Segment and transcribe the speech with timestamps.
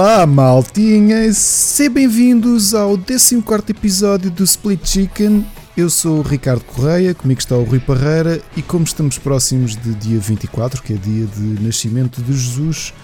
[0.00, 1.32] Olá, maltinha!
[1.32, 5.44] Sejam bem-vindos ao 14 episódio do Split Chicken.
[5.76, 9.92] Eu sou o Ricardo Correia, comigo está o Rui Parreira e como estamos próximos de
[9.96, 12.94] dia 24, que é dia de nascimento de Jesus,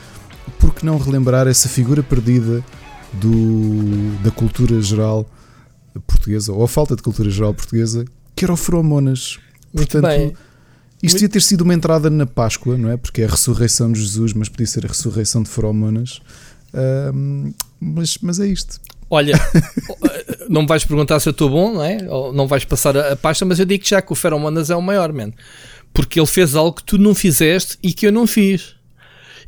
[0.61, 2.65] por que não relembrar essa figura perdida
[3.15, 5.29] do, da cultura geral
[6.07, 8.05] portuguesa, ou a falta de cultura geral portuguesa,
[8.37, 9.41] que era o Feromonas.
[9.75, 10.33] Muito Portanto, bem.
[11.03, 12.97] isto devia ter sido uma entrada na Páscoa, não é?
[12.97, 16.21] Porque é a ressurreição de Jesus, mas podia ser a ressurreição de Feromonas.
[17.81, 18.81] Mas, mas é isto.
[19.11, 19.35] Olha,
[20.49, 21.99] não me vais perguntar se eu estou bom, não é?
[22.09, 24.77] Ou não vais passar a, a pasta, mas eu digo já que o Feromonas é
[24.77, 25.31] o maior, man.
[25.93, 28.75] Porque ele fez algo que tu não fizeste e que eu não fiz.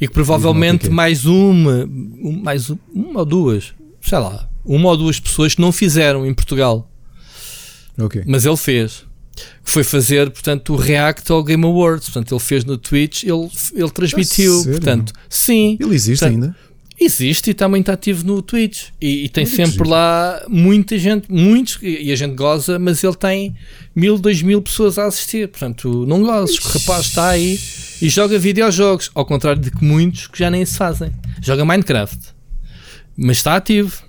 [0.00, 4.90] E que provavelmente o mais uma, um- mais um- uma ou duas, sei lá, uma
[4.90, 6.90] ou duas pessoas que não fizeram em Portugal.
[7.98, 8.22] Ok.
[8.26, 9.04] Mas ele fez.
[9.62, 12.06] Foi fazer, portanto, o react ao Game Awards.
[12.10, 14.54] Portanto, ele fez no Twitch, ele, ele transmitiu.
[14.58, 14.72] sério?
[14.72, 15.76] portanto, sim.
[15.80, 16.56] Ele existe Portanto, ainda?
[16.98, 18.86] Existe e está muito ativo no Twitch.
[19.00, 19.88] E, e tem Olha que sempre giro.
[19.90, 23.54] lá muita gente, muitos, e a gente goza, mas ele tem
[23.94, 25.48] mil, dois mil pessoas a assistir.
[25.48, 27.60] Portanto, não gozes, que o rapaz está aí
[28.00, 31.12] e joga videojogos, ao contrário de que muitos que já nem se fazem.
[31.42, 32.18] Joga Minecraft,
[33.16, 34.04] mas está ativo.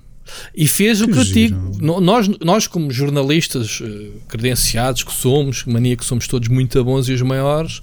[0.54, 1.72] E fez o Que que eu giro.
[1.80, 2.02] digo.
[2.02, 7.14] Nós, nós, como jornalistas eh, credenciados que somos, mania que somos todos muito bons e
[7.14, 7.82] os maiores,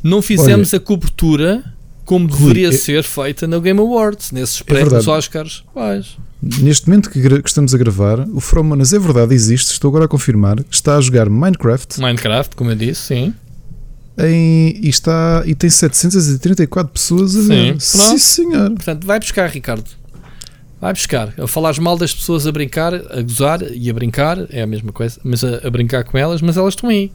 [0.00, 1.64] não fizemos a cobertura
[2.10, 5.10] como deveria eu- ser feita no Game Awards, nesses prémios É.
[5.10, 5.62] Oscars.
[5.72, 6.16] Pois.
[6.42, 10.08] Neste momento que, que estamos a gravar, o Feromonas é verdade, existe, estou agora a
[10.08, 10.56] confirmar.
[10.70, 13.34] Está a jogar Minecraft Minecraft, como eu disse, sim.
[14.18, 17.66] em, e, está, e tem 734 pessoas a Sim, ver.
[17.68, 17.80] pronto.
[17.82, 18.70] Sim, senhor.
[18.72, 19.84] Portanto, vai buscar, Ricardo.
[20.80, 21.32] Vai buscar.
[21.38, 24.90] A falares mal das pessoas a brincar, a gozar e a brincar, é a mesma
[24.92, 27.12] coisa, mas a, a brincar com elas, mas elas estão aí.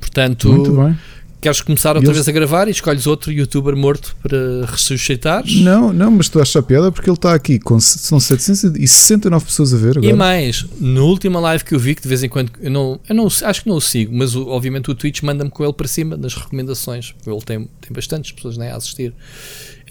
[0.00, 0.98] Portanto, Muito bem.
[1.40, 5.60] Queres começar E outra eles- vez a gravar e escolhes outro youtuber morto para ressuscitares?
[5.60, 9.72] Não, não, mas tu achas a piada porque ele está aqui com são 769 pessoas
[9.74, 10.16] a ver E agora.
[10.16, 13.14] mais, na última live que eu vi, que de vez em quando eu não, eu
[13.14, 15.88] não acho que não o sigo, mas o- obviamente o Twitch manda-me com ele para
[15.88, 17.14] cima nas recomendações.
[17.26, 19.12] Ele tem, tem bastantes pessoas né, a assistir.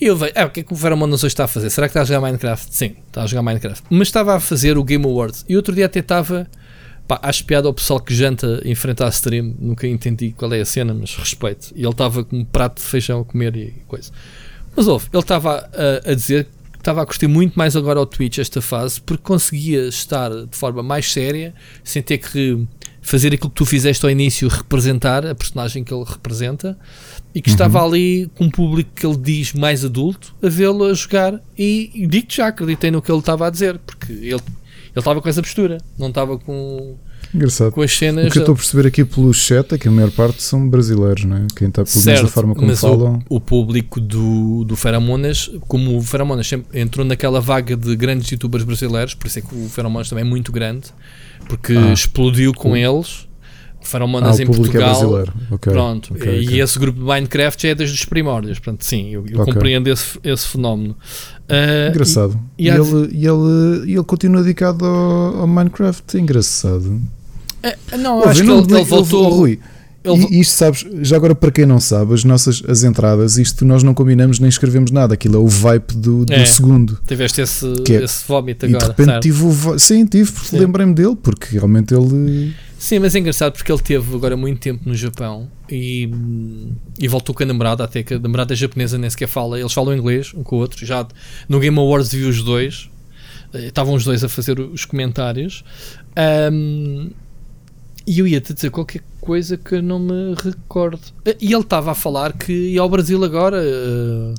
[0.01, 1.69] E eu vejo, ah, o que é que o Feromonas hoje está a fazer?
[1.69, 2.67] Será que está a jogar Minecraft?
[2.73, 3.83] Sim, está a jogar Minecraft.
[3.89, 5.43] Mas estava a fazer o Game Awards.
[5.49, 6.47] E outro dia até estava.
[7.09, 9.55] Pá, acho piada ao pessoal que janta em frente à stream.
[9.57, 11.73] Nunca entendi qual é a cena, mas respeito.
[11.75, 14.11] E ele estava com um prato de feijão a comer e coisa.
[14.75, 18.05] Mas houve, ele estava a, a dizer que estava a curtir muito mais agora ao
[18.05, 21.51] Twitch esta fase porque conseguia estar de forma mais séria,
[21.83, 22.63] sem ter que
[23.01, 26.77] fazer aquilo que tu fizeste ao início, representar a personagem que ele representa
[27.33, 30.93] e que estava ali com um público que ele diz mais adulto a vê-lo a
[30.93, 31.41] jogar.
[31.57, 34.43] E, e digo-te já, acreditei no que ele estava a dizer, porque ele.
[34.91, 36.95] Ele estava com essa postura, não estava com,
[37.33, 37.71] Engraçado.
[37.71, 38.31] com as O cenas.
[38.31, 41.23] que eu estou a perceber aqui pelo chat é que a maior parte são brasileiros,
[41.25, 41.47] não é?
[41.55, 43.21] Quem está pelo menos da Certo, forma como mas falam.
[43.29, 48.29] O, o público do, do Feromonas, como o Feromonas sempre entrou naquela vaga de grandes
[48.31, 50.87] youtubers brasileiros, por isso é que o Feromonas também é muito grande,
[51.47, 51.93] porque Ah.
[51.93, 53.28] explodiu com O- eles.
[53.89, 54.89] O Ah, Feromonas o em é Portugal.
[54.93, 55.33] brasileiro.
[55.51, 55.73] Ok.
[55.73, 58.59] Pronto, ok, e esse grupo de Minecraft já é desde os primórdios.
[58.59, 60.95] Portanto, sim, eu, eu compreendo esse, esse fenómeno.
[61.49, 62.39] Ah, Engraçado.
[62.57, 66.17] e- E, e ele, e, ele, e ele continua dedicado ao, ao Minecraft.
[66.19, 67.01] Engraçado.
[67.63, 69.25] ah, não, Ouve, acho que ele, ele voltou.
[69.25, 69.59] oh, Rui,
[70.03, 73.65] ele e isto sabes, já agora para quem não sabe, as nossas as entradas, isto
[73.65, 75.13] nós não combinamos nem escrevemos nada.
[75.13, 76.45] Aquilo é o vibe do, do É.
[76.45, 76.97] segundo.
[77.07, 78.93] tiveste esse, é- esse vómito E de agora.
[78.97, 82.53] repente tive o Sim, tive, porque lembrei-me dele, porque realmente ele.
[82.77, 86.09] Sim, mas é engraçado porque ele teve agora muito tempo no Japão e,
[86.97, 89.93] e voltou com a namorada, até que a namorada japonesa nem sequer fala, eles falam
[89.93, 90.85] inglês um com o outro.
[90.85, 91.05] Já
[91.49, 92.89] no Game Awards vi os dois,
[93.53, 95.61] eh, estavam os dois a fazer os comentários.
[96.15, 97.09] Ahm,
[98.07, 100.99] e eu ia-te dizer qualquer coisa que não me recordo.
[101.23, 104.33] Eh, E ele estava a falar que ia ao Brasil agora eh,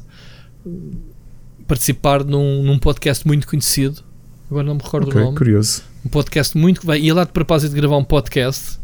[1.67, 4.03] participar num, num podcast muito conhecido.
[4.51, 5.83] Agora não me recordo Ok, o nome curioso.
[6.05, 7.01] um podcast muito vai.
[7.01, 8.81] Ia lá de propósito de gravar um podcast.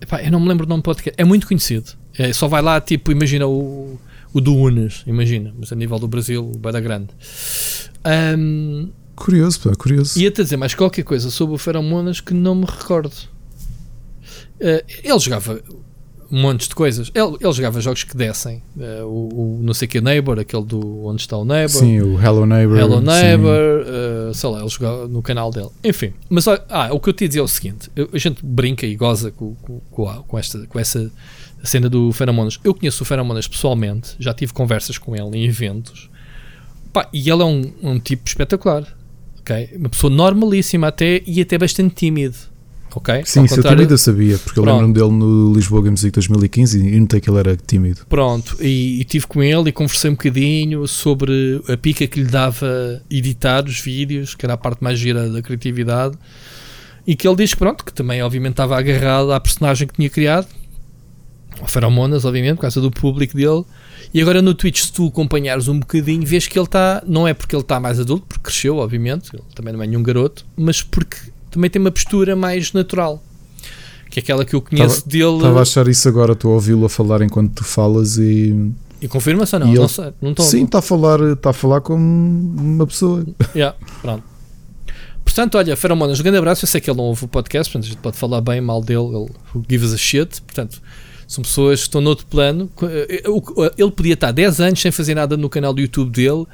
[0.00, 1.14] Epá, eu não me lembro do nome do podcast.
[1.20, 1.90] É muito conhecido.
[2.16, 3.98] É, só vai lá, tipo, imagina o,
[4.32, 7.08] o do Unas, imagina, mas a nível do Brasil, vai dar grande.
[8.02, 10.18] Ahm, Curioso, pá, curioso.
[10.18, 13.14] Ia-te dizer mais qualquer coisa sobre o Feromonas que não me recordo.
[14.60, 15.60] Eh, ele jogava
[16.30, 17.10] montes de coisas.
[17.14, 18.62] Ele, ele jogava jogos que descem.
[18.80, 21.78] Eh, o, o não sei que Neighbor, aquele do Onde está o Neighbor.
[21.80, 22.78] Sim, o Hello Neighbor.
[22.78, 23.00] Hello.
[23.00, 23.84] Neighbor,
[24.30, 25.68] uh, sei lá, ele jogava no canal dele.
[25.84, 28.44] Enfim, mas ah, o que eu te ia dizer é o seguinte: eu- a gente
[28.44, 29.80] brinca e goza com, com,
[30.26, 31.10] com, esta, com essa
[31.62, 32.58] cena do Feromonas.
[32.64, 36.10] Eu conheço o Feromonas pessoalmente, já tive conversas com ele em eventos,
[36.92, 38.84] Pá, e ele é um, um tipo espetacular,
[39.40, 39.70] ok?
[39.76, 42.36] Uma pessoa normalíssima até e até bastante tímido.
[42.94, 43.22] Ok?
[43.24, 44.80] Sim, Ao isso eu contrário- tímido eu sabia, porque eu Pronto.
[44.82, 48.06] lembro-me dele no Lisboa Games Week 2015 e notei que ele era tímido.
[48.08, 52.26] Pronto, e, e tive com ele e conversei um bocadinho sobre a pica que lhe
[52.30, 56.16] dava editar os vídeos, que era a parte mais gira da criatividade,
[57.06, 60.10] e que ele diz que pronto, que também obviamente estava agarrado à personagem que tinha
[60.10, 60.46] criado,
[61.60, 63.64] ao Feromonas, obviamente, por causa do público dele.
[64.12, 67.32] E agora no Twitch, se tu acompanhares um bocadinho, vês que ele está, não é
[67.32, 70.82] porque ele está mais adulto, porque cresceu, obviamente, ele também não é nenhum garoto, mas
[70.82, 71.16] porque
[71.56, 73.22] também tem uma postura mais natural.
[74.10, 75.36] Que é aquela que eu conheço dele.
[75.36, 78.54] Estava a achar isso agora, estou a ouvi-lo a falar enquanto tu falas e.
[79.02, 79.68] E confirma-se ou não?
[79.68, 83.26] Ele- Não sei, não estou Sim, está a falar, está a falar como uma pessoa.
[83.54, 84.22] Yeah, pronto.
[85.24, 86.64] Portanto, olha, Feromonas, um grande abraço.
[86.64, 88.80] Eu sei que ele não ouve o podcast, portanto, a gente pode falar bem, mal
[88.80, 89.00] dele.
[89.08, 90.40] Ele who gives a shit.
[90.42, 90.80] Portanto,
[91.26, 92.70] são pessoas que estão noutro plano.
[92.82, 93.42] Eh, o-
[93.76, 96.46] Ele podia estar 10 anos sem fazer nada no canal do YouTube dele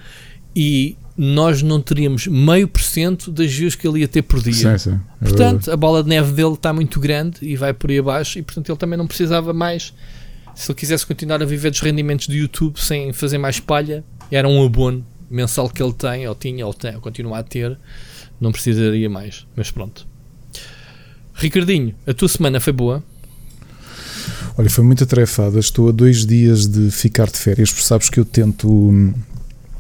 [0.57, 4.79] e nós não teríamos meio por cento das views que ele ia ter por dia.
[4.79, 5.01] Sim, sim.
[5.21, 8.39] é Portanto, a bola de neve dele está muito grande e vai por aí abaixo
[8.39, 9.93] e portanto ele também não precisava mais.
[10.55, 14.47] Se ele quisesse continuar a viver dos rendimentos do YouTube sem fazer mais palha, era
[14.49, 17.79] um abono mensal que ele tem, ou tinha, ou, tem, ou continua a ter,
[18.41, 19.47] não precisaria mais.
[19.57, 20.07] Mas pronto.
[21.35, 23.03] Ricardinho, a tua semana foi boa?
[24.57, 25.59] Olha, foi muito atarefada.
[25.59, 29.15] Estou a dois dias de ficar de férias, porque sabes que eu tento.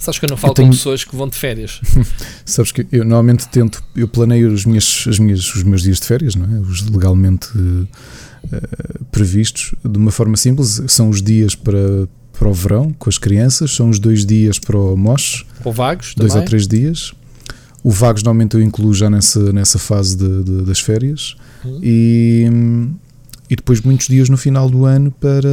[0.02, 1.80] Sabes que eu não falo tenho- com pessoas que vão de férias.
[2.44, 6.06] Sabes que eu normalmente tento, eu planeio as minhas, as minhas, os meus dias de
[6.06, 6.58] férias, não é?
[6.60, 7.48] Os legalmente
[8.52, 8.58] eh,
[9.10, 10.82] previstos, de uma forma simples.
[10.88, 12.08] São os dias para,
[12.38, 16.14] para o verão com as crianças, são os dois dias para o MOS, Ou vagos
[16.16, 16.42] dois também.
[16.44, 17.12] ou três dias.
[17.84, 21.34] O Vagos normalmente eu incluo já nessa, nessa fase de- de- das férias.
[21.64, 21.80] Hum.
[21.82, 22.94] E, hum,
[23.52, 25.46] e depois muitos dias no final do ano para,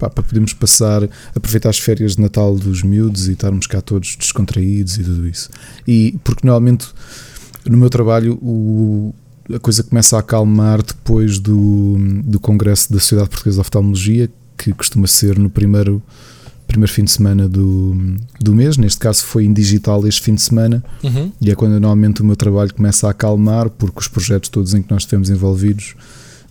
[0.00, 4.16] pá, para podermos passar, aproveitar as férias de Natal dos miúdos e estarmos cá todos
[4.16, 5.48] descontraídos e tudo isso.
[5.86, 6.88] E porque normalmente
[7.64, 9.14] no meu trabalho o,
[9.54, 14.72] a coisa começa a acalmar depois do, do Congresso da Sociedade Portuguesa de Oftalmologia, que
[14.72, 16.02] costuma ser no primeiro,
[16.66, 18.76] primeiro fim de semana do, do mês.
[18.76, 20.82] Neste caso foi em digital este fim de semana.
[21.04, 21.30] Uhum.
[21.40, 24.82] E é quando normalmente o meu trabalho começa a acalmar, porque os projetos todos em
[24.82, 25.94] que nós estivemos envolvidos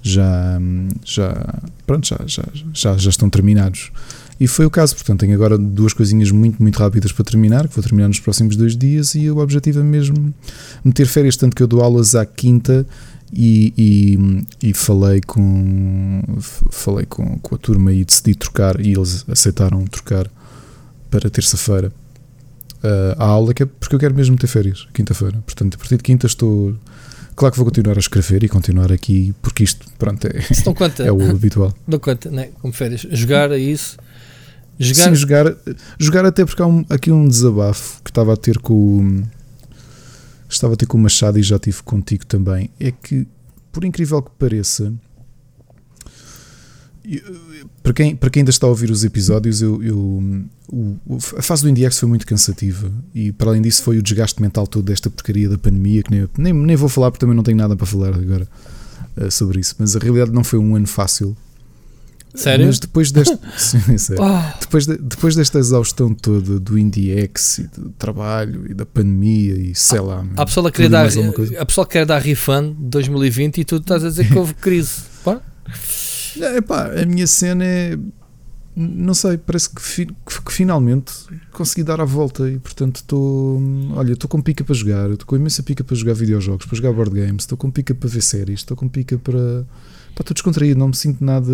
[0.01, 0.59] já,
[1.05, 2.43] já, pronto, já, já,
[2.73, 3.91] já, já estão terminados.
[4.39, 7.75] E foi o caso, portanto, tenho agora duas coisinhas muito, muito rápidas para terminar, que
[7.75, 10.33] vou terminar nos próximos dois dias, e o objetivo é mesmo
[10.83, 12.85] meter férias, tanto que eu dou aulas à quinta
[13.31, 16.21] e, e, e falei com
[16.71, 20.27] falei com, com a turma e decidi trocar, e eles aceitaram trocar
[21.11, 21.93] para terça-feira
[22.83, 25.37] uh, a aula, que é porque eu quero mesmo ter férias, quinta-feira.
[25.45, 26.75] Portanto, a partir de quinta estou.
[27.35, 31.11] Claro que vou continuar a escrever e continuar aqui, porque isto, pronto, é, conta, é
[31.11, 31.73] o habitual.
[31.87, 32.49] não conta, né?
[32.61, 33.01] como férias.
[33.11, 33.97] Jogar é isso.
[34.79, 35.55] Jogar, Sim, jogar,
[35.99, 39.23] jogar até porque há um- aqui um desabafo que estava a ter com o.
[40.49, 42.69] Estava a ter com o Machado e já tive contigo também.
[42.79, 43.25] É que,
[43.71, 44.91] por incrível que pareça,
[47.83, 50.45] para quem, para quem ainda está a ouvir os episódios, eu, eu-
[51.37, 54.65] a fase do IndieX foi muito cansativa e, para além disso, foi o desgaste mental
[54.67, 56.03] todo desta porcaria da pandemia.
[56.03, 58.47] Que nem, nem, nem vou falar porque também não tenho nada para falar agora
[59.17, 59.75] eh, sobre isso.
[59.79, 61.35] Mas a realidade não foi um ano fácil.
[62.33, 62.65] Sério?
[62.67, 63.37] Mas depois deste.
[63.57, 64.23] Sim, sério.
[64.23, 69.53] Ah, Depois, de- depois desta exaustão toda do IndieX e do trabalho e da pandemia
[69.55, 70.25] e sei lá.
[70.37, 71.09] há pessoa quer dar,
[71.59, 74.53] a pessoa que quer dar refund de 2020 e tu estás a dizer que houve
[74.53, 75.01] crise.
[75.25, 75.41] Pá,
[76.39, 77.97] É, epá, a minha cena é.
[78.73, 81.11] Não sei, parece que, fi- que- que finalmente
[81.51, 83.61] consegui dar a volta e portanto estou.
[83.95, 86.93] Olha, estou com pica para jogar, estou com imensa pica para jogar videojogos, para jogar
[86.93, 89.65] board games, estou com pica para ver séries, estou com pica para.
[90.15, 91.51] Pá, estou descontraído, não me sinto nada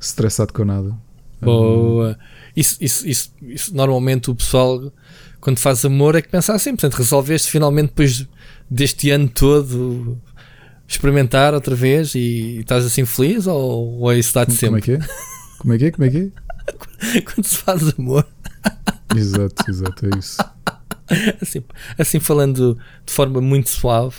[0.00, 0.94] estressado com nada.
[1.42, 2.18] Boa.
[2.56, 4.92] Isso, isso, isso, isso normalmente o pessoal
[5.40, 8.26] quando faz amor é que pensa assim, portanto resolveste finalmente depois
[8.70, 10.18] deste ano todo
[10.90, 14.80] experimentar outra vez e estás assim feliz ou, ou é isso dá de Como é
[14.80, 14.82] sempre?
[14.82, 15.08] que é?
[15.58, 15.90] Como é que é?
[15.92, 16.32] Como é que
[17.14, 17.20] é?
[17.22, 18.26] quando se faz amor,
[19.14, 20.36] Exato, exato, é isso.
[21.40, 21.62] assim,
[21.98, 24.16] assim falando de forma muito suave,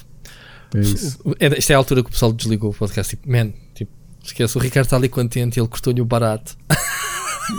[0.76, 1.20] É isso.
[1.40, 3.92] é- esta é a altura que o pessoal desligou o podcast, tipo, man, tipo,
[4.24, 6.58] esquece, o Ricardo está ali contente e ele cortou-lhe o barato.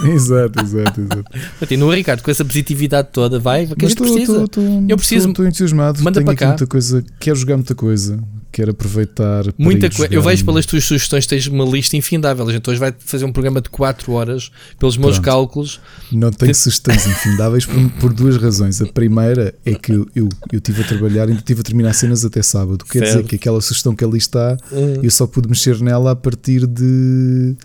[0.06, 1.24] Exato, exato, exato.
[1.58, 4.44] Continua, Ricardo, com essa positividade toda, vai, que Mas gente precisa.
[4.88, 6.02] Eu preciso- Estou entusiasmado.
[6.02, 6.48] Manda tenho para aqui cá.
[6.48, 7.04] muita coisa.
[7.20, 8.18] Quero jogar muita coisa.
[8.52, 9.44] Quero aproveitar.
[9.56, 10.12] Muita coisa.
[10.14, 12.46] Eu vejo pelas tuas sugestões, tens uma lista infindável.
[12.46, 15.24] A gente hoje vai fazer um programa de 4 horas, pelos meus Pronto.
[15.24, 15.80] cálculos.
[16.12, 18.82] Não tenho sugestões infindáveis por, por duas razões.
[18.82, 22.24] A primeira é que eu, eu, eu estive a trabalhar e estive a terminar cenas
[22.26, 22.84] até sábado.
[22.84, 23.26] Quer dizer Certo.
[23.28, 25.00] que aquela sugestão que ali está, Hum.
[25.02, 27.56] eu só pude mexer nela a partir de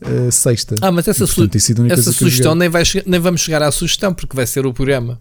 [0.00, 0.74] eh, sexta.
[0.80, 3.70] Ah, mas essa, E, portanto, su- única essa sugestão nem, vai, nem vamos chegar à
[3.70, 5.18] sugestão, porque vai ser o programa.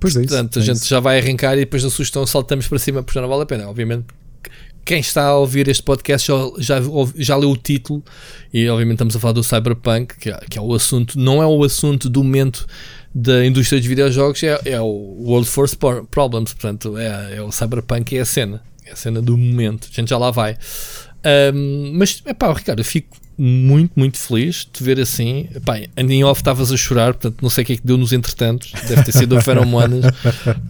[0.00, 0.88] Pois é isso, Portanto, a é gente isso.
[0.88, 3.46] já vai arrancar e depois da sugestão saltamos para cima, porque já não vale a
[3.46, 3.68] pena.
[3.68, 4.06] Obviamente,
[4.88, 6.76] quem está a ouvir este podcast já, já,
[7.14, 8.02] já leu o título
[8.54, 11.46] e obviamente estamos a falar do Cyberpunk, que é, que é o assunto, não é
[11.46, 12.66] o assunto do momento
[13.14, 15.76] da indústria dos videojogos, é, é o World Force
[16.10, 19.94] Problems, portanto é, é o Cyberpunk é a cena, é a cena do momento, a
[19.94, 20.56] gente já lá vai.
[21.52, 25.48] Um, mas, é pá, Ricardo, eu fico muito, muito feliz de te ver assim.
[25.54, 28.12] Epá, em off estavas a chorar, portanto não sei o que é que deu nos
[28.12, 28.72] entretantos.
[28.88, 30.04] Deve ter sido o Feromonas.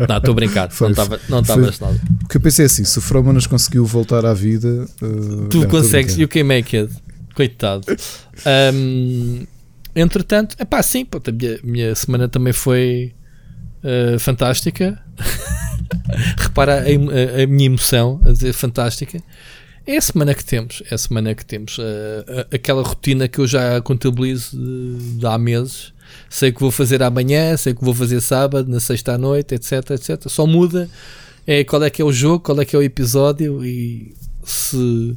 [0.07, 0.93] não, estou a brincar, foi,
[1.31, 1.99] não estavas nada.
[2.25, 5.67] O que eu pensei é assim: se o Feromonas conseguiu voltar à vida, uh, tu
[5.67, 6.93] consegues, you can make it.
[7.35, 7.87] Coitado.
[8.75, 9.47] Um,
[9.95, 13.15] entretanto, é pá, sim, pô, a minha, minha semana também foi
[13.83, 15.01] uh, fantástica.
[16.37, 19.23] Repara a, a, a minha emoção a dizer fantástica.
[19.89, 21.79] É a semana que temos, é a semana que temos.
[21.79, 21.83] Uh,
[22.53, 25.95] aquela rotina que eu já contabilizo de, de, há meses.
[26.29, 29.93] Sei que vou fazer amanhã, sei que vou fazer sábado, na sexta à noite, etc,
[29.93, 30.29] etc.
[30.29, 30.91] Só muda
[31.47, 34.15] é qual é que é o jogo, qual é que é o episódio e
[34.45, 35.17] se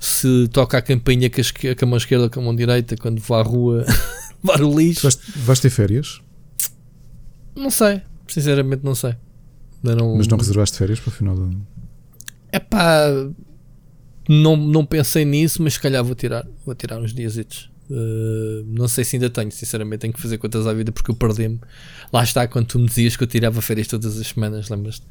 [0.00, 2.96] se toca a campainha com a, com a mão esquerda ou com a mão direita
[2.96, 3.84] quando vou à rua
[4.42, 5.02] levar o lixo.
[5.02, 6.22] Vais, vais ter férias?
[7.54, 9.14] Não sei, sinceramente não sei.
[9.82, 11.66] Não, Mas não reservaste férias para o final do ano?
[12.50, 13.10] É pá,
[14.28, 17.36] não, não pensei nisso, mas se calhar vou tirar, vou tirar uns dias.
[17.90, 21.14] Uh, não sei se ainda tenho, sinceramente, tenho que fazer contas à vida porque eu
[21.14, 21.60] perdi-me.
[22.12, 25.06] Lá está, quando tu me dizias que eu tirava férias todas as semanas, lembras-te?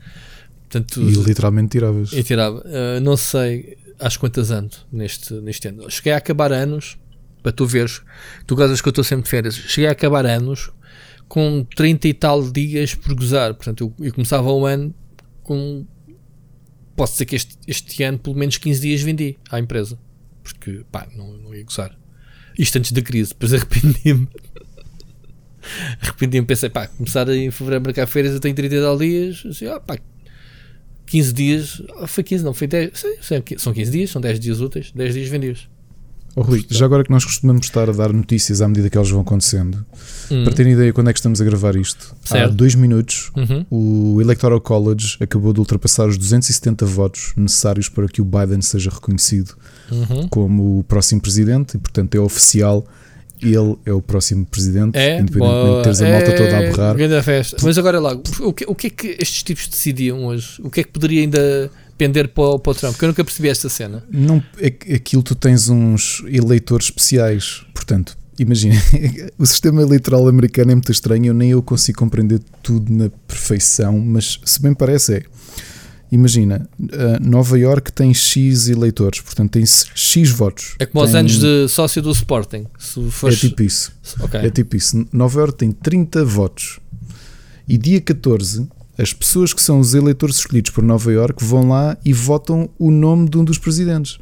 [0.62, 2.12] Portanto, e literalmente tiravas.
[2.14, 5.90] Eu tirava, uh, não sei às quantas ando neste, neste ano.
[5.90, 6.98] Cheguei a acabar anos,
[7.44, 8.02] para tu veres,
[8.48, 9.56] tu gozas que eu estou sempre de férias.
[9.56, 10.72] Cheguei a acabar anos
[11.28, 13.54] com 30 e tal dias por gozar.
[13.54, 14.94] Portanto, eu, eu começava o ano
[15.44, 15.86] com
[16.96, 19.98] posso dizer que este, este ano pelo menos 15 dias vendi à empresa.
[20.42, 21.98] Porque, pá, não, não ia gozar.
[22.58, 24.28] Isto antes da crise, depois arrependi-me.
[26.02, 29.44] arrependi-me, pensei, pá, começar em fevereiro a marcar férias, eu tenho 30 e tal dias,
[29.46, 29.98] assim, ah, pá,
[31.06, 32.92] 15 dias, foi 15, não, foi 10,
[33.58, 35.70] são 15 dias, são 10 dias úteis, 10 dias vendidos.
[36.36, 39.10] Oh, Rui, já agora que nós costumamos estar a dar notícias à medida que elas
[39.10, 39.86] vão acontecendo,
[40.32, 40.44] hum.
[40.44, 42.44] para terem ideia quando é que estamos a gravar isto, certo.
[42.44, 43.66] há dois minutos uhum.
[43.70, 48.90] o Electoral College acabou de ultrapassar os 270 votos necessários para que o Biden seja
[48.90, 49.56] reconhecido
[49.92, 50.28] uhum.
[50.28, 52.86] como o próximo presidente e, portanto, é oficial.
[53.42, 57.24] Ele é o próximo presidente, é, independentemente de teres a malta toda a é, berrar.
[57.24, 57.58] festa.
[57.62, 60.62] Mas agora lá, o que, o que é que estes tipos decidiam hoje?
[60.64, 63.50] O que é que poderia ainda pender para, para o Trump, que eu nunca percebi
[63.50, 64.04] esta cena.
[64.12, 64.44] Não,
[64.94, 68.76] aquilo tu tens uns eleitores especiais, portanto, imagina,
[69.38, 74.40] o sistema eleitoral americano é muito estranho, nem eu consigo compreender tudo na perfeição, mas
[74.44, 75.24] se bem parece é.
[76.12, 76.70] Imagina,
[77.20, 80.76] Nova York tem X eleitores, portanto tem X votos.
[80.78, 81.10] É como tem...
[81.10, 82.68] aos anos de sócio do Sporting.
[82.78, 83.38] Se fores...
[83.38, 83.92] É tipo isso.
[84.20, 84.42] Okay.
[84.42, 85.08] É tipo isso.
[85.12, 86.80] Nova York tem 30 votos.
[87.68, 91.98] E dia 14 as pessoas que são os eleitores escolhidos por Nova York vão lá
[92.06, 94.20] e votam o nome de um dos presidentes.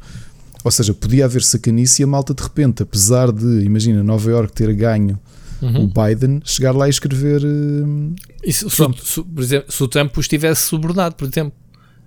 [0.64, 4.52] Ou seja, podia haver sacanice e a malta de repente, apesar de, imagina, Nova York
[4.52, 5.18] ter ganho
[5.60, 5.84] uhum.
[5.84, 7.42] o Biden, chegar lá e escrever.
[7.44, 8.14] Uh,
[8.44, 11.52] e se, se, se, por exemplo, se o Trump estivesse subordinado, por exemplo.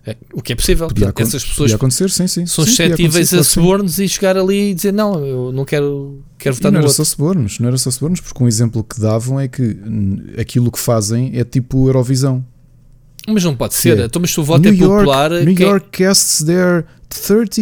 [0.07, 0.87] É, o que é possível.
[0.87, 2.45] Podia, Portanto, essas pessoas acontecer, sim, sim.
[2.45, 6.69] são suscetíveis a subornos e chegar ali e dizer não, eu não quero, quero votar
[6.69, 7.03] e não no era outro.
[7.03, 9.75] só subornos, não era só subornos, porque um exemplo que davam é que
[10.39, 12.45] aquilo que fazem é tipo Eurovisão.
[13.27, 13.89] Mas não pode ser.
[13.89, 14.05] Yeah.
[14.05, 15.31] Então, mas se o voto New é popular.
[15.31, 15.65] New quem...
[15.65, 17.61] York casts their 30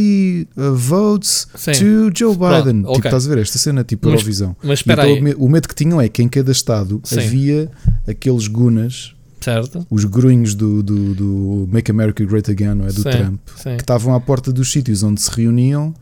[0.58, 1.72] uh, votes Sim.
[1.72, 2.38] to Joe Biden.
[2.38, 3.10] Pronto, tipo, okay.
[3.10, 4.56] estás a ver esta cena, tipo mas, Eurovisão.
[4.64, 5.36] Mas espera então, aí.
[5.38, 7.20] O medo que tinham é que em cada estado Sim.
[7.20, 7.72] havia
[8.08, 9.14] aqueles gunas.
[9.40, 9.86] Certo.
[9.90, 12.88] Os grunhos do, do, do, Make America Great Again, não é?
[12.88, 15.94] Do Sim, Trump, que estavam à porta dos sítios onde se reuniam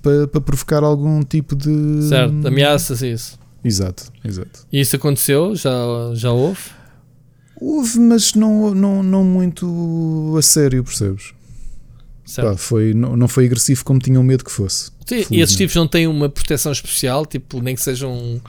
[0.00, 2.08] para, para provocar algum tipo de.
[2.08, 3.38] Certo, ameaças, isso.
[3.62, 4.66] Exato, exato.
[4.72, 5.54] E isso aconteceu?
[5.54, 5.70] Já,
[6.14, 6.60] já houve?
[7.64, 11.32] Houve, mas não, não, não muito a sério, percebes?
[12.34, 14.90] Pá, foi, não, não foi agressivo como tinham medo que fosse.
[15.06, 18.40] Sim, e esses tipos não têm uma proteção especial, tipo, nem que seja um,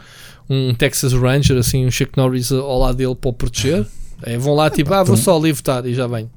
[0.49, 3.85] um Texas Ranger, assim, um Chuck Norris ao lado dele para o proteger.
[4.25, 6.31] É, vão lá, tipo, ah, vou só ali votar e já vem.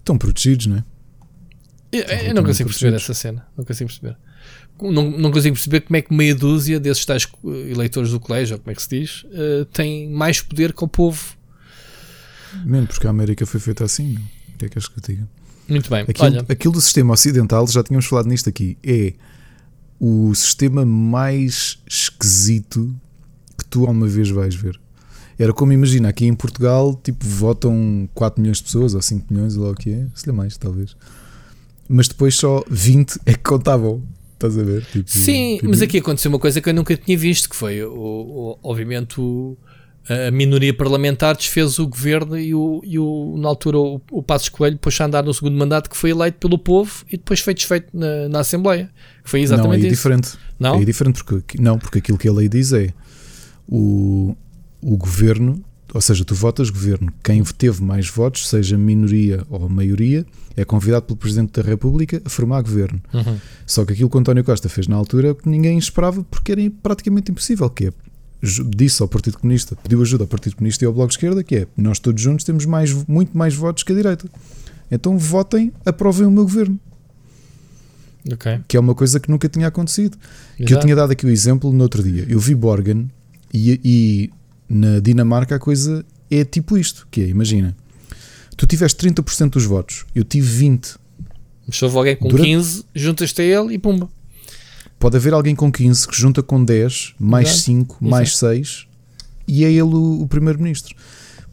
[0.00, 0.84] Estão protegidos, não é?
[1.92, 3.46] Eu, eu não consigo perceber essa cena.
[3.56, 4.16] Não consigo perceber.
[4.82, 8.60] Não, não consigo perceber como é que meia dúzia desses tais eleitores do colégio, ou
[8.60, 11.36] como é que se diz, uh, tem mais poder que o povo
[12.64, 14.16] Mesmo porque a América foi feita assim.
[14.54, 15.28] O que é que és que eu diga?
[15.68, 16.00] Muito bem.
[16.02, 16.44] Aquilo, Olha.
[16.48, 19.14] aquilo do sistema ocidental, já tínhamos falado nisto aqui, é
[20.00, 22.94] o sistema mais esquisito
[23.56, 24.80] que tu alguma vez vais ver.
[25.38, 29.56] Era como imagina, aqui em Portugal, tipo, votam 4 milhões de pessoas, ou 5 milhões,
[29.56, 30.96] ou lá o que é, se lhe mais, talvez.
[31.88, 34.02] Mas depois só 20 é que contavam.
[34.34, 34.84] Estás a ver?
[34.86, 35.68] Tipo, Sim, tipo...
[35.68, 39.20] mas aqui aconteceu uma coisa que eu nunca tinha visto, que foi, o, o obviamente,
[39.20, 39.56] o,
[40.08, 44.48] a minoria parlamentar desfez o governo e, o, e o, na altura o, o Passos
[44.48, 47.54] Coelho pôs a andar no segundo mandato que foi eleito pelo povo e depois foi
[47.54, 48.90] desfeito na, na Assembleia.
[49.24, 49.96] Foi exatamente não, é isso.
[49.96, 50.28] diferente.
[50.58, 50.74] Não?
[50.76, 52.92] É diferente porque, não, porque aquilo que a lei diz é
[53.68, 54.34] o,
[54.82, 55.62] o governo,
[55.94, 60.26] ou seja, tu votas governo, quem teve mais votos, seja minoria ou maioria,
[60.56, 63.00] é convidado pelo Presidente da República a formar governo.
[63.14, 63.38] Uhum.
[63.66, 66.72] Só que aquilo que o António Costa fez na altura que ninguém esperava porque era
[66.82, 67.92] praticamente impossível, que é
[68.74, 71.56] disse ao Partido Comunista, pediu ajuda ao Partido Comunista e ao Bloco de Esquerda, que
[71.56, 74.28] é nós todos juntos temos mais, muito mais votos que a direita.
[74.90, 76.78] Então votem, aprovem o meu governo.
[78.32, 78.60] Okay.
[78.68, 80.16] Que é uma coisa que nunca tinha acontecido.
[80.16, 80.64] Exato.
[80.66, 82.26] Que eu tinha dado aqui o exemplo no outro dia.
[82.28, 83.10] Eu vi Borgen
[83.52, 84.30] e, e
[84.68, 87.74] na Dinamarca a coisa é tipo isto: que é, imagina,
[88.56, 90.96] tu tiveste 30% dos votos, eu tive 20.
[91.66, 94.08] Mas se houve alguém com Durante- 15, juntas-te a ele e pumba.
[95.00, 97.62] Pode haver alguém com 15 que junta com 10, mais Exato.
[97.62, 98.86] 5, mais 6
[99.48, 100.94] e é ele o, o primeiro-ministro.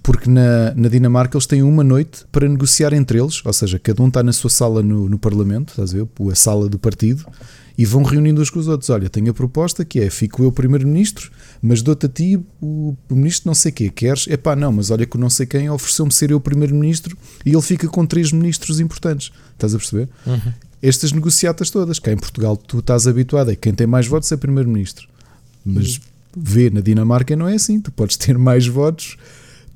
[0.07, 4.01] Porque na, na Dinamarca eles têm uma noite para negociar entre eles, ou seja, cada
[4.01, 6.07] um está na sua sala no, no Parlamento, estás a ver?
[6.31, 7.25] A sala do partido,
[7.77, 8.89] e vão reunindo uns com os outros.
[8.89, 11.29] Olha, tenho a proposta que é: fico eu primeiro-ministro,
[11.61, 13.89] mas dou-te a ti o, ministro não sei quê.
[13.89, 14.27] Queres?
[14.27, 17.89] Epá, não, mas olha que não sei quem ofereceu-me ser eu primeiro-ministro e ele fica
[17.89, 19.33] com três ministros importantes.
[19.55, 20.07] Estás a perceber?
[20.81, 24.37] Estas negociatas todas, cá em Portugal tu estás habituado, é quem tem mais votos é
[24.37, 25.05] primeiro-ministro.
[25.65, 25.99] Mas
[26.33, 27.81] vê, na Dinamarca não é assim.
[27.81, 29.17] Tu podes ter mais votos,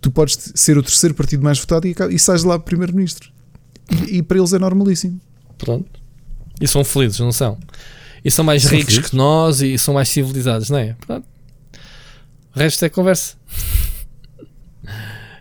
[0.01, 3.31] tu podes ser o terceiro partido mais votado e, e sais lá primeiro-ministro.
[4.07, 5.19] E, e para eles é normalíssimo.
[5.57, 5.89] Pronto.
[6.59, 7.57] E são felizes, não são?
[8.23, 9.09] E são mais São ricos felizes.
[9.11, 10.95] que nós e são mais civilizados, não é?
[11.05, 11.25] Pronto.
[12.55, 13.35] O resto é conversa.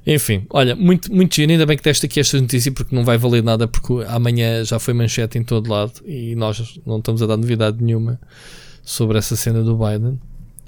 [0.07, 1.53] Enfim, olha, muito, muito giro.
[1.53, 4.79] Ainda bem que deste aqui esta notícia porque não vai valer nada porque amanhã já
[4.79, 8.19] foi manchete em todo lado e nós não estamos a dar novidade nenhuma
[8.83, 10.19] sobre essa cena do Biden.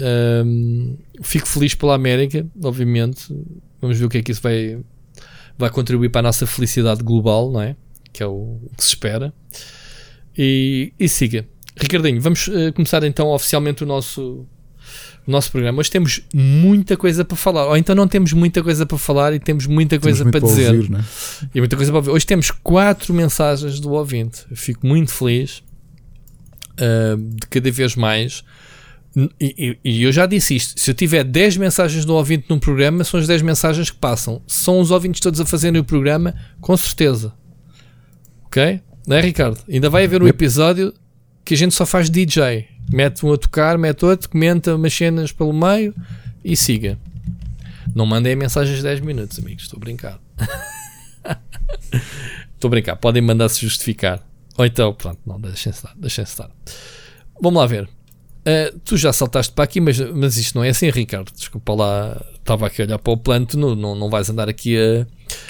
[0.00, 3.34] Ahm, fico feliz pela América, obviamente.
[3.82, 4.78] Vamos ver o que é que isso vai,
[5.58, 7.76] vai contribuir para a nossa felicidade global, não é?
[8.12, 9.34] Que é o, que se espera.
[10.38, 11.44] E, e siga.
[11.76, 14.46] Ricardinho, vamos eh, começar então oficialmente o nosso,
[15.26, 15.80] o nosso programa.
[15.80, 19.40] Hoje temos muita coisa para falar, ou então não temos muita coisa para falar e
[19.40, 20.74] temos muita Temos coisa muito para dizer.
[20.74, 21.04] ouvir, não é?
[21.54, 22.10] E muita coisa para ouvir.
[22.10, 24.44] Hoje temos quatro mensagens do ouvinte.
[24.50, 25.62] Eu fico muito feliz
[26.78, 28.44] ah, de cada vez mais.
[29.38, 32.58] E, e- e eu já disse isto: se eu tiver 10 mensagens do ouvinte num
[32.58, 34.40] programa, são as 10 mensagens que passam.
[34.46, 37.32] São os ouvintes todos a fazerem o programa, com certeza.
[38.46, 38.80] Ok?
[39.06, 39.58] Não é, Ricardo?
[39.68, 40.94] Ainda vai haver um episódio
[41.44, 42.68] que a gente só faz DJ.
[42.90, 45.94] Mete um a tocar, mete outro, comenta umas cenas pelo meio
[46.44, 46.98] e siga.
[47.94, 49.64] Não mandem mensagens de 10 minutos, amigos.
[49.64, 50.18] Estou a brincar.
[52.54, 52.96] Estou a brincar.
[52.96, 54.20] Podem mandar se justificar.
[54.56, 55.94] Ou então, pronto, não, deixem-se estar.
[55.96, 56.50] Deixem estar.
[57.40, 57.88] Vamos lá ver.
[58.44, 61.30] Uh, tu já saltaste para aqui, mas, mas isto não é assim, Ricardo.
[61.32, 62.24] Desculpa lá.
[62.38, 63.46] Estava aqui a olhar para o plano.
[63.46, 65.06] Tu não, não, não vais andar aqui a,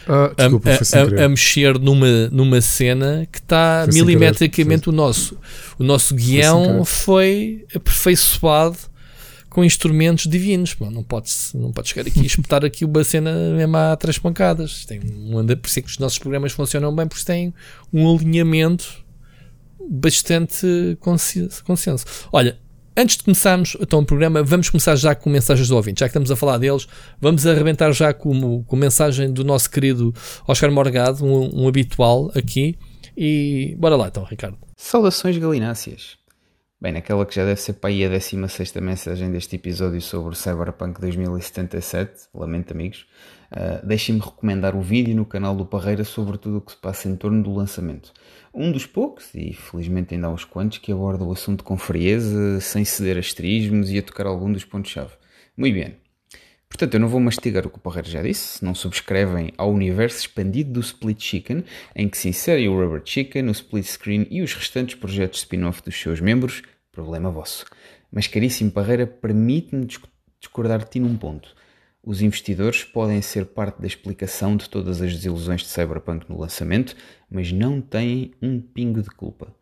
[0.07, 4.93] Ah, desculpa, foi a- a- a mexer numa, numa cena que está Foi milimetricamente o
[4.93, 5.39] nosso.
[5.79, 6.85] O nosso guião querer.
[6.85, 8.77] foi aperfeiçoado
[9.49, 10.77] com instrumentos divinos.
[10.79, 14.85] Não pode, não pode chegar aqui e espetar aqui uma cena mesmo a três pancadas.
[14.85, 17.55] Tem um anda, por isso é que os nossos programas funcionam bem, porque têm
[17.91, 19.03] um alinhamento
[19.91, 22.05] bastante consenso.
[22.33, 22.59] Olha,
[22.97, 26.01] antes de começarmos então o programa, vamos começar já com mensagens do ouvinte.
[26.01, 26.87] Já que estamos a falar deles,
[27.21, 30.15] vamos arrebentar já com, com mensagem do nosso querido
[30.47, 32.79] Oscar Morgado, um, um habitual aqui.
[33.17, 34.57] E bora lá então, Ricardo.
[34.77, 36.17] Saudações galináceas.
[36.81, 41.01] Bem, naquela que já deve ser para aí a 16 mensagem deste episódio sobre Cyberpunk
[41.01, 43.07] 2077, lamento amigos,
[43.53, 47.09] uh, deixem-me recomendar o vídeo no canal do Parreira sobre tudo o que se passa
[47.09, 48.13] em torno do lançamento.
[48.55, 52.61] Um dos poucos, e felizmente ainda há uns quantos, que aborda o assunto com frieza,
[52.61, 55.13] sem ceder a esterismos e a tocar algum dos pontos-chave.
[55.57, 55.97] Muito bem.
[56.69, 58.59] Portanto, eu não vou mastigar o que o Parreira já disse.
[58.59, 63.03] Se não subscrevem ao universo expandido do Split Chicken, em que se insere o Rubber
[63.05, 67.67] Chicken, o Split Screen e os restantes projetos spin-off dos seus membros, problema vosso.
[68.11, 70.05] Mas, caríssimo Parreira, permite-me disc-
[70.41, 71.55] discordar de ti num ponto.
[72.05, 76.97] Os investidores podem ser parte da explicação de todas as desilusões de Cyberpunk no lançamento,
[77.33, 79.55] mas não têm um pingo de culpa.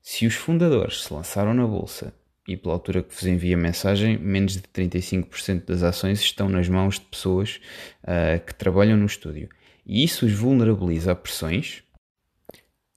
[0.00, 2.14] Se os fundadores se lançaram na bolsa
[2.46, 6.68] e pela altura que vos envia a mensagem, menos de 35% das ações estão nas
[6.68, 7.60] mãos de pessoas
[8.04, 9.48] ah, que trabalham no estúdio.
[9.84, 11.82] E isso os vulnerabiliza a pressões.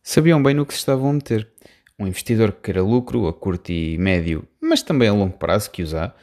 [0.03, 1.47] Sabiam bem no que se estavam a meter.
[1.97, 5.83] Um investidor que queira lucro a curto e médio, mas também a longo prazo que
[5.95, 6.13] há,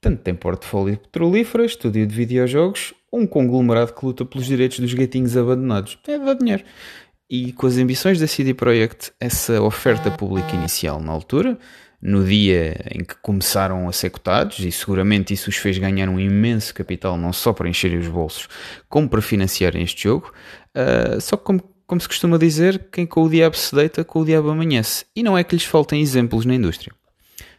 [0.00, 5.36] tanto tem portfólio petrolífero, estúdio de videojogos um conglomerado que luta pelos direitos dos gatinhos
[5.36, 5.96] abandonados.
[6.08, 6.64] É dar dinheiro.
[7.28, 11.58] E com as ambições da CD Projekt, essa oferta pública inicial na altura
[12.04, 16.20] no dia em que começaram a ser cotados e seguramente isso os fez ganhar um
[16.20, 18.46] imenso capital, não só para encherem os bolsos,
[18.90, 20.30] como para financiarem este jogo.
[20.76, 24.20] Uh, só que, como, como se costuma dizer, quem com o diabo se deita, com
[24.20, 25.06] o diabo amanhece.
[25.16, 26.92] E não é que lhes faltem exemplos na indústria.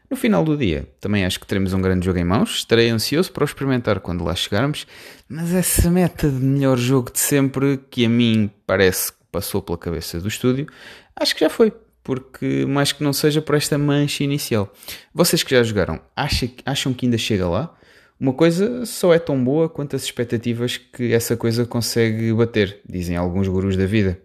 [0.08, 2.58] No final do dia, também acho que teremos um grande jogo em mãos.
[2.58, 4.86] Estarei ansioso para o experimentar quando lá chegarmos.
[5.28, 10.20] Mas essa meta de melhor jogo de sempre, que a mim parece passou pela cabeça
[10.22, 10.66] do estúdio,
[11.14, 11.74] acho que já foi.
[12.02, 14.72] Porque mais que não seja por esta mancha inicial.
[15.14, 17.76] Vocês que já jogaram, acham que ainda chega lá?
[18.18, 23.18] Uma coisa só é tão boa quanto as expectativas que essa coisa consegue bater, dizem
[23.18, 24.22] alguns gurus da vida.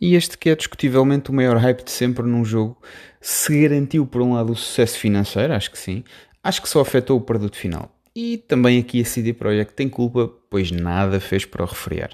[0.00, 2.82] E este que é discutivelmente o maior hype de sempre num jogo,
[3.20, 6.02] se garantiu por um lado o sucesso financeiro, acho que sim,
[6.42, 7.94] acho que só afetou o produto final.
[8.16, 12.10] E também aqui a CD Projekt tem culpa, pois nada fez para o refriar.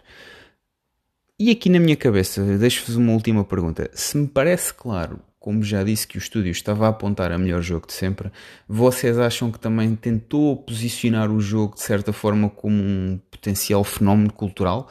[1.40, 3.88] E aqui na minha cabeça, deixo-vos uma última pergunta.
[3.94, 7.62] Se me parece claro, como já disse que o estúdio estava a apontar a melhor
[7.62, 8.32] jogo de sempre,
[8.68, 14.32] vocês acham que também tentou posicionar o jogo de certa forma como um potencial fenómeno
[14.32, 14.90] cultural?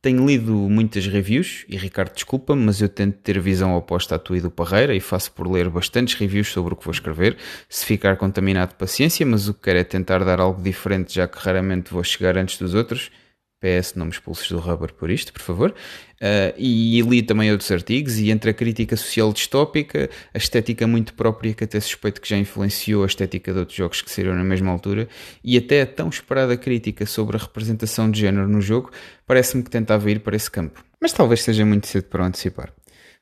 [0.00, 4.38] Tenho lido muitas reviews, e Ricardo desculpa, mas eu tento ter visão oposta à tua
[4.38, 7.36] e do Parreira e faço por ler bastantes reviews sobre o que vou escrever.
[7.68, 11.40] Se ficar contaminado, paciência, mas o que quero é tentar dar algo diferente, já que
[11.40, 13.10] raramente vou chegar antes dos outros.
[13.60, 15.74] PS, não me expulses do rubber por isto, por favor.
[16.20, 21.14] Uh, e li também outros artigos, e entre a crítica social distópica, a estética muito
[21.14, 24.44] própria, que até suspeito que já influenciou a estética de outros jogos que saíram na
[24.44, 25.08] mesma altura,
[25.42, 28.90] e até a tão esperada crítica sobre a representação de género no jogo,
[29.26, 30.84] parece-me que tentava ir para esse campo.
[31.00, 32.72] Mas talvez seja muito cedo para antecipar.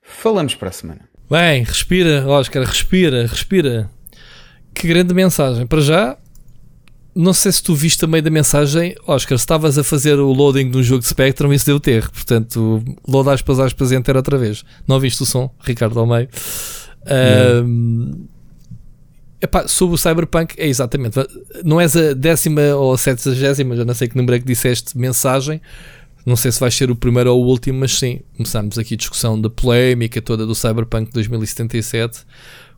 [0.02, 1.08] Falamos para a semana.
[1.28, 3.90] Bem, respira, Oscar, respira, respira.
[4.72, 5.66] Que grande mensagem.
[5.66, 6.18] Para já,
[7.16, 10.76] não sei se tu viste também da mensagem, Oscar, estavas a fazer o loading de
[10.76, 14.62] um jogo de Spectrum e isso deu ter, portanto, load aspas aspas enter outra vez.
[14.86, 16.28] Não viste o som, Ricardo ao meio.
[17.64, 18.26] Um,
[19.40, 21.18] epá, sobre o Cyberpunk, é exatamente,
[21.64, 24.98] não és a décima ou a setagésima, já não sei que número é que disseste
[24.98, 25.62] mensagem,
[26.26, 28.96] não sei se vais ser o primeiro ou o último, mas sim, começamos aqui a
[28.98, 32.26] discussão da polémica toda do Cyberpunk 2077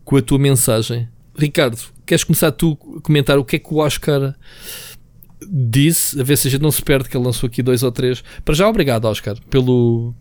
[0.05, 1.09] com a tua mensagem.
[1.39, 4.35] Ricardo, queres começar tu a comentar o que é que o Oscar
[5.49, 6.21] disse?
[6.21, 8.23] A ver se a gente não se perde, que ele lançou aqui dois ou três.
[8.45, 10.15] Para já, obrigado, Oscar, pelo.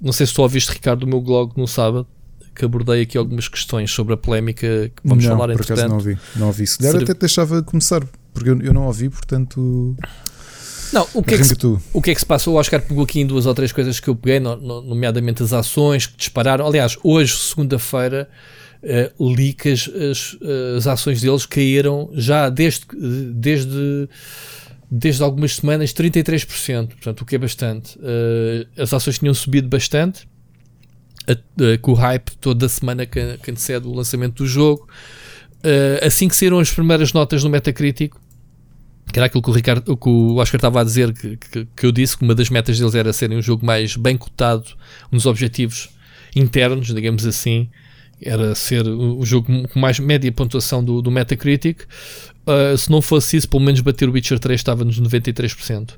[0.00, 2.06] Não sei se tu ouviste, Ricardo, do meu blog no sábado,
[2.54, 5.96] que abordei aqui algumas questões sobre a polémica que vamos não, falar por acaso não
[5.96, 6.18] ouvi.
[6.36, 6.66] Não ouvi.
[6.66, 9.94] Se der, até te deixava começar, porque eu, eu não ouvi, portanto.
[10.92, 11.54] Não, o que, é que se,
[11.92, 12.50] o que é que se passa?
[12.50, 16.06] O Oscar pegou aqui em duas ou três coisas que eu peguei, nomeadamente as ações
[16.06, 16.66] que dispararam.
[16.66, 18.28] Aliás, hoje, segunda-feira,
[18.82, 20.36] uh, li que as, as,
[20.76, 22.86] as, ações deles caíram já desde,
[23.34, 24.08] desde,
[24.90, 27.98] desde algumas semanas 33%, portanto, o que é bastante.
[27.98, 30.26] Uh, as ações tinham subido bastante
[31.28, 34.88] a, a, com o hype toda a semana que, que antecede o lançamento do jogo.
[35.58, 38.14] Uh, assim que saíram as primeiras notas no Metacritic,
[39.12, 41.86] que era aquilo que o, Ricardo, que o Oscar estava a dizer, que, que, que,
[41.86, 44.64] eu disse que uma das metas deles era serem um jogo mais bem cotado,
[45.12, 45.90] um dos objetivos
[46.34, 47.68] internos, digamos assim,
[48.22, 51.82] era ser o jogo com mais média pontuação do, do Metacritic.
[52.46, 55.90] Uh, se não fosse isso, pelo menos bater o Witcher 3 estava nos 93%.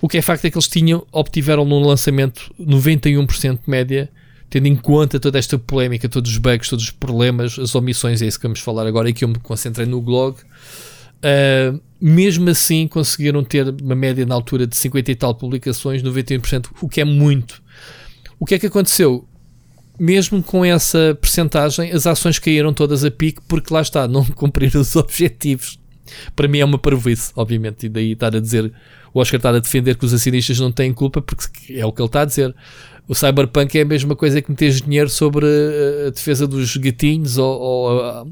[0.00, 4.10] O que é facto é que eles tinham, obtiveram no lançamento 91% de média,
[4.50, 8.26] tendo em conta toda esta polémica, todos os bugs, todos os problemas, as omissões, é
[8.26, 10.36] isso que vamos falar agora e que eu me concentrei no blog.
[11.16, 16.66] Uh, mesmo assim, conseguiram ter uma média na altura de 50 e tal publicações, 91%,
[16.80, 17.62] o que é muito.
[18.38, 19.26] O que é que aconteceu?
[19.98, 24.80] Mesmo com essa percentagem, as ações caíram todas a pique porque lá está, não cumpriram
[24.80, 25.78] os objetivos.
[26.34, 28.72] Para mim é uma parvoíce, obviamente, e daí estar a dizer,
[29.12, 32.00] o Oscar estar a defender que os acionistas não têm culpa, porque é o que
[32.00, 32.54] ele está a dizer.
[33.08, 35.46] O Cyberpunk é a mesma coisa que meter dinheiro sobre
[36.06, 38.26] a defesa dos gatinhos ou, ou a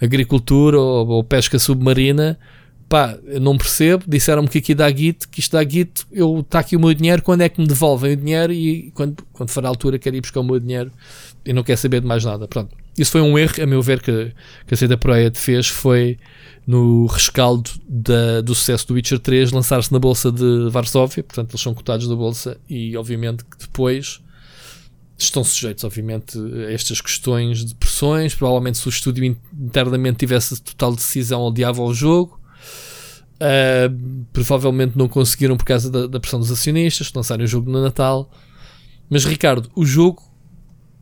[0.00, 2.38] agricultura ou, ou pesca submarina
[2.92, 6.76] pá, não percebo, disseram-me que aqui dá guito, que isto dá guito, eu está aqui
[6.76, 9.68] o meu dinheiro, quando é que me devolvem o dinheiro e quando, quando for a
[9.70, 10.92] altura quero ir buscar o meu dinheiro
[11.42, 12.46] e não quero saber de mais nada.
[12.46, 12.76] Pronto.
[12.98, 14.34] Isso foi um erro, a meu ver, que,
[14.66, 16.18] que a Seda Projekt fez, foi
[16.66, 21.62] no rescaldo da, do sucesso do Witcher 3 lançar-se na bolsa de Varsóvia, portanto eles
[21.62, 24.20] são cotados da bolsa e obviamente que depois
[25.16, 28.34] estão sujeitos, obviamente, a estas questões de pressões.
[28.34, 32.41] Provavelmente, se o estúdio internamente tivesse total decisão, odiava o jogo.
[33.42, 37.82] Uh, provavelmente não conseguiram por causa da, da pressão dos acionistas, lançarem o jogo no
[37.82, 38.30] Natal.
[39.10, 40.22] Mas Ricardo, o jogo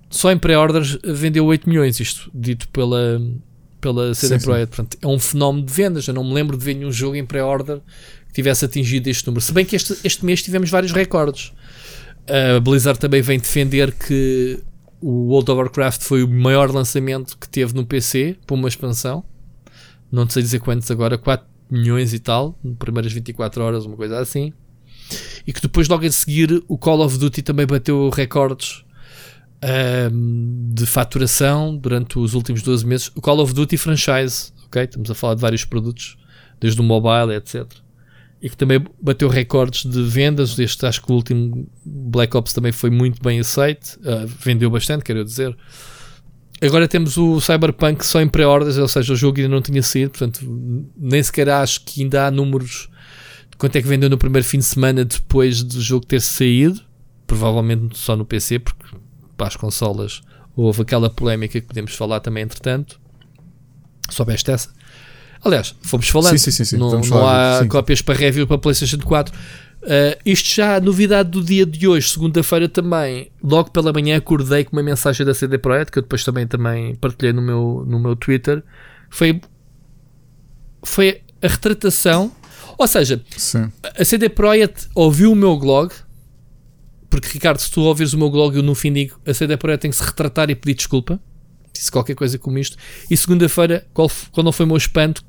[0.08, 3.20] só em pré-orders vendeu 8 milhões, isto dito pela,
[3.78, 4.74] pela CD Projekt.
[4.74, 6.08] Portanto, é um fenómeno de vendas.
[6.08, 7.80] Eu não me lembro de ver nenhum jogo em pré-order
[8.28, 9.44] que tivesse atingido este número.
[9.44, 11.52] Se bem que este, este mês tivemos vários recordes.
[12.26, 14.60] A uh, Blizzard também vem defender que
[15.00, 19.22] o World of Warcraft foi o maior lançamento que teve no PC para uma expansão.
[20.10, 24.52] Não sei dizer quantos agora, 4 milhões e tal, primeiras 24 horas, uma coisa assim.
[25.46, 28.84] E que depois, logo a seguir, o Call of Duty também bateu recordes
[30.12, 33.10] um, de faturação durante os últimos 12 meses.
[33.14, 34.84] O Call of Duty franchise, ok?
[34.84, 36.16] Estamos a falar de vários produtos,
[36.60, 37.66] desde o mobile, etc.
[38.40, 40.58] E que também bateu recordes de vendas.
[40.58, 45.04] Este, acho que o último Black Ops também foi muito bem aceito, uh, vendeu bastante,
[45.04, 45.56] quero dizer.
[46.62, 50.10] Agora temos o Cyberpunk só em pré-ordens, ou seja, o jogo ainda não tinha saído,
[50.10, 50.40] portanto,
[50.96, 52.90] nem sequer acho que ainda há números
[53.50, 56.80] de quanto é que vendeu no primeiro fim de semana depois do jogo ter saído.
[57.26, 58.84] Provavelmente só no PC, porque
[59.36, 60.20] para as consolas
[60.54, 63.00] houve aquela polémica que podemos falar também, entretanto.
[64.10, 64.68] Soubeste essa?
[65.42, 66.36] Aliás, fomos falando.
[66.36, 69.34] Sim, sim, sim, não, não há cópias para review para PlayStation 4.
[69.82, 74.62] Uh, isto já, a novidade do dia de hoje, segunda-feira também, logo pela manhã acordei
[74.62, 77.98] com uma mensagem da CD Projekt, que eu depois também, também partilhei no meu, no
[77.98, 78.62] meu Twitter,
[79.08, 79.40] foi,
[80.82, 82.30] foi a retratação,
[82.76, 83.72] ou seja, Sim.
[83.98, 85.94] a CD Projekt ouviu o meu blog,
[87.08, 89.82] porque Ricardo, se tu ouvires o meu blog, eu no fim digo, a CD Projekt
[89.82, 91.18] tem que se retratar e pedir desculpa,
[91.72, 92.76] disse qualquer coisa como isto,
[93.10, 95.24] e segunda-feira, qual, qual não foi o meu espanto,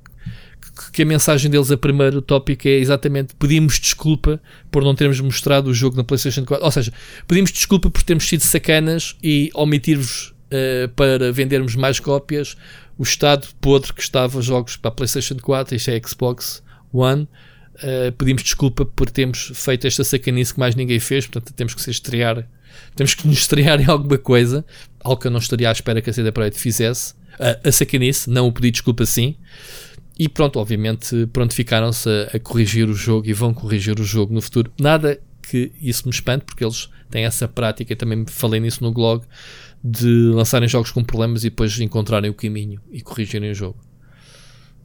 [0.94, 5.70] que a mensagem deles, a primeiro tópico, é exatamente pedimos desculpa por não termos mostrado
[5.70, 6.64] o jogo na PlayStation 4.
[6.64, 6.94] Ou seja,
[7.28, 12.56] pedimos desculpa por termos sido sacanas e omitir-vos uh, para vendermos mais cópias
[13.02, 16.62] o estado podre que estava os jogos para a PlayStation 4, isto é Xbox
[16.94, 17.28] One.
[17.78, 21.82] Uh, pedimos desculpa por termos feito esta sacanice que mais ninguém fez, portanto temos que
[21.82, 22.48] se estrear,
[22.96, 24.64] temos que nos estrear em alguma coisa,
[25.00, 27.14] algo que eu não estaria à espera que a CD Projekt fizesse.
[27.40, 29.36] Uh, a sacanice, não o pedir desculpa sim.
[30.22, 34.40] E pronto, obviamente prontificaram-se a, a, corrigir o jogo e vão corrigir o jogo no
[34.40, 34.72] futuro.
[34.80, 39.24] Nada que isso me espante, porque eles têm essa prática, também falei nisso no blog,
[39.84, 43.80] de lançarem jogos com problemas e depois encontrarem o caminho e corrigirem o jogo.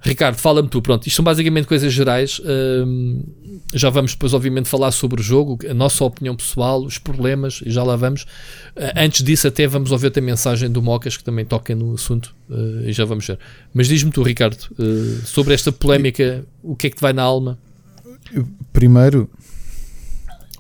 [0.00, 0.80] Ricardo, fala-me tu.
[0.80, 2.40] Pronto, isto são basicamente coisas gerais.
[2.44, 3.22] Um,
[3.74, 7.70] já vamos depois, obviamente, falar sobre o jogo, a nossa opinião pessoal, os problemas, e
[7.70, 8.22] já lá vamos.
[8.22, 12.35] Uh, antes disso, até vamos ouvir a mensagem do Mocas, que também toca no assunto,
[12.48, 13.38] uh, e já vamos ver.
[13.74, 17.22] Mas diz-me tu, Ricardo, uh, sobre esta polémica, o que é que te vai na
[17.22, 17.59] alma?
[18.72, 19.28] Primeiro.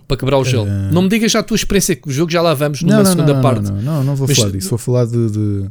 [0.08, 0.66] Para quebrar o gelo.
[0.92, 3.02] Não me digas já a tua experiência com o jogo, já lá vamos numa não,
[3.02, 3.72] não, segunda não, parte.
[3.72, 4.70] Não, não, não, vou Mas, falar disso.
[4.70, 5.30] Vou falar de...
[5.30, 5.70] de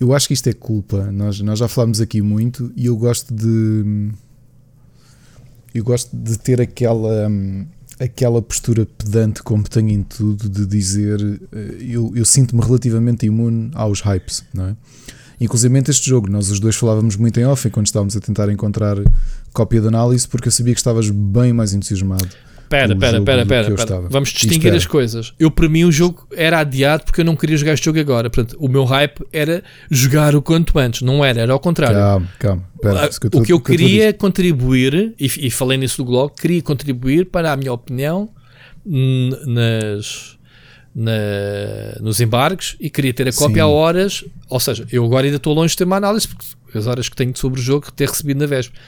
[0.00, 1.12] eu acho que isto é culpa.
[1.12, 4.10] Nós, nós já falámos aqui muito e eu gosto de.
[5.74, 7.30] Eu gosto de ter aquela.
[7.98, 11.20] Aquela postura pedante, como tenho em tudo, de dizer
[11.80, 14.76] eu, eu sinto-me relativamente imune aos hypes, não é?
[15.38, 18.96] Inclusive este jogo, nós os dois falávamos muito em off enquanto estávamos a tentar encontrar
[19.52, 22.26] cópia de análise, porque eu sabia que estavas bem mais entusiasmado.
[22.70, 24.00] Pera, pera, pera, pera, pera.
[24.08, 25.34] Vamos distinguir as coisas.
[25.40, 28.30] Eu, para mim, o jogo era adiado porque eu não queria jogar este jogo agora.
[28.30, 31.02] Portanto, o meu hype era jogar o quanto antes.
[31.02, 31.96] Não era, era ao contrário.
[31.96, 32.64] Calma, calma.
[32.80, 36.62] Pera, que o que eu queria é contribuir, e, e falei nisso do blog, queria
[36.62, 38.30] contribuir para a minha opinião
[38.86, 40.38] nas,
[40.94, 43.60] na, nos embargos e queria ter a cópia Sim.
[43.62, 44.24] a horas.
[44.48, 47.16] Ou seja, eu agora ainda estou longe de ter uma análise, porque as horas que
[47.16, 48.80] tenho sobre o jogo ter recebido na véspera.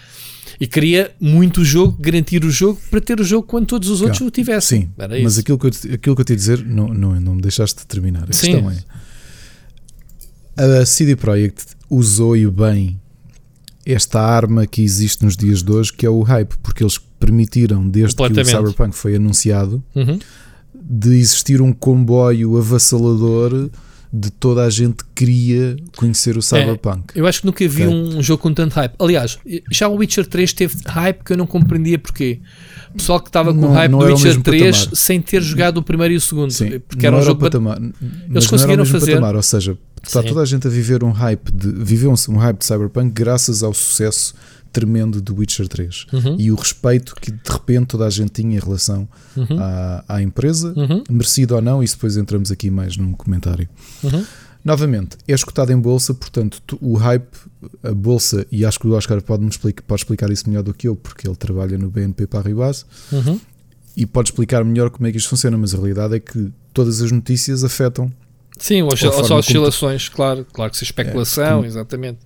[0.62, 4.00] E queria muito o jogo, garantir o jogo para ter o jogo quando todos os
[4.00, 4.82] outros o tivessem.
[4.82, 4.90] Sim,
[5.24, 7.80] mas aquilo que, eu, aquilo que eu te ia dizer não, não, não me deixaste
[7.80, 8.28] de terminar.
[8.30, 8.52] A Sim.
[8.52, 8.78] questão é:
[10.80, 13.00] a CD Projekt usou e bem
[13.84, 17.88] esta arma que existe nos dias de hoje, que é o hype, porque eles permitiram,
[17.88, 20.20] desde que o Cyberpunk foi anunciado, uhum.
[20.72, 23.68] de existir um comboio avassalador
[24.12, 27.04] de toda a gente queria conhecer o Cyberpunk.
[27.14, 27.96] É, eu acho que nunca vi okay.
[27.96, 28.94] um jogo com tanto hype.
[28.98, 29.38] Aliás,
[29.70, 32.38] já o Witcher 3 teve hype que eu não compreendia porquê.
[32.90, 34.96] O pessoal que estava com não, hype do Witcher 3 patamar.
[34.96, 36.50] sem ter jogado o primeiro e o segundo.
[36.50, 37.78] Sim, porque era um jogo patamar,
[38.28, 39.12] Eles conseguiram fazer.
[39.12, 40.28] Patamar, ou seja, está Sim.
[40.28, 43.72] toda a gente a viver um hype de viveu um hype de Cyberpunk graças ao
[43.72, 44.34] sucesso
[44.72, 46.36] tremendo do Witcher 3 uhum.
[46.38, 49.06] e o respeito que de repente toda a gente tinha em relação
[49.36, 49.58] uhum.
[49.58, 51.04] à, à, empresa, uhum.
[51.10, 53.68] merecido ou não, e depois entramos aqui mais num comentário.
[54.02, 54.24] Uhum.
[54.64, 57.36] Novamente, é escutado em bolsa, portanto, o hype,
[57.82, 60.72] a bolsa, e acho que o Oscar pode, -me explicar, pode explicar isso melhor do
[60.72, 63.38] que eu, porque ele trabalha no BNP Paribas uhum.
[63.96, 67.02] e pode explicar melhor como é que isto funciona, mas a realidade é que todas
[67.02, 68.12] as notícias afetam.
[68.56, 70.12] Sim, as oscilações, tu...
[70.12, 72.18] claro, claro que se especulação, é, exatamente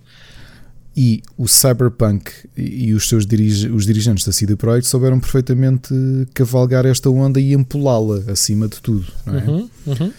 [0.97, 5.95] e o Cyberpunk e os seus dirige, os dirigentes da CD Projekt souberam perfeitamente
[6.33, 9.07] cavalgar esta onda e empolá-la acima de tudo.
[9.27, 9.31] É?
[9.31, 10.13] Uhum, uhum.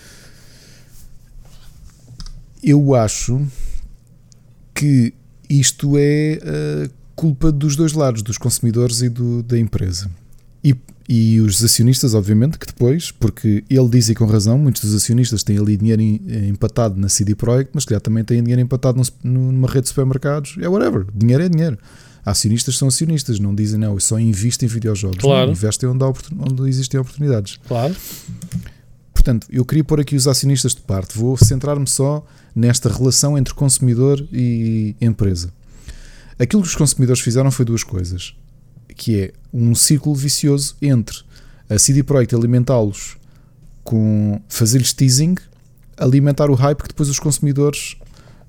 [2.63, 3.41] Eu acho
[4.75, 5.13] que
[5.49, 10.11] isto é uh, culpa dos dois lados, dos consumidores e do, da empresa.
[10.63, 10.75] E,
[11.07, 15.41] e os acionistas, obviamente, que depois, porque ele diz e com razão, muitos dos acionistas
[15.41, 19.67] têm ali dinheiro empatado na CD Projekt, mas que já também têm dinheiro empatado numa
[19.69, 20.57] rede de supermercados.
[20.59, 21.05] É whatever.
[21.15, 21.77] Dinheiro é dinheiro.
[22.25, 25.19] Acionistas são acionistas, não dizem não, eu só invisto em videojogos.
[25.19, 25.45] Claro.
[25.45, 27.57] Não, investem onde, onde existem oportunidades.
[27.65, 27.95] Claro.
[29.13, 31.17] Portanto, eu queria pôr aqui os acionistas de parte.
[31.17, 35.53] Vou centrar-me só nesta relação entre consumidor e empresa.
[36.37, 38.35] Aquilo que os consumidores fizeram foi duas coisas
[38.97, 41.19] que é um círculo vicioso entre
[41.69, 43.17] a CD Projekt alimentá-los
[43.83, 45.35] com fazer-lhes teasing,
[45.95, 47.95] alimentar o hype que depois os consumidores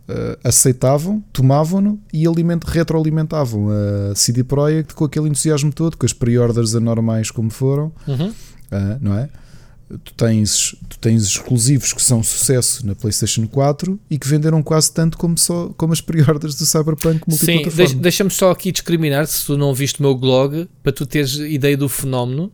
[0.08, 6.12] uh, aceitavam, tomavam-no e aliment, retroalimentavam a CD Projekt com aquele entusiasmo todo, com as
[6.12, 8.28] pre-orders anormais como foram, uhum.
[8.28, 9.28] uh, não é?
[10.04, 14.92] Tu tens, tu tens exclusivos que são sucesso na PlayStation 4 e que venderam quase
[14.92, 17.88] tanto como, só, como as pre-orders do Cyberpunk multiplataforma.
[17.88, 21.34] Sim, deixa-me só aqui discriminar, se tu não viste o meu blog, para tu teres
[21.34, 22.52] ideia do fenómeno.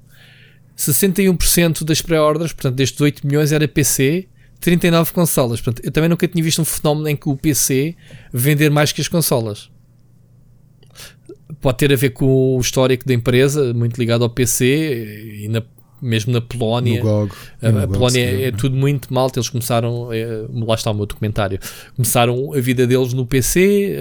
[0.77, 4.29] 61% das pré-orders, portanto, destes 8 milhões era PC,
[4.61, 5.61] 39 consolas.
[5.61, 7.97] Portanto, eu também nunca tinha visto um fenómeno em que o PC
[8.33, 9.71] vender mais que as consolas.
[11.61, 15.63] Pode ter a ver com o histórico da empresa, muito ligado ao PC, e na
[16.05, 17.01] mesmo na Polónia.
[17.01, 19.31] GOG, a, a Polónia é, tudo muito mal.
[19.35, 21.59] Eles começaram, é, lá está o meu documentário,
[21.97, 23.97] começaram a vida deles no PC,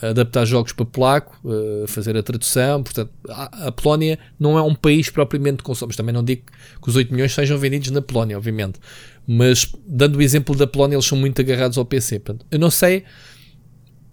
[0.00, 1.38] a, a adaptar jogos para polaco,
[1.82, 2.82] a fazer a tradução.
[2.82, 5.94] Portanto, a, a, Polónia não é um país propriamente de consumo.
[5.94, 6.42] Também não digo
[6.80, 8.78] que os 8 milhões sejam vendidos na Polónia, obviamente.
[9.26, 12.20] Mas, dando o exemplo da Polónia, eles são muito agarrados ao PC.
[12.20, 13.02] Portanto, eu não sei.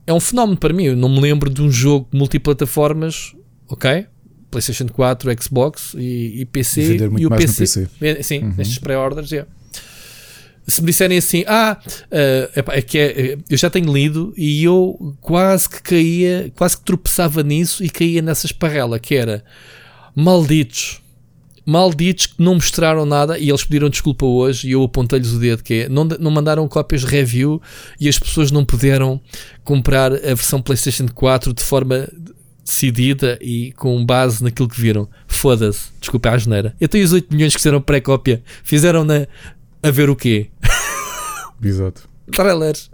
[0.07, 0.85] É um fenómeno para mim.
[0.85, 3.35] Eu não me lembro de um jogo multiplataformas,
[3.69, 4.07] ok?
[4.53, 6.81] PlayStation 4, Xbox e, e PC.
[6.81, 8.23] E vender muito e o mais PC, PC.
[8.23, 8.53] Sim, uhum.
[8.55, 9.49] nestes pré-orders, yeah.
[10.65, 15.13] Se me disserem assim, ah, uh, é que é, eu já tenho lido e eu
[15.19, 19.43] quase que caía, quase que tropeçava nisso e caía nessa esparrela que era
[20.15, 21.01] malditos,
[21.65, 25.63] malditos que não mostraram nada e eles pediram desculpa hoje e eu apontei-lhes o dedo
[25.63, 27.61] que é, não, não mandaram cópias de review
[27.99, 29.19] e as pessoas não puderam
[29.65, 32.07] comprar a versão PlayStation 4 de forma
[32.63, 35.07] decidida e com base naquilo que viram.
[35.27, 36.75] Foda-se, desculpa a geneira.
[36.79, 38.41] Eu tenho os 8 milhões que fizeram pré-cópia.
[38.63, 39.27] Fizeram-na
[39.81, 40.49] a ver o quê?
[41.61, 42.09] Exato.
[42.31, 42.89] Trailers.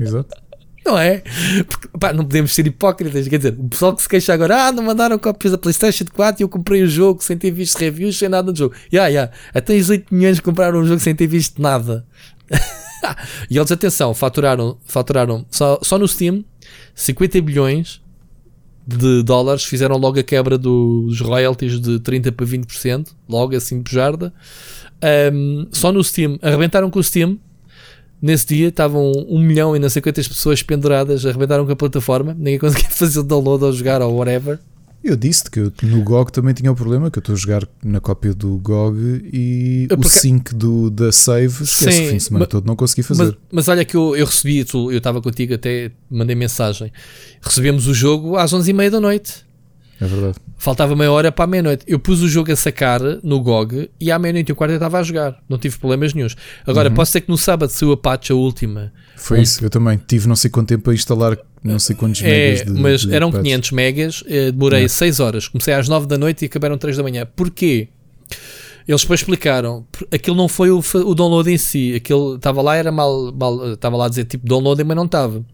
[0.00, 0.42] Exato.
[0.84, 1.22] Não é?
[1.68, 3.28] Porque, pá, não podemos ser hipócritas.
[3.28, 6.42] Quer dizer, o pessoal que se queixa agora, ah, não mandaram cópias da PlayStation 4
[6.42, 8.74] e eu comprei o jogo sem ter visto reviews, sem nada do jogo.
[8.92, 9.20] Ya, yeah, ya.
[9.20, 9.36] Yeah.
[9.54, 12.04] Até os 8 milhões compraram um jogo sem ter visto nada.
[13.48, 16.44] e eles, atenção, faturaram, faturaram só, só no Steam
[16.94, 18.02] 50 bilhões
[18.86, 24.32] de dólares fizeram logo a quebra dos royalties de 30 para 20%, logo assim pujarda.
[25.32, 27.38] Um, só no Steam, arrebentaram com o Steam.
[28.20, 32.34] Nesse dia estavam um milhão e não sei quantas pessoas penduradas, arrebentaram com a plataforma,
[32.34, 34.60] ninguém conseguia fazer o download ou jogar ou whatever.
[35.04, 37.68] Eu disse que eu, no GOG também tinha o problema, que eu estou a jogar
[37.84, 38.96] na cópia do GOG
[39.32, 40.06] e Porque...
[40.06, 43.02] o sync do, da save, esquece, Sim, o fim de semana mas, todo não consegui
[43.02, 43.24] fazer.
[43.24, 46.92] Mas, mas olha que eu, eu recebi, tu, eu estava contigo até, mandei mensagem,
[47.40, 49.51] recebemos o jogo às 11h30 da noite.
[50.02, 50.34] É verdade.
[50.58, 51.84] Faltava meia hora para a meia-noite.
[51.86, 54.76] Eu pus o jogo a sacar no GOG e à meia-noite e um quarto eu
[54.76, 55.38] estava a jogar.
[55.48, 56.36] Não tive problemas nenhums.
[56.66, 56.94] Agora, uhum.
[56.94, 58.92] posso dizer que no sábado saiu a patch a última.
[59.16, 59.42] Foi um...
[59.42, 59.96] isso, eu também.
[60.08, 63.14] Tive não sei quanto tempo a instalar não sei quantos é, megas de, Mas de
[63.14, 63.44] eram patch.
[63.44, 65.46] 500 megas, eh, demorei 6 horas.
[65.46, 67.24] Comecei às 9 da noite e acabaram 3 da manhã.
[67.36, 67.88] Porquê?
[68.86, 72.90] Eles depois explicaram, aquilo não foi o, o download em si, aquilo estava lá, era
[72.90, 75.44] mal, mal estava lá a dizer tipo download, mas não estava.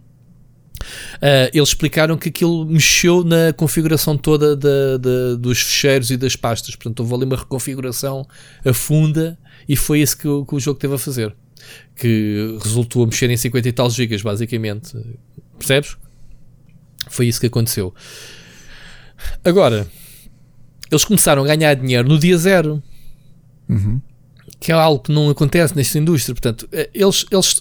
[1.16, 6.36] Uh, eles explicaram que aquilo mexeu na configuração toda de, de, dos fecheiros e das
[6.36, 6.76] pastas.
[6.76, 8.26] Portanto, houve ali uma reconfiguração
[8.64, 9.38] a funda
[9.68, 11.34] e foi isso que, que, o jogo teve a fazer.
[11.96, 14.96] Que resultou a mexer em 50 e tal gigas, basicamente.
[15.58, 15.96] Percebes?
[17.08, 17.92] Foi isso que aconteceu.
[19.44, 19.86] Agora,
[20.90, 22.82] eles começaram a ganhar dinheiro no dia zero.
[23.68, 24.00] Uhum.
[24.60, 26.34] Que é algo que não acontece nesta indústria.
[26.34, 27.60] Portanto, eh, eles, eles,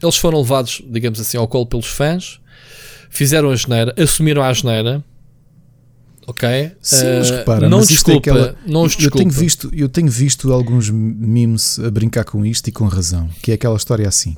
[0.00, 2.40] eles foram levados, digamos assim, ao colo pelos fãs
[3.12, 5.04] fizeram a geneira, assumiram a geneira.
[6.26, 6.48] Ok?
[6.80, 10.10] Sim, mas eh, repara, não mas desculpa, é aquela, não eu, tenho visto, eu tenho
[10.10, 14.36] visto alguns memes a brincar com isto e com razão, que é aquela história assim.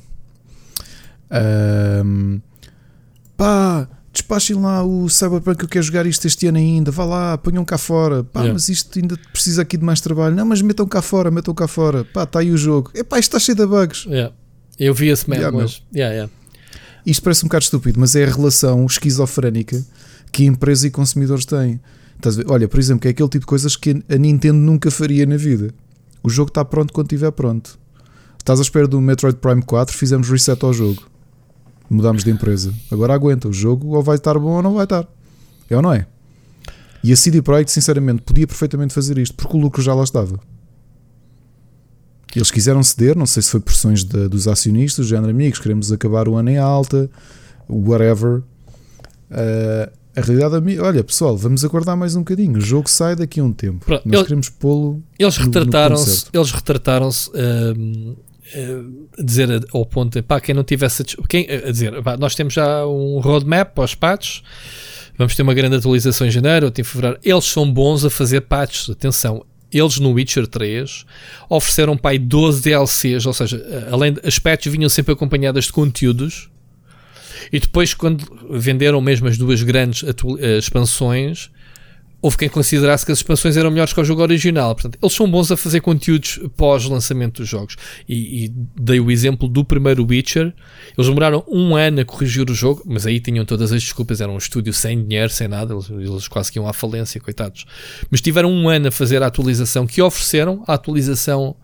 [2.03, 2.41] Um,
[3.37, 7.37] pá, despachem lá o Cyberpunk que eu quero jogar isto este ano ainda, vá lá,
[7.37, 8.53] ponham cá fora, pá, yeah.
[8.53, 11.67] mas isto ainda precisa aqui de mais trabalho, não, mas metam cá fora, metam cá
[11.67, 14.05] fora, pá, está aí o jogo, epá, isto está cheio de bugs.
[14.05, 14.33] Yeah.
[14.79, 16.31] Eu vi esse meme, yeah, mas, yeah, yeah.
[17.05, 19.85] Isto parece um bocado estúpido, mas é a relação esquizofrénica
[20.31, 21.79] que empresa e consumidores têm.
[22.47, 25.37] Olha, por exemplo, que é aquele tipo de coisas que a Nintendo nunca faria na
[25.37, 25.73] vida.
[26.23, 27.77] O jogo está pronto quando estiver pronto.
[28.39, 31.03] Estás à espera do Metroid Prime 4, fizemos reset ao jogo.
[31.89, 32.73] Mudámos de empresa.
[32.91, 35.07] Agora aguenta, o jogo ou vai estar bom ou não vai estar.
[35.69, 36.07] É ou não é?
[37.03, 40.39] E a CD Projekt, sinceramente, podia perfeitamente fazer isto, porque o lucro já lá estava.
[42.35, 46.27] Eles quiseram ceder, não sei se foi pressões de, dos acionistas, género amigos, queremos acabar
[46.27, 47.09] o ano em alta,
[47.69, 48.43] whatever.
[49.31, 52.57] Uh, a realidade, olha pessoal, vamos aguardar mais um bocadinho.
[52.57, 53.85] O jogo sai daqui a um tempo.
[53.85, 55.03] Pronto, Nós ele, queremos pô-lo.
[55.19, 61.45] Eles retrataram-se, eles retrataram-se uh, uh, a dizer ao ponto, pá, quem não tivesse quem,
[61.49, 64.41] a dizer, pá, nós temos já um roadmap para os patches.
[65.17, 67.17] Vamos ter uma grande atualização em janeiro, ou em fevereiro.
[67.23, 68.89] Eles são bons a fazer patches.
[68.89, 69.45] Atenção,
[69.77, 71.05] eles no Witcher 3
[71.49, 76.49] ofereceram pai 12 DLCs, ou seja, além as patches vinham sempre acompanhadas de conteúdos.
[77.51, 81.49] E depois, quando venderam mesmo as duas grandes eh, expansões,
[82.25, 84.73] houve quem considerasse que as expansões eram melhores que o jogo original.
[84.73, 87.75] Portanto, eles são bons a fazer conteúdos pós-lançamento dos jogos.
[88.09, 90.51] E, e, dei o exemplo do primeiro Witcher.
[90.97, 94.21] Eles demoraram um ano a corrigir o jogo, mas aí tinham todas as desculpas.
[94.21, 95.75] Era um estúdio sem dinheiro, sem nada.
[95.75, 97.67] Eles, eles quase que iam à falência, coitados.
[98.09, 100.63] Mas tiveram um ano a fazer a atualização que ofereceram.
[100.67, 101.55] A atualização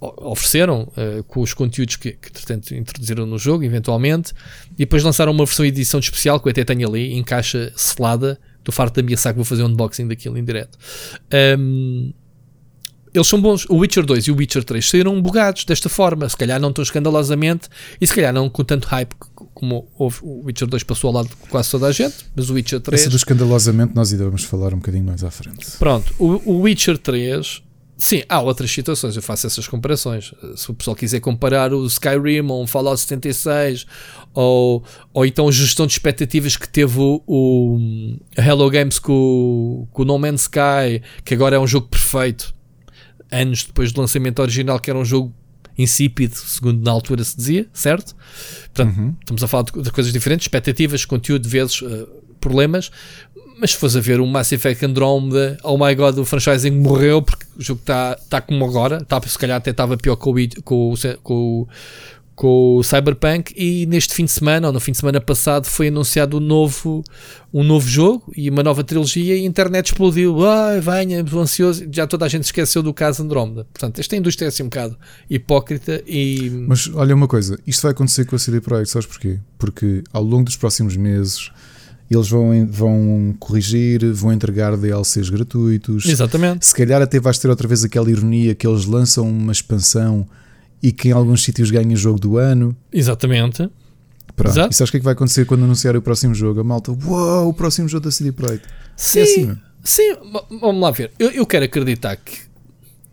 [0.00, 4.34] ofereceram uh, com os conteúdos que, que portanto, introduziram no jogo, eventualmente,
[4.72, 8.38] e depois lançaram uma versão edição especial que eu até tenho ali, em caixa selada,
[8.66, 10.76] Estou farto de ameaçar que vou fazer um unboxing daquilo em direto.
[11.56, 12.12] Um,
[13.14, 13.64] eles são bons.
[13.68, 16.28] O Witcher 2 e o Witcher 3 saíram bugados desta forma.
[16.28, 17.68] Se calhar não tão escandalosamente
[18.00, 19.14] e se calhar não com tanto hype
[19.54, 20.18] como houve.
[20.22, 23.00] O Witcher 2 passou ao lado de quase toda a gente, mas o Witcher 3.
[23.00, 25.64] Essa do escandalosamente nós iremos falar um bocadinho mais à frente.
[25.78, 27.62] Pronto, o, o Witcher 3
[27.98, 30.34] Sim, há outras situações, eu faço essas comparações.
[30.54, 33.86] Se o pessoal quiser comparar o Skyrim ou um Fallout 76
[34.36, 34.84] ou,
[35.14, 37.78] ou então a gestão de expectativas que teve o, o
[38.36, 42.54] Hello Games com, com o No Man's Sky, que agora é um jogo perfeito,
[43.32, 45.34] anos depois do lançamento original, que era um jogo
[45.78, 48.14] insípido, segundo na altura se dizia, certo?
[48.74, 49.14] Portanto, uhum.
[49.20, 52.06] estamos a falar de, de, coisas diferentes, expectativas, conteúdo, vezes uh,
[52.38, 52.90] problemas,
[53.58, 57.22] mas se fores a ver o Mass Effect Andromeda, oh my god, o franchising morreu
[57.22, 60.62] porque o jogo está tá como agora, tá, se calhar até estava pior com o,
[60.62, 61.66] com, com,
[62.36, 65.88] com o Cyberpunk e neste fim de semana, ou no fim de semana passado, foi
[65.88, 67.02] anunciado um novo,
[67.52, 70.46] um novo jogo e uma nova trilogia e a internet explodiu.
[70.46, 71.86] Ai, venha, ansioso.
[71.90, 73.66] Já toda a gente esqueceu do caso Andrómeda.
[73.72, 74.98] Portanto, esta indústria é assim um bocado
[75.30, 76.50] hipócrita e.
[76.68, 79.38] Mas olha uma coisa, isto vai acontecer com a CD Projekt, sabes porquê?
[79.56, 81.50] Porque ao longo dos próximos meses
[82.10, 86.04] eles vão, vão corrigir, vão entregar DLCs gratuitos.
[86.04, 86.66] Exatamente.
[86.66, 90.28] Se calhar até vais ter outra vez aquela ironia que eles lançam uma expansão
[90.82, 92.76] e que em alguns sítios ganha o jogo do ano.
[92.92, 93.68] Exatamente.
[94.34, 94.52] Pronto.
[94.52, 94.70] Exato.
[94.72, 96.60] E sabes o que é que vai acontecer quando anunciar o próximo jogo?
[96.60, 98.68] A malta, uau, o próximo jogo da CD Projekt.
[98.94, 99.56] Sim, é assim.
[99.82, 100.16] sim,
[100.60, 101.10] vamos lá ver.
[101.18, 102.40] Eu, eu quero acreditar que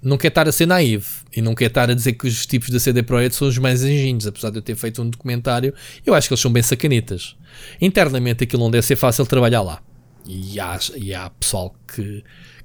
[0.01, 2.69] não quer estar a ser naive e não quer estar a dizer que os tipos
[2.69, 5.73] da CD Projekt são os mais anjinhos, apesar de eu ter feito um documentário,
[6.05, 7.37] eu acho que eles são bem sacanitas.
[7.79, 9.81] Internamente aquilo não deve ser fácil trabalhar lá.
[10.27, 12.23] E há, e há pessoal que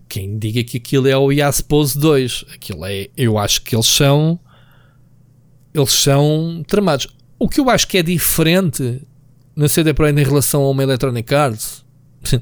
[0.09, 4.41] quem diga que aquilo é o Yaspose 2, aquilo é, eu acho que eles são
[5.75, 7.09] eles são tramados.
[7.39, 9.03] O que eu acho que é diferente
[9.55, 11.85] na CD Projekt em relação a uma Electronic Arts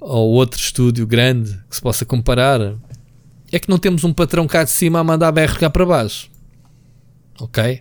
[0.00, 2.76] ou outro estúdio grande que se possa comparar
[3.50, 6.30] é que não temos um patrão cá de cima a mandar BR cá para baixo.
[7.40, 7.80] Ok?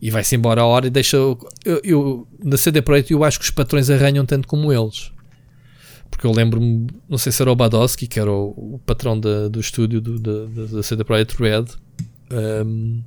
[0.00, 1.16] E vai-se embora a hora e deixa.
[1.16, 1.38] Eu,
[1.82, 5.10] eu, na CD Projekt eu acho que os patrões arranham tanto como eles.
[6.10, 9.48] Porque eu lembro-me, não sei se era o Badowski, que era o, o patrão da,
[9.48, 11.64] do estúdio do, da, da CD Projekt Red,
[12.64, 13.02] um,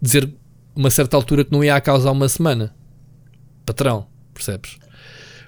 [0.00, 0.32] dizer
[0.74, 2.74] uma certa altura que não ia a causar uma semana.
[3.64, 4.78] Patrão, percebes?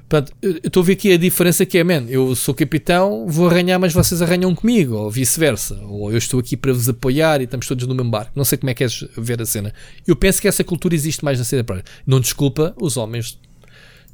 [0.09, 3.49] Portanto, eu estou a ver aqui a diferença que é, man, eu sou capitão, vou
[3.49, 5.81] arranhar, mas vocês arranham comigo, ou vice-versa.
[5.83, 8.33] Ou eu estou aqui para vos apoiar e estamos todos no mesmo barco.
[8.35, 9.73] Não sei como é que queres ver a cena.
[10.07, 11.85] Eu penso que essa cultura existe mais na cena própria.
[12.07, 13.41] Não desculpa os homens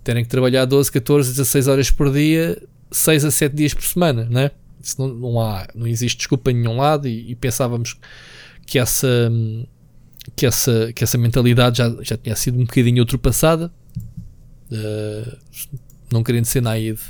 [0.04, 4.26] terem que trabalhar 12, 14, 16 horas por dia, 6 a 7 dias por semana,
[4.30, 4.50] não é?
[4.82, 7.98] Isso não, não, há, não existe desculpa em nenhum lado e, e pensávamos
[8.64, 9.30] que essa,
[10.36, 13.72] que essa, que essa mentalidade já, já tinha sido um bocadinho ultrapassada
[14.70, 15.36] Uh,
[16.12, 17.02] não querendo ser naive,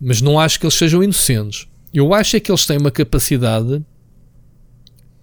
[0.00, 1.66] mas não acho que eles sejam inocentes.
[1.92, 3.84] Eu acho é que eles têm uma capacidade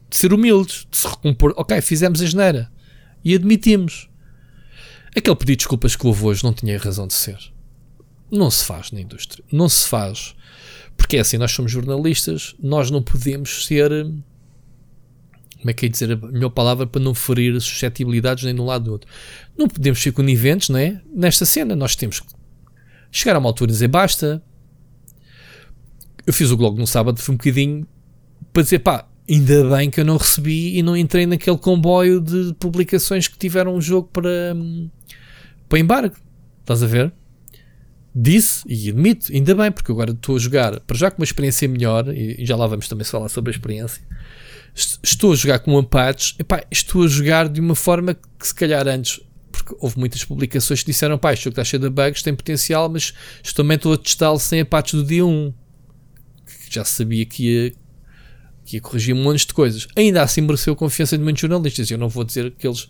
[0.10, 1.54] de ser humildes, de se recompor.
[1.56, 2.72] Ok, fizemos a geneira
[3.24, 4.10] e admitimos.
[5.16, 7.38] Aquele pedido de desculpas que houve hoje não tinha razão de ser.
[8.30, 9.44] Não se faz na indústria.
[9.52, 10.36] Não se faz.
[10.96, 13.92] Porque é assim, nós somos jornalistas, nós não podemos ser
[15.62, 18.66] como é que é dizer a melhor palavra para não ferir suscetibilidades nem de um
[18.66, 19.10] lado do outro.
[19.58, 21.02] Não podemos ser coniventes, não é?
[21.14, 22.28] Nesta cena, nós temos que
[23.12, 24.44] chegar a uma altura e dizer basta.
[26.26, 27.88] Eu fiz o blog no sábado, foi um bocadinho
[28.52, 32.54] para dizer pá, ainda bem que eu não recebi e não entrei naquele comboio de
[32.60, 34.56] publicações que tiveram um jogo para,
[35.70, 36.16] para embargo.
[36.62, 37.14] Estás a ver?
[38.14, 41.68] disse e admito, ainda bem, porque agora estou a jogar para já com uma experiência
[41.68, 44.04] melhor e, já lá vamos também falar sobre a experiência.
[44.74, 48.88] Estou a jogar com patch, epá, estou a jogar de uma forma que se calhar
[48.88, 49.20] antes,
[49.52, 52.88] porque houve muitas publicações que disseram, pá, este jogo está cheio de bugs, tem potencial,
[52.90, 53.14] mas
[53.54, 55.54] também estou a testá-lo sem a patch do dia 1.
[56.46, 57.74] Que já sabia que ia,
[58.66, 59.88] que ia corrigir um monte de coisas.
[59.96, 61.92] Ainda assim mereceu confiança de muitos jornalistas.
[61.92, 62.88] Eu não vou dizer que eles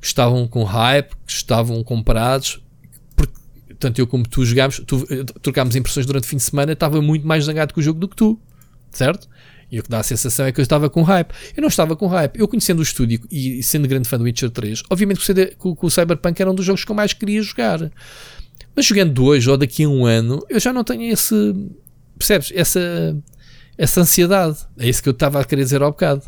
[0.00, 2.60] que estavam com hype, que estavam comprados,
[3.80, 7.00] tanto eu como tu jogámos, tu, eh, trocámos impressões durante o fim de semana, estava
[7.00, 8.38] muito mais zangado com o jogo do que tu,
[8.90, 9.26] certo?
[9.70, 11.32] E o que dá a sensação é que eu estava com hype.
[11.56, 12.38] Eu não estava com hype.
[12.38, 16.40] Eu conhecendo o estúdio e sendo grande fã do Witcher 3, obviamente que o, Cyberpunk
[16.40, 17.90] era um dos jogos que eu mais queria jogar.
[18.74, 21.34] Mas jogando hoje ou daqui a um ano, eu já não tenho esse.
[22.18, 22.52] Percebes?
[22.54, 23.16] Essa,
[23.78, 24.58] essa ansiedade.
[24.78, 26.22] É isso que eu estava a querer dizer ao bocado.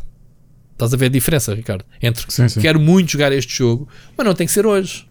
[0.71, 1.85] Estás a ver a diferença, Ricardo?
[2.01, 2.59] Entre sim, sim.
[2.59, 3.87] quero muito jogar este jogo,
[4.17, 5.07] mas não tem que ser hoje.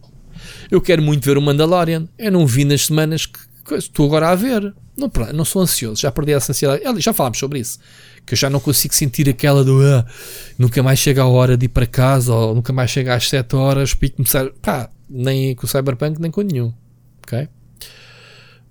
[0.69, 2.07] Eu quero muito ver o Mandalorian.
[2.17, 4.73] Eu não vi nas semanas que, que estou agora a ver.
[4.95, 6.83] Não, não sou ansioso, já perdi essa ansiedade.
[6.99, 7.79] Já falámos sobre isso.
[8.25, 10.05] Que eu já não consigo sentir aquela do ah,
[10.57, 13.55] nunca mais chega a hora de ir para casa ou nunca mais chega às 7
[13.55, 14.49] horas para começar.
[14.61, 16.73] Pá, nem com o Cyberpunk nem com nenhum.
[17.19, 17.47] Ok?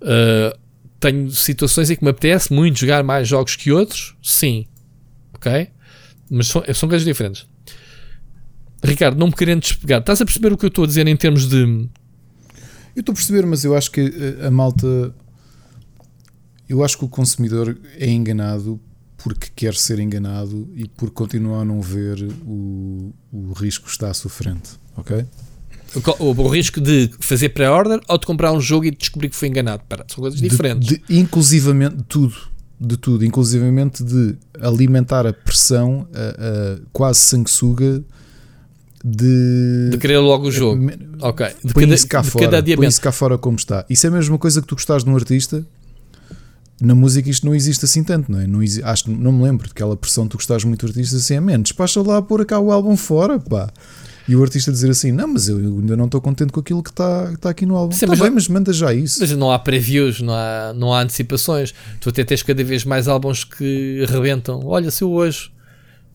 [0.01, 0.57] Uh,
[0.99, 4.65] tenho situações em que me apetece muito jogar mais jogos que outros, sim.
[5.33, 5.69] Ok?
[6.29, 7.45] Mas são, são coisas diferentes.
[8.83, 11.15] Ricardo, não me querendo despegar, estás a perceber o que eu estou a dizer em
[11.15, 11.89] termos de.
[12.95, 15.13] Eu estou a perceber, mas eu acho que a, a malta.
[16.67, 18.79] Eu acho que o consumidor é enganado
[19.23, 24.09] porque quer ser enganado e por continuar a não ver o, o risco que está
[24.09, 25.25] à sua frente, ok?
[26.19, 29.35] O, o, o risco de fazer pré-order ou de comprar um jogo e descobrir que
[29.35, 29.83] foi enganado.
[29.87, 30.89] Pera, são coisas diferentes.
[30.89, 32.35] De, de, inclusivamente tudo,
[32.79, 38.03] de tudo, inclusivamente de alimentar a pressão a, a quase sanguessuga
[39.03, 39.89] de.
[39.91, 40.85] De querer logo o jogo.
[41.21, 41.47] ok.
[41.63, 42.45] De põe cada, isso cá de fora.
[42.49, 43.85] Cada põe isso cá fora como está.
[43.89, 45.65] Isso é a mesma coisa que tu gostares de um artista.
[46.81, 48.47] Na música isto não existe assim tanto, não é?
[48.47, 51.35] Não, acho que não me lembro daquela pressão de tu gostares muito do artista assim,
[51.35, 53.71] é menos, despacha lá a pôr cá o álbum fora, pá.
[54.27, 56.91] E o artista dizer assim: Não, mas eu ainda não estou contente com aquilo que
[56.91, 57.93] está tá aqui no álbum.
[57.93, 59.19] Sim, tá mas, bem, mas manda já isso.
[59.19, 61.73] Mas não há previews, não há, não há antecipações.
[61.99, 64.61] Tu até tens cada vez mais álbuns que arrebentam.
[64.65, 65.51] Olha, se eu hoje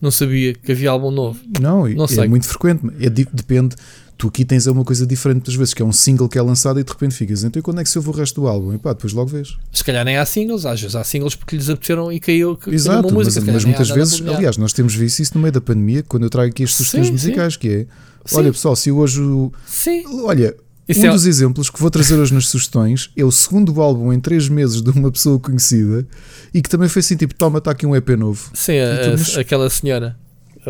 [0.00, 1.40] não sabia que havia álbum novo.
[1.61, 2.28] Não, não é sei.
[2.28, 2.82] muito frequente.
[3.00, 3.76] É, depende.
[4.18, 6.80] Tu aqui tens uma coisa diferente das vezes, que é um single que é lançado
[6.80, 7.44] e de repente ficas.
[7.44, 8.74] Então quando é que se ouve o resto do álbum?
[8.74, 9.56] E pá, depois logo vês.
[9.72, 12.56] Se calhar nem há singles, às vezes há singles porque lhes apeteceram e caiu.
[12.56, 15.52] Que Exato, uma música, mas, mas muitas vezes, aliás, nós temos visto isso no meio
[15.52, 17.60] da pandemia, quando eu trago aqui as sugestões musicais, sim.
[17.60, 17.86] que é
[18.34, 18.52] Olha, sim.
[18.52, 19.20] pessoal, se hoje.
[19.66, 20.04] Sim.
[20.24, 20.54] Olha,
[20.88, 21.10] isso um é...
[21.10, 24.82] dos exemplos que vou trazer hoje nas sugestões é o segundo álbum em 3 meses
[24.82, 26.06] de uma pessoa conhecida
[26.52, 28.50] e que também foi assim: tipo, toma, está aqui um EP novo.
[28.54, 29.36] Sim, a, mas...
[29.36, 30.16] aquela senhora.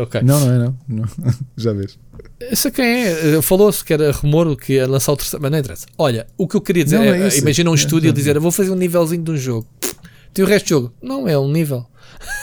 [0.03, 0.21] Okay.
[0.21, 0.77] Não, não é, não.
[0.87, 1.05] não.
[1.57, 1.97] Já vês.
[2.39, 3.41] Essa quem é?
[3.41, 5.41] Falou-se que era rumor que ia lançar o terceiro.
[5.41, 5.87] Mas não interessa.
[5.97, 8.35] Olha, o que eu queria dizer não, é: é imagina um é, estúdio é, dizer,
[8.35, 9.67] eu vou fazer um nívelzinho de um jogo.
[10.33, 10.93] Tem o resto do jogo.
[11.01, 11.85] Não é um nível.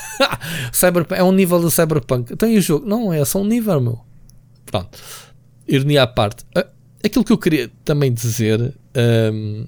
[0.72, 2.36] Cyberpunk, é um nível do Cyberpunk.
[2.36, 2.86] Tem o jogo.
[2.86, 4.00] Não é só um nível, meu.
[4.66, 4.98] Pronto
[5.68, 6.44] ironia à parte,
[7.04, 8.74] aquilo que eu queria também dizer.
[9.32, 9.66] Um,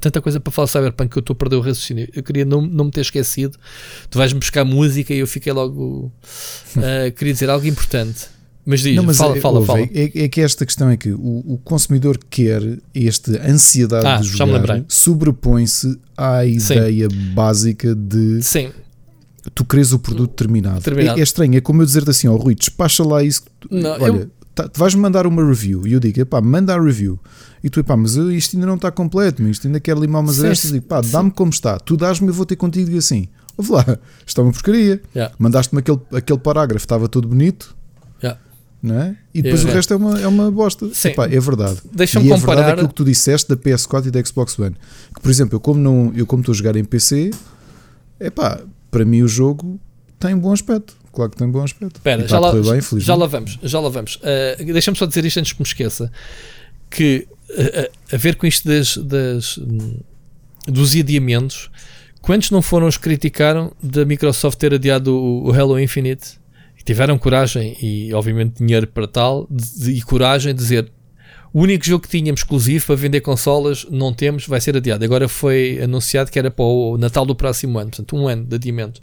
[0.00, 2.08] tanta coisa para falar Cyberpunk que eu estou a perder o raciocínio.
[2.14, 3.58] Eu queria não, não me ter esquecido.
[4.10, 6.12] Tu vais-me buscar música e eu fiquei logo.
[6.76, 8.26] Uh, queria dizer algo importante.
[8.64, 9.80] Mas diz, não, mas fala, é, fala, ouve, fala.
[9.80, 12.62] É, é, que esta questão é que o, o consumidor quer
[12.94, 17.16] esta ansiedade ah, de jogar sobrepõe-se à ideia Sim.
[17.34, 18.70] básica de Sim
[19.54, 20.80] tu queres o produto terminado.
[20.80, 21.18] terminado.
[21.18, 23.42] É, é, estranho, é como eu dizer assim, ó oh, Rui, despacha lá isso.
[23.70, 24.30] Não, olha, eu...
[24.54, 27.18] tá, vais-me mandar uma review e eu digo, pá, manda a review.
[27.62, 30.72] E tu, pá, mas isto ainda não está completo, isto ainda quer limar umas arestas.
[30.72, 31.78] E pá, dá-me como está.
[31.78, 33.28] Tu dás-me, eu vou ter contigo e assim.
[33.56, 35.00] Ouve lá, isto é uma porcaria.
[35.14, 35.34] Yeah.
[35.38, 37.76] Mandaste-me aquele, aquele parágrafo, estava todo bonito.
[38.22, 38.40] Yeah.
[38.82, 39.16] Não é?
[39.32, 40.90] E depois é, o resto é uma, é uma bosta.
[41.04, 41.78] Epá, é verdade.
[41.92, 42.52] Deixa-me comparar.
[42.52, 44.74] É verdade aquilo que tu disseste da PS4 e da Xbox One.
[45.14, 47.30] Que, por exemplo, eu como, não, eu como estou a jogar em PC,
[48.18, 49.78] é pá, para mim o jogo
[50.18, 50.96] tem bom aspecto.
[51.12, 51.96] Claro que tem bom aspecto.
[51.96, 54.16] Espera, já, lá, bem, já lá vamos, já lá vamos.
[54.16, 56.10] Uh, Deixa-me só dizer isto antes que me esqueça.
[56.88, 59.58] Que uh, a ver com isto das, das,
[60.66, 61.70] dos adiamentos,
[62.22, 66.40] quantos não foram os que criticaram da Microsoft ter adiado o, o Halo Infinite?
[66.78, 70.90] E tiveram coragem e, obviamente, dinheiro para tal, de, de, e coragem de dizer
[71.52, 75.04] o único jogo que tínhamos exclusivo para vender consolas não temos, vai ser adiado.
[75.04, 78.54] Agora foi anunciado que era para o Natal do próximo ano, portanto, um ano de
[78.56, 79.00] adiamento.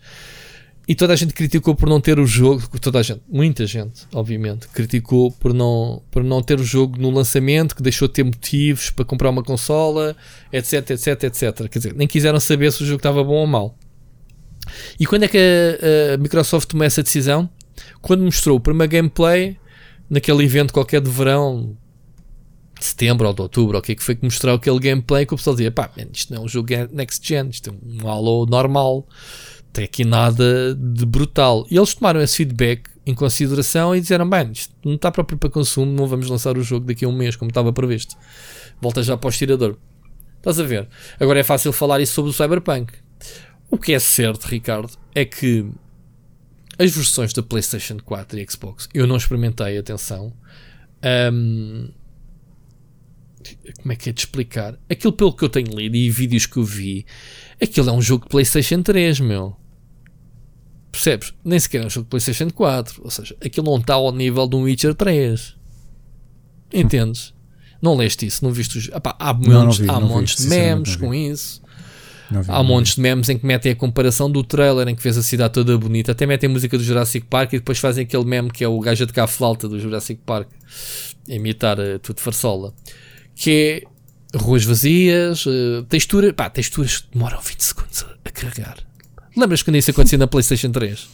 [0.90, 4.08] E toda a gente criticou por não ter o jogo, toda a gente, muita gente,
[4.12, 8.24] obviamente, criticou por não, por não ter o jogo no lançamento, que deixou de ter
[8.24, 10.18] motivos para comprar uma consola,
[10.52, 11.70] etc, etc, etc.
[11.70, 13.78] Quer dizer, nem quiseram saber se o jogo estava bom ou mau.
[15.00, 17.48] E quando é que a, a Microsoft tomou essa decisão?
[18.02, 19.58] Quando mostrou o primeiro gameplay
[20.10, 21.78] naquele evento qualquer de verão,
[22.80, 25.24] de setembro ou de outubro, ou o que é que foi que mostrou aquele gameplay
[25.28, 28.10] que o pessoal dizia: pá, isto não é um jogo next gen, isto é um
[28.10, 29.08] Halo normal,
[29.72, 31.66] tem aqui nada de brutal.
[31.70, 35.50] E eles tomaram esse feedback em consideração e disseram: bem, isto não está próprio para
[35.50, 38.16] consumo, não vamos lançar o jogo daqui a um mês, como estava previsto.
[38.82, 39.78] Volta já para o estirador.
[40.38, 40.88] Estás a ver?
[41.20, 42.94] Agora é fácil falar isso sobre o Cyberpunk.
[43.70, 45.70] O que é certo, Ricardo, é que
[46.78, 50.34] as versões da PlayStation 4 e Xbox eu não experimentei, atenção.
[51.34, 51.90] Um,
[53.82, 54.80] como é que é de explicar?
[54.90, 57.06] Aquilo pelo que eu tenho lido e vídeos que eu vi,
[57.62, 59.59] aquilo é um jogo de PlayStation 3, meu.
[60.92, 61.34] Percebes?
[61.44, 63.02] Nem sequer é um jogo de PlayStation 4.
[63.04, 65.56] Ou seja, aquilo não está ao nível de um Witcher 3.
[66.74, 67.34] Entendes?
[67.82, 68.88] Não leste isso, não viste os.
[68.90, 71.62] Epá, há montes, não, vi, há montes vi, de memes com isso.
[72.30, 75.18] Vi, há montes de memes em que metem a comparação do trailer em que vês
[75.18, 76.12] a cidade toda bonita.
[76.12, 78.80] Até metem a música do Jurassic Park e depois fazem aquele meme que é o
[78.80, 80.50] gajo tocar a flauta do Jurassic Park.
[81.28, 82.74] Imitar uh, tudo farsola
[83.40, 83.86] que
[84.34, 88.89] é ruas vazias, uh, textura, pá, texturas que demoram 20 segundos a, a carregar.
[89.36, 91.08] Lembras quando isso acontecia na PlayStation 3?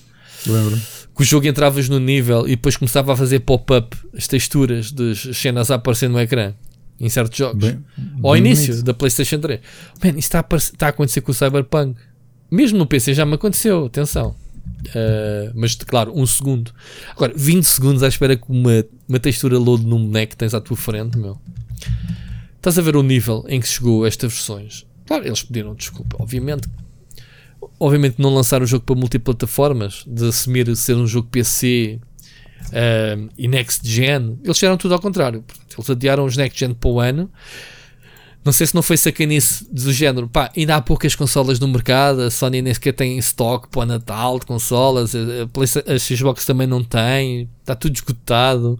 [0.47, 0.79] Lembro.
[1.15, 5.19] Que o jogo entravas no nível e depois começava a fazer pop-up as texturas das
[5.37, 6.53] cenas a aparecer no ecrã
[6.99, 7.65] em certos jogos.
[7.69, 7.83] Bem,
[8.23, 8.85] Ao bem início bonito.
[8.85, 9.59] da PlayStation 3.
[10.03, 11.99] Man, isso está a, está a acontecer com o Cyberpunk.
[12.51, 14.35] Mesmo no PC já me aconteceu, atenção.
[14.87, 16.71] Uh, mas claro, um segundo.
[17.11, 20.77] Agora, 20 segundos à espera que uma, uma textura load num boneco tens à tua
[20.77, 21.39] frente, meu.
[22.57, 24.85] Estás a ver o nível em que chegou estas versões?
[25.05, 26.67] Claro, eles pediram desculpa, obviamente.
[27.79, 33.17] Obviamente não lançaram o jogo para multiplataformas, de assumir ser um jogo PC uh, eh,
[33.37, 34.39] e next gen.
[34.43, 35.43] Eles fizeram tudo ao contrário.
[35.77, 37.29] Eles adiaram os next gen para o ano.
[38.45, 40.29] Não sei se não foi sacanice do género.
[40.29, 42.21] Pá, ainda há poucas consolas no mercado.
[42.21, 45.15] A Sony nem sequer tem estoque para o Natal de consolas.
[45.15, 47.49] A, a, a Xbox também não tem.
[47.61, 48.79] Está tudo esgotado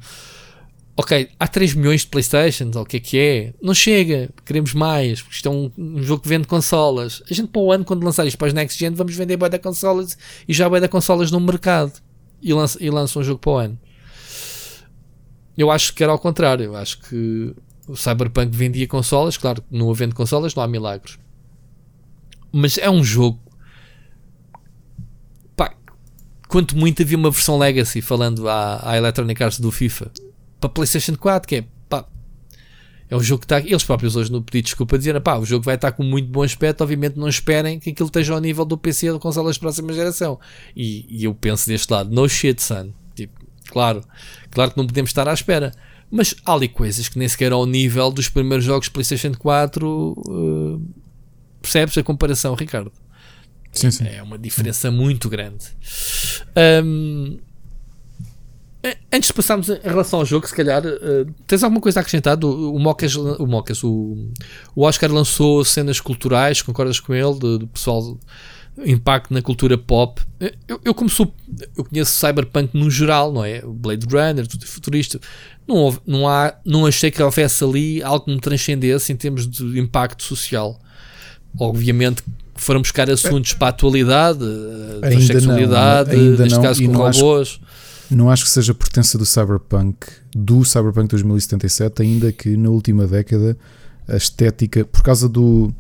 [0.98, 3.54] ok, há 3 milhões de Playstations, ou o que é que é?
[3.62, 7.22] Não chega, queremos mais, porque isto é um, um, jogo que vende consolas.
[7.30, 9.50] A gente para o ano, quando lançar isto para as Next Gen, vamos vender bué
[9.50, 10.18] da consolas
[10.48, 11.94] e já bué da consolas no mercado
[12.42, 13.80] e lança, e lança um jogo para o ano.
[15.58, 17.54] Eu acho que era ao contrário, eu acho que
[17.88, 21.20] o Cyberpunk vendia consolas, claro, não havendo consolas não há milagres.
[22.52, 23.40] Mas é um jogo
[26.48, 30.10] quanto muito havia uma versão Legacy falando à, à Electronic Arts do FIFA
[30.66, 32.06] para PlayStation 4, que é pá,
[33.10, 33.60] é um jogo que está.
[33.60, 36.44] Eles próprios hoje no pedido desculpa dizer, pá, o jogo vai estar com muito bom
[36.44, 36.82] aspecto.
[36.82, 40.40] Obviamente, não esperem que aquilo esteja ao nível do PC ou consolas de próxima geração.
[40.76, 42.92] E, e, eu penso deste lado, no shit, son.
[43.16, 43.34] Tipo,
[43.70, 44.04] claro,
[44.52, 45.72] claro que não podemos estar à espera.
[46.10, 50.14] Mas há ali coisas que nem sequer ao nível dos primeiros jogos PlayStation 4.
[50.18, 50.82] Uh,
[51.62, 52.92] percebes a comparação, Ricardo?
[53.72, 54.08] Sim, sim.
[54.08, 55.66] É uma diferença muito grande.
[56.84, 57.45] Um, eh,
[59.12, 62.36] antes de passarmos em relação ao jogo, se calhar, uh, tens alguma coisa a acrescentar?
[62.38, 64.30] Do, o Mocas, o, Mocas o,
[64.76, 67.40] o Oscar lançou cenas culturais, concordas com ele?
[67.40, 68.18] Do, do pessoal,
[68.86, 70.22] impacto na cultura pop.
[70.40, 71.34] Eh, eu, eu, como sou,
[71.78, 73.62] eu conheço Cyberpunk no geral, não é?
[73.62, 75.20] Blade Runner, tudo futurista.
[75.68, 79.48] Não, houve, não, há, não achei que houvesse ali algo que me transcendesse em termos
[79.48, 80.80] de impacto social.
[81.58, 82.22] Obviamente
[82.56, 84.40] foram buscar assuntos para a atualidade,
[85.02, 87.60] da sexualidade, não, neste não, caso com robôs.
[87.62, 87.75] Acho
[88.10, 93.58] não acho que seja pertença do Cyberpunk, do Cyberpunk 2077, ainda que na última década
[94.08, 95.74] a estética, por causa do.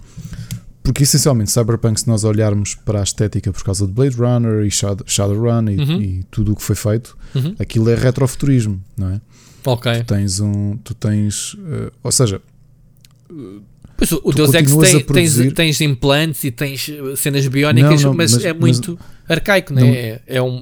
[0.83, 4.69] Porque essencialmente, Cyberpunk, se nós olharmos para a estética por causa de Blade Runner e
[4.71, 6.01] Shadowrun e, uhum.
[6.01, 7.55] e tudo o que foi feito, uhum.
[7.57, 9.21] aquilo é retrofuturismo, não é?
[9.65, 9.91] Ok.
[9.99, 10.77] Tu tens um.
[10.77, 11.55] Tu tens.
[11.55, 12.41] Uh, ou seja.
[13.97, 18.33] Pois o Deus Ex tem, tens, tens implantes e tens cenas biónicas, não, não, mas,
[18.33, 19.89] mas, é muito mas, arcaico, não, é?
[19.89, 20.61] é, é um,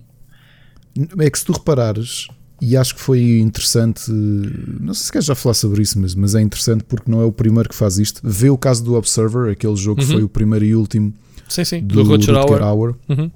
[1.20, 2.28] é que se tu reparares,
[2.62, 6.34] e acho que foi interessante, não sei se queres já falar sobre isso, mas, mas
[6.34, 8.22] é interessante porque não é o primeiro que faz isto.
[8.24, 10.08] Vê o caso do Observer, aquele jogo uhum.
[10.08, 11.14] que foi o primeiro e último
[11.50, 11.82] sim, sim.
[11.82, 12.96] do, do Rutger Hour.
[13.10, 13.30] Uhum.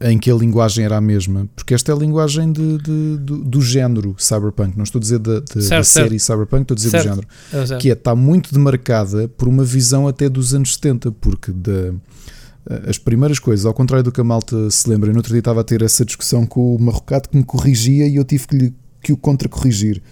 [0.00, 3.44] Em que a linguagem era a mesma, porque esta é a linguagem de, de, do,
[3.44, 4.76] do género cyberpunk.
[4.76, 7.04] Não estou a dizer da, de, certo, da série cyberpunk, estou a dizer certo.
[7.04, 7.74] do género.
[7.74, 11.72] É, que é, está muito demarcada por uma visão até dos anos 70, porque da
[11.72, 11.94] eh,
[12.86, 15.60] as primeiras coisas, ao contrário do que a malta se lembra, no outro dia estava
[15.60, 18.74] a ter essa discussão com o Marrocato que me corrigia e eu tive que, lhe,
[19.02, 20.02] que o contra-corrigir.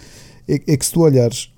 [0.47, 1.51] É, é, que se tu olhares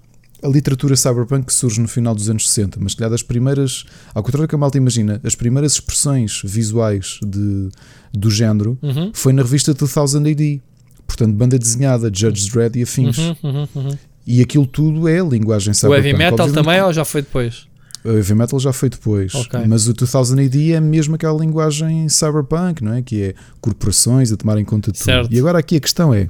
[0.42, 3.84] a literatura cyberpunk que surge no final dos anos 60, mas calhar das primeiras,
[4.14, 7.70] ao contrário do que a malta imagina, as primeiras expressões visuais de,
[8.12, 9.10] do género uhum.
[9.12, 10.62] foi na revista 2000 AD.
[11.06, 13.18] Portanto, banda desenhada, Judge Dredd e afins.
[13.18, 16.02] Uhum, uhum, uhum, e aquilo tudo é linguagem cyberpunk.
[16.02, 17.66] O heavy metal também ou já foi depois?
[18.04, 19.64] O heavy metal já foi depois, okay.
[19.66, 23.02] mas o 2000 AD é mesmo aquela linguagem cyberpunk, não é?
[23.02, 25.06] Que é corporações a tomarem conta de tudo.
[25.06, 25.32] Certo.
[25.32, 26.28] E agora aqui a questão é: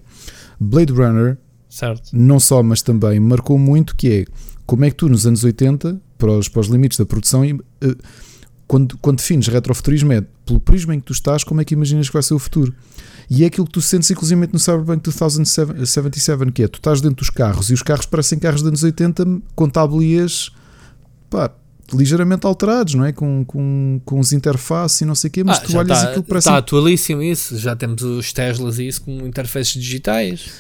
[0.61, 1.37] Blade Runner
[1.75, 2.11] Certo.
[2.13, 4.25] Não só, mas também marcou muito que é
[4.65, 7.97] como é que tu nos anos 80, para os, para os limites da produção, uh,
[8.65, 12.07] quando, quando defines retrofuturismo é pelo prisma em que tu estás, como é que imaginas
[12.07, 12.73] que vai ser o futuro?
[13.29, 17.17] E é aquilo que tu sentes inclusivamente no Cyberpunk 2077, que é tu estás dentro
[17.17, 19.25] dos carros e os carros parecem carros dos anos 80
[19.57, 20.53] com tablias
[21.29, 21.51] pá,
[21.93, 23.13] ligeiramente alterados, não é?
[23.13, 26.09] Com, com, com os interfaces e não sei o quê, mas Ah, tu olhas tá-
[26.09, 26.49] aquilo parece.
[26.49, 27.59] Está atualíssimo isso.
[27.59, 30.51] Já temos os Teslas e isso com interfaces digitais.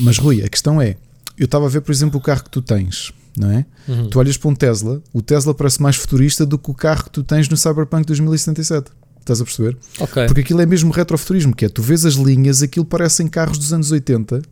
[0.00, 0.96] Mas Rui, a questão é:
[1.38, 3.66] eu estava a ver, por exemplo, o carro que tu tens, não é?
[3.88, 4.08] Uhum.
[4.08, 7.10] Tu olhas para um Tesla, o Tesla parece mais futurista do que o carro que
[7.10, 8.90] tu tens no Cyberpunk 2077.
[9.20, 9.76] Estás a perceber?
[10.00, 10.26] Ok.
[10.26, 13.72] Porque aquilo é mesmo retrofuturismo, que é tu vês as linhas, aquilo parecem carros dos
[13.72, 14.42] anos 80.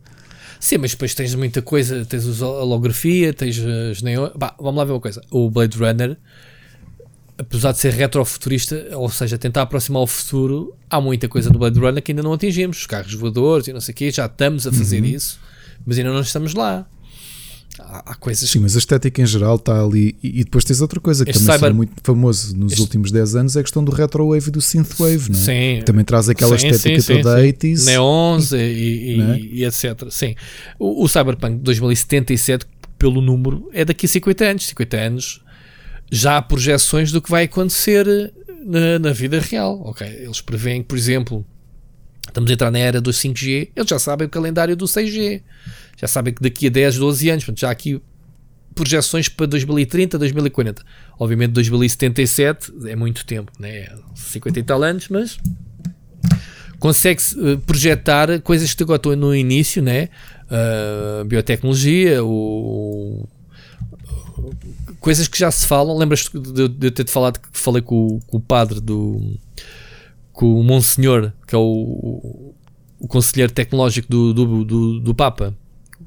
[0.63, 2.05] Sim, mas depois tens muita coisa.
[2.05, 3.59] Tens os- a holografia, tens
[3.91, 4.29] as neon.
[4.33, 5.21] Bah, vamos lá ver uma coisa.
[5.29, 6.15] O Blade Runner,
[7.37, 11.77] apesar de ser retrofuturista, ou seja, tentar aproximar o futuro, há muita coisa no Blade
[11.77, 12.77] Runner que ainda não atingimos.
[12.77, 15.07] Os carros voadores e não sei o quê, já estamos a fazer Uhum.
[15.09, 15.37] isso,
[15.85, 16.87] mas ainda não estamos lá.
[17.79, 20.15] Há, coisas Sim, mas a estética em geral está ali.
[20.21, 23.11] E, depois tens outra coisa que Este também cyber- foi muito famoso nos este- últimos
[23.11, 25.41] 10 anos: é a questão do retrowave e do synthwave, não é?
[25.41, 25.79] Sim.
[25.79, 27.47] Que também traz aquela Sim, estética sim, toda sim.
[27.47, 27.85] 80s.
[27.85, 29.39] neons e, e- é?
[29.39, 30.07] e etc.
[30.11, 30.35] Sim.
[30.77, 32.67] O, o Cyberpunk 2077,
[32.99, 34.67] pelo número, é daqui a 50 anos.
[34.67, 35.41] 50 anos
[36.11, 38.05] já há projeções do que vai acontecer
[38.63, 39.81] na, na vida real.
[39.83, 41.43] Ok, eles preveem, por exemplo,
[42.27, 45.41] estamos a entrar na era do 5G, eles já sabem o calendário do 6G.
[46.03, 48.01] Já sabem que daqui a 10, 12 anos, portanto, já há aqui
[48.75, 50.83] projeções para 2030, 2040.
[51.17, 53.87] Obviamente 2077 é muito tempo, né?
[54.13, 55.37] 50 e tal anos, mas
[56.77, 60.09] consegue-se eh, projetar coisas que agora estão no início, né?
[60.51, 63.25] Uh, biotecnologia, o,
[64.99, 65.97] coisas que já se falam.
[65.97, 69.39] Lembras-te de, de eu ter-te falado que falei com, o- com o padre do
[70.33, 72.53] com o Monsenhor, que é o,
[72.99, 75.55] o conselheiro tecnológico do, do, do, do Papa?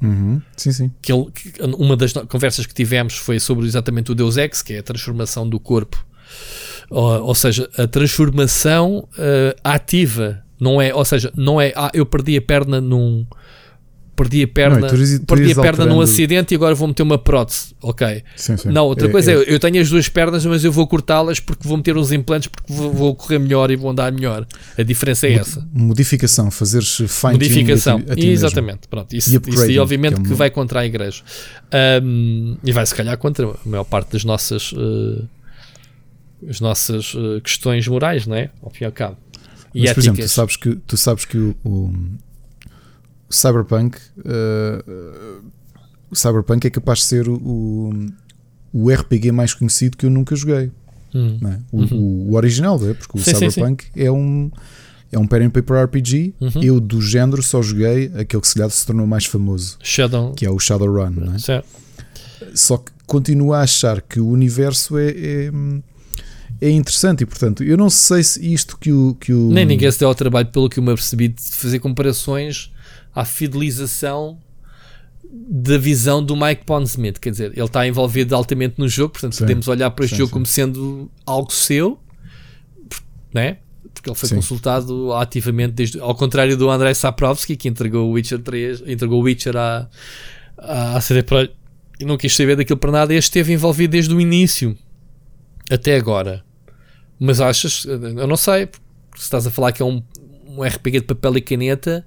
[0.03, 0.40] Uhum.
[0.57, 0.90] Sim, sim.
[1.01, 4.74] que, ele, que uma das conversas que tivemos foi sobre exatamente o Deus Ex, que
[4.74, 6.05] é a transformação do corpo,
[6.90, 12.07] ou, ou seja, a transformação eh, ativa, não é, ou seja, não é, ah, eu
[12.07, 13.26] perdi a perna num
[14.16, 16.88] perdi a perna, Não, tu ias- tu perdi a perna num acidente e agora vou
[16.88, 18.22] meter uma prótese, ok.
[18.34, 18.70] sim, sim.
[18.70, 21.76] Não, outra coisa é, eu tenho as duas pernas, mas eu vou cortá-las porque vou
[21.76, 24.46] meter uns implantes porque vou, vou correr melhor e vou andar melhor.
[24.76, 25.68] A diferença é essa.
[25.72, 28.32] Modificação, fazeres fine Modificação, a ti, a ti mesmo.
[28.32, 28.88] exatamente.
[28.88, 31.22] Pronto, isso, E isso obviamente, que é que, vai contra a igreja
[31.70, 35.22] Ahm, e vai se calhar contra a maior parte das nossas eh,
[36.48, 38.50] as nossas eh, questões morais, não é?
[38.62, 39.16] Ao fim e ao cabo.
[39.74, 40.32] E Mas, por exemplo, tu éticas.
[40.32, 41.92] sabes que, tu sabes que o
[43.28, 45.44] Cyberpunk uh,
[46.14, 47.92] Cyberpunk é capaz de ser o,
[48.72, 50.70] o, RPG mais conhecido que eu nunca joguei.
[51.14, 51.38] Hum.
[51.44, 51.58] é?
[51.72, 52.94] o, o- o original, é?
[52.94, 54.50] porque o Sim, sim, Cyberpunk é um
[55.10, 56.34] é um pen and paper RPG.
[56.40, 56.62] Uhum.
[56.62, 60.32] Eu do género só joguei aquele que se calhar se tornou mais famoso, Shadow.
[60.32, 61.10] que é o Shadowrun.
[61.10, 61.38] Não é?
[61.38, 61.68] Certo.
[62.54, 65.50] Só que continuo a achar que o universo é, é,
[66.60, 69.90] é interessante e portanto eu não sei se isto que o, que o Nem ninguém
[69.90, 72.72] se deu ao trabalho, pelo que eu me apercebi, de fazer comparações
[73.16, 74.38] à fidelização
[75.28, 77.18] da visão do Mike Pondsmith.
[77.18, 79.40] Quer dizer, ele está envolvido altamente no jogo, portanto Sim.
[79.40, 80.32] podemos olhar para este Sim, jogo sim.
[80.34, 81.98] como sendo algo seu,
[83.34, 83.58] né?
[83.96, 88.38] porque ele foi consultado ativamente, desde, ao contrário do Andrei Saprovski, que entregou o Witcher
[88.38, 89.88] 3, entregou o Witcher à,
[90.58, 91.56] à CD Projekt
[91.98, 93.14] e não quis saber daquilo para nada.
[93.14, 94.76] Este esteve envolvido desde o início
[95.70, 96.44] até agora.
[97.18, 98.68] Mas achas, eu não sei,
[99.14, 100.02] se estás a falar que é um,
[100.46, 102.06] um RPG de papel e caneta,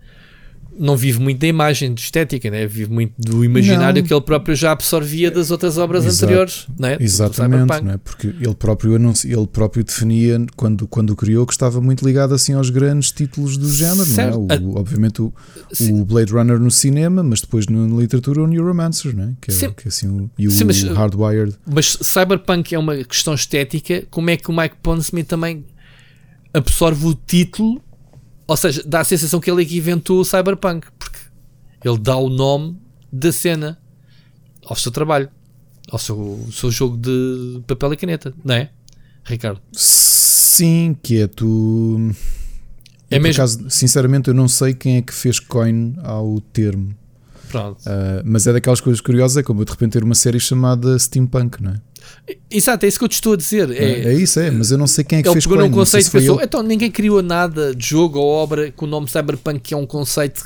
[0.78, 2.65] não vive muito da imagem de estética, né?
[2.65, 4.07] vive muito do imaginário Não.
[4.07, 6.24] que ele próprio já absorvia das outras obras Exato.
[6.26, 6.97] anteriores, né?
[6.99, 7.97] Exatamente, é?
[7.97, 12.53] porque ele próprio, anunci- ele próprio definia, quando, quando criou, que estava muito ligado assim
[12.53, 14.05] aos grandes títulos do género.
[14.05, 14.39] Certo.
[14.39, 14.59] Não é?
[14.59, 15.34] o, obviamente o,
[15.91, 19.32] o Blade Runner no cinema, mas depois na literatura o Neuromancer, não é?
[19.41, 19.72] que é, Sim.
[19.72, 21.55] que é assim, o, e o Sim, mas- Hardwired.
[21.65, 24.03] Mas Cyberpunk é uma questão estética.
[24.09, 25.65] Como é que o Mike Pondsmith também
[26.53, 27.82] absorve o título?
[28.50, 31.20] Ou seja, dá a sensação que ele é que inventou o Cyberpunk, porque
[31.86, 32.78] ele dá o nome
[33.14, 33.78] da cena
[34.66, 35.30] ao seu trabalho,
[35.91, 38.72] ao seu, seu jogo de papel e caneta, não é,
[39.24, 39.62] Ricardo?
[39.72, 42.12] Sim, que é tu.
[43.12, 46.95] É Eu, mesmo- acaso, sinceramente, eu não sei quem é que fez coin ao termo.
[47.50, 47.80] Pronto.
[47.86, 50.97] Ah, mas é daquelas coisas curiosas, é como eu de repente ter uma série chamada
[50.97, 51.82] Steampunk, não é?
[52.50, 53.70] Exato, é isso que eu te estou a dizer.
[53.72, 55.72] É, É, isso, é, mas eu não sei quem é que ele fez pegou num
[55.72, 56.45] conceito se pensou, ele.
[56.45, 59.86] então ninguém criou nada de jogo ou obra com o nome Cyberpunk, que é um
[59.86, 60.43] conceito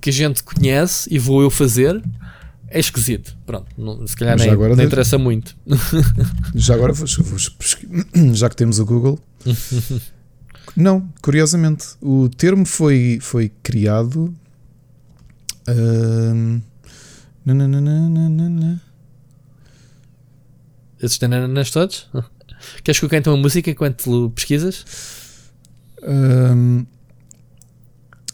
[0.00, 2.02] que a gente conhece e vou eu fazer.
[2.68, 3.36] É esquisito.
[3.46, 5.56] Pronto, não- se calhar nem, nem de- interessa muito.
[6.54, 7.38] Já agora, vou- vou
[8.34, 9.18] já que temos o Google.
[10.76, 14.34] não, curiosamente, o termo foi, foi criado
[15.68, 16.60] Um,
[17.44, 18.80] nananana.
[21.00, 22.08] Esses nanananas todos?
[22.82, 24.84] Queres que eu cante uma música enquanto pesquisas?
[26.02, 26.86] Um,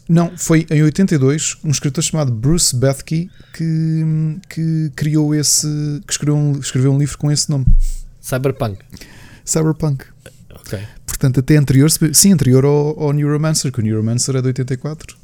[0.07, 4.03] não, foi em 82 um escritor chamado Bruce Bethke que,
[4.49, 5.67] que criou esse.
[6.05, 7.65] que escreveu um, escreveu um livro com esse nome.
[8.21, 8.79] Cyberpunk.
[9.45, 10.05] Cyberpunk.
[10.51, 10.79] Ok.
[11.05, 15.15] Portanto, até anterior, sim, anterior ao, ao Neuromancer, que o Neuromancer é de 84.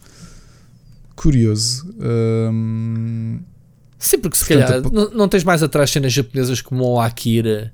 [1.15, 1.93] Curioso.
[1.99, 3.39] Um,
[3.99, 7.73] Sim, porque se Portanto, calhar não, não tens mais atrás cenas japonesas como o Akira,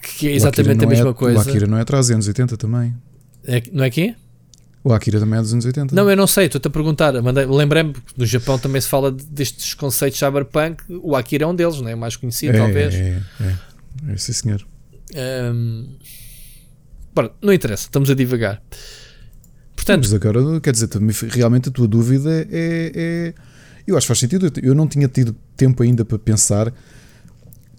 [0.00, 1.38] que é exatamente a não mesma é, coisa.
[1.38, 2.94] O Akira não é atrás, é anos 80 também.
[3.44, 4.14] É- não é que?
[4.84, 5.94] O Akira também é dos anos 80.
[5.94, 7.10] Não, eu não sei, estou-te a perguntar.
[7.10, 10.82] Lembrei-me que no Japão também se fala destes conceitos cyberpunk.
[11.02, 11.94] O Akira é um deles, não é?
[11.94, 12.94] O mais conhecido, é, talvez.
[12.94, 14.64] É, é, é, sim, senhor.
[17.14, 18.62] Bora, não interessa, estamos a divagar.
[19.74, 20.88] Portanto, Mas agora, quer dizer,
[21.30, 23.34] realmente a tua dúvida é, é-
[23.88, 24.52] Eu acho que faz sentido.
[24.62, 26.72] Eu não tinha tido tempo ainda para pensar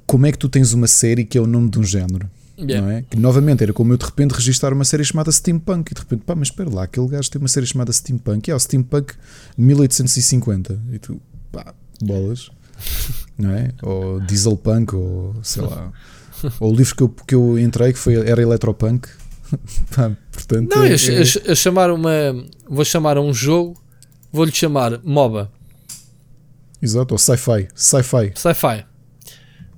[0.08, 2.30] como é que tu tens uma série que é o nome de um género.
[2.58, 2.82] yeah.
[2.86, 3.04] Não é?
[3.04, 6.24] Que novamente era como eu de repente registrar uma série chamada Steampunk e de repente,
[6.26, 9.14] pá, mas espera lá, aquele gajo tem uma série chamada Steampunk, e é o Steampunk
[9.58, 12.50] 1850 e tu, pá, bolas,
[13.38, 13.72] não é?
[13.82, 15.92] Ou Dieselpunk, ou sei lá,
[16.60, 19.08] ou o livro que eu, que eu entrei que foi, era Electropunk,
[19.96, 22.12] pá, portanto, não, é- eu, é- eu- eu chamar uma.
[22.68, 23.82] Vou chamar a um jogo,
[24.32, 25.52] vou-lhe chamar MOBA,
[26.82, 28.86] exato, ou sci-fi, sci-fi, sci-fi.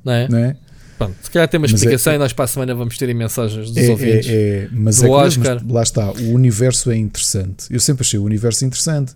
[0.03, 0.27] Não é?
[0.29, 0.57] não é?
[0.97, 3.05] Pronto, se calhar tem uma Mas é- explicação e nós para a semana vamos ter
[3.07, 4.27] aí mensagens dos É, ouvintes.
[4.29, 5.59] é, é, mas Do é Oscar.
[5.63, 7.65] mas lá está, o universo é interessante.
[7.71, 9.13] Eu sempre achei o universo interessante.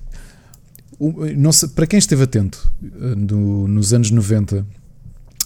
[0.97, 1.13] O-
[1.51, 4.65] sei- para quem esteve atento eh, no- nos anos 90,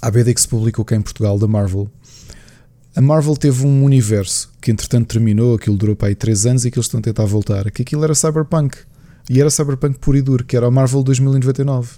[0.02, 1.90] à BD que se publicou cá em Portugal, da Marvel,
[2.96, 6.72] a Marvel teve um universo que entretanto terminou, aquilo durou para aí 3 anos e
[6.72, 8.78] que eles estão a tentar voltar, que aquilo era Cyberpunk.
[9.30, 11.92] E era Cyberpunk puro e duro, que era o Marvel 2099.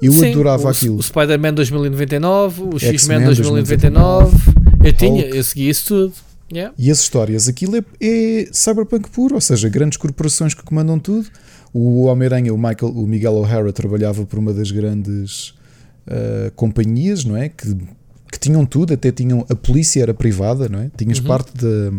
[0.00, 0.96] Eu Sim, adorava o, aquilo.
[0.96, 4.36] O Spider-Man 2099, o X-Men X-Men 2099.
[4.84, 6.14] Eu tinha, eu segui isso tudo.
[6.50, 6.74] Yeah.
[6.78, 11.28] E as histórias, aquilo é, é cyberpunk puro, ou seja, grandes corporações que comandam tudo.
[11.74, 15.52] O Homem-Aranha, o, Michael, o Miguel O'Hara, trabalhava por uma das grandes
[16.06, 17.50] ah, companhias, não é?
[17.50, 17.76] Que,
[18.32, 19.44] que tinham tudo, até tinham.
[19.48, 20.90] A polícia era privada, não é?
[20.96, 21.26] Tinhas Uhum.
[21.26, 21.92] parte da,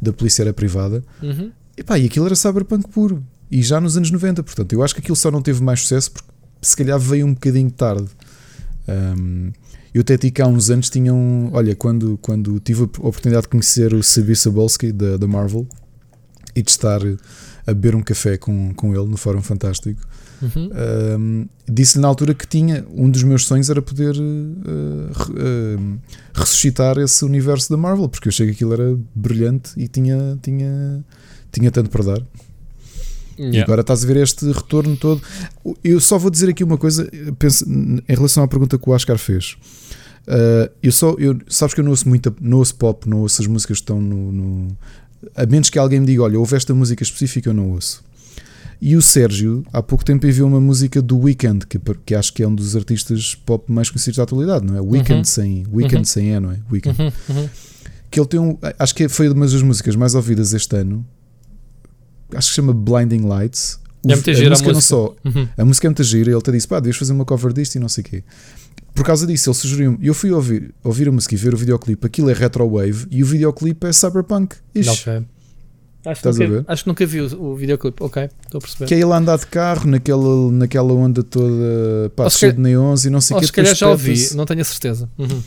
[0.00, 1.02] da polícia era privada.
[1.22, 1.50] Uhum.
[1.76, 3.24] E pá, e aquilo era cyberpunk puro.
[3.50, 6.12] E já nos anos 90, portanto, eu acho que aquilo só não teve mais sucesso
[6.12, 6.28] porque
[6.60, 8.08] se calhar veio um bocadinho tarde.
[8.88, 9.52] Um,
[9.94, 11.50] eu até tive que há uns anos tinham.
[11.52, 15.66] Olha, quando, quando tive a oportunidade de conhecer o Sabi Sabolsky da, da Marvel
[16.54, 17.00] e de estar
[17.66, 20.00] a beber um café com, com ele no Fórum Fantástico,
[20.40, 20.70] Uhum.
[21.18, 22.84] um, disse-lhe na altura que tinha.
[22.90, 25.98] Um dos meus sonhos era poder uh, uh,
[26.32, 31.04] ressuscitar esse universo da Marvel, porque eu achei que aquilo era brilhante e tinha, tinha,
[31.50, 32.22] tinha tanto para dar.
[33.38, 33.62] E Yeah.
[33.62, 35.22] agora estás a ver este retorno todo.
[35.84, 37.08] Eu só vou dizer aqui uma coisa
[37.38, 39.56] penso, em relação à pergunta que o Oscar fez.
[40.26, 43.40] Uh, eu só, eu, sabes que eu não ouço muita, não ouço pop, não ouço
[43.40, 44.68] as músicas que estão no, no-
[45.34, 48.04] A menos que alguém me diga, olha, houve esta música específica, eu não ouço.
[48.80, 52.42] E o Sérgio, há pouco tempo, enviou uma música do Weekend, que, que acho que
[52.42, 54.80] é um dos artistas pop mais conhecidos da atualidade, não é?
[54.80, 55.24] Weekend Uhum.
[55.24, 56.04] sem, Weekend Uhum.
[56.04, 56.58] sem E, não é?
[56.70, 57.12] Weekend Uhum.
[57.30, 57.48] Uhum.
[58.10, 58.56] que ele tem um.
[58.78, 61.04] Acho que foi uma das músicas mais ouvidas este ano.
[62.34, 63.80] Acho que se chama Blinding Lights.
[64.06, 64.88] É muito gira a música não música.
[64.96, 65.14] só.
[65.24, 65.48] Uhum.
[65.56, 66.30] A música é muito gira.
[66.30, 68.24] Ele até disse: pá, devias fazer uma cover disto e não sei o quê.
[68.94, 69.98] Por causa disso, ele sugeriu-me.
[70.06, 72.06] Eu fui ouvir, ouvir a música e ver o videoclipe.
[72.06, 74.56] Aquilo é retrowave e o videoclipe é cyberpunk.
[74.74, 75.24] Ixi, Ok.
[76.06, 76.64] Acho, que a nunca, ver?
[76.68, 78.02] acho que nunca vi o, o videoclipe.
[78.02, 78.86] Ok, estou a perceber.
[78.86, 83.04] Que é ele a andar de carro naquela, naquela onda toda pá, cheia de neons
[83.04, 83.46] e não sei o quê.
[83.46, 85.08] se calhar já ouvi, não tenho a certeza.
[85.18, 85.42] Uhum.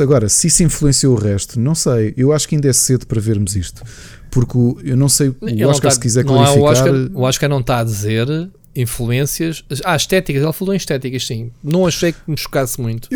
[0.00, 2.14] Agora, se isso influenciou o resto, não sei.
[2.16, 3.82] Eu acho que ainda é cedo para vermos isto.
[4.30, 6.58] Porque o- eu não sei, Ele o não Oscar, tá- se quiser não é o
[6.60, 6.94] clarificar.
[6.94, 9.64] Oscar, o Oscar não está a dizer influências.
[9.84, 11.50] Ah, estéticas, ele falou em estéticas, sim.
[11.64, 13.08] Não achei que me chocasse muito.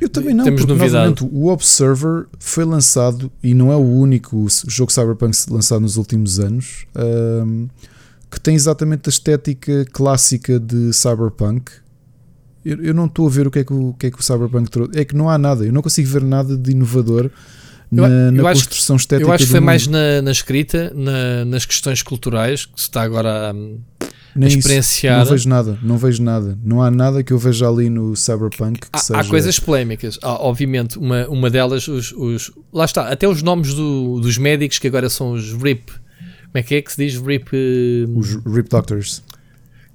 [0.00, 1.24] Eu também não, Temos porque novidade.
[1.30, 6.86] o Observer foi lançado e não é o único jogo Cyberpunk lançado nos últimos anos
[6.96, 7.66] ahm,
[8.30, 11.70] que tem exatamente a estética clássica de Cyberpunk.
[12.64, 14.18] Eu, eu não estou a ver o que, é que o, o que é que
[14.18, 14.98] o Cyberpunk trouxe.
[14.98, 17.30] É que não há nada, eu não consigo ver nada de inovador
[17.94, 19.28] na, Eu- na eu acho- construção estética.
[19.28, 19.66] Eu acho que foi mundo.
[19.66, 23.54] mais na, na escrita, na- nas questões culturais, que se está agora a,
[24.46, 24.58] isso.
[24.58, 25.18] experienciar.
[25.20, 26.58] Não vejo nada, não vejo nada.
[26.64, 29.20] Não há nada que eu veja ali no Cyberpunk que Há, seja.
[29.20, 30.98] há coisas polémicas, Há, obviamente.
[30.98, 35.08] Uma, uma delas, os, os- lá está, até os nomes do- dos médicos que agora
[35.08, 35.90] são os RIP.
[35.90, 37.48] Como é que é que se diz RIP?
[37.52, 39.22] eh, Os Rip Doctors.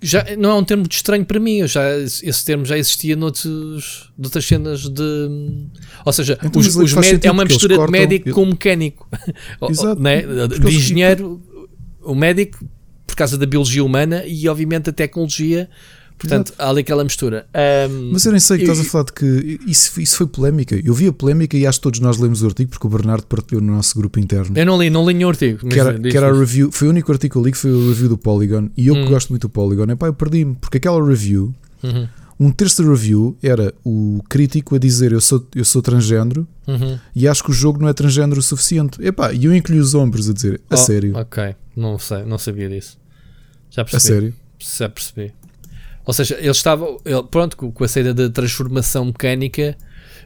[0.01, 1.57] Já, não é um termo estranho para mim.
[1.57, 5.29] Eu já, esse termo já existia noutros, noutras cenas de.
[6.05, 6.93] Ou seja, Então, os, os
[7.23, 9.07] é uma mistura de médico com mecânico.
[9.69, 10.01] Exato.
[10.01, 10.21] né?
[10.47, 11.41] De engenheiro,
[12.01, 12.65] o médico.
[13.05, 15.69] Porque causa da biologia humana e, obviamente, a tecnologia.
[16.19, 16.61] Portanto, Exato.
[16.61, 17.47] há ali aquela mistura.
[17.89, 20.79] Um, Mas eu nem sei que estás a falar de que isso, isso foi polémica.
[20.83, 23.25] Eu vi a polémica e acho que todos nós lemos o artigo porque o Bernardo
[23.25, 24.57] partilhou no nosso grupo interno.
[24.57, 25.65] Eu não li, não li nenhum artigo.
[25.67, 27.71] Que era, que era a review, foi o único artigo que eu li que foi
[27.71, 28.69] o review do Polygon.
[28.75, 29.03] E eu hum.
[29.03, 31.53] que gosto muito do Polygon, epá, eu perdi-me porque aquela review.
[31.81, 32.07] Uhum
[32.39, 36.97] um terço da review era o crítico a dizer eu sou, eu sou transgênero uhum.
[37.13, 39.03] e acho que o jogo não é transgênero o suficiente.
[39.05, 41.17] Epá, e eu encolhi os ombros a dizer a oh, sério.
[41.17, 42.97] Ok, não sei, não sabia disso.
[43.69, 43.97] Já percebi.
[43.97, 44.35] A sério?
[44.57, 45.33] Já percebi.
[46.09, 49.77] Ou seja, ele estava, ele, pronto, com a saída da transformação mecânica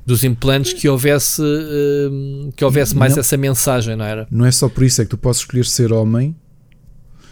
[0.06, 4.26] dos implantes que houvesse uh, que houvesse mais não, essa mensagem, não era?
[4.32, 6.34] Não é só por isso, é que tu podes escolher ser homem.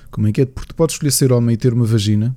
[0.09, 0.45] Como é que é?
[0.45, 2.35] Porque tu podes escolher ser homem e ter uma vagina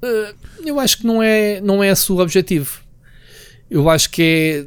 [0.00, 0.34] Uh,
[0.64, 2.80] eu acho que não é, não é esse o objetivo.
[3.70, 4.66] Eu acho que é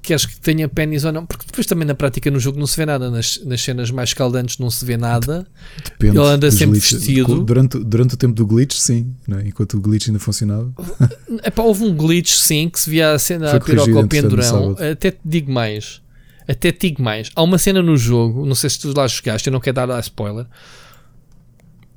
[0.00, 2.76] queres que tenha pênis ou não, porque depois também na prática no jogo não se
[2.76, 5.46] vê nada, nas, nas cenas mais caldantes não se vê nada.
[5.84, 6.16] Depende.
[6.16, 6.92] Ele anda sempre glitch.
[6.92, 7.44] vestido.
[7.44, 9.48] Durante, durante o tempo do glitch, sim, é?
[9.48, 10.72] enquanto o glitch ainda funcionava.
[11.44, 14.76] Epá, houve um glitch, sim, que se via a cena a piroca ao pendurão.
[14.78, 16.00] Até te digo mais.
[16.48, 17.30] Até te digo mais.
[17.34, 19.90] Há uma cena no jogo, não sei se tu lá jogaste, eu não quero dar
[19.90, 20.46] a spoiler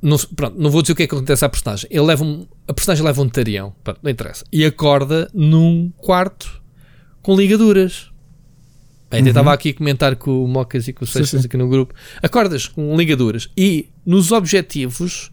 [0.06, 1.90] não, pronto, não vou dizer o que é que acontece à personagem.
[1.92, 4.46] Ele leva um, a personagem leva um tarião, pronto, não interessa.
[4.52, 6.62] E acorda num quarto
[7.26, 8.12] com ligaduras.
[9.10, 9.32] Ainda uhum.
[9.32, 11.92] estava aqui a comentar com o Mocas e com o Seixas aqui no grupo.
[12.22, 13.50] Acordas com ligaduras.
[13.58, 15.32] E nos objetivos,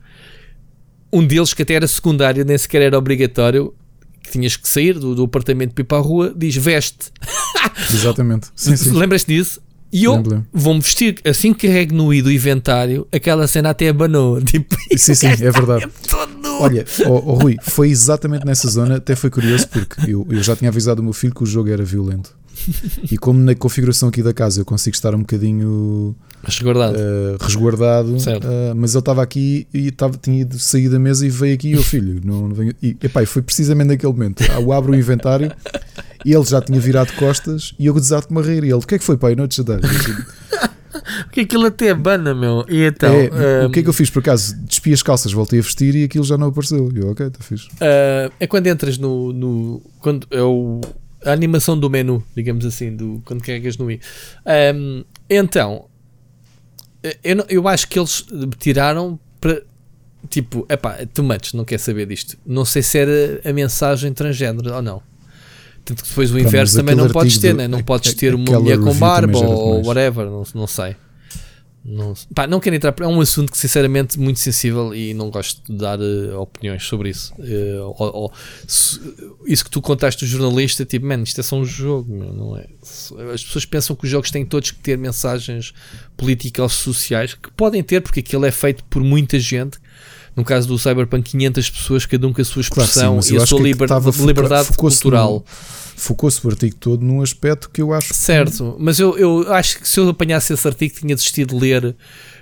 [1.12, 3.74] um deles que até era secundário, nem sequer era obrigatório,
[4.22, 7.12] que tinhas que sair do, do apartamento para ir para a rua, diz veste.
[7.92, 8.48] Exatamente.
[8.90, 9.60] Lembras-te disso?
[9.92, 10.22] E eu
[10.52, 14.40] vou-me vestir, assim que carrego no i do inventário, aquela cena até abanou.
[14.52, 15.88] Tipo, sim, sim, é verdade.
[16.60, 20.54] Olha, oh, oh, Rui, foi exatamente nessa zona, até foi curioso porque eu, eu já
[20.54, 22.34] tinha avisado o meu filho que o jogo era violento.
[23.10, 26.14] E como na configuração aqui da casa eu consigo estar um bocadinho
[26.44, 31.26] resguardado, uh, resguardado uh, mas ele estava aqui e tava, tinha ido sair da mesa
[31.26, 34.42] e veio aqui, o filho, não, não venho, e epá, foi precisamente naquele momento.
[34.44, 35.52] Eu abro o inventário
[36.24, 38.64] e ele já tinha virado costas e eu desato-me a rir.
[38.64, 39.34] E ele, o que é que foi, pai?
[39.34, 39.80] Não te chatear.
[41.24, 42.64] Porque aquilo até é bana, meu.
[42.68, 43.66] E então, é, um...
[43.66, 44.54] O que é que eu fiz por acaso?
[44.64, 46.90] Despi as calças, voltei a vestir e aquilo já não apareceu.
[46.94, 47.68] E eu, ok, está fixe.
[47.68, 49.32] Uh, é quando entras no.
[49.32, 50.80] no quando é o,
[51.24, 54.00] a animação do menu, digamos assim, do, quando carregas no i.
[54.74, 55.86] Um, então,
[57.22, 58.24] eu, eu acho que eles
[58.58, 59.62] tiraram para.
[60.28, 62.38] Tipo, epá, too much, não quer saber disto.
[62.46, 65.02] Não sei se era a mensagem transgênero ou não.
[65.84, 67.66] Tanto que depois o inverso também não podes ter, né?
[67.66, 70.96] não podes ter uma mulher com barba ou whatever, não, não sei.
[71.84, 75.60] Não, pá, não quero entrar, é um assunto que sinceramente muito sensível e não gosto
[75.66, 77.34] de dar uh, opiniões sobre isso.
[77.34, 78.32] Uh, ou, ou,
[78.68, 79.00] se,
[79.46, 82.66] isso que tu contaste do jornalista, tipo, man, isto é só um jogo, não é?
[83.34, 85.74] As pessoas pensam que os jogos têm todos que ter mensagens
[86.16, 89.78] políticas ou sociais, que podem ter, porque aquilo é feito por muita gente.
[90.34, 93.36] No caso do Cyberpunk, 500 pessoas, cada um com a sua expressão claro, sim, e
[93.36, 93.88] a sua liber
[94.26, 95.44] liberdade cultural.
[95.94, 98.82] Focou-se o artigo todo num aspecto que eu acho certo, que...
[98.82, 101.94] mas eu, eu acho que se eu apanhasse esse artigo tinha desistido de ler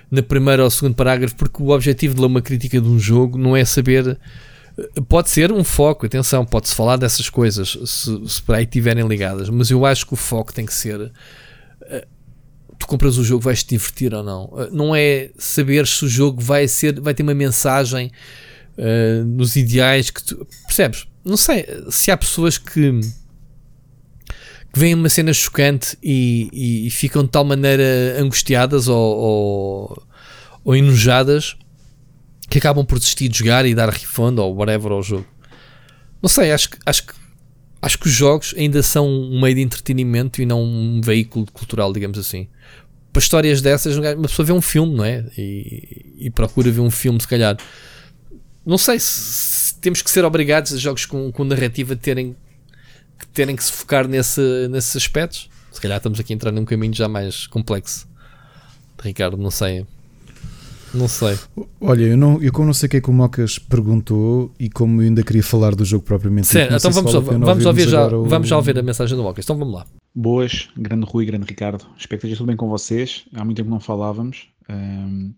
[0.09, 3.37] na primeira ou segundo parágrafo, porque o objetivo de ler uma crítica de um jogo
[3.37, 4.17] não é saber.
[5.07, 9.49] Pode ser um foco, atenção, pode-se falar dessas coisas se, se para aí estiverem ligadas,
[9.49, 11.11] mas eu acho que o foco tem que ser.
[12.81, 14.51] Tu compras o jogo, vais te divertir ou não.
[14.57, 18.11] Eh, não é saber se o jogo vai ser, vai ter uma mensagem
[18.75, 21.05] uh, nos ideais que tu percebes.
[21.23, 22.99] Não sei se há pessoas que
[24.73, 30.03] que veem uma cena chocante e, e, ficam de tal maneira angustiadas ou, ou,
[30.63, 31.57] ou, enojadas
[32.49, 35.27] que acabam por desistir de jogar e dar refund ou whatever ao jogo.
[36.21, 37.13] Não sei, acho acho que,
[37.81, 41.91] acho que os jogos ainda são um meio de entretenimento e não um veículo cultural,
[41.91, 42.47] digamos assim.
[43.11, 45.25] Para histórias dessas, uma pessoa vê um filme, não é?
[45.37, 47.57] E, e procura ver um filme, se calhar.
[48.65, 52.35] Não sei se, temos que ser obrigados a jogos com, com narrativa terem
[53.33, 55.49] terem que se focar nesse, nesses aspectos.
[55.71, 58.07] Se calhar estamos aqui a entrar num caminho já mais complexo.
[59.01, 59.85] Ricardo, não sei.
[60.93, 61.37] Não sei.
[61.79, 64.69] Olha, eu, não, eu como não sei o que é que o Mocas perguntou e
[64.69, 68.25] como eu ainda queria falar do jogo propriamente Certo, então vamos, vamos, ouvir já, o...
[68.25, 69.45] vamos já ouvir a mensagem do Mocas.
[69.45, 69.85] Então vamos lá.
[70.13, 71.85] Boas, grande Rui, grande Ricardo.
[71.97, 73.25] Espero que esteja tudo bem com vocês.
[73.33, 74.49] Há muito tempo não falávamos.
[74.69, 75.33] Um,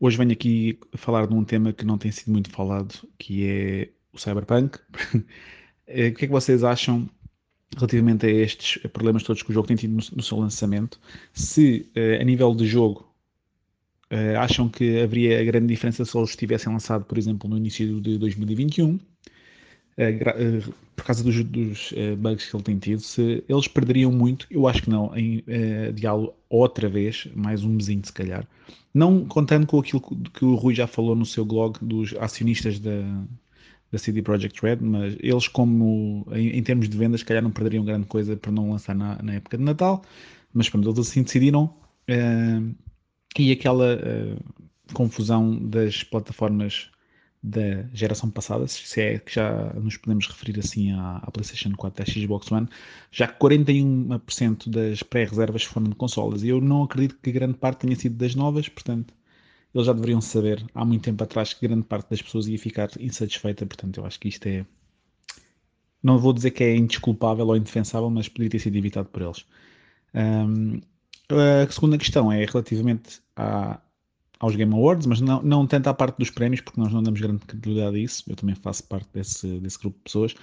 [0.00, 3.88] hoje venho aqui falar de um tema que não tem sido muito falado, que é
[4.12, 4.78] o Cyberpunk.
[5.84, 7.10] Eh, o que é que vocês acham
[7.76, 10.98] relativamente a estes problemas todos que o jogo tem tido no, no seu lançamento?
[11.34, 13.11] Se uh, a nível de jogo
[14.12, 18.18] uh, acham que haveria grande diferença se eles tivessem lançado, por exemplo, no início de
[18.18, 18.98] 2021?
[19.98, 24.46] uh, por causa dos, dos uh, bugs que ele tem tido, se eles perderiam muito,
[24.50, 28.46] eu acho que não, em uh, diálogo outra vez, mais um mesinho se calhar.
[28.94, 33.24] Não contando com aquilo que o Rui já falou no seu blog dos acionistas da,
[33.90, 37.50] da CD Projekt Red, mas eles como em, em, termos de vendas, se calhar não
[37.50, 40.02] perderiam grande coisa para não lançar na, na época de Natal,
[40.52, 41.72] mas pronto, eles assim decidiram.
[43.36, 43.98] Uh, e aquela
[44.92, 46.90] confusão das plataformas
[47.42, 52.00] da geração passada, se é que já nos podemos referir assim à, à PlayStation 4
[52.00, 52.68] e à Xbox One,
[53.10, 56.44] já que 41% das pré-reservas foram de consolas.
[56.44, 59.12] E eu não acredito que grande parte tenha sido das novas, portanto,
[59.74, 62.90] eles já deveriam saber há muito tempo atrás que grande parte das pessoas ia ficar
[63.00, 63.66] insatisfeita.
[63.66, 64.64] Portanto, eu acho que isto é.
[66.02, 69.46] Não vou dizer que é indesculpável ou indefensável, mas poderia ter sido evitado por eles.
[70.14, 70.80] Um,
[71.38, 73.80] a segunda questão é relativamente à,
[74.38, 77.20] aos Game Awards, mas não, não tanto à parte dos prémios, porque nós não damos
[77.20, 80.34] grande credibilidade a isso, eu também faço parte desse, desse grupo de pessoas.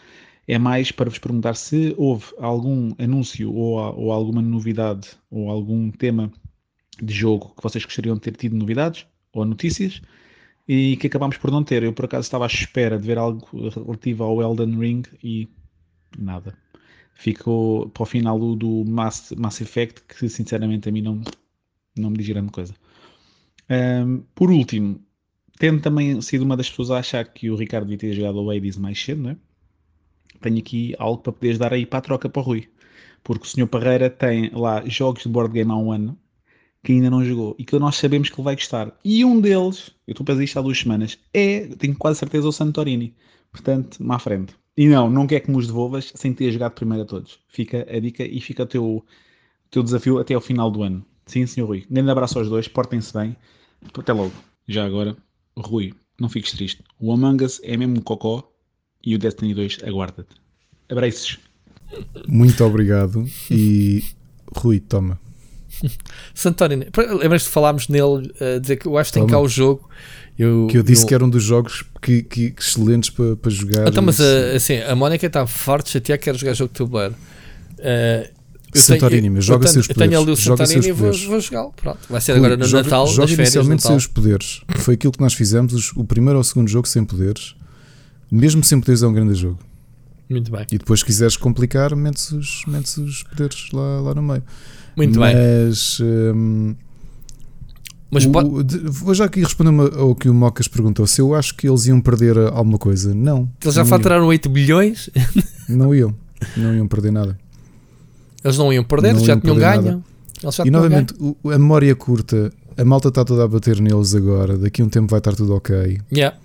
[0.47, 5.91] É mais para vos perguntar se houve algum anúncio ou, ou alguma novidade ou algum
[5.91, 6.31] tema
[7.01, 10.01] de jogo que vocês gostariam de ter tido novidades ou notícias
[10.67, 11.83] e que acabámos por não ter.
[11.83, 15.47] Eu por acaso estava à espera de ver algo relativo ao Elden Ring e
[16.17, 16.57] nada.
[17.19, 21.21] Ficou para o final do, Mass, Mass Effect que sinceramente a mim não,
[21.97, 22.73] não me diz grande coisa.
[23.69, 25.01] Um, por último,
[25.57, 28.49] tendo também sido uma das pessoas a achar que o Ricardo devia ter jogado o
[28.49, 29.37] Hades mais cedo, né?
[30.39, 32.69] tenho aqui algo para poderes dar aí para a troca para o Rui.
[33.21, 33.67] Porque o Sr.
[33.67, 36.17] Parreira tem lá jogos de board game há um ano
[36.81, 38.97] que ainda não jogou e que nós sabemos que ele vai gostar.
[39.03, 42.47] E um deles, eu estou a fazer isto há duas semanas, é, tenho quase certeza,
[42.47, 43.13] o Santorini.
[43.51, 44.55] Portanto, má frente.
[44.79, 47.37] E não, não quer que me os devolvas sem ter jogado primeiro a todos.
[47.49, 49.05] Fica a dica e fica o teu,
[49.69, 51.05] teu desafio até ao final do ano.
[51.25, 51.65] Sim, Sr.
[51.65, 51.85] Rui.
[51.91, 53.35] Um grande abraço aos dois, portem-se bem
[53.93, 54.31] até logo.
[54.69, 55.17] Já agora,
[55.57, 56.81] Rui, não fiques triste.
[56.97, 58.49] O Among Us é mesmo um cocó
[59.05, 60.33] e o Destiny 2 aguarda-te.
[60.87, 61.39] Abraços.
[62.25, 63.25] Muito obrigado.
[63.51, 64.01] E
[64.55, 65.19] Rui, toma.
[66.33, 66.87] Santorini,
[67.21, 69.89] lembras de falarmos nele a uh, dizer que eu acho que tem cá o jogo.
[70.37, 71.07] Eu, que eu disse eu...
[71.07, 73.87] que era um dos jogos que, que, excelentes para, para jogar.
[73.87, 77.15] Então, mas uh, assim, a Mónica está forte chateada que quer jogar jogo de tabuleiro.
[77.77, 78.39] Uh,
[78.73, 80.01] Santorini, mas joga seus poderes.
[80.01, 81.73] Eu tenho ali o Santorini e vou, vou jogá-lo.
[81.73, 83.07] Pronto, vai ser agora no joga, Natal.
[83.07, 84.61] Joga inicialmente sem os poderes.
[84.77, 87.55] Foi aquilo que nós fizemos, o primeiro ou o segundo jogo sem poderes.
[88.31, 89.59] Mesmo sem poderes é um grande jogo.
[90.29, 90.65] Muito bem.
[90.71, 94.43] E depois, se quiseres complicar, metes os, metes os poderes lá, lá no meio.
[94.99, 96.07] Muito mas, bem.
[96.35, 96.75] Hum,
[98.11, 98.77] mas o, pode...
[98.79, 102.01] Vou já aqui responder ao que o Mocas perguntou: se eu acho que eles iam
[102.01, 103.13] perder alguma coisa.
[103.13, 103.49] Não.
[103.63, 105.09] Eles já faturaram 8 bilhões?
[105.69, 106.13] Não iam.
[106.57, 107.37] Não iam perder nada.
[108.43, 110.03] Eles não iam perder, não já tinham ganho.
[110.41, 111.35] Já e novamente, ganho.
[111.43, 114.57] a memória curta, a malta está toda a bater neles agora.
[114.57, 115.99] Daqui a um tempo vai estar tudo ok.
[116.09, 116.37] Yeah.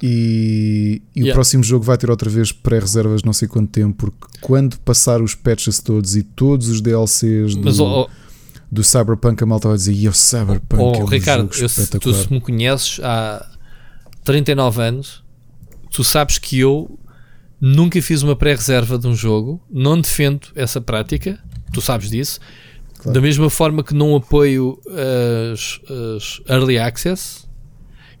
[0.00, 1.32] E, e yeah.
[1.32, 5.20] o próximo jogo vai ter outra vez pré-reservas não sei quanto tempo, porque quando passar
[5.20, 8.08] os patches todos e todos os DLCs do, Mas, oh,
[8.70, 12.16] do Cyberpunk, a malta vai dizer: E o Cyberpunk oh, é um Ricardo, jogo espetacular.
[12.16, 13.44] tu se me conheces há
[14.24, 15.24] 39 anos,
[15.90, 16.98] tu sabes que eu
[17.60, 21.40] Nunca fiz uma pré-reserva de um jogo, não defendo essa prática,
[21.72, 22.38] tu sabes disso.
[22.98, 23.14] Claro.
[23.14, 24.80] Da mesma forma que não apoio
[25.52, 25.80] as,
[26.16, 27.47] as early access.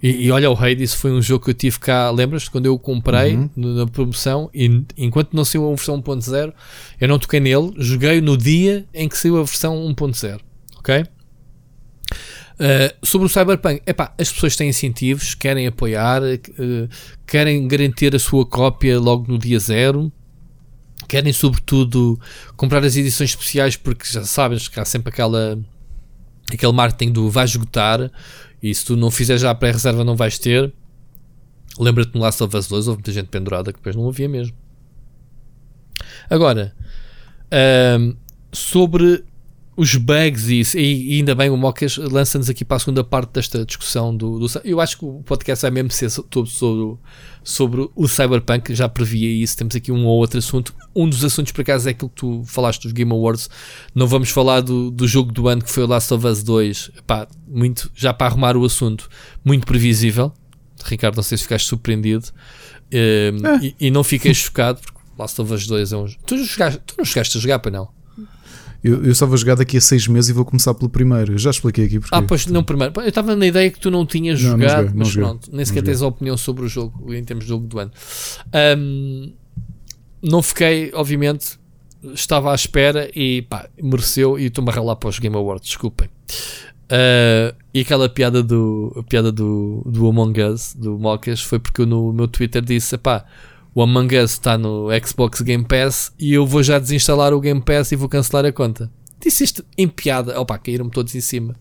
[0.02, 2.50] E, e, olha, o Hades foi um jogo que eu tive cá, lembras-te?
[2.50, 3.50] Quando eu o comprei uhum.
[3.56, 6.52] na promoção, e enquanto não saiu a versão 1.0,
[7.00, 10.40] eu não toquei nele, joguei no dia em que saiu a versão 1.0.
[10.78, 11.04] Ok?
[12.60, 16.88] Uh, sobre o Cyberpunk, epá, as pessoas têm incentivos, querem apoiar, uh,
[17.26, 20.12] querem garantir a sua cópia logo no dia zero,
[21.08, 22.18] querem sobretudo
[22.56, 25.58] comprar as edições especiais porque já sabes que há sempre aquela
[26.52, 28.10] aquele marketing do vai esgotar
[28.62, 30.72] e se tu não fizeres já a pré-reserva não vais ter.
[31.78, 34.56] Lembra-te no Last of Us 2, houve muita gente pendurada que depois não havia mesmo.
[36.28, 36.74] Agora,
[37.46, 38.16] uh,
[38.52, 39.24] sobre
[39.78, 43.34] os bugs e, isso, e ainda bem o Mocas lança-nos aqui para a segunda parte
[43.34, 46.98] desta discussão do, do, eu acho que o podcast vai mesmo ser sobre, sobre,
[47.44, 51.52] sobre o Cyberpunk, já previa isso, temos aqui um ou outro assunto, um dos assuntos
[51.52, 53.48] por acaso é aquilo que tu falaste dos Game Awards,
[53.94, 56.90] não vamos falar do, do jogo do ano que foi o Last of Us 2,
[56.98, 59.08] Epá, muito, já para arrumar o assunto,
[59.44, 60.32] muito previsível.
[60.84, 62.26] Ricardo, não sei se ficaste surpreendido.
[62.92, 63.58] Um, é.
[63.62, 66.94] e, e, não fiquei chocado porque Last of Us 2 é um tu, jogaste, tu
[66.98, 67.97] não chegaste a jogar para não?
[68.82, 71.32] Eu, eu só vou jogar daqui a seis meses e vou começar pelo primeiro.
[71.32, 72.14] Eu já expliquei aqui porque.
[72.14, 72.92] Ah, pois não, primeiro.
[73.00, 75.64] Eu estava na ideia que tu não tinhas não, jogado, não joguei, mas pronto, nem
[75.64, 77.90] sequer tens a opinião sobre o jogo em termos de jogo do ano.
[78.78, 79.32] Um,
[80.22, 81.58] não fiquei, obviamente,
[82.14, 86.08] estava à espera e pá, mereceu e estou-me a ralar para os Game Awards, desculpem.
[86.90, 91.82] Uh, e aquela piada do a piada do, do Among Us, do Mocas, foi porque
[91.82, 93.24] eu no meu Twitter disse: pá,
[93.78, 97.60] o Among Us está no Xbox Game Pass e eu vou já desinstalar o Game
[97.60, 98.90] Pass e vou cancelar a conta.
[99.20, 100.40] Disse isto em piada.
[100.40, 101.54] Opa, caíram-me todos em cima.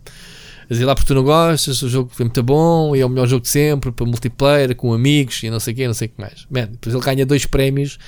[0.68, 3.28] Dizer lá porque tu não gostas, o jogo é muito bom e é o melhor
[3.28, 6.10] jogo de sempre para multiplayer, com amigos e não sei o que, não sei o
[6.10, 6.48] que mais.
[6.50, 8.00] Man, depois ele ganha dois prémios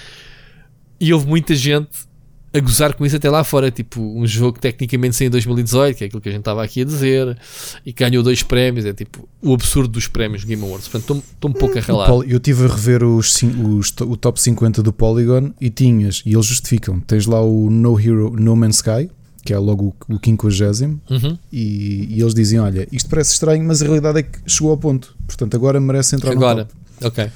[1.00, 2.09] e houve muita gente
[2.54, 3.70] a gozar com isso até lá fora.
[3.70, 6.64] Tipo, um jogo que tecnicamente saiu em 2018, que é aquilo que a gente estava
[6.64, 7.38] aqui a dizer,
[7.86, 8.86] e ganhou dois prémios.
[8.86, 10.88] É tipo o absurdo dos prémios Game Awards.
[10.88, 12.10] Portanto, estou um pouco a ralar.
[12.28, 16.46] Eu estive a rever os, os, o top 50 do Polygon e tinhas, e eles
[16.46, 19.10] justificam: tens lá o No Hero No Man's Sky,
[19.44, 21.38] que é logo o, o 50, uhum.
[21.52, 24.78] e, e, eles dizem: Olha, isto parece estranho, mas a realidade é que chegou ao
[24.78, 25.16] ponto.
[25.28, 26.64] Portanto, agora merece entrar agora.
[26.64, 26.80] no top.
[27.02, 27.32] Ok.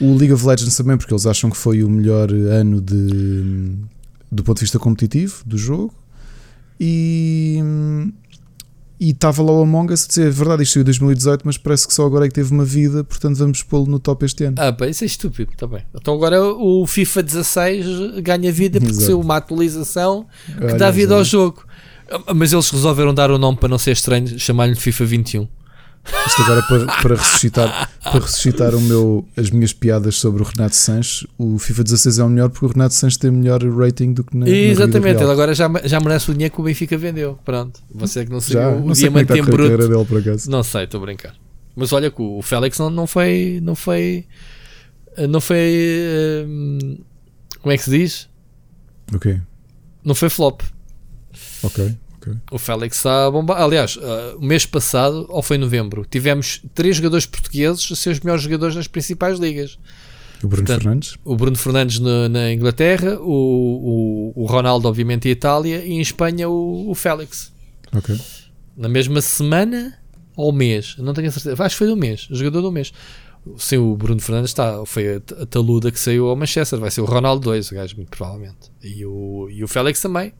[0.00, 3.74] O League of Legends também, porque eles acham que foi o melhor ano de
[4.30, 5.94] do ponto de vista competitivo do jogo
[6.78, 7.58] e
[9.00, 11.56] e estava lá o Among Us a dizer, é verdade, isto saiu em 2018, mas
[11.56, 14.44] parece que só agora é que teve uma vida, portanto vamos pô-lo no top este
[14.44, 14.56] ano.
[14.58, 15.84] Ah, pá, isso é estúpido, está bem.
[15.94, 17.86] Então agora o FIFA 16
[18.22, 21.64] ganha vida porque saiu uma atualização que Olha, dá vida ao jogo.
[22.34, 25.48] Mas eles resolveram dar o nome para não ser estranho, chamar-lhe FIFA 21.
[26.26, 30.74] Isto agora para, para ressuscitar, para ressuscitar o meu, as minhas piadas sobre o Renato
[30.74, 34.24] Sanches, o FIFA 16 é o melhor porque o Renato Sanches tem melhor rating do
[34.24, 34.48] que na.
[34.48, 37.38] Exatamente, na ele agora já, já merece o dinheiro que o Benfica vendeu.
[37.44, 39.76] Pronto, você é que não sei já, o, não o diamante em bruto.
[39.76, 40.50] Dele, por acaso.
[40.50, 41.34] Não sei, estou a brincar.
[41.76, 43.60] Mas olha que o Félix não, não foi.
[43.62, 44.26] Não foi.
[45.28, 46.44] Não foi.
[46.46, 46.98] Hum,
[47.60, 48.28] como é que se diz?
[49.12, 49.40] O quê?
[50.04, 50.62] Não foi flop.
[51.62, 51.94] Ok.
[52.50, 53.60] O Félix está a bombar.
[53.60, 58.10] Aliás, uh, o mês passado, ou foi em novembro, tivemos três jogadores portugueses a ser
[58.10, 59.78] os melhores jogadores nas principais ligas.
[60.42, 61.18] O Bruno Portanto, Fernandes?
[61.24, 66.00] O Bruno Fernandes no, na Inglaterra, o, o, o, Ronaldo, obviamente, em Itália e em
[66.00, 67.52] Espanha o, o Félix.
[68.76, 69.98] Na mesma semana
[70.36, 71.62] ou mês, não tenho a certeza.
[71.62, 72.92] Acho que foi do mês, o jogador do mês.
[73.56, 77.00] Sim, o Bruno Fernandes está, foi a, a taluda que saiu ao Manchester, vai ser
[77.00, 78.70] o Ronaldo 2, o gajo, muito provavelmente.
[78.82, 80.32] E o, e o Félix também.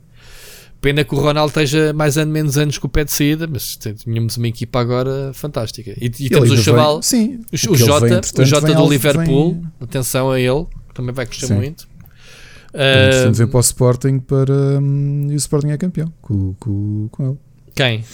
[0.80, 3.76] Pena que o Ronaldo esteja mais ano menos anos com o pé de saída, mas
[3.76, 5.90] tínhamos uma equipa agora fantástica.
[6.00, 9.72] E, e temos o chaval, sim, o, o Jota, vem, o Jota do Liverpool, vem...
[9.80, 11.88] atenção a ele, também vai custar muito.
[12.68, 17.26] Uh, vem para o Sporting para, um, e o Sporting é campeão com, com, com
[17.26, 17.38] ele.
[17.74, 18.05] Quem?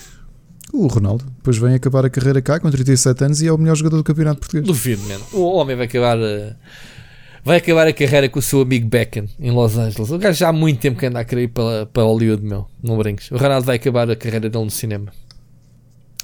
[0.73, 1.25] O Ronaldo.
[1.37, 4.05] Depois vem acabar a carreira cá com 37 anos e é o melhor jogador do
[4.05, 4.67] campeonato português.
[4.67, 5.25] Duvido, mano.
[5.33, 6.19] O homem vai acabar.
[6.19, 6.55] Uh
[7.45, 10.11] vai acabar a carreira com o seu amigo Beckham em Los Angeles.
[10.11, 12.67] O gajo já há muito tempo que anda a querer ir para, para Hollywood, meu.
[12.83, 13.31] Não brinques.
[13.31, 15.13] O Ronaldo vai acabar a carreira dele no cinema.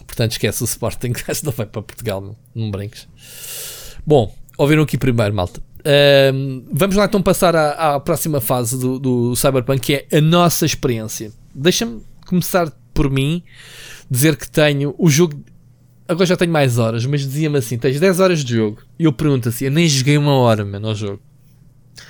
[0.07, 1.11] Portanto, esquece o Sporting.
[1.21, 2.37] O gajo não vai para Portugal, meu.
[2.55, 3.07] Não brinques.
[4.07, 5.61] Bom, ouviram aqui primeiro, malta.
[6.35, 10.21] Um, vamos lá então passar à, à próxima fase do, do, Cyberpunk, que é a
[10.21, 11.33] nossa experiência.
[11.55, 13.43] Deixa-me começar por mim,
[14.11, 15.43] dizer que tenho o jogo
[16.11, 18.83] agora já tenho mais horas, mas dizia-me assim: tens 10 horas de jogo.
[18.99, 21.21] E eu pergunto assim: eu nem joguei uma hora, mano, ao jogo.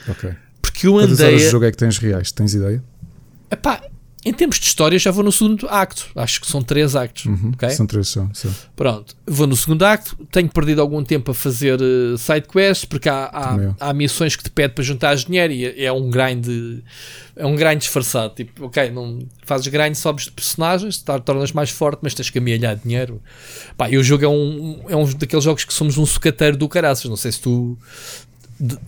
[0.09, 0.31] Ok.
[0.63, 1.09] Porque eu andei.
[1.09, 2.33] Quantas horas de jogo é que tens reais?
[2.33, 2.83] Tens ideia?
[3.51, 3.83] Epá,
[4.23, 6.09] em termos de história, já vou no segundo acto.
[6.15, 7.25] Acho que são três actos.
[7.25, 7.71] Uhum, okay?
[7.71, 8.55] São três, são, são.
[8.77, 10.15] Pronto, vou no segundo acto.
[10.31, 14.43] Tenho perdido algum tempo a fazer uh, side quests porque há, há, há, missões que
[14.43, 16.47] te pedem para juntar dinheiro e é, é um grind.
[17.35, 18.35] É um grind disfarçado.
[18.35, 22.77] Tipo, ok, não fazes grind, sobes de personagens, tornas mais forte, mas tens que amealhar
[22.77, 23.23] dinheiro.
[23.75, 26.69] Pá, e o jogo é um, é um daqueles jogos que somos um sucateiro do
[26.69, 27.09] caraças.
[27.09, 27.79] Não sei se tu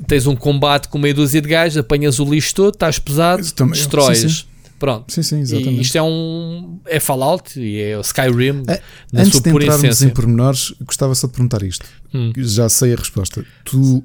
[0.07, 4.19] tens um combate com meia dúzia de gajos, apanhas o lixo todo, estás pesado, destróis.
[4.19, 4.52] Sim, sim
[4.83, 5.13] Pronto.
[5.13, 5.79] Sim, sim, exatamente.
[5.79, 6.81] E isto é um.
[6.87, 8.65] É Fallout e é Skyrim.
[8.67, 8.83] É,
[9.13, 10.07] na antes sua de entrarmos essência.
[10.07, 11.87] em pormenores, gostava só de perguntar isto.
[12.13, 12.33] Hum.
[12.37, 13.47] Já sei a resposta.
[13.65, 14.03] Tu,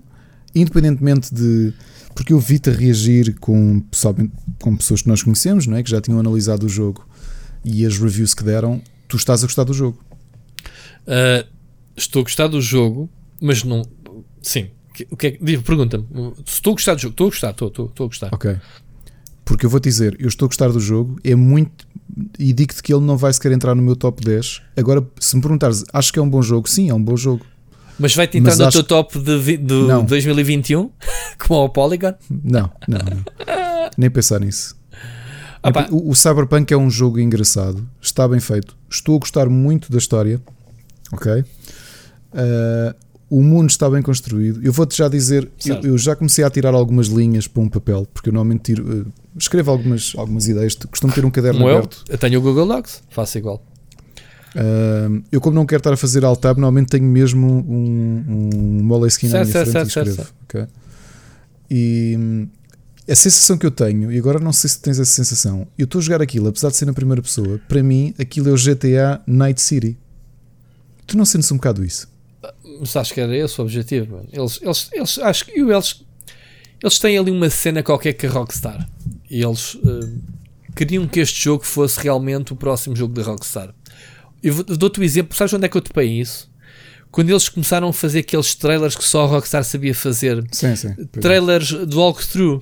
[0.54, 1.74] independentemente de.
[2.14, 3.84] Porque eu vi-te reagir com,
[4.62, 5.82] com pessoas que nós conhecemos, não é?
[5.82, 7.08] que já tinham analisado o jogo
[7.66, 10.00] e as reviews que deram, tu estás a gostar do jogo?
[11.08, 11.44] Uh,
[11.96, 13.10] estou a gostar do jogo,
[13.42, 13.82] mas não.
[14.44, 14.68] Sim.
[15.10, 16.06] O que é, Pergunta-me.
[16.46, 17.14] Estou a gostar do jogo.
[17.14, 18.30] Estou a gostar, estou, estou, estou a gostar.
[18.32, 18.58] Ok.
[19.48, 21.88] Porque eu vou te dizer, eu estou a gostar do jogo, é muito.
[22.38, 24.62] E digo-te que ele não vai sequer entrar no meu top 10.
[24.76, 27.46] Agora, se me perguntares, acho que é um bom jogo, sim, é um bom jogo.
[27.98, 30.92] Mas vai-te entrar Mas no teu top de, de 2021?
[31.40, 32.14] Como o Polygon?
[32.30, 33.24] Não, não, não.
[33.98, 34.76] Nem pensar nisso.
[35.64, 38.76] Ah, o, o, Cyberpunk é um jogo engraçado, está bem feito.
[38.90, 40.42] Estou a gostar muito da história.
[41.12, 41.32] Ok?
[41.34, 42.94] Uh,
[43.30, 44.60] o mundo está bem construído.
[44.64, 48.08] Eu vou-te já dizer, eu, eu, já comecei a tirar algumas linhas para um papel,
[48.14, 49.06] porque eu normalmente tiro, uh,
[49.38, 50.76] escrevo algumas, algumas ideias.
[50.76, 52.04] Costumo ter um caderno como aberto.
[52.08, 53.64] Eu, eu tenho o Google Docs, faço igual.
[54.56, 58.84] Uh, eu, como não quero estar a fazer alt tab, normalmente tenho mesmo um, um
[58.84, 60.16] Moleskine à minha frente certo, e escrevo.
[60.16, 60.66] Certo, okay?
[61.70, 62.48] E hum,
[63.10, 66.00] a sensação que eu tenho, e agora não sei se tens essa sensação, eu estou
[66.00, 69.22] a jogar aquilo, apesar de ser na primeira pessoa, para mim aquilo é o GTA
[69.28, 69.98] Night City.
[71.06, 72.10] Tu não sentes um bocado isso?
[72.80, 74.22] Mas acho que era esse o objetivo.
[74.32, 76.04] Eles, eles, eles, acho que eles
[76.84, 78.88] Eles têm ali uma cena qualquer que a Rockstar.
[79.30, 80.22] E eles uh,
[80.76, 83.74] queriam que este jogo fosse realmente o próximo jogo da Rockstar.
[84.44, 86.50] Eu dou-te um exemplo, sabes onde é que eu topei isso?
[87.12, 90.44] Quando eles começaram a fazer aqueles trailers que só a Rockstar sabia fazer.
[90.52, 90.94] Sim, sim.
[91.20, 92.62] Trailers de walkthrough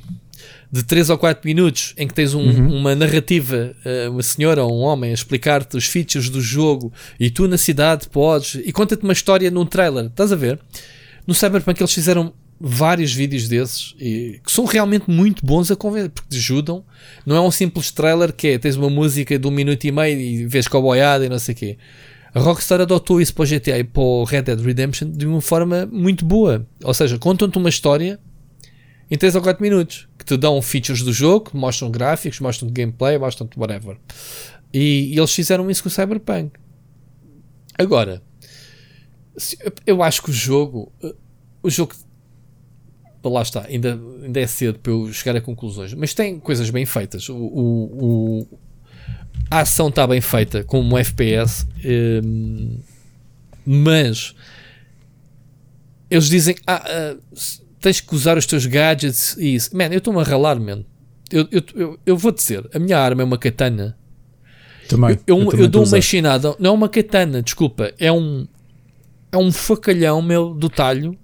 [0.72, 2.80] de 3 ou 4 minutos em que tens um, uhum.
[2.80, 7.30] uma narrativa, uh, uma senhora ou um homem a explicar-te os features do jogo e
[7.30, 10.06] tu na cidade podes e conta-te uma história num trailer.
[10.06, 10.60] Estás a ver?
[11.26, 16.10] No Cyberpunk eles fizeram vários vídeos desses e, que são realmente muito bons a convencer
[16.10, 16.84] porque te ajudam.
[17.26, 20.20] Não é um simples trailer que é tens uma música de um minuto e meio
[20.20, 21.78] e vês cowboyada e não sei o quê.
[22.34, 25.42] A Rockstar adotou isso para o GTA e para o Red Dead Redemption de uma
[25.42, 26.68] forma muito boa.
[26.84, 28.20] Ou seja, contam-te uma história
[29.10, 33.18] em 3 ou 4 minutos que te dão features do jogo, mostram gráficos, mostram gameplay,
[33.18, 33.98] mostram whatever.
[34.74, 36.52] E, e eles fizeram isso com o Cyberpunk.
[37.78, 38.22] Agora,
[39.86, 40.92] eu acho que o jogo,
[41.62, 41.94] o jogo
[43.30, 46.86] lá está, ainda, ainda é cedo para eu chegar a conclusões, mas tem coisas bem
[46.86, 47.30] feitas.
[47.30, 48.60] O, o, o
[49.50, 51.68] a ação está bem feita como um FPS,
[52.24, 52.78] um,
[53.66, 54.36] mas
[56.10, 57.22] eles dizem ah, uh,
[57.80, 59.76] tens que usar os teus gadgets e isso.
[59.76, 60.84] Man, eu estou-me a ralar, man.
[61.32, 63.98] Eu, eu, eu, eu, vou dizer, a minha arma é uma katana.
[64.88, 65.20] Também.
[65.26, 68.48] Eu, eu, eu dou uma chinada, não é uma katana, desculpa, é um
[69.32, 71.18] é um facalhão meu do talho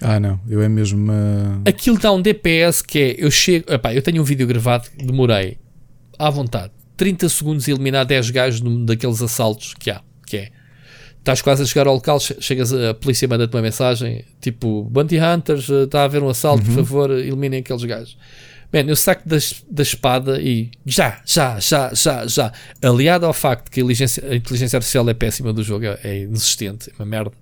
[0.00, 1.62] ah, não, eu é mesmo uma.
[1.66, 3.14] Aquilo dá um DPS que é.
[3.18, 3.72] Eu chego.
[3.72, 5.58] Epá, eu tenho um vídeo gravado, demorei
[6.18, 10.00] à vontade 30 segundos a eliminar 10 gajos num daqueles assaltos que há.
[10.26, 10.50] Que é.
[11.18, 15.68] Estás quase a chegar ao local, chegas a polícia manda-te uma mensagem tipo Bounty Hunters,
[15.68, 16.74] eh, está a haver um assalto, uhum.
[16.76, 18.16] por favor, eliminem aqueles gajos.
[18.72, 19.36] Man, eu saco da,
[19.68, 22.52] da espada e já, já, já, já, já.
[22.80, 26.22] Aliado ao facto que a inteligência, a inteligência artificial é péssima do jogo, é, é
[26.22, 27.32] inexistente, é uma merda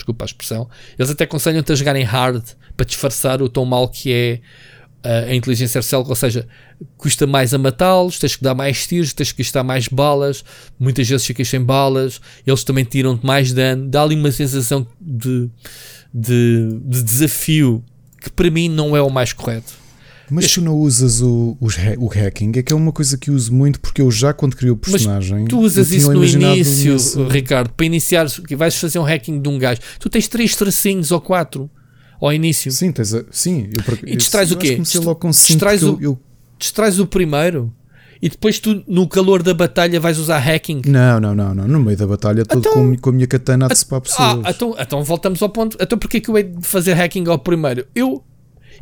[0.00, 0.68] desculpa a expressão,
[0.98, 2.42] eles até aconselham-te a jogar em hard
[2.76, 4.40] para disfarçar o tão mal que é
[5.04, 6.46] uh, a inteligência artificial, ou seja,
[6.96, 10.44] custa mais a matá-los, tens que dar mais tiros, tens que gastar mais balas,
[10.78, 15.50] muitas vezes ficas sem balas, eles também tiram-te mais dano, dá ali uma sensação de,
[16.12, 17.84] de, de desafio
[18.20, 19.79] que para mim não é o mais correto.
[20.30, 23.80] Mas tu não usas o, o, hacking, é que é uma coisa que uso muito
[23.80, 25.40] porque eu já quando crio o personagem.
[25.40, 26.96] Mas tu usas isso no início.
[27.28, 29.80] Ricardo, para iniciar, que vais fazer um hacking de um gajo.
[29.98, 31.70] Tu tens três tracinhos ou quatro
[32.20, 32.70] ao início.
[32.70, 33.68] Sim, tens a, sim.
[33.72, 34.76] Eu, e distrais o quê?
[34.76, 36.18] Distrais o, eu...
[36.58, 37.72] distrais o primeiro
[38.22, 40.82] e depois tu, no calor da batalha, vais usar hacking.
[40.86, 41.66] Não, não, não, não.
[41.66, 44.40] No meio da batalha, todo então, com, com a minha katana a decepar pessoas.
[44.44, 45.76] Ah, então, então voltamos ao ponto.
[45.80, 47.86] Então porquê que eu hei de fazer hacking ao primeiro?
[47.94, 48.22] Eu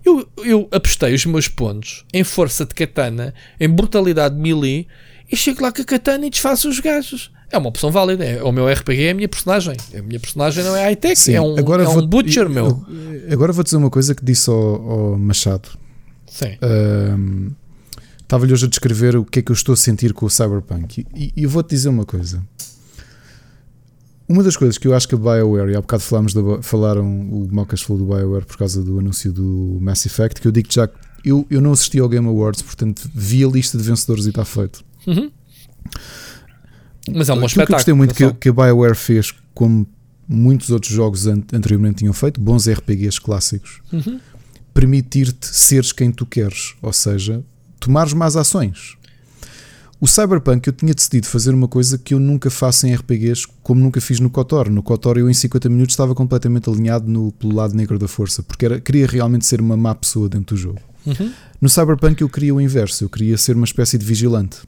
[0.04, 4.86] eu, eu apostei os meus pontos em força de katana, em brutalidade de melee,
[5.30, 7.30] e chego lá com a katana e desfaço os gajos.
[7.50, 8.24] É uma opção válida.
[8.24, 9.74] É, o meu RPG é a minha personagem.
[9.96, 12.86] A minha personagem não é high-tech, é um, agora é vou, um butcher, eu, meu.
[13.30, 15.68] agora vou dizer uma coisa que disse ao, ao Machado.
[16.26, 16.58] Sim.
[18.20, 21.06] Estava-lhe hoje a descrever o que é que eu estou a sentir com o Cyberpunk.
[21.14, 22.42] E, e eu vou-te dizer uma coisa.
[24.28, 27.06] Uma das coisas que eu acho que a BioWare, e há bocado falámos da, falaram,
[27.06, 30.68] o Mocas falou do BioWare por causa do anúncio do Mass Effect, que eu digo
[30.70, 30.88] já
[31.24, 34.44] eu, eu não assisti ao Game Awards, portanto vi a lista de vencedores e está
[34.44, 34.84] feito.
[35.06, 35.30] Uhum.
[37.14, 37.66] Mas é um bom espetáculo.
[37.66, 39.86] Que eu gostei muito que, que, a BioWare fez, como
[40.28, 44.20] muitos outros jogos anteriormente tinham feito, bons RPGs clássicos, uhum.
[44.74, 47.42] permitir-te seres quem tu queres, ou seja,
[47.80, 48.97] tomares mais ações.
[50.00, 53.80] O Cyberpunk eu tinha decidido fazer uma coisa que eu nunca faço em RPGs, como
[53.80, 54.70] nunca fiz no KOTOR.
[54.70, 58.40] No KOTOR eu em 50 minutos estava completamente alinhado no, pelo lado negro da força,
[58.40, 60.78] porque era, queria realmente ser uma má pessoa dentro do jogo.
[61.04, 61.32] Uhum.
[61.60, 64.58] No Cyberpunk eu queria o inverso, eu queria ser uma espécie de vigilante.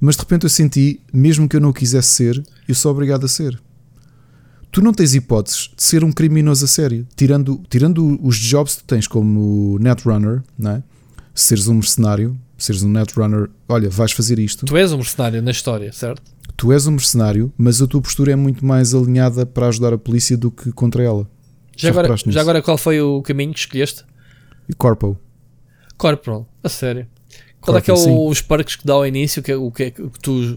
[0.00, 3.26] Mas de repente eu senti, mesmo que eu não o quisesse ser, eu sou obrigado
[3.26, 3.60] a ser.
[4.72, 8.84] Tu não tens hipóteses de ser um criminoso a sério, tirando, tirando os jobs que
[8.84, 10.82] tens como Netrunner, não é?
[11.34, 14.66] seres um mercenário, seres um netrunner, olha, vais fazer isto.
[14.66, 16.22] Tu és um mercenário na história, certo?
[16.56, 19.98] Tu és um mercenário, mas a tua postura é muito mais alinhada para ajudar a
[19.98, 21.28] polícia do que contra ela.
[21.76, 24.04] Já, agora, já agora qual foi o caminho que escolheste?
[24.78, 25.18] Corporal.
[25.96, 27.06] Corporal, a sério.
[27.60, 29.42] Qual é que é o, os perks que dá ao início?
[29.42, 30.56] Que é, o que é que tu.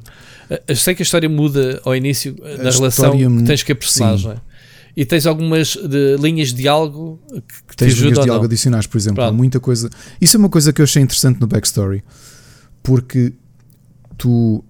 [0.68, 4.32] Eu sei que a história muda ao início da relação que tens com a personagem.
[4.36, 4.47] Sim
[4.98, 7.19] e tens algumas de, linhas de diálogo
[7.68, 9.24] que, tens te linhas de diálogo adicionais, por exemplo.
[9.24, 9.91] Há muita coisa.
[10.19, 12.03] Isso é uma coisa que eu achei interessante no backstory,
[12.82, 13.32] porque
[14.18, 14.64] tu.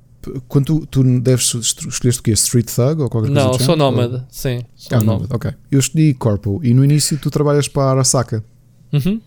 [0.50, 2.32] Quando tu, tu deves escolher o quê?
[2.32, 4.66] Street Thug ou qualquer coisa Não, sou nómada, sim.
[4.76, 5.34] Sou ah, nómada.
[5.34, 5.54] Ok.
[5.72, 8.44] Eu escolhi Corpo e no início tu trabalhas para a Arasaka.
[8.92, 9.22] Uhum.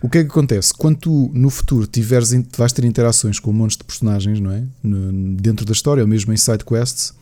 [0.00, 0.72] O que é que acontece?
[0.72, 4.64] Quando tu no futuro tiveres, vais ter interações com um monte de personagens, não é?
[4.82, 7.12] No, dentro da história, ou mesmo em side quests,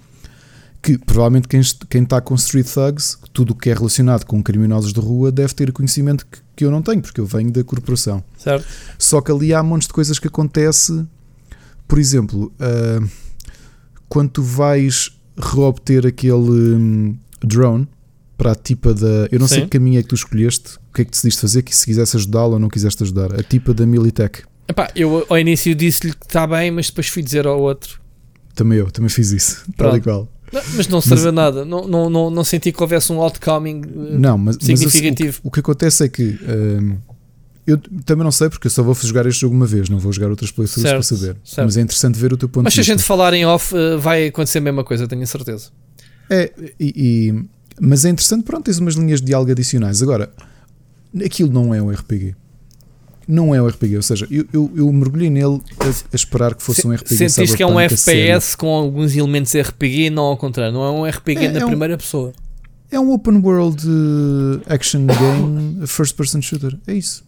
[0.86, 1.60] que provavelmente quem,
[1.90, 5.52] quem está com Street Thugs, tudo o que é relacionado com criminosos de rua, deve
[5.52, 8.22] ter conhecimento que, que eu não tenho, porque eu venho da corporação.
[8.38, 8.64] Certo.
[8.96, 11.04] Só que ali há montes de coisas que acontece.
[11.88, 13.08] Por exemplo, uh,
[14.08, 17.88] quando tu vais reobter aquele um, drone
[18.38, 19.26] para a tipa da.
[19.32, 19.64] Eu não sei Sim.
[19.64, 22.16] que caminho é que tu escolheste, o que é que decidiste fazer, que se quisesse
[22.16, 23.34] ajudá-la ou não quiseste ajudar.
[23.34, 24.44] A tipa da Militech.
[24.68, 28.00] Epá, eu ao início disse-lhe que está bem, mas depois fui dizer ao outro.
[28.54, 29.64] Também eu, também fiz isso.
[29.76, 30.04] Tal e Pronto.
[30.04, 30.35] qual.
[30.74, 31.64] Mas não serviu nada.
[31.64, 33.82] Não, não, não, não senti que houvesse um outcoming.
[33.84, 35.40] eh, Não, mas, mas significativo.
[35.44, 36.96] o, o que acontece é que hum,
[37.66, 40.12] eu também não sei porque eu só vou jogar este jogo uma vez, não vou
[40.12, 41.36] jogar outras playthroughs para saber.
[41.44, 41.66] certo.
[41.66, 42.92] Mas é interessante ver o teu ponto Mas de se a vista.
[42.98, 45.70] gente falar em off, eh, vai acontecer a mesma coisa, tenho a certeza.
[46.30, 46.92] É, e,
[47.30, 47.44] e-
[47.80, 50.02] mas é interessante, pronto, tens umas linhas de diálogo adicionais.
[50.02, 50.30] Agora,
[51.24, 52.34] aquilo não é um RPG.
[53.28, 56.62] Não é um RPG, ou seja, eu, eu, eu mergulhei nele a, a esperar que
[56.62, 57.16] fosse um RPG.
[57.16, 57.78] Sentiste que é um.
[57.80, 60.72] FPS com alguns elementos RPG e não ao contrário.
[60.72, 62.32] Não é um RPG É, na é um- primeira pessoa.
[62.88, 66.78] É um open world eh, action game, first person shooter.
[66.86, 67.24] É isso.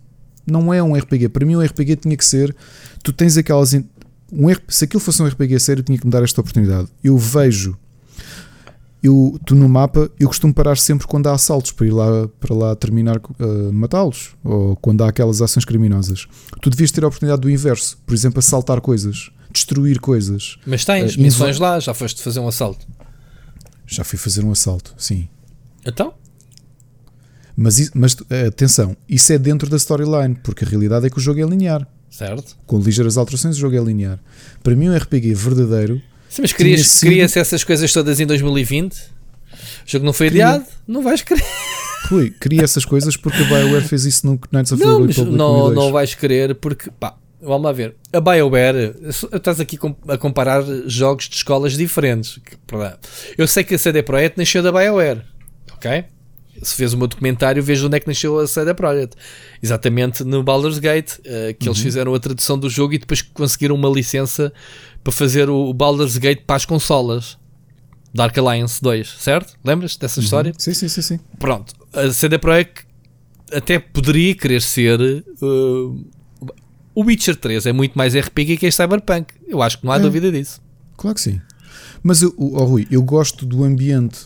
[0.47, 1.29] Não é um RPG.
[1.31, 2.55] Para mim, um RPG tinha que ser.
[3.03, 3.75] Tu tens aquelas.
[3.75, 3.83] Um,
[4.69, 6.87] se aquilo fosse um RPG a sério, tinha que me dar esta oportunidade.
[7.03, 7.77] Eu vejo.
[9.03, 12.55] Eu, tu no mapa, eu costumo parar sempre quando há assaltos para ir lá, para
[12.55, 14.31] lá terminar, eh, matá-los.
[14.43, 16.27] Ou quando há aquelas ações criminosas.
[16.61, 17.97] Tu devias ter a oportunidade do inverso.
[18.05, 20.57] Por exemplo, assaltar coisas, destruir coisas.
[20.67, 22.85] Mas tens Eh, missões lá, já foste fazer um assalto.
[23.87, 25.29] Já fui fazer um assalto, sim.
[25.87, 26.13] Então?
[27.57, 31.21] Mas, mas eh, atenção, isso é dentro da storyline, porque a realidade é que o
[31.21, 31.87] jogo é linear.
[32.11, 32.57] Certo.
[32.67, 34.19] Com ligeiras alterações, o jogo é linear.
[34.63, 36.01] Para mim, um RPG verdadeiro.
[36.29, 38.93] Sim, mas querias, querias essas coisas todas em 2020?
[38.95, 38.97] O
[39.87, 40.49] jogo não foi Queria.
[40.49, 40.67] adiado?
[40.87, 41.43] Não vais querer.
[42.09, 45.35] Rui, queria essas coisas porque a BioWare fez isso no Knights of the Old Republic
[45.35, 45.75] 1 não, 2.
[45.77, 47.97] não vais querer porque, pá, vamos lá ver.
[48.13, 48.95] A BioWare,
[49.33, 52.39] estás aqui a comparar jogos de escolas diferentes.
[53.37, 55.23] Eu sei que a CD Projekt nasceu da BioWare,
[55.73, 56.05] ok?
[56.63, 59.15] Se fez o meu documentário, vejo onde é que nasceu a CD Projekt.
[59.63, 61.73] Exatamente no Baldur's Gate, eh, que Uhum.
[61.73, 64.53] eles fizeram a tradução do jogo e depois conseguiram uma licença
[65.05, 67.37] para fazer o Baldur's Gate para as consolas.
[68.15, 69.55] Dark Alliance 2, certo?
[69.63, 70.53] Lembras dessa história?
[70.59, 71.21] Sim, sim, sim, sim.
[71.39, 72.87] Pronto, a CD Projekt
[73.53, 74.99] até poderia querer ser
[75.43, 76.07] uh,
[76.95, 79.35] o Witcher 3 é muito mais RPG que este Cyberpunk.
[79.47, 80.01] Eu acho que não há É.
[80.01, 80.61] dúvida disso.
[80.97, 81.41] Claro que sim.
[82.03, 84.21] Mas, eu, oh, Rui, eu gosto do ambiente.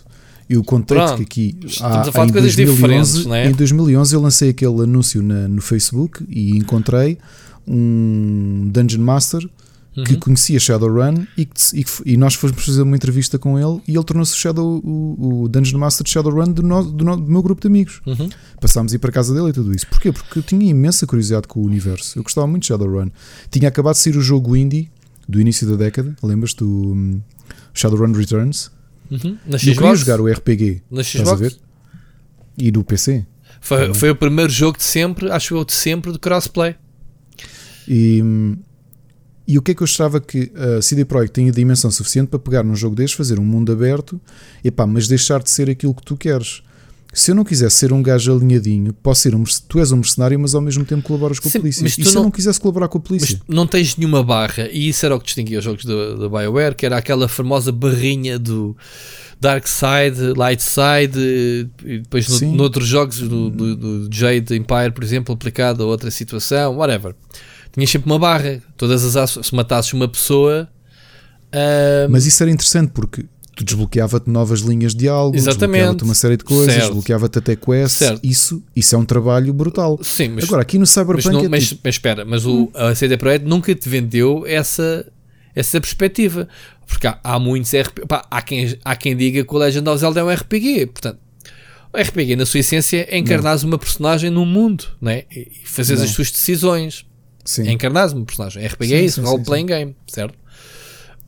[0.49, 1.17] Eu contei-te Pronto.
[1.17, 2.77] que aqui Estamos há, a falar de coisas 2011,
[3.13, 3.47] diferentes, não é?
[3.49, 7.19] em 2011 eu lancei aquele anúncio na- no Facebook e encontrei
[7.67, 9.49] um Dungeon Master
[9.95, 10.21] que Uhum.
[10.21, 13.95] conhecia Shadowrun e, que, e, que e nós fomos fazer uma entrevista com ele e
[13.95, 17.31] ele tornou-se o, Shadow, o, o Dungeon Master de Shadowrun do, no- do, no- do
[17.31, 18.01] meu grupo de amigos.
[18.07, 18.31] Uhum.
[18.61, 19.87] Passámos a ir para a casa dele e tudo isso.
[19.89, 20.11] Porquê?
[20.11, 22.19] Porque eu tinha imensa curiosidade com o universo.
[22.19, 23.11] Eu gostava muito de Shadowrun.
[23.51, 24.91] Tinha acabado de sair o jogo indie
[25.29, 27.21] do início da década, lembras do hum,
[27.75, 28.71] Shadowrun Returns?
[29.11, 29.37] Uhum.
[29.47, 30.83] Na E eu queria Xbox, jogar o RPG.
[30.91, 31.51] na Estás a ver?
[31.51, 31.63] Xbox
[32.57, 33.27] E no PC.
[33.61, 36.77] foi, foi o primeiro jogo de sempre, acho eu, de sempre de crossplay.
[37.87, 38.57] E, hum,
[39.47, 42.39] e o que é que eu achava que a CD Projekt tinha dimensão suficiente para
[42.39, 44.21] pegar num jogo destes, fazer um mundo aberto,
[44.65, 46.63] epá, mas deixar de ser aquilo que tu queres.
[47.15, 50.41] Se eu não quisesse ser um gajo alinhadinho, posso ser um, tu és um mercenário,
[50.41, 51.83] mas ao mesmo tempo colaboras com a Sim, polícia.
[51.83, 53.41] mas E se não- eu não quisesse colaborar com a Mas polícia?
[53.47, 56.87] não tens nenhuma barra, e isso era o que distinguia os jogos da BioWare, que
[56.87, 58.75] era aquela famosa barrinha do
[59.39, 61.19] Dark Side, Light Side,
[61.85, 66.11] e depois no, noutros jogos do, do, do Jade Empire, por exemplo, aplicado a outra
[66.11, 67.15] situação, whatever.
[67.73, 68.61] Tinhas sempre uma barra.
[68.77, 70.69] Todas as ações, se matasses uma pessoa.
[71.53, 73.25] ah, Mas isso era interessante porque
[73.55, 75.61] tu desbloqueava-te novas linhas de diálogo, Exatamente.
[75.71, 77.99] desbloqueava-te uma série de coisas, desbloqueava-te até quests.
[77.99, 78.21] Certo.
[78.23, 79.99] Isso, isso é um trabalho brutal.
[80.03, 82.71] sim, mas, Agora, aqui no mas, Cyberpunk não- é mas- tipo, mas espera, mas o,
[82.75, 85.07] a CD Projekt nunca te vendeu essa,
[85.55, 86.49] essa perspectiva.
[86.87, 88.07] Porque há, há muitos RPG.
[88.07, 90.87] pá, há, quem, há quem diga que o Legend of Zelda é um RPG.
[90.87, 91.19] Portanto,
[91.93, 95.25] o RPG, na sua essência, é encarnares uma personagem num mundo né?
[95.31, 96.09] e fazeres Não.
[96.09, 97.05] as tuas decisões.
[97.45, 97.67] Sim.
[97.69, 98.65] É encarnares uma personagem.
[98.67, 100.35] RPG Sim, é isso, role-playing game, certo?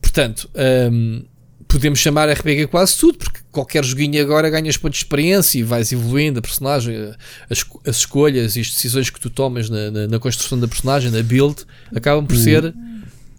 [0.00, 0.48] Portanto,
[0.92, 1.24] hum,
[1.66, 5.90] podemos chamar RPG quase tudo, porque qualquer joguinho agora ganhas pontos de experiência e vais
[5.92, 6.94] evoluindo a personagem,
[7.50, 11.10] as, as escolhas e as decisões que tu tomas na, na- na construção da personagem,
[11.10, 11.64] na build,
[11.94, 12.74] acabam por ser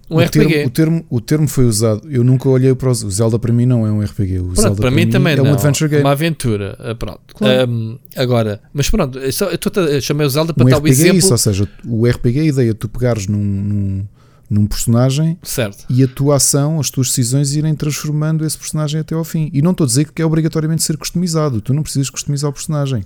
[0.09, 0.29] um o, RPG.
[0.47, 2.01] termo, o, termo, o termo foi usado.
[2.09, 2.89] Eu nunca olhei para.
[2.91, 4.39] O Zelda para mim não é um RPG.
[4.39, 5.45] O Pronto, Zelda para mim também é não.
[5.45, 6.03] um adventure game.
[6.03, 6.75] uma aventura.
[6.79, 7.19] ah, Pronto.
[7.33, 7.71] Claro.
[7.71, 10.89] Hum, agora, mas pronto, eu só- eu chamei o Zelda para Um dar o RPG
[10.89, 11.17] é exemplo.
[11.17, 14.05] isso, ou seja, o RPG é a ideia de tu pegares num, num,
[14.49, 15.85] num personagem Certo.
[15.89, 19.49] e a tua ação, as tuas decisões irem transformando esse personagem até ao fim.
[19.53, 21.61] E não estou a dizer que é obrigatoriamente ser customizado.
[21.61, 23.03] Tu não precisas customizar o personagem.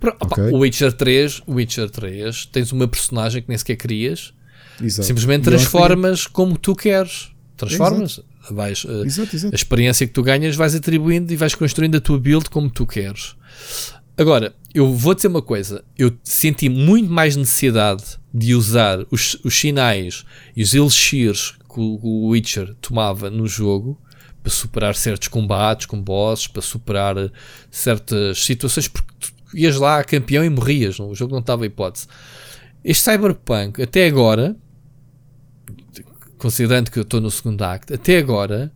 [0.00, 0.44] Pro- opa, Ok.
[0.52, 4.32] O Witcher 3, o Witcher 3, tens uma personagem que nem sequer crias.
[4.80, 5.06] Exato.
[5.06, 7.30] Simplesmente transformas como tu queres.
[7.56, 8.20] Transformas.
[8.50, 9.54] Vais, uh, Exato, exato.
[9.54, 12.86] a experiência que tu ganhas vais atribuindo e vais construindo a tua build como tu
[12.86, 13.36] queres.
[14.16, 18.02] Agora, eu vou dizer uma coisa: eu senti muito mais necessidade
[18.32, 20.24] de usar os, os sinais
[20.56, 24.00] e os elixirs que o, o Witcher tomava no jogo
[24.42, 27.30] para superar certos combates com bosses, para superar eh,
[27.70, 31.10] certas situações, porque tu ias lá campeão e morrias, não?
[31.10, 32.06] o jogo não estava hipótese.
[32.82, 34.56] Este Cyberpunk, até agora,
[36.40, 38.72] considerando que eu estou no segundo acto, até agora,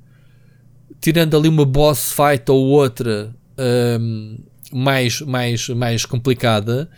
[1.01, 3.35] tirando ali uma boss fight ou outra
[4.01, 4.39] um,
[4.71, 6.89] mais, mais, mais complicada,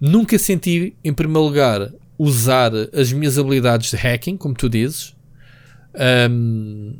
[0.00, 5.14] nunca senti, em primeiro lugar, usar as minhas habilidades de hacking, como tu dizes,
[6.30, 6.94] um,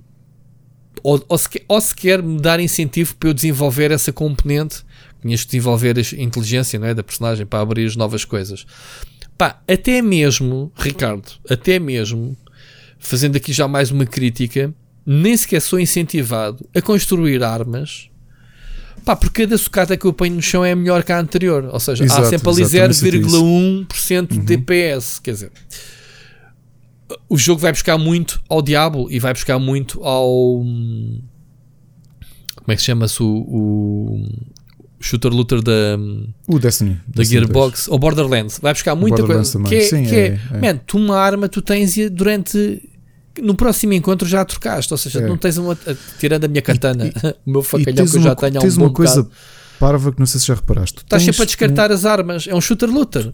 [1.02, 4.84] ou, ou, sequer, ou sequer me dar incentivo para eu desenvolver essa componente.
[5.20, 8.66] Tinhas que desenvolver a inteligência não é, da personagem para abrir as novas coisas.
[9.38, 12.36] Pá, até mesmo, Ricardo, até mesmo,
[13.02, 14.72] fazendo aqui já mais uma crítica,
[15.04, 18.08] nem sequer sou incentivado a construir armas.
[19.04, 21.68] Pá, porque cada sucata que eu ponho no chão é melhor que a anterior.
[21.72, 24.44] Ou seja, Exato, há sempre ali exato, também senti 0,1% de Uhum.
[24.44, 25.20] DPS.
[25.20, 25.52] Quer dizer,
[27.28, 30.60] o jogo vai buscar muito ao Diablo e vai buscar muito ao.
[32.56, 34.28] Como é que se chama-se o, o
[35.00, 35.98] shooter looter da,
[36.46, 36.94] O Destiny.
[37.08, 38.60] da Destiny Gearbox ou Borderlands?
[38.62, 39.58] Vai buscar muita coisa.
[39.64, 40.60] Que é, Sim, que é, é, é.
[40.60, 42.88] man, tu uma arma tu tens durante.
[43.40, 45.26] No próximo encontro já a trocaste, ou seja, É.
[45.26, 45.76] não tens uma.
[46.18, 47.04] tirando a minha katana,
[47.46, 47.82] o meu 3.
[47.82, 49.36] E facalhão que eu uma, já tenho há um tens uma coisa bocado.
[49.78, 50.96] parva que não sei se já reparaste.
[50.96, 53.28] Tu Estás sempre a descartar as armas, é um shooter looter.
[53.28, 53.32] um-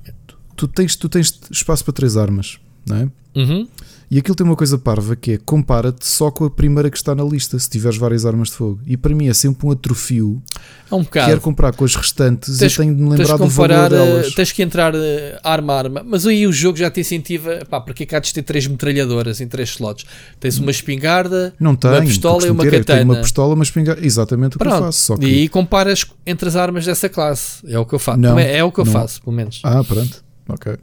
[0.57, 3.09] tu, tens, tu tens espaço para três armas, não é?
[3.37, 3.69] Uhum.
[4.11, 7.15] E aquilo tem uma coisa parva que é compara-te só com a primeira que está
[7.15, 8.81] na lista, se tiveres várias armas de fogo.
[8.87, 10.43] E para mim é sempre um atrofio.
[10.91, 11.27] É um bocado.
[11.29, 14.07] Quero comprar com as restantes, Tens- eu tenho de me lembrar do valor comparar, eh,
[14.07, 14.35] delas.
[14.35, 17.83] tens que entrar eh, arma a arma, mas aí o jogo já te incentiva, pá,
[17.83, 20.07] porque é que há de ter três metralhadoras em três slots?
[20.41, 21.93] Tens uma espingarda, Não tenho.
[21.95, 23.13] uma pistola e uma ter é que tenho katana.
[23.13, 24.07] uma pistola, uma espingarda.
[24.07, 24.85] Exatamente o que eu Pronto.
[24.85, 25.19] faço.
[25.19, 25.27] Que...
[25.27, 27.59] e aí comparas entre as armas dessa classe.
[27.67, 28.19] É o que eu faço.
[28.19, 28.93] Não, é o que eu não.
[28.93, 29.61] faço, pelo menos.
[29.63, 30.25] Ah, pronto.
[30.49, 30.77] Ok.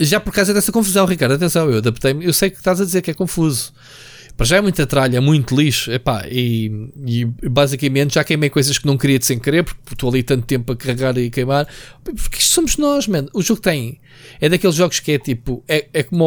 [0.00, 2.24] Já por causa dessa confusão, Ricardo, atenção, eu adaptei-me.
[2.24, 3.72] Eu sei que estás a dizer que é confuso.
[4.34, 5.92] Para já é muita tralha, muito lixo.
[5.92, 6.70] Epá, e,
[7.06, 10.46] e basicamente já queimei coisas que não queria de sem querer, porque estou ali tanto
[10.46, 11.68] tempo a carregar e queimar.
[12.02, 13.26] Porque isto somos nós, man.
[13.34, 14.00] O jogo tem.
[14.40, 15.62] É daqueles jogos que é tipo.
[15.68, 16.24] É, é como,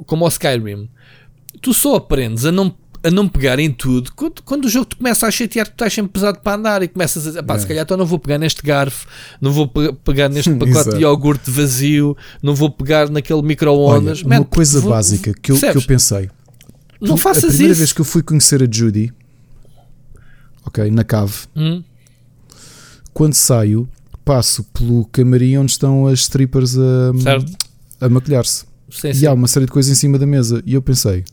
[0.00, 0.88] o, como o Skyrim.
[1.60, 2.72] Tu só aprendes a não,
[3.06, 5.92] a não pegar em tudo quando, quando o jogo te começa a chatear, tu estás
[5.92, 7.58] sempre pesado para andar e começas a dizer, pá, É.
[7.58, 9.06] se calhar então não vou pegar neste garfo,
[9.40, 14.22] não vou pe- pegar neste pacote de iogurte vazio, não vou pegar naquele micro-ondas.
[14.22, 16.28] Uma coisa vou- básica que eu, que eu pensei.
[17.00, 17.78] Não Tu- faças A primeira isso.
[17.80, 19.12] vez que eu fui conhecer a Judy,
[20.64, 21.82] ok, na cave, Hum,
[23.12, 23.88] quando saio,
[24.24, 27.52] passo pelo camarim onde estão as strippers a, certo?
[28.00, 28.64] a maquilhar-se.
[29.04, 29.26] E sim.
[29.26, 30.62] há uma série de coisas em cima da mesa.
[30.64, 31.24] E eu pensei,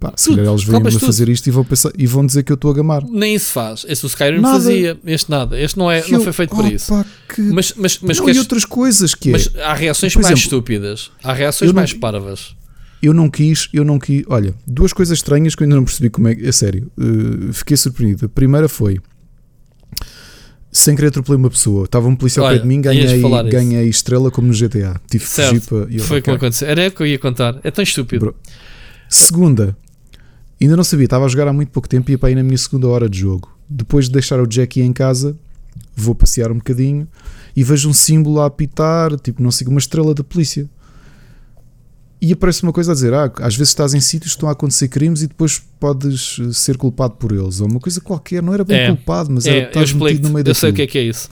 [0.00, 2.42] pá, se calhar eles vêm-me compras a fazer isto e vão, pensar, e vão dizer
[2.42, 3.04] que eu estou a gamar.
[3.08, 3.84] Nem isso faz.
[3.86, 4.54] Esse o Skyrim Nada.
[4.58, 4.98] fazia.
[5.04, 5.60] Este nada.
[5.60, 6.88] Este não, é, E não eu, foi feito por oh, isso.
[6.92, 9.32] pá, que- Mas, mas, mas, Não, queres- e outras coisas que é.
[9.32, 11.10] mas há reações Por mais exemplo, estúpidas.
[11.22, 12.56] Há reações eu não- mais parvas.
[13.02, 14.24] Eu não quis, eu não quis.
[14.28, 16.32] Olha, duas coisas estranhas que eu ainda não percebi como é.
[16.32, 18.26] A sério, uh, fiquei surpreendido.
[18.26, 18.98] A primeira foi.
[20.72, 21.84] Sem querer atropelei uma pessoa.
[21.84, 23.28] Estava um policial Olha, pé de mim, ganhei, isso.
[23.50, 25.00] ganhei estrela como no GTA.
[25.10, 25.66] Tive que fugir Certo.
[25.68, 25.92] para.
[25.94, 26.22] eu, Foi ok.
[26.22, 26.68] como aconteceu.
[26.68, 27.58] Era o que eu ia contar.
[27.64, 28.26] É tão estúpido.
[28.26, 28.36] Bro.
[29.08, 29.76] Segunda,
[30.64, 32.42] ainda não sabia, estava a jogar há muito pouco tempo e ia para aí na
[32.42, 33.50] minha segunda hora de jogo.
[33.68, 35.36] Depois de deixar o Jackie em casa,
[35.96, 37.06] vou passear um bocadinho
[37.56, 40.68] e vejo um símbolo a apitar, tipo, não sei, uma estrela da polícia.
[42.22, 44.52] E aparece uma coisa a dizer: ah, às vezes estás em sítios que estão a
[44.52, 47.60] acontecer crimes e depois podes eh, ser culpado por eles.
[47.62, 48.86] Ou uma coisa qualquer, não era bem É.
[48.88, 51.02] culpado, mas É, era, estás metido no meio Eu sei o que é que é
[51.04, 51.30] isso.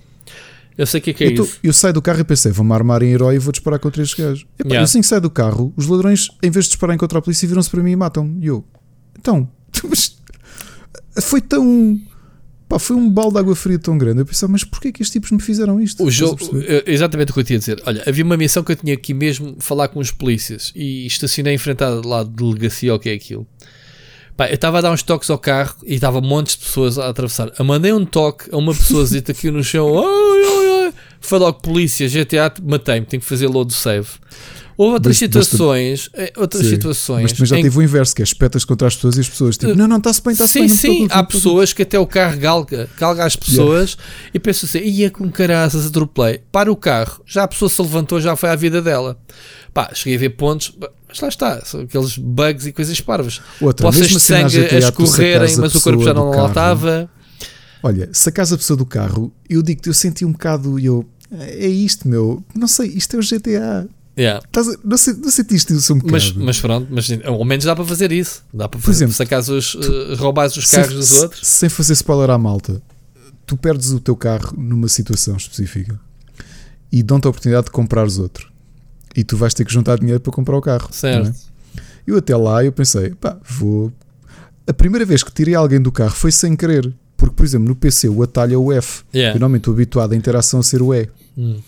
[0.78, 1.58] Eu sei o que é que é Eu, tô- isso.
[1.62, 4.18] eu saio do carro e pensei, vou-me armar em herói e vou disparar contra estes
[4.18, 4.40] gajos.
[4.58, 4.80] Epá, Yeah.
[4.80, 7.46] Eu assim que saio do carro, os ladrões, em vez de dispararem contra a polícia,
[7.48, 8.40] viram-se para mim e matam-me.
[8.42, 8.64] E eu,
[9.18, 9.50] então,
[9.88, 10.16] mas
[11.20, 12.00] foi tão.
[12.68, 14.20] Pá, foi um balde de água fria tão grande.
[14.20, 16.04] Eu pensava, mas porquê que estes tipos me fizeram isto?
[16.04, 17.82] O jogo, é exatamente o que eu tinha a dizer.
[17.86, 21.58] Olha, havia uma missão que eu tinha aqui mesmo falar com os polícias e estacionei
[21.80, 23.46] ao lado de delegacia, ou o que é aquilo.
[24.36, 27.08] Pá, eu estava a dar uns toques ao carro e estava montes de pessoas a
[27.08, 27.50] atravessar.
[27.58, 29.98] Eu mandei um toque a uma pessoa aqui no chão.
[29.98, 30.67] Ai, ai.
[31.20, 34.06] Foi logo polícia, GTA, matei-me, tenho que fazer load save.
[34.76, 36.70] Houve outras Basta- situações, eh, outras Sim.
[36.70, 37.22] situações.
[37.22, 39.56] Mas também já teve o inverso, que é espetas contra as pessoas e as pessoas,
[39.58, 40.68] tipo, não, não, está-se bem, está-se sim, bem.
[40.68, 43.98] sim, preocupe, há não se preocupe." pessoas que até o carro galga, galga as pessoas
[44.32, 46.42] e pensa assim, ia com caraças, atropelei.
[46.52, 49.18] Para o carro, já a pessoa se levantou, já foi à vida dela.
[49.74, 50.72] Pá, cheguei a ver pontos,
[51.08, 53.40] mas lá está, são aqueles bugs e coisas parvas.
[53.60, 56.48] Outra, Poças de assim, sangue a escorrerem, mas o corpo já não lá carro.
[56.50, 57.10] estava.
[57.82, 62.08] Olha, se a pessoa do carro, eu digo-te, eu senti um bocado, eu, é isto,
[62.08, 63.88] meu, não sei, isto é o GTA.
[64.18, 64.44] Yeah.
[64.44, 66.12] Estás não, sei, não sentiste isso um bocado?
[66.12, 68.42] Mas, mas pronto, mas ao menos dá para fazer isso.
[68.52, 71.46] Dá para Por fazer, exemplo, sacar os, uh, roubares os Sem- carros dos se- outros.
[71.46, 72.82] Sem fazer spoiler à malta,
[73.46, 76.00] tu perdes o teu carro numa situação específica
[76.90, 78.50] e dão-te a oportunidade de comprares outro.
[79.14, 80.88] E tu vais ter que juntar dinheiro para comprar o carro.
[80.90, 81.28] Certo.
[81.28, 81.80] é?
[82.04, 83.92] Eu até lá eu pensei, pá, vou.
[84.66, 86.92] A primeira vez que tirei alguém do carro foi sem querer.
[87.18, 89.02] Porque, por exemplo, no PC o atalho é o F.
[89.14, 89.36] Yeah.
[89.36, 91.06] Eu normalmente estou habituado a interação a ser o E.
[91.36, 91.58] Hum.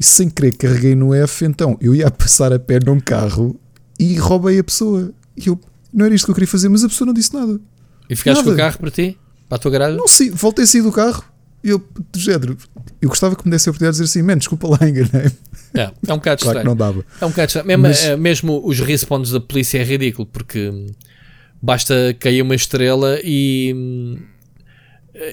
[0.00, 3.60] E sem querer carreguei no F, então eu ia passar a pé num carro
[4.00, 5.12] e roubei a pessoa.
[5.36, 5.60] E eu,
[5.92, 7.60] não era isto que eu queria fazer, mas a pessoa não disse nada.
[8.08, 8.62] E ficaste com o Nada.
[8.64, 9.18] carro para ti?
[9.48, 9.96] Para a tua garagem?
[9.98, 11.24] Não sei, voltei a sair do carro.
[11.62, 11.78] E eu,
[12.12, 12.56] do género,
[13.00, 15.30] eu gostava que me desse a oportunidade de dizer assim, man, desculpa lá, enganei.
[15.74, 16.64] É, é um bocado Claro que estranho.
[16.66, 17.04] não dava.
[17.20, 17.66] É um bocado estranho.
[17.66, 20.86] Mesmo, Mas- eh, mesmo os respawns da polícia é ridículo porque hum,
[21.62, 24.18] basta cair uma estrela e.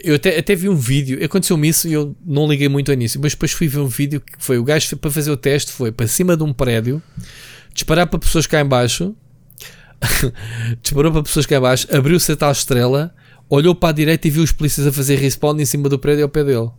[0.03, 3.19] Eu até, até vi um vídeo, aconteceu-me isso e eu não liguei muito ao início,
[3.19, 5.91] mas depois fui ver um vídeo que foi o gajo para fazer o teste, foi
[5.91, 7.01] para cima de um prédio,
[7.73, 9.15] disparar para pessoas cá em baixo,
[10.83, 13.13] disparou para pessoas cá em baixo, abriu-se a tal estrela,
[13.49, 16.23] olhou para a direita e viu os polícias a fazer respawn em cima do prédio
[16.23, 16.69] ao pé dele.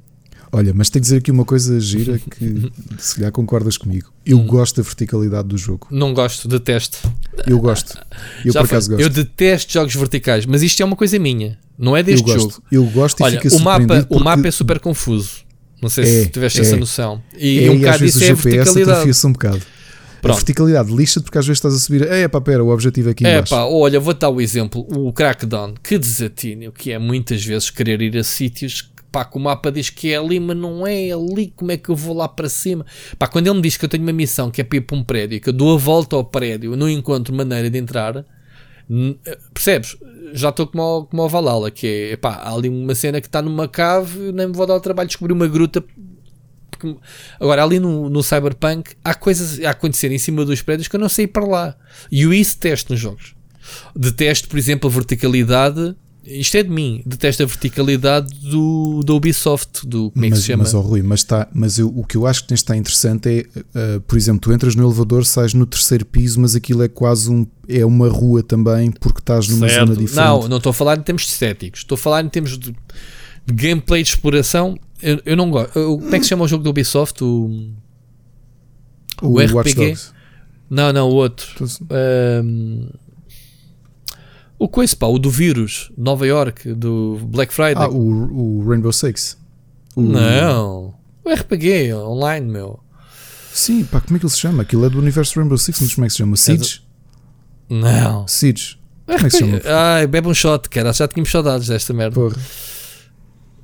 [0.55, 4.13] Olha, mas tenho que dizer aqui uma coisa gira que se calhar concordas comigo.
[4.25, 4.47] Eu Hum.
[4.47, 5.89] gosto da verticalidade do jogo.
[5.91, 6.99] Não gosto, detesto.
[7.47, 7.99] Eu gosto.
[8.45, 9.01] Eu Já por acaso gosto.
[9.03, 12.39] Eu detesto jogos verticais, mas isto é uma coisa minha, não é Eu deste gosto.
[12.41, 12.63] jogo.
[12.71, 15.31] Eu gosto e Olha, fica o mapa, surpreendido o mapa porque é super confuso.
[15.81, 16.63] Não sei É, se tiveste é.
[16.63, 17.23] essa noção.
[17.37, 18.91] E, é, um e bocado isso o é a GPS verticalidade.
[18.93, 19.57] atrofia-se um bocado.
[19.59, 20.37] A Pronto.
[20.37, 22.03] verticalidade lixa porque às vezes estás a subir.
[22.07, 23.51] É pá, pera, o objetivo é aqui É embaixo.
[23.55, 24.87] pá, olha, vou dar o exemplo.
[24.91, 29.41] O Crackdown, que desatínio que é muitas vezes querer ir a sítios pá, que o
[29.41, 31.53] mapa diz que é ali, mas não é ali.
[31.55, 32.85] Como é que eu vou lá para cima?
[33.19, 34.97] Pá, quando ele me diz que eu tenho uma missão que é para ir para
[34.97, 38.25] um prédio, que eu dou a volta ao prédio, não encontro maneira de entrar,
[38.89, 39.17] n-
[39.53, 39.97] percebes?
[40.33, 43.43] Já estou como, como ao Valhalla, que é, pá, há ali uma cena que está
[43.43, 45.83] numa cave, nem me vou dar o trabalho de descobrir uma gruta.
[46.71, 46.97] porque-
[47.39, 51.01] Agora, ali no, no Cyberpunk, há coisas a acontecer em cima dos prédios que eu
[51.01, 51.77] não sei ir para lá.
[52.11, 53.35] E eu isso testo nos jogos.
[53.95, 55.95] Detesto, por exemplo, a verticalidade.
[56.25, 57.03] Isto é de mim.
[57.05, 59.85] Detesto a verticalidade do, da Ubisoft.
[59.87, 60.63] Do, como é que se chama?
[60.63, 63.29] mas, ó, Rui, mas, tá, mas eu- o que eu acho que neste está interessante
[63.29, 66.89] é, uh, por exemplo, tu entras no elevador, sais no terceiro piso, mas aquilo é
[66.89, 69.87] quase um, é uma rua também, porque estás numa Certo.
[69.89, 70.25] zona diferente.
[70.29, 71.81] Não, não estou a falar em termos estéticos.
[71.81, 74.79] Estou a falar em termos de, de gameplay de exploração.
[75.03, 75.77] Eu, eu não gosto.
[75.77, 77.25] Eu- Como é que se chama o jogo da Ubisoft?
[77.25, 77.51] O,
[79.21, 79.75] o, o Watch RPG?
[79.75, 80.13] Dogs.
[80.71, 81.49] não, não, o outro.
[81.57, 82.89] Então, Ahm,
[84.65, 87.75] o coisa, pá, o do vírus, Nova York, do Black Friday.
[87.85, 89.37] Ah, o, o Rainbow Six.
[89.97, 90.95] O- Não.
[91.25, 92.81] O RPG online, meu.
[93.53, 94.63] Sim, pá, como é que ele se chama?
[94.63, 96.37] Aquilo é do universo Rainbow Six, mas como é que se chama?
[96.37, 96.81] Siege?
[97.69, 98.27] Não.
[98.27, 98.79] Siege.
[99.07, 99.61] Como é que se chama?
[99.97, 100.93] Ai, bebe um shot, cara.
[100.93, 102.15] Já tínhamos saudades desta merda.
[102.15, 102.37] Porra,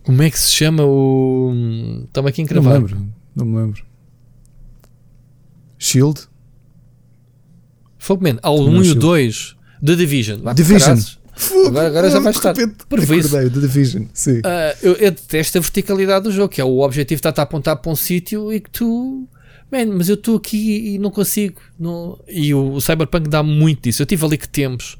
[0.02, 1.52] Como é que se chama o.
[2.04, 3.08] Estamos aqui a não me lembro.
[3.34, 3.82] Não me lembro.
[5.78, 6.28] Shield?
[7.98, 8.38] Fogo, man.
[8.42, 9.00] Há o Também 1 e o Shield.
[9.00, 9.56] 2.
[9.84, 10.40] The Division.
[10.40, 10.80] Para Division.
[10.88, 11.18] caraças.
[11.66, 12.52] Agora- agora já vai estar
[12.88, 13.28] previsto.
[13.36, 14.04] Acordei, The Division.
[14.12, 14.40] Sim.
[14.44, 17.76] Ah, eu, eu detesto a verticalidade do jogo, que é o objetivo está a apontar
[17.76, 19.28] para um sítio e que tu.
[19.70, 21.60] Man, mas eu estou aqui e não consigo.
[21.78, 22.18] Não...
[22.26, 24.00] E o, o Cyberpunk dá muito disso.
[24.02, 24.96] Eu tive ali que tempos.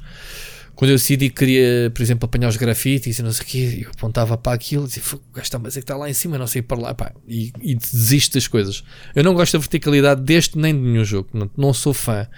[0.74, 3.78] Quando eu decidi que queria, por exemplo, apanhar os grafites e não sei o quê,
[3.84, 6.08] eu apontava para aquilo e dizia, "Fogo, o gajo está, mas é que está lá
[6.08, 8.84] em cima, não sei para lá, pá, e, e desisto das coisas.
[9.12, 12.28] Eu não gosto da verticalidade deste nem de nenhum jogo, não, não sou fã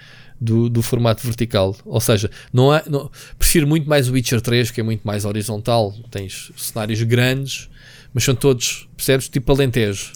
[0.41, 1.75] do, do formato vertical.
[1.85, 5.23] Ou seja, não há, não- prefiro muito mais o Witcher 3, que é muito mais
[5.23, 7.69] horizontal, tens cenários grandes,
[8.11, 9.29] mas são todos, percebes?
[9.29, 10.13] Tipo Alentejo.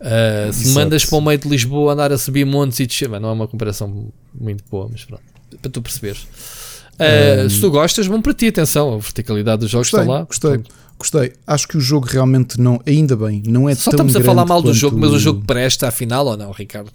[0.00, 3.28] Uh, se mandas para o meio de Lisboa andar a subir montes e descer, não
[3.28, 5.22] é uma comparação muito boa, mas pronto,
[5.60, 6.22] para tu perceberes.
[6.94, 10.24] Uh, Se tu gostas, bom para ti, atenção, a verticalidade dos jogos Gostei, está lá.
[10.24, 11.32] gostei, portanto, gostei.
[11.46, 14.44] Acho que o jogo realmente não, ainda bem, não é Só tão estamos a falar
[14.44, 16.92] mal do jogo, mas o jogo presta afinal ou não, Ricardo?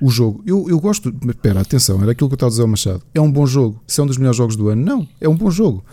[0.00, 2.68] O jogo, eu, eu gosto, espera, atenção, era aquilo que eu estava a dizer ao
[2.68, 3.02] Machado.
[3.14, 3.82] É um bom jogo.
[3.86, 5.84] Se é um dos melhores jogos do ano, não, é um bom jogo.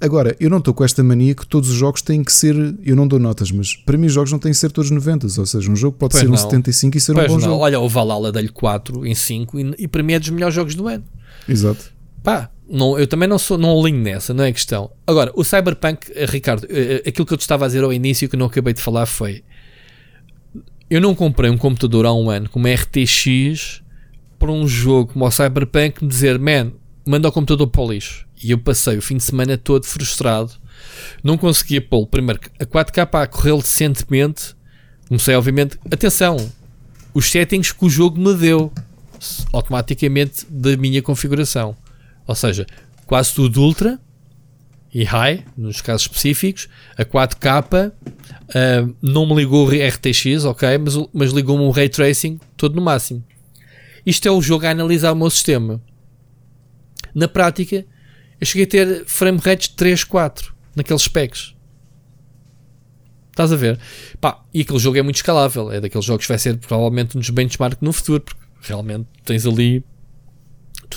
[0.00, 2.54] Agora, eu não estou com esta mania que todos os jogos têm que ser.
[2.84, 5.26] Eu não dou notas, mas para mim os jogos não têm que ser todos 90.
[5.38, 6.36] Ou seja, um jogo pode Pois ser um não.
[6.36, 7.62] 75 e ser Pois um bom não, jogo.
[7.62, 10.74] olha, o Valhalla dei-lhe 4 em 5 e, e para mim é dos melhores jogos
[10.74, 11.04] do ano.
[11.48, 11.92] Exato.
[12.22, 14.90] Pá, não, eu também não sou, não alinho nessa, não é questão.
[15.06, 17.92] Agora, o Cyberpunk, eh, Ricardo, eh, eh, aquilo que eu te estava a dizer ao
[17.92, 19.44] início que não acabei de falar foi:
[20.88, 23.82] eu não comprei um computador há um ano com uma RTX
[24.38, 26.72] para um jogo como o Cyberpunk me dizer, man,
[27.04, 28.26] manda o computador para o lixo.
[28.42, 30.52] E eu passei o fim de semana todo frustrado,
[31.24, 32.06] não conseguia pô-lo.
[32.06, 34.54] Primeiro, a 4K a correr decentemente,
[35.08, 36.36] comecei, obviamente, atenção,
[37.14, 38.70] os settings que o jogo me deu
[39.52, 41.76] automaticamente da minha configuração.
[42.26, 42.66] Ou seja,
[43.06, 43.98] quase tudo ultra
[44.92, 47.92] e high, nos casos específicos, a 4K
[48.54, 52.82] ah, não me ligou o RTX, ok, mas, mas ligou-me um ray tracing todo no
[52.82, 53.24] máximo.
[54.04, 55.82] isto é o jogo a analisar o meu sistema.
[57.14, 57.84] Na prática,
[58.40, 61.54] eu cheguei a ter frame rates de 3, 4 naqueles specs.
[63.30, 63.78] Estás a ver?
[64.20, 65.70] Pá, e aquele jogo é muito escalável.
[65.70, 69.44] É daqueles jogos que vai ser provavelmente um dos benchmarks no futuro, porque realmente tens
[69.44, 69.84] ali.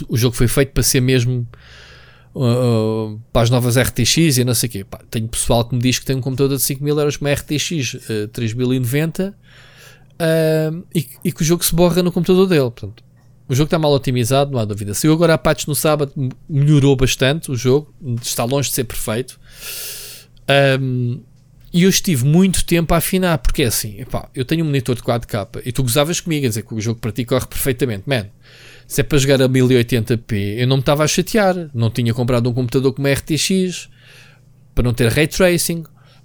[0.08, 1.48] O jogo foi feito para ser mesmo
[2.36, 4.84] uh, para as novas RTX e não sei o quê.
[4.84, 7.26] Pá, tenho pessoal que me diz que tem um computador de 5 mil euros com
[7.26, 9.36] uma RTX uh, 3090
[10.20, 12.72] uh, e, e, que o jogo se borra no computador dele.
[12.72, 13.04] Portanto,
[13.48, 14.94] o jogo está mal otimizado, não há dúvida.
[14.94, 16.14] Saiu agora a patch no sábado,
[16.48, 19.40] melhorou bastante o jogo, está longe de ser perfeito.
[20.80, 21.22] Um,
[21.72, 24.96] e eu estive muito tempo a afinar, porque é assim, epá, eu tenho um monitor
[24.96, 28.04] de 4K e tu gozavas comigo a dizer que o jogo para ti corre perfeitamente.
[28.08, 28.28] Man,
[28.90, 31.70] se é para jogar a 1080p, eu não me estava a chatear.
[31.76, 33.88] Não tinha comprado um computador com uma RTX
[34.74, 35.84] para não ter ray tracing.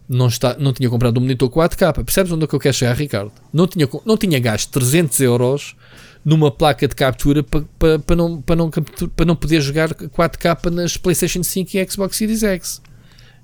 [0.09, 2.03] Não, está, não tinha comprado um monitor 4K.
[2.03, 3.31] Percebes onde é que eu quero chegar, Ricardo?
[3.53, 5.77] Não tinha, não tinha gasto 300 euros
[6.25, 10.71] numa placa de captura para, para, para, não, para, não, para não poder jogar 4K
[10.71, 12.81] nas PlayStation 5 e Xbox Series X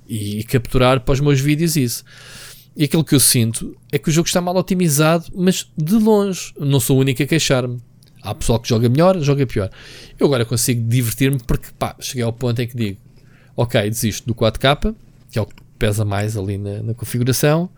[0.09, 2.03] e capturar para os meus vídeos isso.
[2.75, 6.53] E aquilo que eu sinto é que o jogo está mal otimizado, mas de longe.
[6.59, 7.79] Não sou o único a queixar-me.
[8.21, 9.69] Há pessoal que joga melhor, joga pior.
[10.19, 12.99] Eu agora consigo divertir-me porque, pá, cheguei ao ponto em que digo:
[13.55, 14.95] Ok, desisto do 4K,
[15.31, 17.69] que é o que pesa mais ali na, na configuração,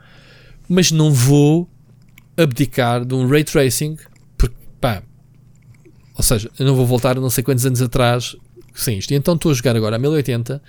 [0.68, 1.70] mas não vou
[2.36, 3.98] abdicar de um ray tracing,
[4.38, 5.02] porque, pá,
[6.16, 8.36] ou seja, eu não vou voltar não sei quantos anos atrás
[8.76, 9.12] sem isto.
[9.12, 10.62] E então estou a jogar agora a 1080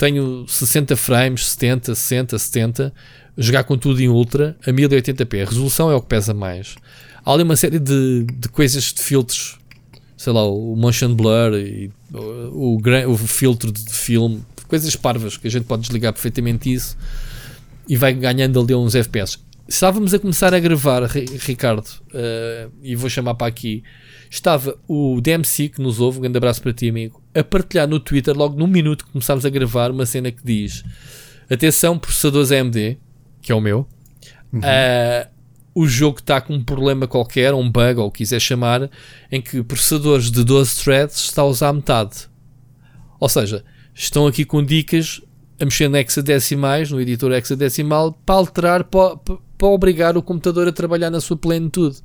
[0.00, 2.94] tenho 60 frames, 70, 60, 70,
[3.36, 5.42] jogar com tudo em ultra a 1080p.
[5.42, 6.74] A resolução é o que pesa mais.
[7.24, 9.58] Há ali uma série de, de coisas de filtros,
[10.16, 15.46] sei lá, o motion blur e o, o, o filtro de filme, coisas parvas que
[15.46, 16.96] a gente pode desligar perfeitamente isso
[17.88, 19.38] e vai ganhando ali uns FPS.
[19.68, 23.84] Estávamos a começar a gravar, Ricardo, uh, e vou chamar para aqui.
[24.28, 28.00] Estava o DMC que nos ouve, um grande abraço para ti, amigo a partilhar no
[28.00, 30.84] Twitter, logo num minuto que começámos a gravar, uma cena que diz:
[31.48, 32.98] Atenção, processadores AMD,
[33.40, 33.86] que é o meu.
[34.52, 34.60] Uhum.
[34.60, 35.30] Uh,
[35.74, 38.90] o jogo está com um problema qualquer, um bug, ou o quiser chamar,
[39.30, 42.28] em que processadores de 12 threads está a usar metade.
[43.18, 43.64] Ou seja,
[43.94, 45.20] estão aqui com dicas
[45.60, 50.72] a mexer no hexadecimais, no editor hexadecimal, para alterar, para, para obrigar o computador a
[50.72, 51.98] trabalhar na sua plenitude.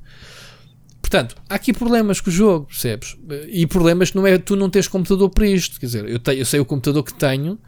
[1.00, 3.16] Portanto, há aqui problemas com o jogo, percebes?
[3.48, 5.78] E problemas que não é tu não tens computador para isto.
[5.80, 7.58] Quer dizer, eu, tenho, eu sei o computador que tenho,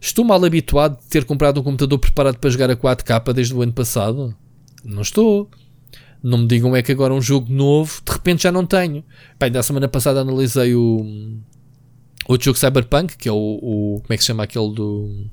[0.00, 3.62] estou mal habituado de ter comprado um computador preparado para jogar a 4K desde o
[3.62, 4.36] ano passado.
[4.84, 5.50] Não estou.
[6.22, 9.04] Não me digam é que agora um jogo novo, de repente já não tenho.
[9.38, 11.38] Bem, da semana passada analisei o
[12.26, 15.30] outro jogo Cyberpunk, que é o, o como é que se chama aquele do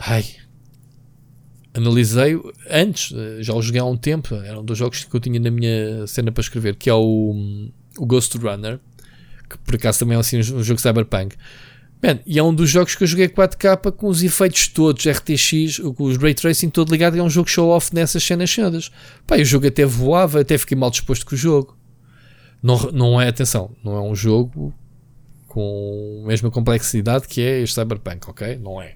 [0.00, 0.24] Ai,
[1.74, 2.40] analisei
[2.70, 5.40] antes, eh, já o joguei há um tempo, era um dos jogos que eu tinha
[5.40, 8.78] na minha cena para escrever, que é o, o Ghost Runner,
[9.48, 11.36] que por acaso também é assim um jogo cyberpunk.
[12.00, 15.80] Man, e é um dos jogos que eu joguei 4K com os efeitos todos, RTX,
[15.96, 18.90] com os Ray Tracing todo ligado, é um jogo show-off nessas cenas todas.
[19.26, 21.76] Pá, o jogo até voava, até fiquei mal disposto com o jogo.
[22.62, 24.72] Não, não é, atenção, não é um jogo
[25.48, 28.56] com a mesma complexidade que é este Cyberpunk, ok?
[28.58, 28.94] Não é.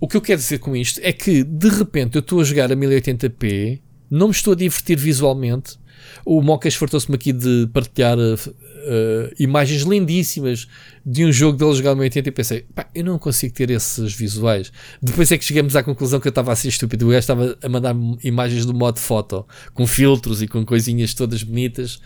[0.00, 2.70] O que eu quero dizer com isto é que de repente eu estou a jogar
[2.70, 5.78] a 1080p, não me estou a divertir visualmente.
[6.24, 10.66] O Mocas fartou-se-me aqui de partilhar uh, imagens lindíssimas
[11.04, 14.14] de um jogo dele jogar a 1080 e pensei, pá, eu não consigo ter esses
[14.14, 14.72] visuais.
[15.00, 17.06] Depois é que chegamos à conclusão que eu estava a ser estúpido.
[17.06, 21.42] O gajo estava a mandar imagens do modo foto, com filtros e com coisinhas todas
[21.42, 22.00] bonitas.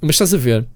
[0.00, 0.66] Mas estás a ver?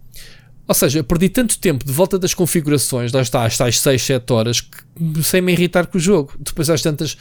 [0.69, 4.03] Ou seja, eu perdi tanto tempo de volta das configurações, lá está, às tais 6,
[4.03, 6.35] 7 horas, que comecei a irritar com o jogo.
[6.39, 7.17] Depois, às tantas,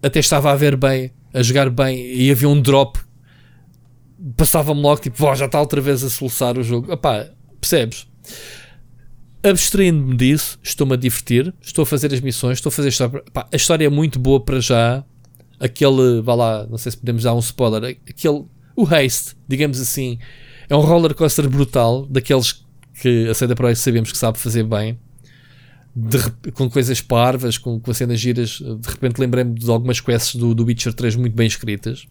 [0.00, 2.96] até estava a ver bem, a jogar bem, e havia um drop,
[4.36, 6.92] passava-me logo, tipo, oh, já está outra vez a soluçar o jogo.
[6.92, 7.28] Epá,
[7.60, 8.06] percebes?
[9.42, 13.22] Abstraindo-me disso, estou-me a divertir, estou a fazer as missões, estou a fazer a história.
[13.26, 15.04] Epá, a história é muito boa para já.
[15.60, 18.44] Aquele, vá lá, não sei se podemos dar um spoiler, aquele,
[18.76, 20.18] o haste, digamos assim
[20.68, 22.64] é um roller coaster brutal, daqueles
[23.00, 24.98] que a CD Projekt sabemos que sabe fazer bem,
[25.96, 28.60] de, com coisas parvas, com, com cenas giras.
[28.60, 32.06] De repente lembrei-me de algumas quests do, do Witcher 3 muito bem escritas.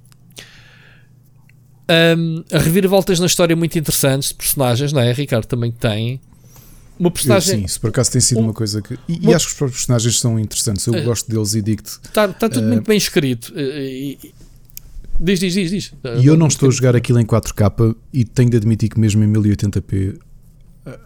[1.90, 5.12] Um, a reviravoltas na história muito interessantes de personagens, não é?
[5.14, 6.20] Ricardo também tem.
[7.00, 7.54] Uma personagem.
[7.54, 8.96] Eu, sim, isso por acaso tem sido um, uma coisa que.
[9.08, 10.86] E, uma, e, acho que os próprios personagens são interessantes.
[10.86, 12.00] Eu uh, gosto deles e digo-te.
[12.04, 13.54] Está tá tudo uh, muito bem escrito.
[13.54, 14.38] Uh,
[15.20, 15.94] Diz, diz, diz, diz.
[16.22, 19.24] E eu não estou a jogar aquilo em 4K e tenho de admitir que mesmo
[19.24, 20.20] em 1080p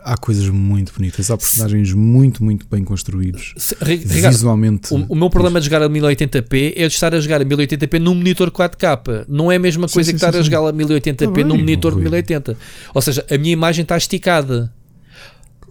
[0.03, 3.53] há coisas muito bonitas, há personagens muito, muito bem construídos.
[3.57, 4.93] Se, Ricardo, Visualmente.
[4.93, 7.99] O, o, meu problema de jogar a 1080p é de estar a jogar a 1080p
[7.99, 9.25] num monitor 4K.
[9.27, 11.47] Não é a mesma coisa sim, que sim, estar sim, a jogar a 1080p tá
[11.47, 12.57] num monitor de 1080.
[12.93, 14.71] Ou seja, a minha imagem está esticada.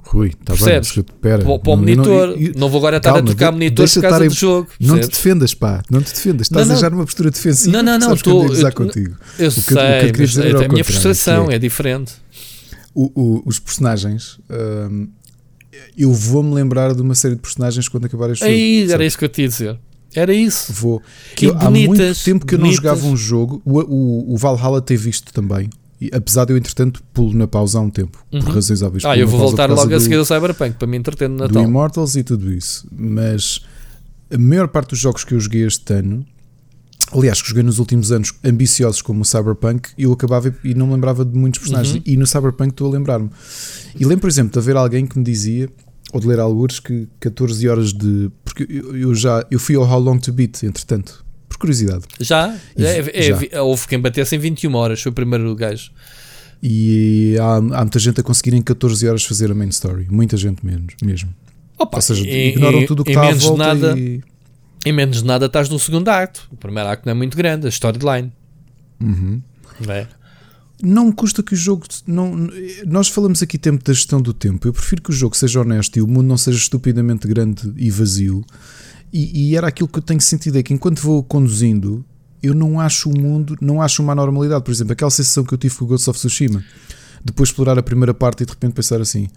[0.02, 1.44] Rui, está bem, espera.
[1.44, 4.02] Para, para o monitor, não, eu, não, vou agora estar calma, a tocar monitor por
[4.02, 4.68] causa do jogo.
[4.80, 6.48] Não te defendas, pá, não te defendas.
[6.48, 6.78] Estás não, não.
[6.78, 7.70] a já numa postura defensiva.
[7.70, 8.52] Não, não, não, estou.
[8.52, 9.16] Eu, contigo.
[9.38, 9.62] eu sei,
[10.10, 12.14] que, que eu mas a minha frustração é, é diferente.
[13.02, 14.38] O, o, os personagens.
[14.50, 15.08] Hum,
[15.96, 18.92] eu vou-me lembrar de uma série de personagens quando acabar este Aí, jogo.
[18.92, 19.78] Era isso que eu te ia dizer.
[20.14, 20.72] Era isso.
[20.72, 21.00] Vou.
[21.36, 22.82] Que eu, há muito tempo que eu bonitas.
[22.82, 23.62] não jogava um jogo.
[23.64, 25.70] O, o, o Valhalla tem visto também.
[26.00, 28.40] E, apesar de eu, entretanto, pulo na pausa há um tempo, uhum.
[28.40, 29.04] por razões óbvias.
[29.04, 31.62] Ah, eu vou voltar logo a seguir ao Cyberpunk para me entreter no Natal.
[31.62, 32.86] Do Immortals e tudo isso.
[32.90, 33.60] Mas
[34.30, 36.24] a maior parte dos jogos que eu joguei este ano,
[37.12, 40.94] aliás, que joguei nos últimos anos, ambiciosos como o Cyberpunk, eu acabava e não me
[40.94, 41.96] lembrava de muitos personagens.
[41.96, 42.02] Uhum.
[42.06, 43.30] E no Cyberpunk estou a lembrar-me.
[43.98, 45.68] E lembro, por exemplo, de haver alguém que me dizia,
[46.12, 48.30] ou de ler alguns, que 14 horas de.
[48.44, 51.24] Porque eu, já eu fui ao How Long to Beat, entretanto
[51.60, 52.04] curiosidade.
[52.18, 52.56] Já?
[52.76, 53.62] É, é, já.
[53.62, 55.92] Houve quem batesse em 21 horas, foi o primeiro gajo.
[56.62, 60.06] E há, há muita gente a conseguir em 14 horas fazer a main story.
[60.10, 61.32] Muita gente menos, mesmo.
[61.78, 64.20] Opa, Ou seja, ignoram tudo o que está à volta nada, e...
[64.84, 66.48] Em menos de nada estás no segundo acto.
[66.50, 68.32] O primeiro acto não é muito grande, a storyline.
[69.00, 69.42] Uhum.
[69.88, 70.06] É.
[70.82, 71.84] Não me custa que o jogo.
[72.06, 72.48] Não,
[72.86, 74.66] nós falamos aqui tempo da gestão do tempo.
[74.66, 77.90] Eu prefiro que o jogo seja honesto e o mundo não seja estupidamente grande e
[77.90, 78.44] vazio
[79.12, 82.04] e, e, era aquilo que eu tenho sentido: é que enquanto vou conduzindo,
[82.42, 84.64] eu não acho o mundo, não acho uma normalidade.
[84.64, 86.64] Por exemplo, aquela sensação que eu tive com o Ghost of Tsushima,
[87.24, 89.28] depois de explorar a primeira parte e de repente pensar assim.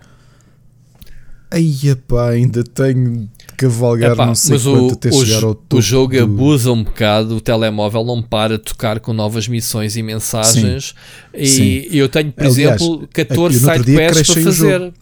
[1.53, 5.53] Aí, pá, ainda tenho de cavalgar Epá, não sei quanto o, até o, chegar ao
[5.53, 5.77] topo.
[5.77, 6.23] O jogo do...
[6.23, 10.95] abusa um bocado, o telemóvel não para de tocar com novas missões e mensagens.
[11.31, 11.85] Sim, e sim.
[11.91, 14.93] eu tenho, por Aliás, exemplo, 14 sidequests para fazer.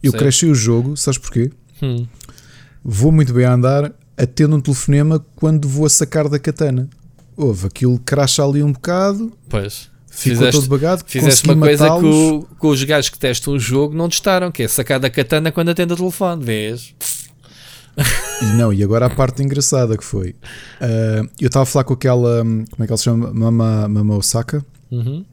[0.00, 1.50] Eu cresci o jogo, sabes porquê?
[1.82, 2.06] Hum.
[2.84, 6.88] Vou muito bem a andar, atendo um telefonema quando vou a sacar da katana.
[7.36, 9.32] Houve aquilo cracha ali um bocado.
[9.48, 9.90] Pois.
[10.18, 11.04] Ficou fizeste, todo bagado.
[11.06, 14.64] Fizeste uma coisa que, o, que os gajos que testam o jogo não testaram, que
[14.64, 16.92] é sacar da katana quando atende o telefone, vês?
[18.42, 20.30] E não, e agora a parte engraçada que foi.
[20.80, 22.42] Uh, eu estava a falar com aquela.
[22.42, 23.32] Como é que ela se chama?
[23.32, 24.64] Mama, Mama Osaka.
[24.90, 25.24] Uhum.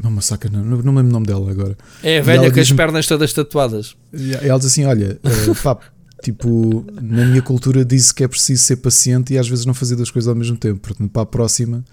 [0.00, 1.76] Mama Osaka, não, não lembro o nome dela agora.
[2.02, 3.96] É a velha com as pernas todas tatuadas.
[4.12, 5.78] E ela diz assim: Olha, uh, pá,
[6.22, 9.94] Tipo, na minha cultura diz que é preciso ser paciente e às vezes não fazer
[9.94, 10.80] duas coisas ao mesmo tempo.
[10.80, 11.84] Portanto, para a próxima,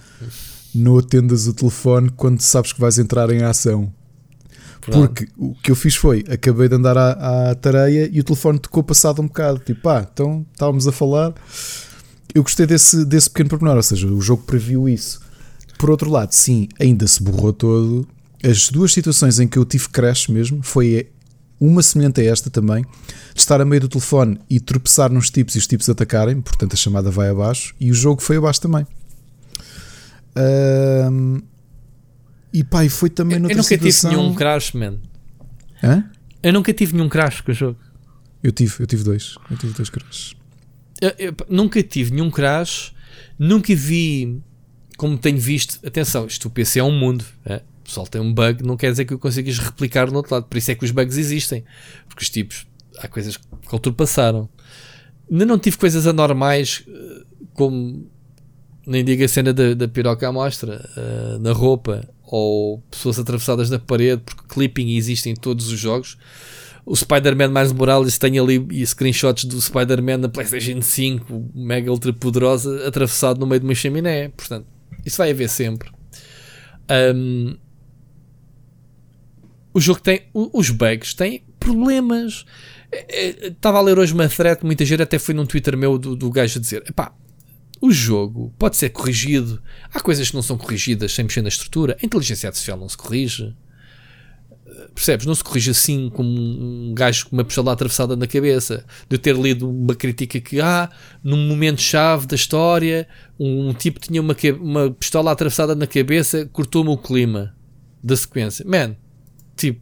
[0.78, 3.92] não atendas o telefone quando sabes que vais entrar em ação.
[4.82, 8.60] Porque o que eu fiz foi, acabei de andar à, à tareia e o telefone
[8.60, 9.60] tocou passado um bocado.
[9.60, 11.34] Tipo, pá, então estávamos a falar.
[12.34, 15.22] Eu gostei desse, desse pequeno pormenor, ou seja, o jogo previu isso.
[15.80, 18.08] Por outro lado, sim, ainda se borrou todo.
[18.44, 21.10] As duas situações em que eu tive crash mesmo foi
[21.60, 22.84] uma semelhante a esta também,
[23.34, 26.74] de estar a meio do telefone e tropeçar nos tipos e os tipos atacarem, portanto
[26.74, 28.86] a chamada vai abaixo, e o jogo foi abaixo também.
[30.38, 31.42] Um,
[32.54, 34.10] e pá, e foi também noutra Eu nunca situação...
[34.10, 34.98] tive nenhum crash, man.
[35.84, 36.10] Hã?
[36.42, 37.80] Eu nunca tive nenhum crash com o jogo.
[38.42, 39.36] Eu tive, eu tive dois.
[39.50, 40.36] Eu tive dois crashes.
[41.02, 42.94] Eu, eu, nunca tive nenhum crash,
[43.38, 44.42] nunca vi,
[44.98, 47.58] como tenho visto, atenção, isto o PC é um mundo, é?
[47.58, 50.46] o pessoal tem um bug, não quer dizer que o consigas replicar no outro lado.
[50.46, 51.64] Por isso é que os bugs existem.
[52.08, 52.66] Porque os tipos,
[53.00, 54.50] há coisas que ultrapassaram.
[55.30, 58.10] Ainda não tive coisas anormais, eh, como
[58.86, 63.70] nem digo a cena da, da piroca à mostra, uh, na roupa, ou pessoas atravessadas
[63.70, 66.18] na parede, porque clipping existe em todos os jogos.
[66.86, 72.88] O Spider-Man mais Morales tem ali screenshots do Spider-Man na PlayStation 5, mega ultra poderosa,
[72.88, 74.30] atravessado no meio de uma chaminé.
[74.30, 74.68] Portanto,
[75.04, 75.90] isso vai haver sempre.
[77.16, 77.58] Um,
[79.74, 80.22] o jogo tem.
[80.32, 82.46] Os bugs têm problemas.
[82.92, 85.98] Estava é, é, a ler hoje uma thread, muita gente até foi num Twitter meu
[85.98, 87.12] do, do gajo a dizer: epá,
[87.82, 89.62] o jogo pode ser corrigido.
[89.94, 91.98] Há coisas que não são corrigidas sem mexer na estrutura.
[92.02, 93.56] A inteligência artificial não se corrige.
[94.94, 95.26] Percebes?
[95.26, 98.86] Não se corrige assim como um gajo com uma pistola atravessada na cabeça.
[99.10, 100.90] De eu ter lido uma crítica que, ah,
[101.24, 103.08] num momento-chave da história,
[103.40, 107.56] um, um tipo tinha uma, uma pistola atravessada na cabeça, cortou-me o clima
[108.04, 108.66] da sequência.
[108.66, 108.96] Man,
[109.56, 109.80] Tipo,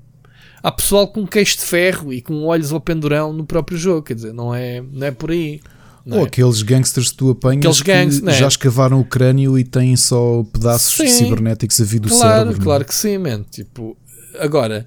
[0.62, 4.14] há pessoal com queixo de ferro e com olhos ao pendurão no próprio jogo, quer
[4.14, 5.60] dizer, não é, não é por aí.
[6.06, 6.24] Ou é?
[6.24, 8.34] aqueles gangsters que tu apanhas gangs, que é?
[8.34, 12.62] já escavaram o crânio e têm só pedaços sim, cibernéticos a vir do claro, cérebro.
[12.62, 12.64] É?
[12.64, 13.46] Claro que sim, man.
[13.50, 13.96] Tipo,
[14.38, 14.86] agora,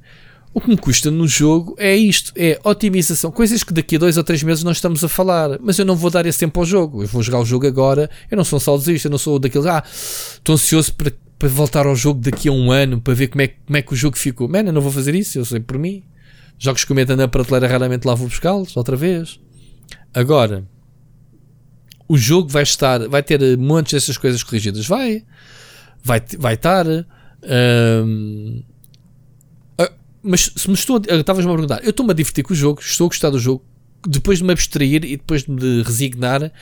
[0.53, 3.31] o que me custa no jogo é isto: é otimização.
[3.31, 5.59] Coisas que daqui a dois ou três meses nós estamos a falar.
[5.61, 7.03] Mas eu não vou dar esse tempo ao jogo.
[7.03, 8.11] Eu vou jogar o jogo agora.
[8.31, 9.67] Eu não sou um saudosista, eu não sou daqueles.
[9.67, 13.43] Ah, estou ansioso para para voltar ao jogo daqui a um ano para ver como
[13.43, 14.49] é, como é que o jogo ficou.
[14.49, 16.03] Mano, eu não vou fazer isso, eu sei por mim.
[16.59, 19.39] Jogos que eu meto na prateleira raramente lá vou buscá-los outra vez.
[20.15, 20.65] Agora,
[22.09, 24.87] o jogo vai estar, vai ter montes dessas coisas corrigidas.
[24.87, 25.25] Vai,
[26.03, 26.87] vai, vai estar.
[26.87, 28.63] Hum,
[29.79, 29.93] ah,
[30.23, 31.01] mas se me estou.
[31.09, 33.65] Estavas-me a perguntar, eu estou-me a divertir com o jogo, estou a gostar do jogo,
[34.07, 36.53] depois de me abstrair e depois de me resignar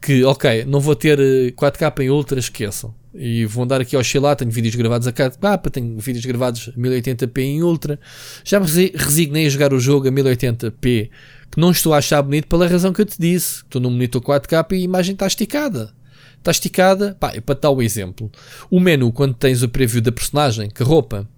[0.00, 1.18] que, ok, não vou ter
[1.52, 2.94] 4K em Ultra, esqueçam.
[3.14, 6.78] E vou andar aqui a oscilar, tenho vídeos gravados a 4K, tenho vídeos gravados a
[6.78, 8.00] 1080p em Ultra.
[8.44, 11.10] Já me resignei a jogar o jogo a 1080p,
[11.50, 13.62] que não estou a achar bonito pela razão que eu te disse.
[13.62, 15.92] Estou num monitor 4K e a imagem está esticada.
[16.38, 18.30] Está esticada, pá, é para dar o exemplo.
[18.70, 21.28] O menu, quando tens o preview da personagem, que roupa,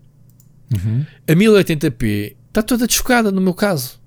[0.73, 1.05] uhum.
[1.27, 4.01] a 1080p está toda desfocada no meu caso.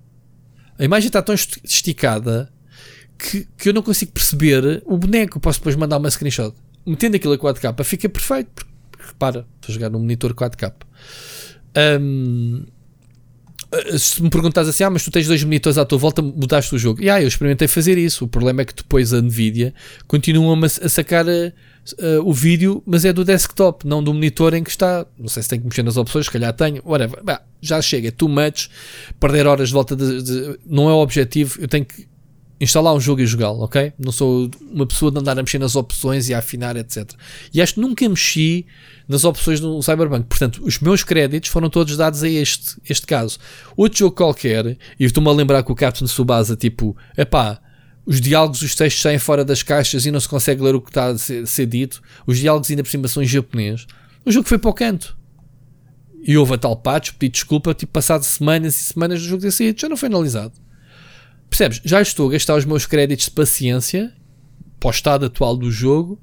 [0.77, 2.51] A imagem está tão esticada
[3.17, 5.39] que, que eu não consigo perceber o boneco.
[5.39, 6.53] Posso depois mandar uma screenshot.
[6.85, 8.65] Metendo aquilo a 4K fica perfeito.
[8.91, 10.73] Porque, repara, estou a jogar num monitor 4K.
[11.99, 12.65] Um,
[13.97, 16.77] se me perguntas assim, ah, mas tu tens dois monitores à tua volta, mudaste o
[16.77, 17.01] jogo.
[17.01, 18.25] E ah, eu experimentei fazer isso.
[18.25, 19.73] O problema é que depois a Nvidia
[20.07, 24.63] continua a sacar uh, uh, o vídeo, mas é do desktop, não do monitor em
[24.63, 25.05] que está.
[25.17, 26.81] Não sei se tem que mexer nas opções, se calhar tenho.
[26.85, 27.23] Whatever.
[27.23, 28.69] Bah, já chega, é too much.
[29.19, 31.59] Perder horas de volta de, de, não é o objetivo.
[31.59, 32.07] Eu tenho que
[32.59, 33.91] instalar um jogo e jogá-lo, ok?
[33.99, 37.11] Não sou uma pessoa de andar a mexer nas opções e a afinar, etc.
[37.53, 38.65] E acho que nunca mexi
[39.07, 40.25] nas opções do Cyberpunk.
[40.27, 43.37] Portanto, os meus créditos foram todos dados a este, este caso.
[43.75, 47.59] Outro jogo qualquer, e estou-me a lembrar que o Captain Subasa, tipo, epá,
[48.05, 50.91] os diálogos, os textos saem fora das caixas e não se consegue ler o que
[50.91, 52.01] está a ser, ser dito.
[52.25, 53.85] Os diálogos ainda por cima são em japonês.
[54.23, 55.17] O jogo foi para o canto.
[56.23, 59.51] E houve a tal patch, pedi desculpa, tipo, passado semanas e semanas do jogo ter
[59.51, 60.53] saído, já não foi analisado.
[61.55, 61.79] Percebes?
[61.85, 64.11] Já estou a gastar os meus créditos de paciência
[64.77, 66.19] para o estado atual do jogo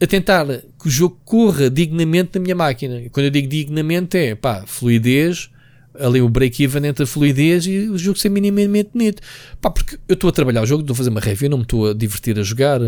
[0.00, 3.00] a tentar que o jogo corra dignamente na minha máquina.
[3.00, 5.50] E quando eu digo dignamente é pá, fluidez,
[5.98, 9.20] ali o break-even entre a fluidez e o jogo ser minimamente bonito.
[9.60, 11.64] Pá, porque eu estou a trabalhar o jogo, estou a fazer uma review, não me
[11.64, 12.80] estou a divertir a jogar.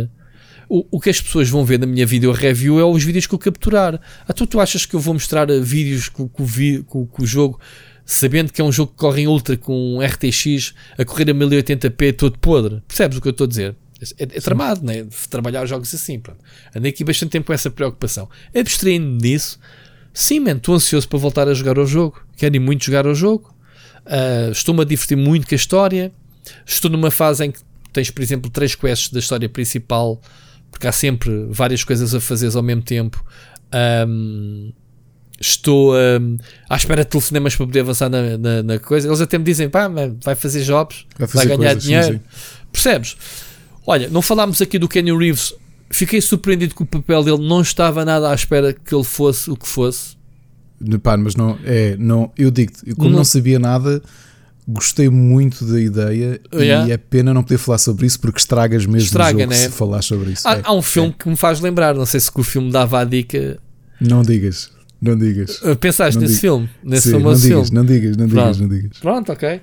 [0.69, 3.35] O, o que as pessoas vão ver na minha vídeo review é os vídeos que
[3.35, 4.01] eu capturar.
[4.29, 6.47] Ah, tu, tu achas que eu vou mostrar vídeos com, com,
[6.87, 7.59] com, com o jogo
[8.07, 11.35] sabendo que é um jogo que corre em ultra com um RTX a correr a
[11.35, 12.81] 1080p todo podre.
[12.87, 13.75] Percebes o que eu estou a dizer?
[14.17, 15.05] É, é tramado, né?
[15.29, 16.21] Trabalhar jogos assim.
[16.21, 16.39] Pronto.
[16.75, 18.29] Andei aqui bastante tempo com essa preocupação.
[18.55, 19.59] Abstraindo disso,
[20.15, 22.25] sim, man, estou ansioso para voltar a jogar o jogo.
[22.37, 23.53] Quero ir muito jogar o jogo.
[24.07, 26.13] Uh, Estou-me a divertir muito com a história.
[26.65, 27.59] Estou numa fase em que
[27.93, 30.21] tens, por exemplo, três quests da história principal,
[30.71, 33.25] porque há sempre várias coisas a fazer ao mesmo tempo.
[34.07, 34.73] Um,
[35.41, 36.37] estou um,
[36.69, 39.09] à espera de telefonemas para poder avançar na, na, na, coisa.
[39.09, 39.89] Eles até me dizem, pá,
[40.23, 42.07] vai fazer jobs, vai, fazer vai ganhar coisas, dinheiro.
[42.07, 42.67] Sim, sim.
[42.73, 43.17] Percebes?
[43.87, 45.55] Olha, não falámos aqui do Kenny Reeves.
[45.91, 49.57] Fiquei surpreendido que o papel dele não estava nada à espera que ele fosse o
[49.57, 50.17] que fosse.
[51.03, 54.03] Pá, mas não, é, não, eu digo-te, como não, não, sabia nada,
[54.69, 56.87] gostei muito da ideia yeah.
[56.87, 59.57] e é pena não poder falar sobre isso porque estragas mesmo Estraga, o jogo né?
[59.57, 60.47] se falar sobre isso.
[60.47, 61.23] Há, é, há um filme é.
[61.23, 63.59] que me faz lembrar, não sei se o filme dava a dica.
[63.99, 64.71] Não digas.
[65.01, 65.61] Não digas.
[65.63, 66.69] Uh, pensaste não nesse filme?
[66.83, 67.75] Nesse Sim, famoso não digas, filme?
[67.75, 68.99] Não digas, não digas, não digas.
[68.99, 69.61] Pronto, ok.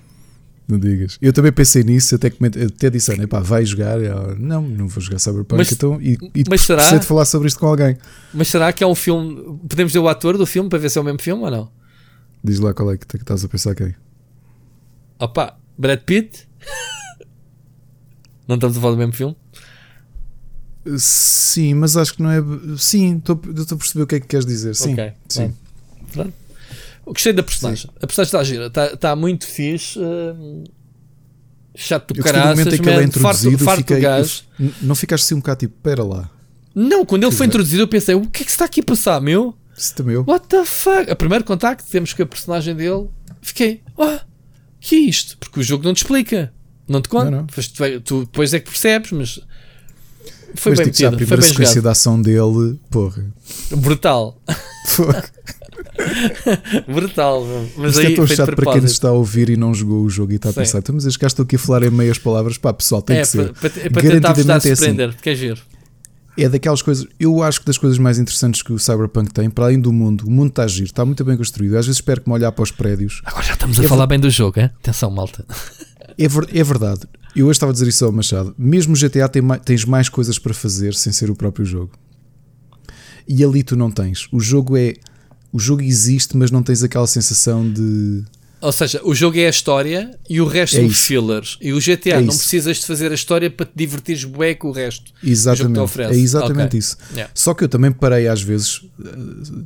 [0.67, 1.17] Não digas.
[1.21, 2.51] Eu também pensei nisso, até, coment...
[2.55, 3.99] até disse, ah, pá, vai jogar.
[4.01, 5.57] Eu, não, não vou jogar Cyberpunk.
[5.57, 7.97] Mas, então, e e mas será, de falar sobre isto com alguém.
[8.33, 9.59] Mas será que é um filme.
[9.67, 11.69] Podemos ver o ator do filme para ver se é o mesmo filme ou não?
[12.43, 13.93] Diz lá qual é que estás a pensar quem?
[15.19, 16.47] Opa, Brad Pitt?
[18.47, 19.35] não estamos a falar do mesmo filme?
[20.97, 22.41] Sim, mas acho que não é.
[22.77, 24.75] Sim, estou a perceber o que é que queres dizer.
[24.75, 25.13] Sim, okay.
[25.27, 25.53] sim.
[26.11, 26.33] Pronto.
[27.05, 27.89] Gostei da personagem.
[27.89, 27.97] Sim.
[28.01, 29.99] A personagem está gira, está, está muito fixe.
[29.99, 30.63] Uh,
[31.75, 32.49] chato do caralho.
[32.51, 35.75] momento em que ele é introduzido, farto, farto fiquei, não ficaste assim um bocado tipo,
[35.81, 36.29] pera lá.
[36.75, 39.21] Não, quando ele foi introduzido, eu pensei, o que é que está aqui a passar,
[39.21, 39.55] meu?
[39.75, 40.23] Isso meu.
[40.27, 41.09] What the fuck?
[41.09, 43.07] A primeiro contacto temos com a personagem dele,
[43.41, 44.19] fiquei, oh,
[44.79, 45.37] que é isto?
[45.37, 46.53] Porque o jogo não te explica,
[46.87, 47.31] não te conta.
[47.31, 47.47] Não, não.
[47.47, 49.39] Tu, tu depois é que percebes, mas
[50.55, 53.25] foi mas, bem tipo, metido, a primeira sequência da ação dele, porra.
[53.71, 54.41] Brutal.
[56.87, 57.45] Brutal,
[57.77, 59.73] mas Isto é aí é tão chato para quem nos está a ouvir e não
[59.73, 61.89] jogou o jogo e está a pensar, mas estes gajos estão aqui a falar em
[61.89, 63.53] meias palavras, pá, pessoal, tem é, que ser.
[63.53, 64.95] Para, para, Garantidamente é assim.
[64.95, 65.61] porque é giro.
[66.35, 69.65] É daquelas coisas, eu acho que das coisas mais interessantes que o Cyberpunk tem, para
[69.65, 71.77] além do mundo, o mundo está a giro, está muito bem construído.
[71.77, 73.21] Às vezes espero que me olhar para os prédios.
[73.23, 74.71] Agora já estamos a é falar bem do jogo, hein?
[74.79, 75.45] atenção, malta.
[76.17, 77.01] É, ver, é verdade.
[77.35, 78.53] Eu hoje estava a dizer isso ao Machado.
[78.57, 81.91] Mesmo GTA tem, tens mais coisas para fazer sem ser o próprio jogo.
[83.27, 84.27] E ali tu não tens.
[84.31, 84.93] O jogo é
[85.51, 88.23] o jogo existe, mas não tens aquela sensação de
[88.59, 91.05] Ou seja, o jogo é a história e o resto É são isso.
[91.05, 91.57] fillers.
[91.61, 92.39] E o GTA É não isso.
[92.39, 95.05] precisas de fazer a história para te divertires bué com o resto.
[95.05, 96.13] O jogo que te Exatamente, oferece.
[96.19, 96.79] é exatamente Ok.
[96.79, 96.97] isso.
[97.13, 97.31] Yeah.
[97.35, 99.09] Só que eu também parei às vezes, eh,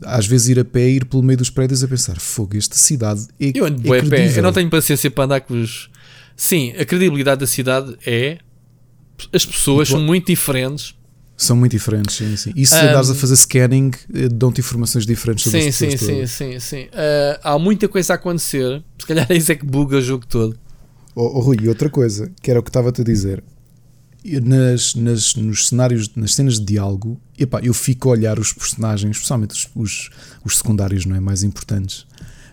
[0.03, 3.27] às vezes ir a pé, ir pelo meio dos prédios a pensar: fogo, esta cidade
[3.39, 4.07] é, Eu ando é bué a pé.
[4.09, 5.89] credível." Eu não tenho paciência para andar com os.
[6.37, 8.37] Sim, a credibilidade da cidade é.
[9.33, 10.95] As pessoas são muito diferentes.
[11.35, 12.51] São muito diferentes, sim, sim.
[12.55, 15.85] E se Um, andares a fazer scanning, eh, dão-te informações diferentes sobre Sim, as sim,
[15.85, 16.31] pessoas sim, todas.
[16.31, 16.87] sim, sim.
[16.93, 18.83] Ah, há muita coisa a acontecer.
[18.99, 20.57] Se calhar é isso é que buga o jogo todo.
[21.15, 23.43] Oh, oh, Rui, e outra coisa, que era o que estava-te a dizer.
[24.43, 29.15] Nas, nas, nos cenários, nas cenas de diálogo, epá, eu fico a olhar os personagens,
[29.17, 30.09] especialmente os, os,
[30.43, 31.19] os secundários, não é?
[31.19, 32.05] Mais importantes.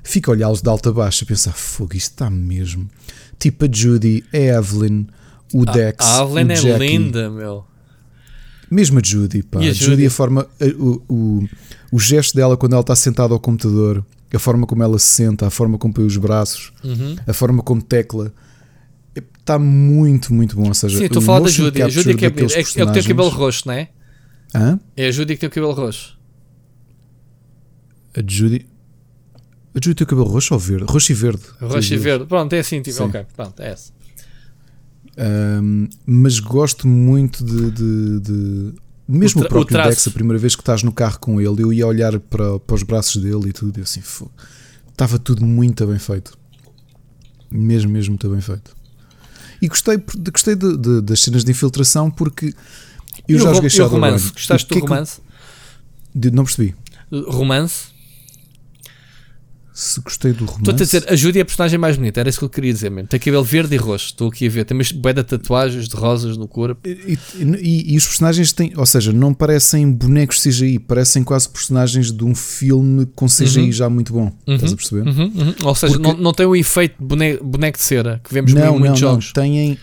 [0.03, 2.89] Fico a olhá-los de alta a baixo a pensar: fogo, isto está mesmo.
[3.45, 5.07] Tipo a Judy, a Evelyn,
[5.53, 5.97] o Dex.
[6.01, 6.79] a Evelyn o é Jackie.
[6.87, 7.63] linda, meu.
[8.71, 9.61] Mesmo a Judy, pá.
[9.61, 10.07] E a a Judy, Judy?
[10.07, 11.49] a forma, a- o, o,
[11.93, 14.03] o gesto dela quando ela está sentada ao computador,
[14.33, 17.17] a forma como ela se senta, a forma como põe os braços, Uhum.
[17.27, 18.33] a forma como tecla,
[19.39, 20.69] está muito, muito bom.
[20.69, 21.83] Ou seja, Sim, estou a falar da Judy.
[21.83, 23.89] A Judy que é, é, é o que tem o cabelo roxo, não é?
[24.55, 24.81] Hã?
[24.97, 26.17] É a Judy que tem o cabelo roxo.
[28.17, 28.67] A Judy.
[29.81, 30.85] Tem o cabelo roxo ou verde?
[30.89, 31.43] Roxo e verde.
[31.61, 32.27] Roxo e verde.
[32.27, 32.81] Pronto, é assim.
[32.81, 33.03] Tipo, Sim.
[33.05, 33.93] ok, pronto, é essa.
[35.17, 37.71] Ahm, mas gosto muito de.
[37.71, 39.91] de- de- Mesmo O o, o próprio traço.
[39.91, 42.75] Dex, a primeira vez que estás no carro com ele, eu ia olhar para, para
[42.75, 44.31] os braços dele e tudo, e assim, "Fô".
[44.91, 46.39] estava tudo muito bem feito.
[47.51, 48.75] Mesmo, mesmo muito bem feito.
[49.61, 49.99] E gostei,
[50.33, 52.55] gostei de- de- das cenas de infiltração porque
[53.29, 54.33] eu E já o, joguei o romance?
[54.33, 55.21] Gostaste O que é do que romance?
[56.15, 56.75] de- não percebi.
[57.29, 57.89] Romance?
[59.77, 60.61] Se gostei do romance.
[60.61, 62.73] Estou-te a dizer, a Judy é a personagem mais bonita, era isso que eu queria
[62.73, 63.09] dizer mesmo.
[63.09, 64.65] Tem cabelo verde e roxo, estou aqui a ver.
[64.65, 66.81] Tem umas de tatuagens de rosas no corpo.
[66.89, 67.19] E,
[67.61, 72.25] e- e os personagens têm, ou seja, não parecem bonecos CGI, parecem quase personagens de
[72.25, 73.73] um filme com CGI Uhum.
[73.73, 74.31] já muito bom.
[74.47, 75.09] Estás a perceber?
[75.09, 75.55] Uhum, uhum.
[75.65, 78.53] Ou seja, Porque- não, não tem o efeito de bone- boneco de cera que vemos
[78.55, 79.09] Não, em não, muitos não.
[79.11, 79.33] jogos.
[79.33, 79.77] Têm.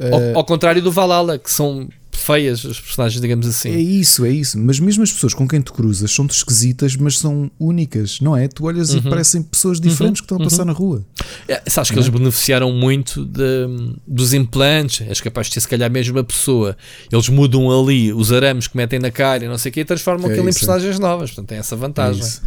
[0.00, 3.70] Ao, eh, ao contrário do Valhalla, que são feias as personagens, digamos assim.
[3.70, 4.58] É isso, é isso.
[4.58, 8.46] Mas mesmo as pessoas com quem tu cruzas são esquisitas, mas são únicas, não é?
[8.48, 9.02] Tu olhas e Uhum.
[9.10, 11.04] parecem pessoas diferentes que estão a passar na rua.
[11.48, 15.90] É, sabes que eles beneficiaram muito de- dos implantes, és capaz de ter se calhar
[15.90, 16.76] a pessoa.
[17.10, 19.84] Eles mudam ali os arames que metem na cara e não sei o que e
[19.84, 20.60] transformam É aquilo em isso, é.
[20.60, 21.30] personagens novas.
[21.30, 22.20] Portanto, tem essa É vantagem.
[22.20, 22.42] isso.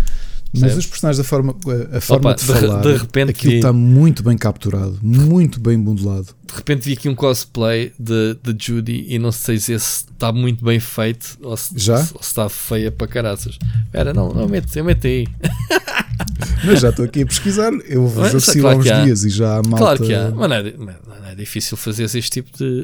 [0.62, 1.56] Mas os personagens, da forma,
[1.94, 5.60] a forma Opa, de de falar, de repente aquilo vi- está muito bem capturado, muito
[5.60, 6.28] bem modelado.
[6.48, 10.32] de repente vi aqui um cosplay de, de Judy e não sei se esse está
[10.32, 11.98] muito bem feito ou se, Já?
[11.98, 13.58] se- ou se está feia para caraças.
[13.86, 15.28] Espera, não, não mete, eu meto aí.
[16.64, 19.04] Mas já estou aqui a pesquisar, eu ver se claro há uns há.
[19.04, 19.78] dias e já há malta.
[19.78, 22.84] Claro que há, mas não é, não é difícil fazer este tipo de.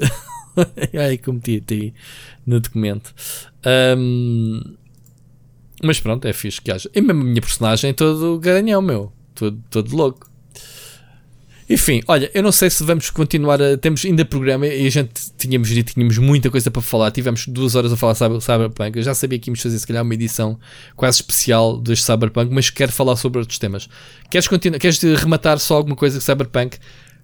[1.00, 1.94] Ai, como meti aí
[2.46, 3.14] no documento.
[3.66, 4.62] Ahm,
[5.84, 6.90] mas pronto, é fixe que haja.
[6.94, 9.12] E mesmo a minha personagem é todo garanhão, meu.
[9.36, 10.30] Todo, todo louco.
[11.70, 13.78] Enfim, olha, eu não sei se vamos continuar a.
[13.78, 17.12] Temos ainda programa e a gente tínhamos dito, tínhamos muita coisa para falar.
[17.12, 18.98] Tivemos duas horas a falar sobre Cyberpunk.
[18.98, 20.60] Eu já sabia que íamos fazer, se calhar, uma edição
[20.98, 23.88] quase especial deste Cyberpunk, mas quero falar sobre outros temas.
[24.30, 26.78] Queres, continuar, queres rematar só alguma coisa de Cyberpunk?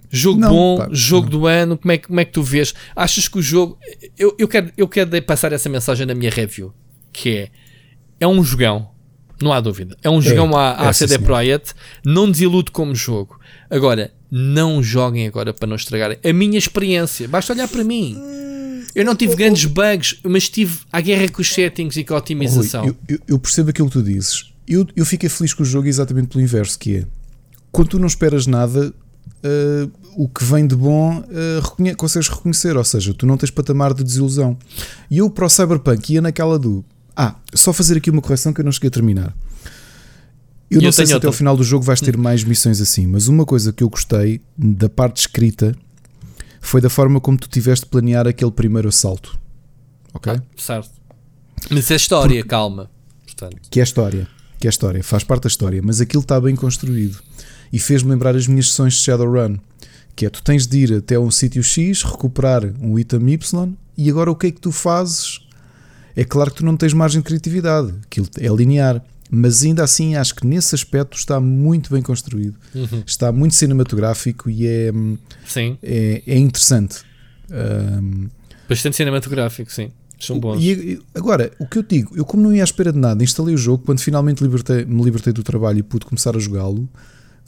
[0.10, 1.40] Jogo Não, bom, pá, jogo não.
[1.40, 2.74] do ano, como é, que- como é que tu vês?
[2.96, 3.78] Achas que o jogo.
[4.18, 6.74] Eu, eu, quero, eu quero passar essa mensagem na minha review,
[7.12, 7.50] que é.
[8.20, 8.90] É um jogão,
[9.42, 9.96] não há dúvida.
[10.04, 11.20] É um jogão à, à é, CD.
[11.20, 11.74] Projekt,
[12.06, 13.40] não desilude como jogo.
[13.70, 16.18] Agora, não joguem agora para não estragarem.
[16.24, 18.18] A minha experiência, basta olhar para mim.
[18.96, 22.18] Eu não tive grandes bugs, mas tive a guerra com os settings e com a
[22.18, 22.86] Rui, otimização.
[22.88, 24.52] eu, eu- eu percebo aquilo que tu dizes.
[24.68, 27.06] Eu, eu fiquei feliz com o jogo exatamente pelo inverso, que é
[27.72, 28.92] quando tu não esperas nada,
[29.44, 33.52] eh, o que vem de bom eh, reconhe- consegues reconhecer, ou seja, tu não tens
[33.52, 34.58] patamar de desilusão.
[35.12, 36.84] E eu para o Cyberpunk ia naquela do
[37.18, 39.36] ah, só fazer aqui uma correção que eu não cheguei a terminar.
[40.70, 41.30] Eu E não eu sei se até outra.
[41.30, 44.42] ao final do jogo vais ter mais missões assim, mas uma coisa que eu gostei
[44.58, 45.76] da parte escrita
[46.62, 49.40] foi da forma como tu tiveste de planear aquele primeiro assalto.
[50.14, 50.34] Ok?
[50.58, 50.90] Certo.
[51.72, 52.90] Mas é história, calma.
[53.26, 54.28] Portanto, que é história,
[54.60, 57.20] que é história, faz parte da história, mas aquilo está bem construído
[57.72, 59.58] e fez-me lembrar as minhas sessões de Shadowrun,
[60.16, 64.10] que é tu tens de ir até um sítio X, recuperar um item Y e
[64.10, 65.40] agora o que é que tu fazes?
[66.18, 70.16] É claro que tu não tens margem de criatividade, aquilo é linear, mas ainda assim
[70.16, 72.58] acho que nesse aspecto está muito bem construído,
[73.06, 74.92] está muito cinematográfico e é,
[75.46, 75.78] sim.
[75.84, 77.02] é, é interessante.
[77.52, 78.28] Ahm,
[78.68, 79.92] Bastante cinematográfico, sim.
[80.20, 80.60] São bons.
[80.60, 83.54] e agora, o que eu digo, eu como não ia à espera de nada, instalei
[83.54, 86.90] o jogo, quando finalmente libertei- me libertei do trabalho e pude começar a jogá-lo,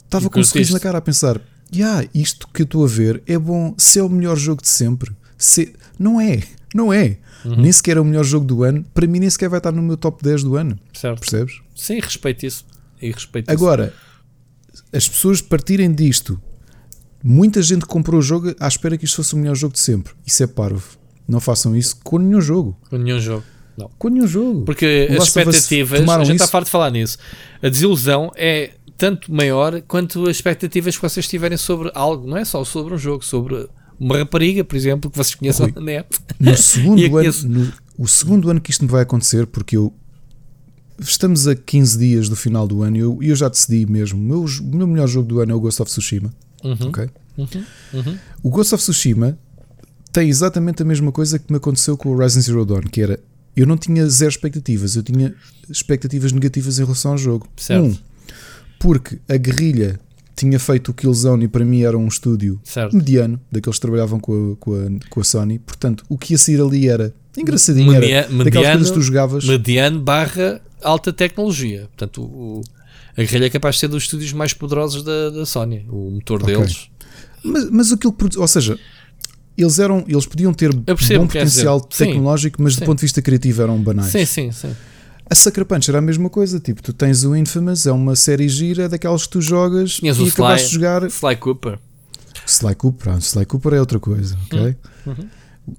[0.04, 1.40] estava E com um sorriso na cara a pensar,
[1.74, 4.68] yeah, isto que eu estou a ver é bom, se é o melhor jogo de
[4.68, 5.10] sempre.
[5.36, 5.72] Se...
[5.98, 6.40] Não é,
[6.72, 7.18] não é.
[7.44, 7.56] Uhum.
[7.56, 9.82] Nem sequer é o melhor jogo do ano, para mim nem sequer vai estar no
[9.82, 11.20] meu top 10 do ano, certo.
[11.20, 11.60] percebes?
[11.74, 12.66] Sim, respeito isso.
[13.00, 13.52] E respeito isso.
[13.52, 13.94] Agora,
[14.92, 16.40] as pessoas partirem disto,
[17.22, 20.12] muita gente comprou o jogo à espera que isto fosse o melhor jogo de sempre.
[20.26, 20.98] Isso é parvo.
[21.26, 22.76] Não façam isso com nenhum jogo.
[22.88, 23.44] Com nenhum jogo.
[23.78, 23.90] Não.
[23.98, 24.64] Com nenhum jogo.
[24.64, 26.52] Porque as expectativas, a gente está isso.
[26.52, 27.16] farto de falar nisso.
[27.62, 32.44] A desilusão é tanto maior quanto as expectativas que vocês tiverem sobre algo, não é
[32.44, 33.66] só sobre um jogo, sobre
[34.00, 35.74] uma rapariga, por exemplo, que vocês conheçam Rui.
[35.76, 36.08] na net.
[36.38, 39.92] No segundo ano, no, o segundo ano que isto me vai acontecer, porque eu
[40.98, 44.18] estamos a 15 dias do final do ano e eu, eu já decidi mesmo.
[44.18, 46.32] O meu, meu melhor jogo do ano é o Ghost of Tsushima.
[46.64, 47.08] Uhum, ok?
[47.38, 47.64] uhum,
[47.94, 48.18] uhum.
[48.42, 49.38] O Ghost of Tsushima
[50.12, 53.20] tem exatamente a mesma coisa que me aconteceu com o Horizon Zero Dawn, que era
[53.56, 55.34] eu não tinha zero expectativas, eu tinha
[55.68, 57.48] expectativas negativas em relação ao jogo.
[57.56, 57.84] Certo.
[57.84, 57.96] Um,
[58.78, 60.00] porque a guerrilha
[60.40, 62.94] tinha feito o Killzone e para mim era um estúdio Certo.
[62.96, 66.38] mediano, daqueles que trabalhavam com a, com a, com a Sony, portanto o que ia
[66.38, 69.44] sair ali era engraçadinho, Media- era daquelas mediano- coisas que tu jogavas.
[69.44, 71.88] Mediano barra alta tecnologia.
[71.96, 72.62] Portanto, o, o-
[73.16, 75.84] a guerrilha é capaz de ser dos estúdios mais poderosos da, da Sony.
[75.90, 76.54] O motor Ok.
[76.56, 76.88] deles.
[77.42, 78.78] Mas, mas aquilo ou seja,
[79.56, 80.82] eles eram, eles podiam ter bom
[81.26, 81.88] potencial dizer.
[81.90, 82.80] Sim, tecnológico, mas sim.
[82.80, 84.10] do ponto de vista criativo eram banais.
[84.10, 84.70] Sim, sim, sim.
[85.30, 88.48] A Sucker Punch era a mesma coisa, tipo, tu tens o Infamous, é uma série
[88.48, 90.68] gira, daquelas que tu jogas Tinhas e o acabaste Sly.
[90.68, 91.08] de jogar.
[91.08, 91.78] Sly Cooper.
[92.44, 94.76] Sly Cooper, Sly Cooper é outra coisa, ok?
[95.06, 95.28] Uhum.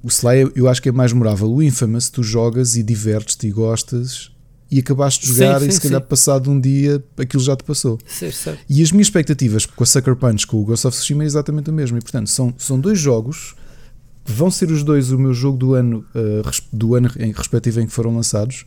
[0.01, 1.51] O Sly eu acho que é mais memorável.
[1.51, 4.31] O Infamous, tu jogas e divertes-te e gostas
[4.69, 6.07] e acabaste de Sim, jogar e sim, se calhar sim.
[6.07, 7.99] passado um dia aquilo já te passou.
[8.07, 8.57] Certo.
[8.69, 11.69] E as minhas expectativas com a Sucker Punch, com o Ghost of Tsushima é exatamente
[11.69, 11.97] o mesmo.
[11.97, 13.53] E portanto, são, são dois jogos
[14.25, 17.85] vão ser os dois o meu jogo do ano, uh, do ano em respectivo em
[17.85, 18.65] que foram lançados,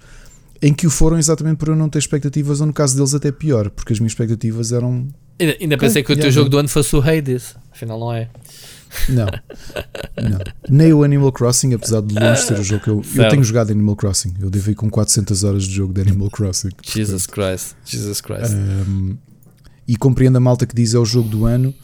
[0.66, 3.30] em que o foram exatamente por eu não ter expectativas, ou no caso deles até
[3.30, 5.06] pior, porque as minhas expectativas eram.
[5.38, 7.54] Ainda, ainda pensei que o teu jogo do ano fosse o Hades.
[7.70, 8.30] Afinal, não é.
[9.08, 10.38] Não, não.
[10.70, 13.72] Nem o Animal Crossing, apesar de longe ser o jogo que eu, eu tenho jogado
[13.72, 14.32] Animal Crossing.
[14.40, 16.70] Eu devo ir com 400 horas de jogo de Animal Crossing.
[16.82, 17.74] Jesus Christ.
[17.84, 18.54] Jesus Christ.
[18.54, 19.16] Um,
[19.86, 21.74] e compreendo a malta que diz é o jogo do ano.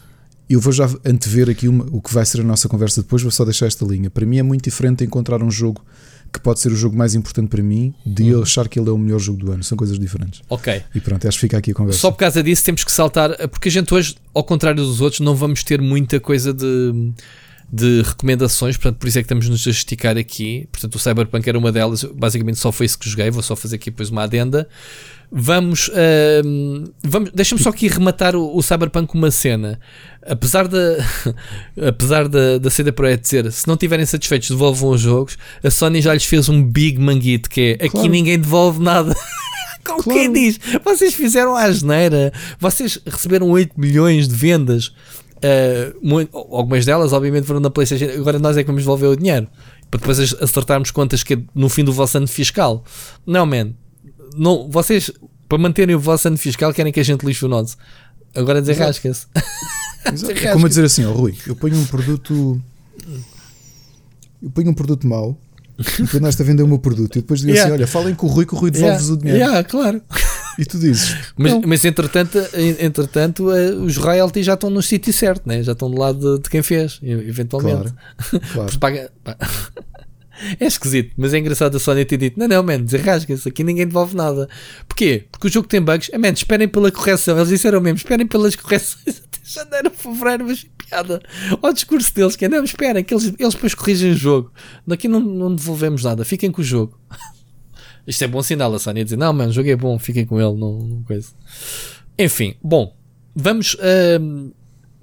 [0.49, 3.31] Eu vou já antever aqui uma- o que vai ser a nossa conversa depois, vou
[3.33, 4.09] só deixar esta linha.
[4.09, 5.85] Para mim é muito diferente encontrar um jogo
[6.33, 8.29] que pode ser o jogo mais importante para mim de Uhum.
[8.31, 9.63] eu achar que ele é o melhor jogo do ano.
[9.65, 10.43] São coisas diferentes.
[10.49, 10.83] ok.
[10.95, 11.99] E pronto, acho que fica aqui a conversa.
[12.01, 15.21] Só por causa disso temos que saltar, porque a gente hoje, ao contrário dos outros,
[15.21, 17.13] não vamos ter muita coisa de,
[17.73, 20.69] de recomendações, portanto, por isso é que estamos nos a esticar aqui.
[20.73, 23.77] Portanto, o Cyberpunk era uma delas, basicamente só foi isso que joguei, vou só fazer
[23.77, 24.69] aqui depois uma adenda.
[25.33, 29.79] Vamos, ahm, vamos deixa-me só aqui rematar o, o Cyberpunk com uma cena.
[30.27, 30.79] Apesar da,
[31.89, 36.01] apesar da, da CD Projekt dizer se não estiverem satisfeitos, devolvam os jogos, a Sony
[36.03, 38.09] já lhes fez um big manguito que é aqui Claro.
[38.09, 39.15] ninguém devolve nada.
[39.87, 40.19] Como Claro.
[40.21, 44.93] quem diz, vocês fizeram a asneira, vocês receberam 8 milhões de vendas,
[45.45, 48.07] uh, mu- algumas delas, obviamente, foram na PlayStation.
[48.21, 49.47] Agora nós é que vamos devolver o dinheiro
[49.91, 52.85] para depois acertarmos contas que é no fim do vosso ano fiscal.
[53.27, 53.73] Não, man,
[54.37, 55.11] não, vocês
[55.49, 57.77] para manterem o vosso ano fiscal querem que a gente lixe o nosso.
[58.35, 59.27] Agora desenrasca-se.
[60.13, 60.33] Exato.
[60.33, 62.61] É como a dizer assim, ó Rui, eu ponho um produto.
[64.43, 65.37] Eu ponho um produto mau
[65.79, 67.17] e depois nós a vender o meu produto.
[67.17, 67.65] E depois digo Yeah.
[67.65, 69.39] assim: olha, falem com o Rui que o Rui devolve-vos o dinheiro.
[69.39, 70.01] Yeah, claro.
[70.61, 71.63] E tu dizes: Mas, Não.
[71.65, 75.63] mas entretanto, en- entretanto eh, os royalties já estão no sítio certo, né?
[75.63, 77.93] já estão do lado de, de quem fez, eventualmente.
[78.53, 79.39] claro, claro.
[80.59, 83.87] É esquisito, mas é engraçado a Sony ter dito: não, não, man, desarrasca-se, aqui ninguém
[83.87, 84.49] devolve nada.
[84.89, 85.27] Porquê?
[85.31, 86.11] Porque o jogo tem bugs.
[86.15, 87.37] Ah, man, esperem pela correção.
[87.37, 91.21] Eles disseram mesmo: esperem pelas correções até janeiro, fevereiro, mas piada.
[91.61, 94.51] Ao discurso deles: que é, não, esperem, que eles, eles depois corrigem o jogo.
[94.87, 96.99] Daqui não, não devolvemos nada, fiquem com o jogo.
[98.11, 100.27] Isto é bom sinal a Sony a dizer: não, mano, o jogo é bom, fiquem
[100.27, 101.29] com ele, não, não coisa.
[102.19, 102.93] Enfim, bom,
[103.35, 103.77] vamos.
[103.81, 104.51] ahm,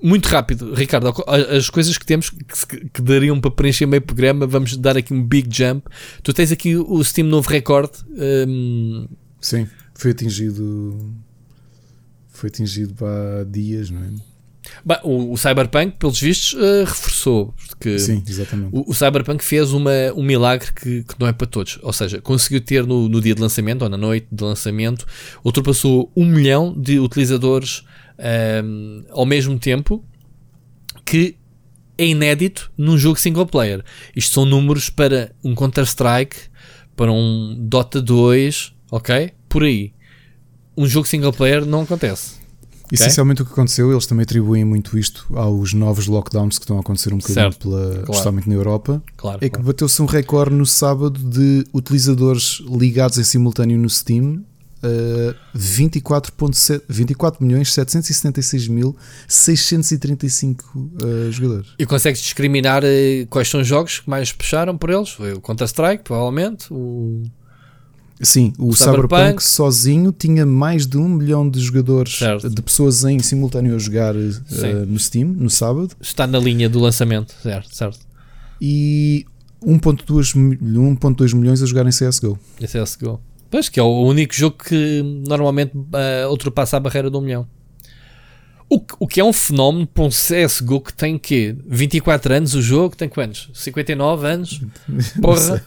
[0.03, 4.77] muito rápido, Ricardo, as coisas que temos que, que dariam para preencher meio programa, vamos
[4.77, 5.88] dar aqui um big jump.
[6.21, 7.93] Tu tens aqui o Steam novo recorde.
[8.11, 9.07] ahm,
[9.39, 11.15] Sim, foi atingido.
[12.29, 14.09] Foi atingido há dias, não é?
[14.85, 17.53] Bah, o, o Cyberpunk, pelos vistos, ah, reforçou.
[17.80, 18.69] Que Sim, exatamente.
[18.72, 21.80] o, o Cyberpunk fez uma, um milagre que, que não é para todos.
[21.81, 25.06] Ou seja, conseguiu ter no, no dia de lançamento, ou na noite de lançamento,
[25.44, 27.84] ultrapassou um milhão de utilizadores
[28.18, 30.03] ahm, ao mesmo tempo,
[31.06, 31.35] que
[31.98, 33.84] é inédito num jogo single player.
[34.15, 36.38] Isto são números para um Counter-Strike,
[36.95, 39.31] para um Dota 2, ok?
[39.49, 39.94] Por aí.
[40.76, 42.35] Um jogo single player não acontece.
[42.91, 46.80] Essencialmente o que aconteceu, eles também atribuem muito isto aos novos lockdowns que estão a
[46.80, 48.43] acontecer um bocadinho, Certo, pela, claro.
[48.45, 49.03] na Europa.
[49.15, 49.38] Claro.
[49.41, 49.68] É que claro.
[49.68, 54.43] bateu-se um recorde no sábado de utilizadores ligados em simultâneo no Steam.
[54.77, 58.95] Uh, 24.7 24 milhões 776 mil
[59.27, 61.69] 635 uh, jogadores.
[61.80, 65.09] E consegues discriminar eh, quais são os jogos que mais puxaram por eles?
[65.09, 66.72] Foi o Counter-Strike, provavelmente.
[66.72, 67.23] O...
[68.22, 72.49] Sim, o, O Cyberpunk, Cyberpunk sozinho tinha mais de um milhão de jogadores, Certo.
[72.49, 74.73] de pessoas em simultâneo a jogar Sim.
[74.88, 77.99] no Steam, no sábado, Está na linha do lançamento, certo, certo.
[78.60, 79.23] e
[79.64, 82.39] 1.2 mi- 1.2 milhões a jogar em CSGO.
[82.61, 83.19] O CSGO.
[83.52, 87.48] Pois, que é o único jogo que normalmente ah, ultrapassa a barreira do milhão.
[88.69, 91.56] O, que- o que é um fenómeno para um CSGO que tem quê?
[91.68, 92.95] 24 anos o jogo?
[92.95, 93.49] Tem quantos?
[93.53, 94.61] 59 anos?
[95.22, 95.64] Porra!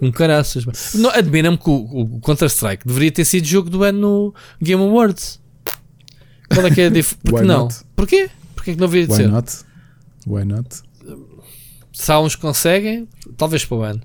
[0.00, 0.64] Um caraças.
[1.12, 5.40] Admira-me que o, o Counter-Strike deveria ter sido jogo do ano no Game Awards.
[6.52, 7.18] Qual é que é a diferença?
[7.24, 7.64] Porque não?
[7.64, 7.76] not?
[7.96, 8.30] Porquê?
[8.54, 9.28] Porquê que não deveria de Why ser?
[9.28, 9.52] not?
[10.26, 10.68] Why not?
[11.92, 14.00] Se há uns que conseguem, talvez para o ano.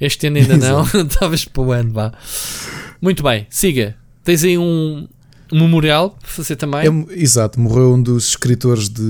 [0.00, 0.84] Este ano ainda não,
[1.18, 2.12] talvez para o ano, vá.
[3.00, 3.96] Muito bem, siga.
[4.22, 5.08] Tens aí um,
[5.52, 6.80] um memorial para fazer também.
[6.80, 9.02] É, exato, morreu um dos escritores de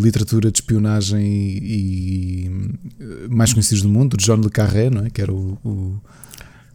[0.00, 5.10] literatura de espionagem e, e, mais conhecidos do mundo, John Le Carré, não é?
[5.10, 6.00] que era o, o,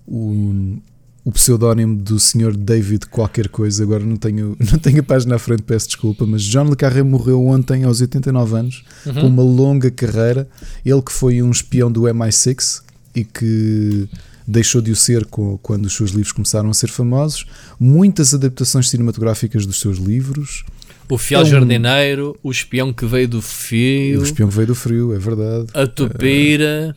[0.08, 0.78] o,
[1.26, 2.56] o pseudónimo do Sr.
[2.56, 6.44] David qualquer coisa, agora não tenho, não tenho a página à frente, peço desculpa, mas
[6.44, 9.14] John Le Carré morreu ontem aos 89 anos, Uhum.
[9.14, 10.48] com uma longa carreira,
[10.86, 12.82] ele que foi um espião do MI6
[13.16, 14.08] e que
[14.48, 15.26] deixou de o ser
[15.62, 17.46] quando os seus livros começaram a ser famosos,
[17.80, 20.64] muitas adaptações cinematográficas dos seus livros,
[21.10, 24.68] O fiel é um- jardineiro, o espião que veio do fio, o espião que veio
[24.68, 25.68] do frio, é verdade.
[25.74, 26.96] a tupira.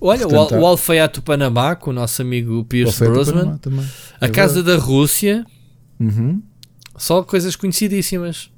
[0.00, 3.32] Olha, portanto, o, o Alfaiate Panamá, com o nosso amigo Pierce Brosnan.
[3.40, 3.86] Panamá também.
[4.20, 5.44] A É Casa da Rússia,
[5.98, 6.42] Uhum.
[6.98, 8.50] só coisas conhecidíssimas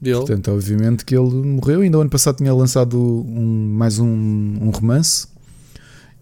[0.00, 0.16] dele.
[0.16, 1.80] Portanto, obviamente que ele morreu.
[1.82, 5.28] Ainda o ano passado tinha lançado um, mais um, um romance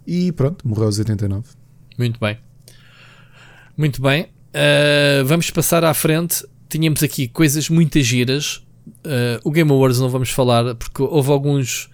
[0.09, 1.45] e pronto, morreu aos 89.
[1.99, 2.39] Muito bem.
[3.77, 4.23] Muito bem.
[4.55, 6.45] Uh, vamos passar à frente.
[6.69, 8.57] Tínhamos aqui coisas muito giras.
[9.05, 11.91] Uh, o Game Awards não vamos falar porque houve alguns,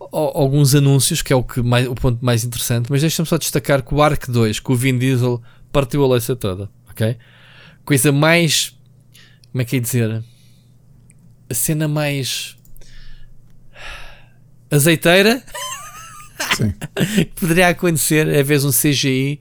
[0.00, 2.90] al- alguns anúncios, que é o, que mais, o ponto mais interessante.
[2.90, 6.34] Mas deixa-me só destacar que o Arc 2, que o Vin Diesel partiu a leça
[6.34, 6.70] toda.
[6.90, 7.16] Ok?
[7.84, 8.74] Coisa mais.
[9.52, 10.22] Como é que é dizer?
[11.50, 12.56] A cena mais.
[14.70, 15.42] azeiteira
[17.38, 19.40] poderia acontecer é ver um CGI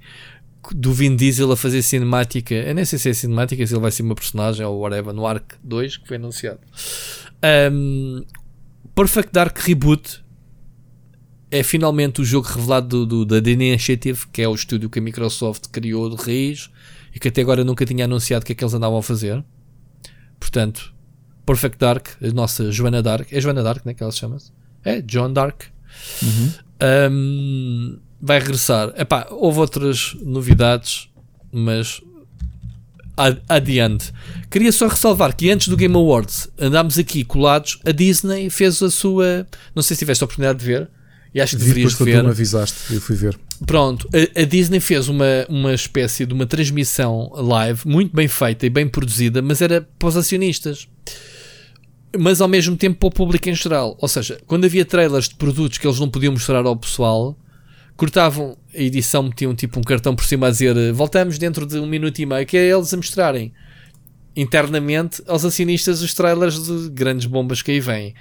[0.72, 2.54] do Vin Diesel a fazer cinemática.
[2.54, 5.26] Eu nem sei se é cinemática, se ele vai ser uma personagem ou whatever, no
[5.26, 6.60] Arc 2 que foi anunciado.
[7.72, 8.24] Um,
[8.96, 10.24] Perfect Dark Reboot
[11.50, 15.00] é finalmente o jogo revelado do, do- da The Initiative, que é o estúdio que
[15.00, 16.70] a Microsoft criou de raiz
[17.16, 19.42] e que até agora nunca tinha anunciado o que é que eles andavam a fazer.
[20.40, 20.94] Portanto,
[21.46, 24.38] Perfect Dark, a nossa Joana Dark, é Joana Dark, né, que ela se chama?
[24.84, 25.64] É, John Dark.
[26.82, 28.94] Um, vai regressar.
[28.98, 31.10] Epá, houve outras novidades,
[31.52, 32.02] mas
[33.16, 34.12] ad- adiante.
[34.50, 37.80] Queria só ressalvar que antes do Game Awards andámos aqui colados.
[37.86, 39.48] A Disney fez a sua.
[39.76, 40.90] Não sei se tiveste a oportunidade de ver.
[41.34, 42.30] E acho que Vi deverias depois quando tu me ver.
[42.32, 43.38] avisaste, eu fui ver.
[43.66, 48.66] Pronto, a, a Disney fez uma, uma espécie de uma transmissão live muito bem feita
[48.66, 50.88] e bem produzida, mas era para os acionistas.
[52.18, 53.98] Mas ao mesmo tempo para o público em geral.
[54.00, 57.38] Ou seja, quando havia trailers de produtos que eles não podiam mostrar ao pessoal,
[57.96, 61.88] cortavam a edição, metiam tipo um cartão por cima a dizer voltamos dentro de um
[61.88, 63.52] minuto e meio, que é eles a mostrarem
[64.36, 68.14] internamente aos acionistas os trailers de grandes bombas que aí vêm.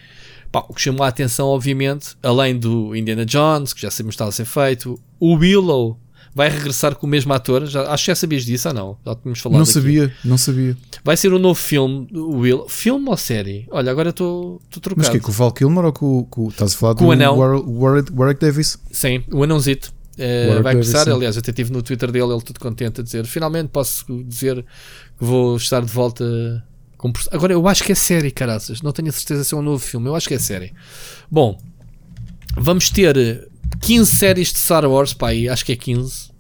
[0.51, 4.23] Pá, o que chamou a atenção, obviamente, além do Indiana Jones, que já sabemos que
[4.23, 5.98] está a ser feito, o Willow
[6.36, 7.64] vai regressar com o mesmo ator.
[7.66, 8.98] Já, acho que já sabias disso ou não?
[9.06, 9.72] Já tínhamos falado Não aqui.
[9.72, 10.76] sabia, não sabia.
[11.02, 12.68] Vai ser um novo filme do Willow.
[12.68, 13.66] Filme ou série?
[13.70, 14.94] Olha, agora estou trocado.
[14.98, 17.04] Mas que é com o Val Kilmer ou com, o- com, estás a falar Com
[17.04, 17.38] do o anão.
[17.38, 18.78] War- Warwick, Warwick Davis?
[18.92, 19.92] Sim, o anãozito.
[20.18, 23.26] Warwick vai começar, aliás, eu até estive no Twitter dele, ele tudo contente a dizer
[23.26, 24.62] finalmente posso dizer
[25.18, 26.64] que vou estar de volta
[27.30, 29.78] Agora eu acho que é série, caraças, não tenho a certeza se é um novo
[29.78, 30.72] filme, eu acho que é série.
[31.30, 31.56] Bom,
[32.56, 33.46] vamos ter
[33.80, 36.30] 15 séries de Star Wars, pá, aí, acho que é 15.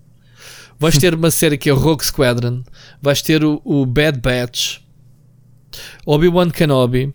[0.78, 2.62] Vais ter uma série que é o Rogue Squadron,
[3.00, 4.78] vais ter o, o Bad Batch,
[6.04, 7.14] Obi-Wan Kenobi,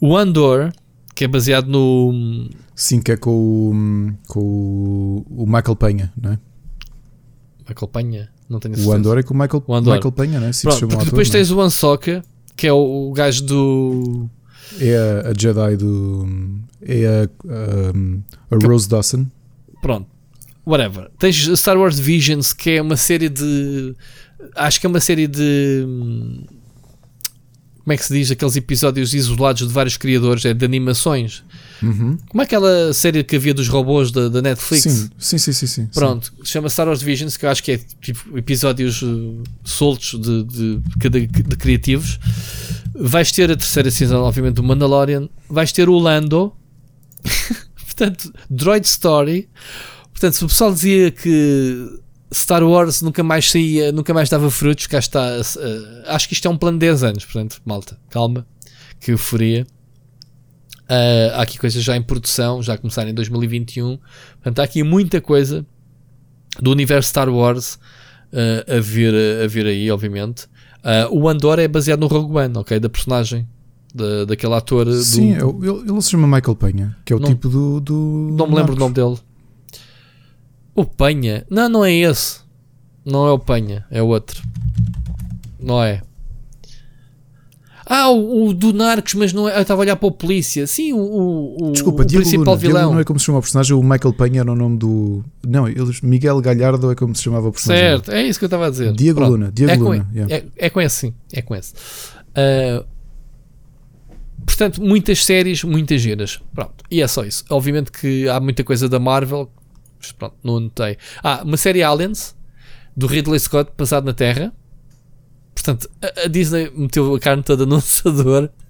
[0.00, 0.72] o Andor,
[1.14, 6.32] que é baseado no Sim, que é com o, com o, o Michael Penha, não
[6.32, 6.38] é?
[7.68, 8.96] Michael Penha, não tenho O certeza.
[8.96, 9.94] Andor é com o Michael, O Andor.
[9.94, 10.50] Michael Penha, não é?
[10.50, 11.32] Pronto, o porque depois é?
[11.32, 12.22] tens o Ansoka,
[12.56, 14.28] que é o, o gajo do.
[14.80, 16.26] É a, a Jedi do.
[16.82, 19.26] É a, a, a Rose Dawson.
[19.84, 20.08] Pronto,
[20.64, 21.10] whatever.
[21.18, 23.94] Tens Star Wars Visions, que é uma série de.
[24.56, 25.84] Acho que é uma série de.
[27.82, 28.30] Como é que se diz?
[28.30, 31.44] Aqueles episódios isolados de vários criadores, é de animações.
[31.82, 32.16] Uhum.
[32.30, 34.84] Como é aquela série que havia dos robôs da, da Netflix?
[34.84, 35.86] Sim, sim, sim, sim, sim.
[35.92, 40.44] Pronto, chama Star Wars Visions, que eu acho que é tipo episódios uh, soltos de,
[40.44, 42.18] de, de, de criativos.
[42.94, 45.28] Vais ter a terceira season, obviamente, do Mandalorian.
[45.46, 46.54] Vais ter o Lando.
[47.94, 49.48] Portanto, Droid Story.
[50.12, 52.00] Portanto, se o pessoal dizia que
[52.32, 54.86] Star Wars nunca mais saía, nunca mais dava frutos.
[54.86, 55.40] Cá está.
[55.40, 58.46] Uh, acho que isto é um plano de 10 anos, portanto, malta, calma,
[59.00, 59.66] que euforia.
[60.84, 63.98] Uh, há aqui coisas já em produção, já começaram em 2021.
[64.34, 65.64] Portanto, há aqui muita coisa
[66.60, 67.74] do universo Star Wars
[68.32, 70.46] uh, a, vir, a vir aí, obviamente.
[70.84, 72.78] Uh, o Andor é baseado no Rogue One, ok?
[72.78, 73.48] Da personagem,
[73.94, 74.92] da, daquele ator.
[74.92, 75.64] Sim, do...
[75.64, 77.80] ele, ele, se chama Michael Penha, que é o não, tipo do.
[77.80, 79.16] do não me lembro o nome dele.
[80.74, 81.46] O Penha?
[81.48, 82.40] Não, não é esse.
[83.04, 84.42] Não é o Penha, é o outro.
[85.60, 86.02] Não é?
[87.86, 89.56] Ah, o, o do Narcos, mas não é.
[89.58, 90.66] Eu estava a olhar para o polícia.
[90.66, 92.56] Sim, o, o, Desculpa, o Diego principal Luna.
[92.56, 92.80] vilão.
[92.80, 95.22] Diego não é como se chama o personagem, o Michael Penha era o nome do.
[95.46, 97.84] Não, eles, Miguel Galhardo é como se chamava o personagem.
[97.84, 98.92] Certo, é isso que eu estava a dizer.
[98.94, 99.32] Diego Pronto.
[99.32, 99.52] Luna.
[99.52, 100.04] Diego é Luna.
[100.04, 100.34] Com, yeah.
[100.34, 101.14] é, é, com esse, sim.
[101.32, 101.74] É com esse.
[102.30, 102.84] Uh,
[104.44, 106.40] portanto, muitas séries, muitas giras.
[106.54, 107.44] Pronto, e é só isso.
[107.50, 109.50] Obviamente que há muita coisa da Marvel.
[110.18, 110.98] Pronto, não anotei.
[111.22, 112.36] Ah, uma série Aliens
[112.96, 114.52] do Ridley Scott passado na Terra
[115.54, 118.50] Portanto, a, a Disney meteu a carne toda no lançador.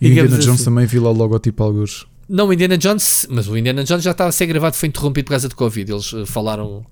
[0.00, 0.46] E Indiana assim.
[0.46, 2.06] Jones também viu lá o logotipo alguns.
[2.26, 5.26] Não, o Indiana Jones, mas o Indiana Jones já estava a ser gravado, foi interrompido
[5.26, 5.92] por causa de Covid.
[5.92, 6.86] Eles uh, falaram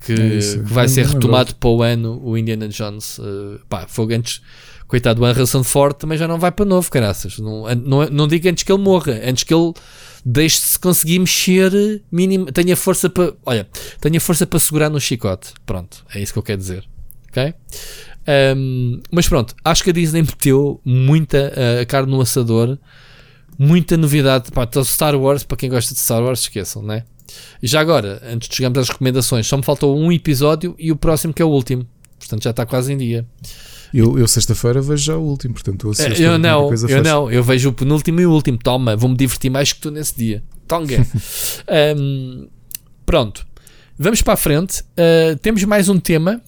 [0.00, 3.18] que, é que vai ser retomado para o ano o Indiana Jones.
[3.18, 4.42] Uh, pá, foi antes,
[4.86, 7.38] coitado, o Harrison Ford também já não vai para novo, caraças.
[7.38, 9.72] Não, não, não digo antes que ele morra, antes que ele
[10.24, 13.68] deixe-se conseguir mexer mínimo, tenha força para, olha,
[14.00, 15.52] tenha força para segurar no chicote.
[15.64, 16.84] Pronto, é isso que eu quero dizer.
[17.28, 17.54] Ok?
[18.56, 22.76] Um, mas pronto, acho que a Disney meteu muita uh, carne no assador,
[23.58, 24.50] muita novidade.
[24.50, 27.04] Pá, então Star Wars, para quem gosta de Star Wars, esqueçam, né?
[27.62, 30.96] E já agora, antes de chegarmos às recomendações, só me faltou um episódio e o
[30.96, 31.86] próximo que é o último.
[32.18, 33.26] Portanto, já está quase em dia.
[33.96, 37.02] Eu, eu sexta-feira vejo já o último, portanto, eu, eu não, eu faz.
[37.02, 38.58] não, eu vejo o penúltimo e o último.
[38.58, 40.42] Toma, vou-me divertir mais que tu nesse dia.
[40.68, 41.06] Tonga.
[41.96, 42.46] um,
[43.06, 43.46] pronto,
[43.98, 44.82] vamos para a frente.
[44.82, 46.42] Uh, temos mais um tema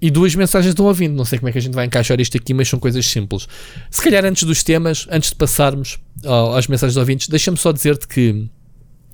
[0.00, 1.16] e duas mensagens do ouvindo.
[1.16, 3.48] Não sei como é que a gente vai encaixar isto aqui, mas são coisas simples.
[3.90, 5.98] Se calhar antes dos temas, antes de passarmos
[6.56, 8.48] às mensagens dos ouvintes, deixa-me só dizer-te que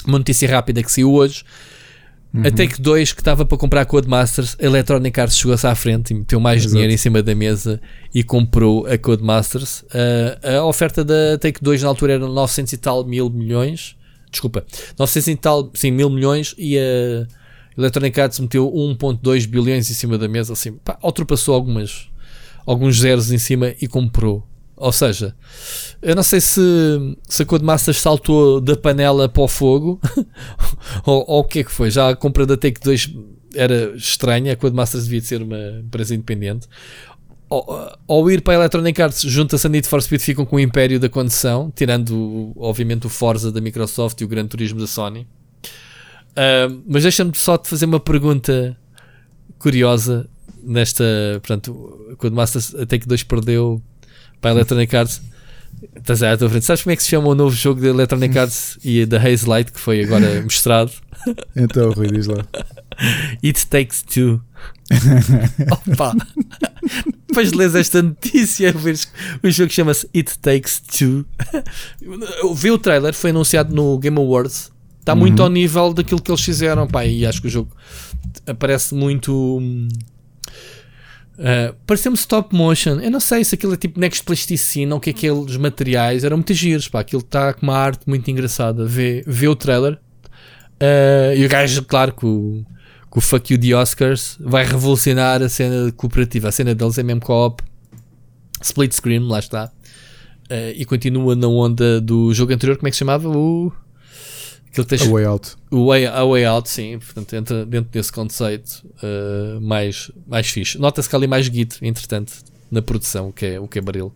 [0.07, 1.43] uma notícia rápida que saiu hoje.
[2.33, 2.43] Uhum.
[2.47, 6.11] A Take 2 que estava para comprar a Codemasters, a Electronic Arts chegou-se à frente
[6.11, 6.73] e meteu mais Exato.
[6.73, 7.81] dinheiro em cima da mesa
[8.15, 9.81] e comprou a Codemasters.
[9.83, 13.97] Uh, a oferta da Take 2 na altura era 900 e tal mil milhões.
[14.31, 14.65] Desculpa,
[14.99, 17.27] 900 e tal, sim, mil milhões e a
[17.79, 22.11] Electronic Arts meteu 1.2 bilhões em cima da mesa, assim, pá, ultrapassou algumas,
[22.67, 24.48] alguns zeros em cima e comprou.
[24.79, 25.35] Ou seja,
[26.01, 26.61] eu não sei se,
[27.29, 30.01] se a Codemasters saltou da panela para o fogo
[31.05, 31.91] ou, ou, o que é que foi.
[31.91, 33.15] Já a compra da Take 2
[33.55, 36.69] era estranha, a Codemasters devia ser uma empresa independente.
[37.51, 41.01] Ao, ir para a Electronic Arts, junta-se a Need for Speed, ficam com o império
[41.01, 45.27] da condição, tirando obviamente o Forza da Microsoft e o Gran Turismo da Sony.
[46.33, 48.77] Uh, mas deixa-me só te fazer uma pergunta
[49.59, 50.29] curiosa
[50.63, 51.05] nesta.
[51.41, 53.83] Portanto, quando Master Take 2 perdeu
[54.41, 55.23] para a Electronic Arts.
[55.97, 56.65] Estás à tua frente.
[56.65, 59.49] Sabes como é que se chama o novo jogo da Electronic Arts e da Haze
[59.49, 60.91] Light que foi agora mostrado?
[61.55, 62.45] Então, Rui, diz lá.
[63.45, 64.43] It Takes Two.
[65.71, 66.15] Opa!
[67.29, 69.13] Depois de lês esta notícia, vês
[69.43, 71.25] o jogo chama-se It Takes Two.
[72.55, 74.73] Vi o trailer, foi anunciado no Game Awards
[75.09, 75.21] Está uhum.
[75.21, 77.75] muito ao nível daquilo que eles fizeram, pá, e acho que o jogo
[78.47, 79.59] aparece muito.
[81.39, 82.99] Uh, Pareceu-me stop motion.
[83.01, 86.53] Eu não sei se aquilo é tipo Next Plasticina ou que aqueles materiais eram muito
[86.53, 86.89] giros.
[86.89, 87.01] Pá.
[87.01, 88.85] Aquilo está com uma arte muito engraçada.
[88.85, 92.65] Vê, vê o trailer uh, e o gajo, claro, que o,
[93.11, 96.49] que o Fuck You the Oscars vai revolucionar a cena cooperativa.
[96.49, 97.63] A cena deles é mesmo co-op,
[98.61, 99.71] split screen, lá está.
[100.51, 102.77] Uh, e continua na onda do jogo anterior.
[102.77, 103.29] Como é que se chamava?
[103.29, 103.73] O.
[104.71, 105.57] Tens, a Way Out.
[105.71, 106.99] O way, a Way Out, sim.
[106.99, 110.79] Portanto, entra dentro desse conceito uh, mais, mais fixe.
[110.79, 112.33] Nota-se que há ali mais Git, entretanto,
[112.71, 114.13] na produção, o que é, o que é baril.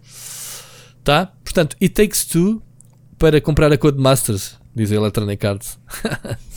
[1.03, 1.33] Tá?
[1.43, 2.63] Portanto, It Takes Two
[3.19, 5.79] para comprar a Codemasters, diz a Electronic Arts.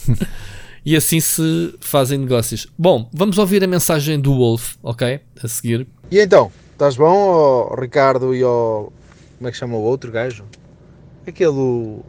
[0.84, 2.66] e assim se fazem negócios.
[2.76, 5.20] Bom, vamos ouvir a mensagem do Wolf, ok?
[5.42, 5.86] A seguir.
[6.10, 8.92] E então, estás bom, oh, Ricardo e o.
[9.38, 10.44] Como é que chama o outro gajo?
[11.26, 11.50] Aquele.
[11.50, 12.04] O,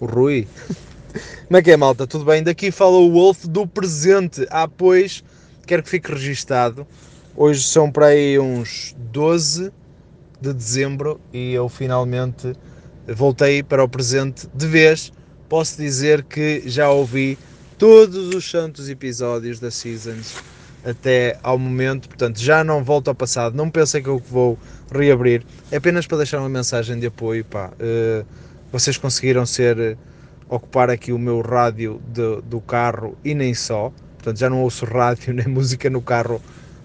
[0.00, 0.48] o Rui.
[1.46, 2.06] Como é que é, malta?
[2.06, 2.42] Tudo bem?
[2.42, 4.46] Daqui fala o Wolf do presente.
[4.50, 5.24] Ah, pois,
[5.66, 6.86] quero que fique registado.
[7.36, 9.72] Hoje são para aí uns 12
[10.40, 12.52] de dezembro e eu finalmente
[13.06, 15.12] voltei para o presente de vez.
[15.48, 17.38] Posso dizer que já ouvi
[17.78, 20.34] todos os santos episódios da Seasons
[20.84, 24.58] até ao momento, portanto já não volto ao passado, não pensem que eu vou
[24.92, 28.26] reabrir, é apenas para deixar uma mensagem de apoio, pá, uh,
[28.72, 29.98] vocês conseguiram ser
[30.48, 33.92] ocupar aqui o meu rádio de, do carro e nem só.
[34.16, 36.40] portanto já não ouço rádio nem música no carro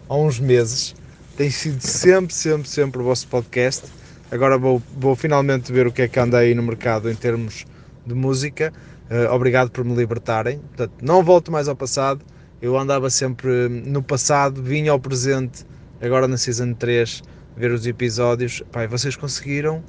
[0.09, 0.95] há uns meses.
[1.37, 3.85] Tem sido sempre, sempre, sempre o vosso podcast.
[4.29, 7.65] Agora vou, vou finalmente ver o que é que anda aí no mercado em termos
[8.05, 8.71] de música.
[9.09, 10.59] Uh, obrigado por me libertarem.
[10.59, 12.23] Portanto, não volto mais ao passado.
[12.61, 15.65] Eu andava sempre no passado, vinha ao presente,
[16.01, 17.21] agora na Season 3,
[17.57, 18.63] ver os episódios.
[18.71, 19.83] Pai, vocês conseguiram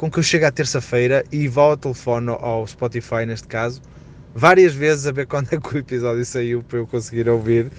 [0.00, 3.82] com que eu chegue à terça-feira e vá ao telefone ao Spotify, neste caso,
[4.34, 7.70] várias vezes a ver quando é que o episódio saiu para eu conseguir ouvir,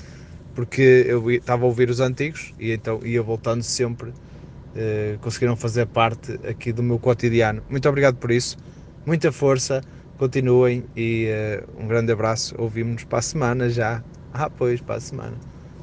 [0.54, 4.10] porque eu estava a ouvir os antigos e então ia voltando sempre.
[4.12, 7.64] Uh, conseguiram fazer parte aqui do meu cotidiano.
[7.68, 8.56] Muito obrigado por isso,
[9.04, 9.82] muita força,
[10.20, 12.54] continuem e uh, um grande abraço.
[12.56, 14.04] Ouvimos-nos para a semana já.
[14.32, 15.38] Ah, pois, para a semana.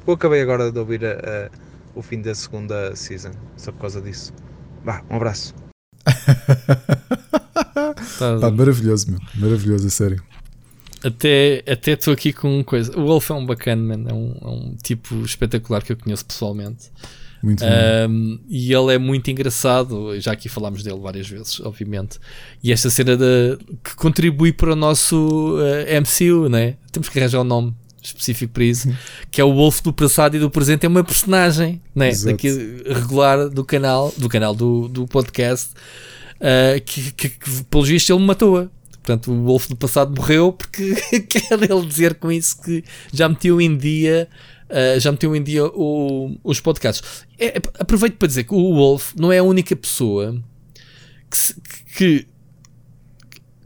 [0.07, 1.49] Eu acabei agora de ouvir a, a,
[1.93, 4.33] o fim da segunda season, só por causa disso.
[4.85, 5.53] Vá, um abraço.
[8.19, 9.19] Tá, Pá, maravilhoso, meu.
[9.35, 10.23] Maravilhoso, a sério.
[11.03, 12.97] Até estou aqui com uma coisa.
[12.97, 14.09] O Wolf é um bacana, man.
[14.09, 16.91] É um, é um tipo espetacular que eu conheço pessoalmente.
[17.41, 22.19] Muito um, e ele é muito engraçado, já aqui falámos dele várias vezes, obviamente.
[22.61, 23.17] E esta cena
[23.81, 26.75] que contribui para o nosso uh, eh, MCU, né?
[26.91, 27.73] Temos que arranjar um nome
[28.09, 28.93] específico para isso,
[29.31, 32.11] que é o Wolf do passado e do presente, é uma personagem né?
[32.23, 32.49] Daqui,
[32.85, 35.69] regular do canal, do canal do, do podcast,
[36.35, 38.67] uh, que, que, que pelo visto ele matou-a.
[39.03, 40.95] Portanto, o Wolf do passado morreu porque
[41.27, 44.27] quer ele dizer com isso que já meteu em dia.
[44.69, 47.25] Uh, já meteu em dia o, os podcasts.
[47.39, 50.39] É, aproveito para dizer que o Wolf não é a única pessoa
[51.29, 52.27] que, que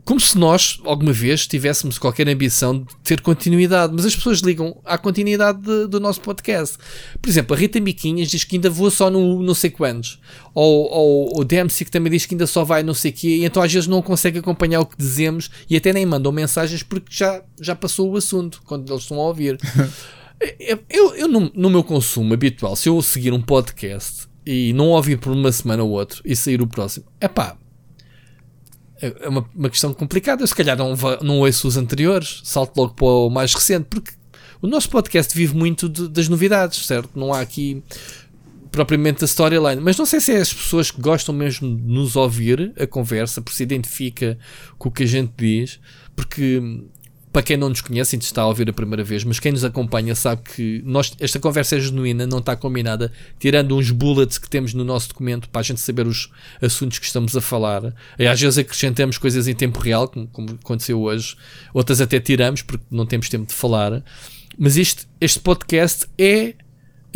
[0.05, 4.77] como se nós, alguma vez, tivéssemos qualquer ambição de ter continuidade, mas as pessoas ligam
[4.84, 6.77] à continuidade de, do nosso podcast.
[7.21, 10.19] Por exemplo, a Rita Miquinhas diz que ainda voa só no não sei quantos,
[10.53, 13.27] ou, ou o DMC que também diz que ainda só vai não sei o quê,
[13.27, 16.84] e então às vezes não consegue acompanhar o que dizemos e até nem mandam mensagens
[16.84, 19.57] porque já, já passou o assunto quando eles estão a ouvir.
[20.89, 25.17] eu, eu no, no meu consumo habitual, se eu seguir um podcast e não ouvir
[25.17, 27.55] por uma semana ou outra e sair o próximo, é pá
[29.03, 30.41] é, é uma, uma questão complicada.
[30.41, 34.13] Eu, se calhar não, não ouço os anteriores, salto logo para o mais recente, porque
[34.61, 37.09] o nosso podcast vive muito de, das novidades, certo?
[37.13, 37.84] Não há aqui
[38.71, 42.15] propriamente a storyline, mas não sei se é as pessoas que gostam mesmo de nos
[42.15, 44.38] ouvir a conversa, porque se identifica
[44.77, 45.80] com o que a gente diz,
[46.15, 46.61] porque
[47.34, 49.65] para quem não nos conhece e está a ouvir a primeira vez, mas quem nos
[49.65, 54.47] acompanha sabe que nós, esta conversa é genuína, não está combinada, tirando uns bullets que
[54.47, 56.30] temos no nosso documento para a gente saber os
[56.61, 57.91] assuntos que estamos a falar.
[58.19, 61.35] E às vezes acrescentamos coisas em tempo real, como, como aconteceu hoje,
[61.73, 64.03] outras até tiramos porque não temos tempo de falar.
[64.55, 66.53] Mas este, este podcast é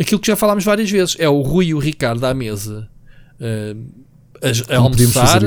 [0.00, 2.90] aquilo que já falámos várias vezes: é o Rui e o Ricardo à mesa
[3.38, 4.08] uh,
[4.42, 5.42] a, a almoçar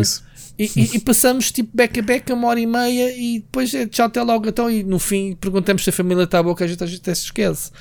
[0.57, 3.87] e, e, e, passamos tipo back a back uma hora e meia e depois é
[3.87, 6.67] tchau até logo então e no fim perguntamos se a família está boa que a
[6.67, 7.71] gente, a gente até se esquece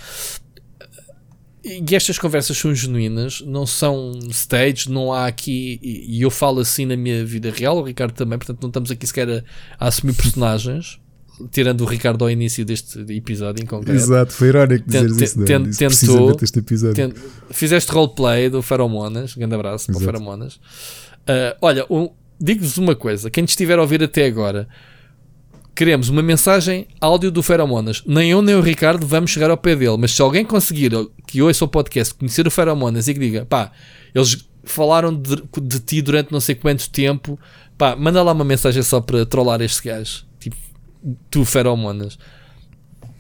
[1.62, 6.86] e estas conversas são genuínas, não são stage, não há aqui, e eu falo assim
[6.86, 9.42] na minha vida real, o Ricardo também, portanto não estamos aqui sequer a,
[9.78, 10.98] a assumir personagens,
[11.51, 13.98] tirando o Ricardo ao início deste episódio em concreto.
[13.98, 15.47] Exato, foi irónico dizer isso, não, é?
[15.72, 17.14] tentou, este episódio.
[17.51, 20.05] Fizeste roleplay do Feromonas, grande abraço Exato.
[20.05, 20.55] para o Feromonas.
[20.55, 22.09] Uh, olha, um,
[22.40, 24.68] digo-vos uma coisa: quem estiver a ouvir até agora,
[25.74, 28.02] queremos uma mensagem áudio do Feromonas.
[28.06, 30.92] Nem eu nem o Ricardo vamos chegar ao pé dele, mas se alguém conseguir
[31.26, 33.70] que ouça o podcast, conhecer o Feromonas e que diga, pá,
[34.14, 37.38] eles falaram de, de ti durante não sei quanto tempo,
[37.78, 40.24] pá, manda lá uma mensagem só para trollar este gajo.
[40.38, 40.56] Tipo,
[41.30, 42.18] tu, Feromonas.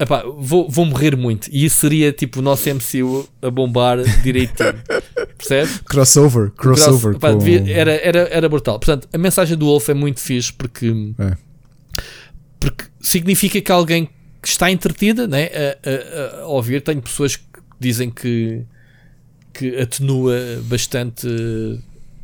[0.00, 1.50] Epá, vou, vou morrer muito.
[1.52, 4.74] E isso seria tipo o nosso MCU a bombar direitinho.
[5.36, 5.70] Percebe?
[5.84, 6.50] Crossover.
[6.52, 7.18] Crossover.
[7.18, 7.38] Cross, com...
[7.38, 8.80] devia, era, era, era brutal.
[8.80, 11.36] Portanto, a mensagem do Wolf é muito fixe porque, é.
[12.58, 14.08] porque significa que alguém
[14.40, 16.80] que está entretida né, a, a, a, ouvir.
[16.80, 17.44] Tenho pessoas que
[17.78, 18.62] dizem que,
[19.52, 21.28] que atenua bastante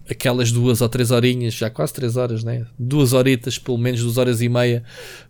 [0.08, 2.66] aquelas duas ou três horinhas, já quase três horas, né?
[2.78, 4.82] Duas horitas, pelo menos duas horas e meia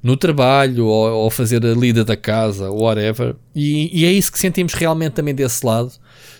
[0.03, 3.35] no trabalho ou, ou fazer a lida da casa, whatever.
[3.55, 5.91] E, e, é isso que sentimos realmente também desse lado,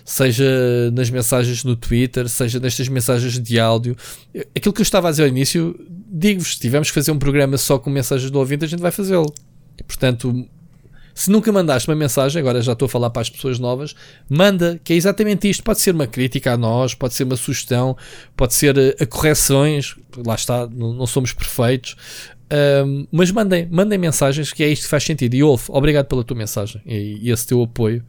[0.05, 0.45] seja
[0.93, 3.95] nas mensagens no Twitter, seja nestas mensagens de áudio.
[4.55, 5.75] Aquilo que eu estava a dizer ao início,
[6.11, 8.91] digo-vos, se tivermos que fazer um programa só com mensagens do ouvinte, a gente vai
[8.91, 9.33] fazê-lo.
[9.87, 10.47] Portanto,
[11.17, 13.95] se nunca mandaste uma mensagem, agora já estou a falar para as pessoas novas,
[14.29, 15.63] manda, que é exatamente isto.
[15.63, 17.97] Pode ser uma crítica a nós, pode ser uma sugestão,
[18.35, 21.95] pode ser a, a correções, lá está, não, não somos perfeitos.
[22.85, 25.33] Um, mas mandem, mandem mensagens que é isto que faz sentido.
[25.33, 28.03] E Wolf, obrigado pela tua mensagem e, e esse teu apoio.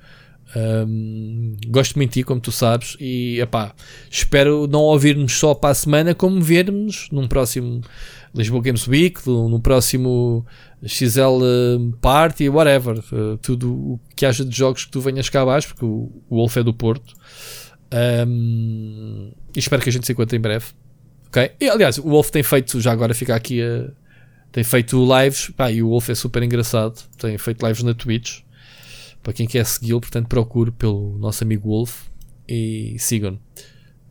[0.55, 3.75] Um, gosto muito de ti, como tu sabes, e epá,
[4.11, 7.81] espero não ouvir-nos só para a semana, como ver-nos num próximo
[8.35, 10.45] Lisboa Games Week, no, no próximo
[10.85, 12.99] XL uh, Party, whatever.
[13.13, 16.37] Uh, tudo o que haja de jogos que tu venhas cá abaixo, porque o, o
[16.37, 17.15] Wolf é do Porto.
[18.27, 20.67] Um, e espero que a gente se encontre em breve.
[21.29, 21.53] Ok?
[21.61, 23.91] E, aliás, o Wolf tem feito, já agora fica aqui a.
[24.51, 27.03] Tem feito lives, pá, e o Wolf é super engraçado.
[27.19, 28.41] Tem feito lives na Twitch.
[29.23, 32.07] Para quem quer segui-lo, portanto, procure pelo nosso amigo Wolf
[32.49, 33.39] e sigam-no.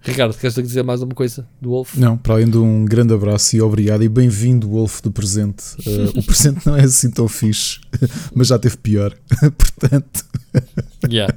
[0.08, 1.98] Ricardo, queres dizer mais alguma coisa do Wolf?
[1.98, 5.76] Não, para além de um grande abraço e obrigado e bem-vindo, Wolf, do presente.
[5.86, 7.82] Uh, o presente não é assim tão fixe,
[8.34, 9.14] mas já teve pior.
[9.58, 10.26] Portanto.
[11.10, 11.36] Yeah.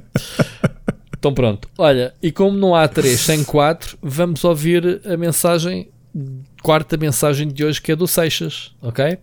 [1.19, 1.67] Então pronto.
[1.77, 5.89] Olha, e como não há 3 sem 4, vamos ouvir a mensagem,
[6.63, 9.17] quarta mensagem de hoje, que é do Seixas, ok?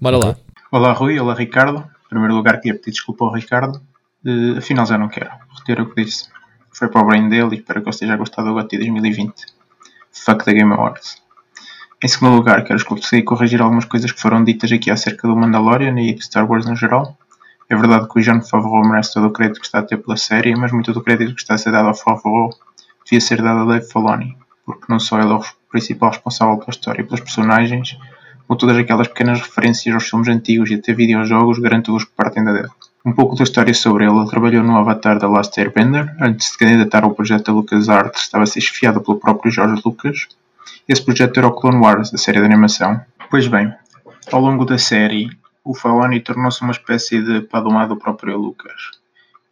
[0.00, 0.28] Bora okay.
[0.28, 0.36] lá.
[0.70, 1.78] Olá Rui, olá Ricardo.
[2.06, 3.82] Em primeiro lugar queria pedir desculpa ao Ricardo.
[4.24, 5.30] Uh, afinal já não quero.
[5.58, 6.30] Retiro o que disse
[6.72, 9.34] foi para o brain dele e espero que ele esteja gostado do GOTY 2020.
[10.12, 11.22] Fuck the Game Awards.
[12.02, 16.00] Em segundo lugar, quero conseguir corrigir algumas coisas que foram ditas aqui acerca do Mandalorian
[16.00, 17.16] e de Star Wars no geral.
[17.68, 20.16] É verdade que o John Favreau merece todo o crédito que está a ter pela
[20.16, 22.50] série, mas muito do crédito que está a ser dado ao Favreau
[23.04, 24.36] devia ser dado a Dave Filoni,
[24.66, 27.96] porque não só ele é o principal responsável pela história e pelos personagens,
[28.46, 32.52] como todas aquelas pequenas referências aos filmes antigos e até videojogos garanto-vos que partem da
[32.52, 32.70] dele.
[33.04, 36.58] Um pouco da história sobre ele, ele trabalhou no Avatar da Last Airbender, antes de
[36.58, 40.28] candidatar ao projeto da LucasArts, estava a ser esfiado pelo próprio George Lucas.
[40.88, 43.00] Esse projeto era o Clone Wars, da série de animação.
[43.28, 43.74] Pois bem,
[44.30, 45.28] ao longo da série,
[45.64, 48.92] o Filoni tornou-se uma espécie de padawan do próprio Lucas.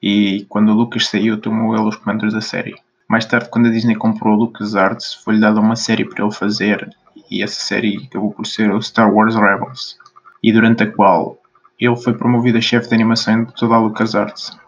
[0.00, 2.76] E quando o Lucas saiu, tomou ele os comandos da série.
[3.08, 6.88] Mais tarde, quando a Disney comprou o LucasArts, foi-lhe dada uma série para ele fazer,
[7.28, 9.98] e essa série acabou por ser o Star Wars Rebels,
[10.40, 11.39] e durante a qual
[11.80, 14.58] ele foi promovido a chefe de animação de toda a LucasArts.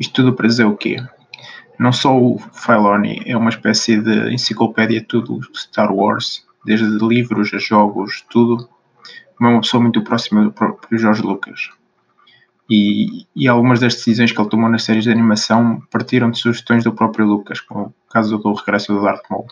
[0.00, 0.96] Isto tudo para dizer o quê?
[1.78, 7.52] Não só o Filoni é uma espécie de enciclopédia de tudo Star Wars, desde livros
[7.52, 8.68] a jogos, tudo,
[9.36, 11.70] como é uma pessoa muito próxima do próprio George Lucas.
[12.70, 16.82] E, e, algumas das decisões que ele tomou nas séries de animação partiram de sugestões
[16.82, 19.46] do próprio Lucas, como o caso do regresso do Darth Maul.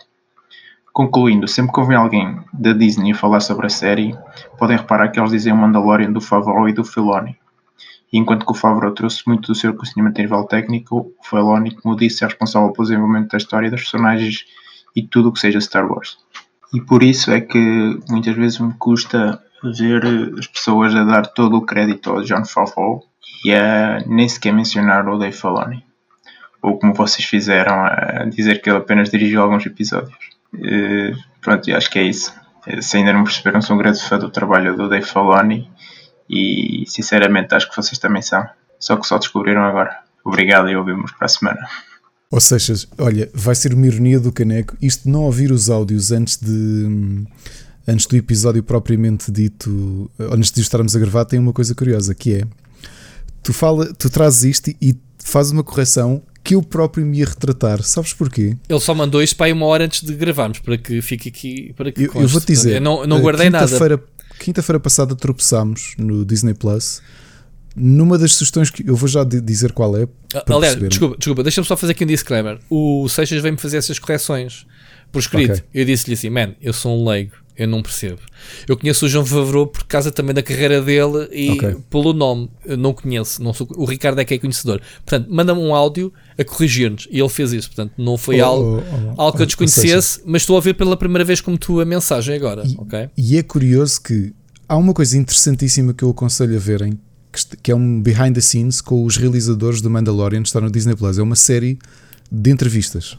[0.93, 4.15] Concluindo, sempre que ouvem alguém da Disney falar sobre a série,
[4.59, 7.35] podem reparar que eles dizem o Mandalorian do Favreau e do Filoni.
[8.11, 11.71] E enquanto que o Favreau trouxe muito do seu conhecimento a nível técnico, o Filoni,
[11.71, 14.45] como disse, é responsável pelo desenvolvimento da história, das personagens
[14.95, 16.19] e tudo o que seja Star Wars.
[16.71, 20.05] E por isso é que muitas vezes me custa ver
[20.37, 23.01] as pessoas a dar todo o crédito ao John Favreau
[23.43, 25.83] e a nem sequer mencionar o Dave Filoni.
[26.61, 30.32] Ou como vocês fizeram, a dizer que ele apenas dirigiu alguns episódios.
[30.53, 32.33] Uh, pronto, acho que é isso.
[32.67, 35.69] Eh, se ainda não perceberam, sou um grande fã do trabalho do Dave Filoni
[36.29, 38.45] e sinceramente acho que vocês também são.
[38.79, 39.99] Só que só descobriram agora.
[40.23, 41.67] Obrigado e ouvimos para a semana.
[42.31, 46.37] Ou seja, olha, vai ser uma ironia do caneco isto não ouvir os áudios antes
[46.37, 47.25] de
[47.87, 52.35] antes do episódio propriamente dito, antes de estarmos a gravar, tem uma coisa curiosa que
[52.35, 52.43] é
[53.43, 57.81] tu fala, tu trazes isto e fazes uma correção que eu próprio me ia retratar.
[57.83, 58.57] Sabes porquê?
[58.67, 61.73] Ele só mandou isto para aí uma hora antes de gravarmos, para que fique aqui.
[61.75, 64.03] Para que eu, eu vou-te dizer, eu não, não guardei quinta nada.
[64.39, 67.01] Quinta-feira passada tropeçámos no Disney Plus.
[67.75, 70.07] Numa das sugestões que eu vou já dizer qual é.
[70.47, 72.59] Aliás, desculpa, desculpa deixa-me só fazer aqui um disclaimer.
[72.69, 74.67] O Seixas veio-me fazer essas correções
[75.11, 75.53] por escrito.
[75.53, 75.63] Okay.
[75.73, 78.19] Eu disse-lhe assim: Man, eu sou um leigo eu não percebo.
[78.67, 81.75] Eu conheço o João Favreau por causa também da carreira dele e okay.
[81.89, 82.49] pelo nome.
[82.65, 83.43] Eu não conheço.
[83.43, 84.81] Não sou, o Ricardo é que é conhecedor.
[85.05, 87.07] Portanto, manda-me um áudio a corrigir-nos.
[87.11, 87.67] E ele fez isso.
[87.67, 90.73] Portanto, não foi oh, algo, oh, oh, algo que eu desconhecesse, mas estou a ver
[90.73, 92.63] pela primeira vez como tu a mensagem agora.
[92.65, 93.09] E, okay?
[93.15, 94.33] e é curioso que
[94.67, 96.99] há uma coisa interessantíssima que eu aconselho a verem,
[97.61, 101.19] que é um behind the scenes com os realizadores do Mandalorian, está no Disney Plus.
[101.19, 101.77] É uma série
[102.31, 103.17] de entrevistas.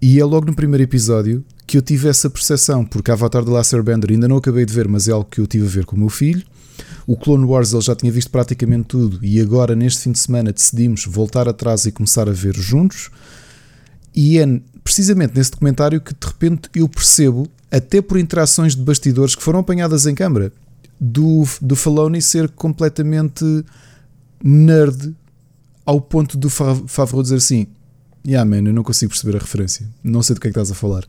[0.00, 3.74] E é logo no primeiro episódio que eu tive essa percepção, porque Avatar The Last
[3.74, 5.96] Airbender ainda não acabei de ver, mas é algo que eu tive a ver com
[5.96, 6.42] o meu filho.
[7.06, 10.52] O Clone Wars ele já tinha visto praticamente tudo e agora neste fim de semana
[10.52, 13.10] decidimos voltar atrás e começar a ver juntos.
[14.14, 19.34] E é precisamente nesse documentário que de repente eu percebo, até por interações de bastidores
[19.34, 20.52] que foram apanhadas em câmara,
[21.00, 23.44] do, do Faloni ser completamente
[24.42, 25.14] nerd
[25.84, 27.66] ao ponto do Favreau dizer assim:
[28.26, 30.70] Yeah, man, eu não consigo perceber a referência, não sei do que é que estás
[30.70, 31.04] a falar.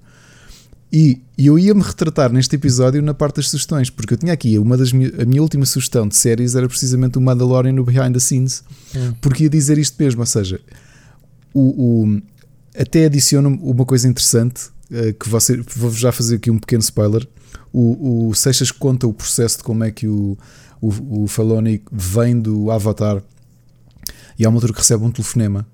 [0.91, 4.57] E, e eu ia-me retratar neste episódio na parte das sugestões, porque eu tinha aqui
[4.59, 8.19] uma das a minha última sugestão de séries era precisamente o Mandalorian no Behind the
[8.19, 8.63] Scenes,
[8.95, 9.13] hum.
[9.19, 10.61] porque ia dizer isto mesmo, ou seja,
[11.53, 12.21] o, o
[12.77, 17.27] até adiciono uma coisa interessante uh, que você, vou já fazer aqui um pequeno spoiler.
[17.73, 20.37] O, o Seixas conta o processo de como é que o,
[20.81, 23.21] o, o Faloni vem do Avatar
[24.37, 25.65] e há uma altura que recebe um telefonema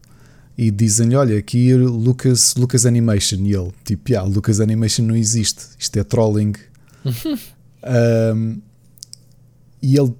[0.57, 3.37] e dizem-lhe: Olha, aqui Lucas, Lucas Animation.
[3.43, 6.53] E ele, tipo, yeah, Lucas Animation não existe, isto é trolling.
[7.83, 8.61] Um,
[9.81, 10.13] e ele.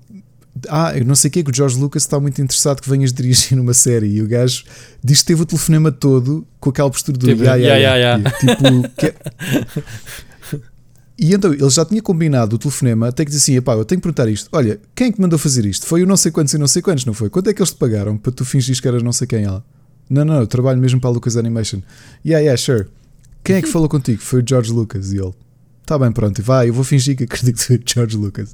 [0.68, 2.90] Ah, eu não sei o que é que o George Lucas está muito interessado que
[2.90, 4.08] venhas dirigir numa série.
[4.08, 4.64] E o gajo
[5.04, 7.56] diz que teve o telefonema todo com aquela postura do Tipo, ya.
[7.56, 8.18] ya, ya.
[8.40, 9.14] Tipo, que-
[11.20, 14.02] E então ele já tinha combinado o telefonema até que disse assim: Epá, eu tenho
[14.02, 14.50] que perguntar isto.
[14.52, 15.86] Olha, quem é que te mandou fazer isto?
[15.86, 17.30] Foi o não sei quantos e não sei quantos, não foi?
[17.30, 19.64] Quanto é que eles te pagaram para tu fingires que eras não sei quem ela?
[20.12, 21.82] Não, não, eu trabalho mesmo para a Lucas Animation.
[22.26, 22.88] Yeah, yeah, sure.
[23.46, 24.22] Quem é que falou contigo?
[24.22, 25.14] Foi o George Lucas.
[25.14, 25.34] E ele:
[25.86, 28.54] Tá bem, pronto, e vai, eu vou fingir que acredito que foi o George Lucas.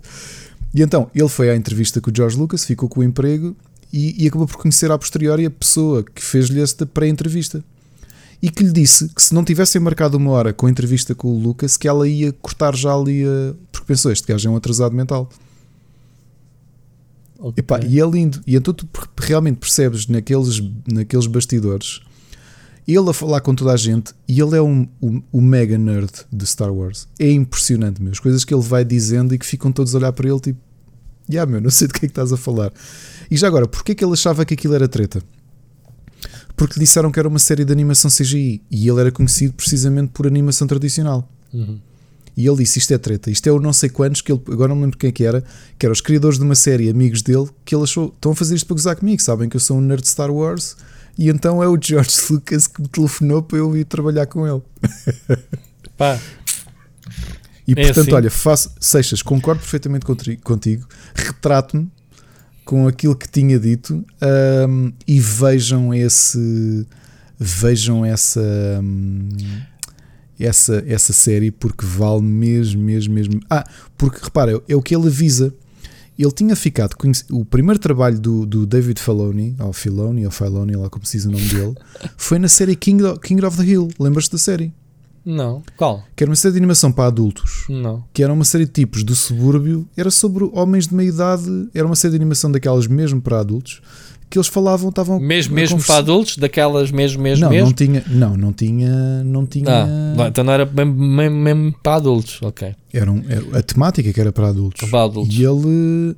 [0.72, 3.56] E então ele foi à entrevista com o George Lucas, ficou com o emprego
[3.92, 7.64] e, e acabou por conhecer a posteriori a pessoa que fez-lhe esta pré-entrevista
[8.40, 11.30] e que lhe disse que se não tivessem marcado uma hora com a entrevista com
[11.30, 13.56] o Lucas, que ela ia cortar já ali a.
[13.72, 15.28] Porque pensou, este gajo é um atrasado mental.
[17.40, 17.54] Ok.
[17.58, 18.42] Epá, e é lindo.
[18.46, 22.02] E então tu realmente percebes naqueles, naqueles bastidores
[22.88, 26.10] ele a falar com toda a gente e ele é um, um, um mega nerd
[26.32, 27.08] de Star Wars.
[27.20, 28.14] É impressionante, meu.
[28.14, 30.60] As coisas que ele vai dizendo e que ficam todos a olhar para ele tipo,
[31.28, 32.72] já meu, não sei do que é que estás a falar.
[33.30, 35.22] E já agora, porquê que ele achava que aquilo era treta?
[36.56, 40.12] Porque lhe disseram que era uma série de animação CGI e ele era conhecido precisamente
[40.14, 41.30] por animação tradicional.
[41.54, 41.80] Uhum.
[42.38, 44.70] E ele disse: Isto é treta, isto é o não sei quantos, que ele, agora
[44.70, 45.44] não me lembro quem é que era,
[45.78, 48.56] que eram os criadores de uma série, amigos dele, que ele achou: estão a fazer
[48.56, 50.78] isto para gozar comigo, sabem que eu sou um nerd de Star Wars,
[51.18, 54.62] e então é o George Lucas que me telefonou para eu ir trabalhar com ele.
[55.98, 56.20] Pá,
[57.68, 58.14] E É portanto, assim.
[58.14, 60.06] olha, faço, Seixas, concordo perfeitamente
[60.44, 61.90] contigo, retrato-me
[62.64, 66.86] com aquilo que tinha dito ahm, e vejam esse.
[67.40, 68.42] Vejam essa.
[68.82, 69.30] hum,
[70.40, 73.40] essa, essa série porque vale mesmo, mesmo, mesmo.
[73.50, 73.66] Ah,
[73.98, 75.54] porque repara, é, o que ele avisa.
[76.18, 76.96] Ele tinha ficado
[77.30, 81.28] o primeiro trabalho do, do David Filoni, ou Filoni, ou Filoni, lá como se diz
[81.28, 81.76] o nome dele,
[82.18, 83.88] foi na série King, King of the Hill.
[84.00, 84.74] Lembras-te da série?
[85.28, 85.62] não.
[85.76, 86.04] Qual?
[86.16, 88.04] Que era uma série de animação para adultos Não.
[88.14, 91.86] que era uma série de tipos do subúrbio, era sobre homens de meia idade, era
[91.86, 93.82] uma série de animação daquelas mesmo para adultos,
[94.30, 97.68] que eles falavam, estavam Mesmo, mesmo para adultos, daquelas mesmo, mesmo, Não, mesmo.
[97.68, 99.84] não tinha, não, não tinha, não tinha.
[99.84, 102.76] Ah, não, então não era mesmo, mesmo, mesmo para adultos, ok.
[102.94, 104.90] Era, um- era a temática que era para adultos.
[104.90, 105.34] Para adultos.
[105.38, 106.16] E ele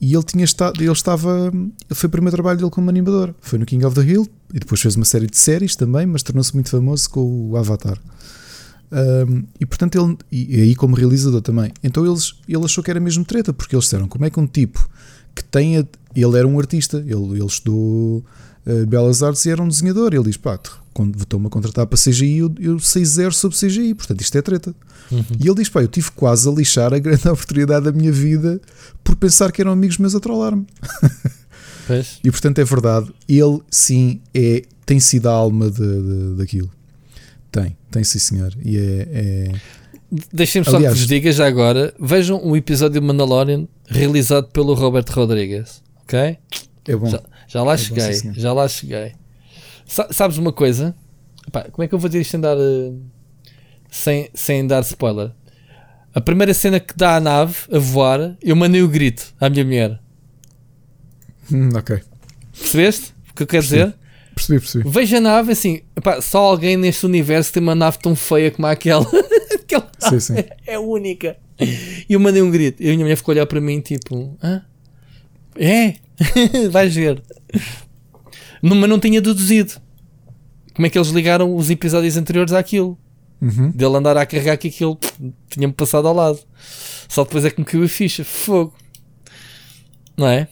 [0.00, 1.50] e ele tinha estado, ele estava,
[1.90, 3.34] foi o primeiro trabalho dele como animador.
[3.40, 6.22] Foi no King of the Hill e depois fez uma série de séries também, mas
[6.22, 7.98] tornou-se muito famoso com o Avatar.
[8.90, 11.72] Um, e portanto ele e, e aí como realizador também.
[11.82, 14.46] Então eles, ele achou que era mesmo treta, porque eles disseram como é que um
[14.46, 14.88] tipo
[15.34, 18.24] que tem a- ele era um artista, ele, ele estudou
[18.66, 20.12] uh, Belas Artes e era um desenhador.
[20.14, 20.58] Ele diz: pá,
[21.20, 24.74] estou-me a contratar para CGI, eu, eu sei zero sobre CGI, portanto isto é treta.
[25.10, 28.60] E ele diz: pá, eu tive quase a lixar a grande oportunidade da minha vida
[29.04, 30.66] por pensar que eram amigos meus a trollar-me.
[32.22, 36.70] E portanto é verdade, ele sim é, tem sido a alma de, de- daquilo.
[37.50, 38.52] Tem, tem sim senhor.
[38.62, 39.08] E é.
[39.10, 39.52] é-
[40.32, 41.94] Deixem-me só Aliás- que vos diga já agora.
[41.98, 45.82] Vejam o episódio Mandalorian realizado pelo Robert Rodrigues.
[46.08, 46.38] Ok?
[46.88, 47.06] é bom.
[47.06, 48.12] Já, já lá bom, cheguei.
[48.14, 48.34] senhor.
[48.34, 49.12] já lá cheguei.
[49.86, 50.94] Sa- sabes uma coisa?
[51.46, 52.92] Epá, como é que eu vou dizer isto sem dar, eh,
[53.90, 55.32] sem, sem dar spoiler?
[56.14, 59.64] A primeira cena que dá a nave a voar, eu mandei o grito à minha
[59.64, 60.00] mulher.
[61.52, 62.00] Hum, ok.
[62.58, 63.84] Percebeste o que eu quero Percebi.
[63.84, 63.94] dizer?
[64.34, 64.88] Percebi, percebi.
[64.90, 68.66] Veja a nave assim, epá, só alguém neste universo tem uma nave tão feia como
[68.66, 69.06] aquela.
[69.54, 70.34] aquela Sim, sim.
[70.66, 71.36] É única.
[71.60, 72.82] E eu mandei um grito.
[72.82, 74.62] E a minha mulher ficou a olhar para mim tipo, hã?
[75.58, 75.96] É?
[76.70, 77.22] Vais ver.
[78.62, 79.74] Não, mas não tinha deduzido.
[80.74, 82.96] Como é que eles ligaram os episódios anteriores àquilo?
[83.40, 83.70] Uhum.
[83.70, 84.98] Dele andar a carregar que aquilo
[85.48, 86.38] tinha-me passado ao lado.
[87.08, 88.24] Só depois é que me caiu a ficha.
[88.24, 88.74] Fogo.
[90.16, 90.48] Não é?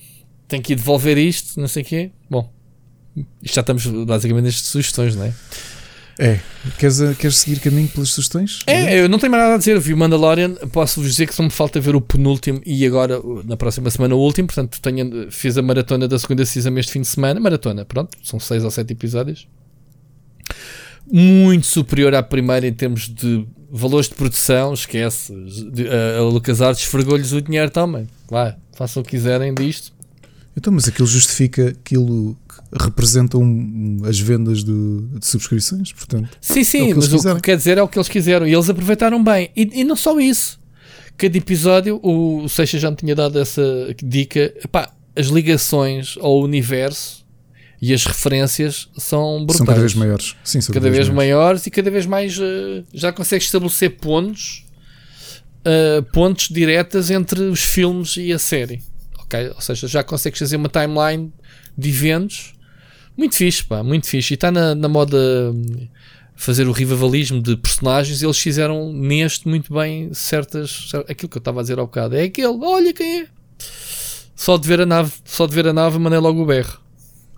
[0.49, 2.11] Tenho que ir devolver isto, não sei o quê.
[2.31, 2.53] Bom,
[3.43, 5.35] isto já estamos basicamente nestas sugestões, não é?
[6.19, 6.41] É.
[6.79, 8.63] Queres, queres seguir caminho pelas sugestões?
[8.67, 9.77] É, eu não tenho mais nada a dizer.
[9.77, 10.55] Eu vi o Mandalorian.
[10.73, 14.19] Posso-vos dizer que só me falta ver o penúltimo e agora, na próxima semana, o
[14.19, 14.49] último.
[14.49, 17.39] Portanto, tenho, fiz a maratona da segunda season este fim de semana.
[17.39, 18.17] Maratona, pronto.
[18.23, 19.47] São seis ou sete episódios.
[21.11, 24.73] Muito superior à primeira em termos de valores de produção.
[24.73, 25.35] Esquece.
[26.19, 28.07] A LucasArts esfregou-lhes o dinheiro também.
[28.29, 29.93] Vai, façam o que quiserem disto.
[30.57, 32.35] Então, mas aquilo justifica aquilo
[32.77, 36.29] que representa um- as vendas do- de subscrições, portanto.
[36.41, 37.37] Sim, É sim, o que eles mas o quiserem.
[37.37, 39.51] que quer dizer é o que eles quiseram e eles aproveitaram bem.
[39.57, 40.59] E, e não só isso.
[41.17, 43.63] Cada episódio, o, o Seixas já me tinha dado essa
[44.03, 44.53] dica.
[44.63, 47.25] Epá, as ligações ao universo
[47.81, 49.57] e as referências são brutais.
[49.59, 50.37] São cada vez maiores.
[50.45, 54.65] Sim, são Cada vez maiores e cada vez mais eh, já consegues estabelecer pontos,
[55.65, 58.83] eh, pontos diretas entre os filmes e a série.
[59.21, 59.51] Ok?
[59.55, 61.33] Ou seja, já consegues fazer uma timeline
[61.77, 62.53] de eventos
[63.17, 64.35] muito fixe, pá, muito fixe.
[64.35, 65.19] E está na, na moda
[66.37, 70.91] fazer o revivalismo de personagens, eles fizeram neste muito bem certas.
[71.09, 72.15] Aquilo que eu estava a dizer ao bocado.
[72.15, 73.27] É aquele, olha quem é.
[74.37, 76.79] Só de ver a nave, só de ver a nave, mandei logo o berro.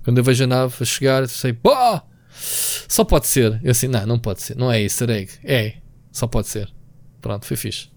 [0.02, 2.02] Quando eu vejo a nave a chegar, sei, pá!
[2.88, 3.60] Só pode ser.
[3.62, 4.56] Eu assim, não, não pode ser.
[4.56, 5.30] Não é easter egg.
[5.44, 5.74] É.
[6.10, 6.68] Só pode ser.
[7.20, 7.88] Pronto, foi fixe.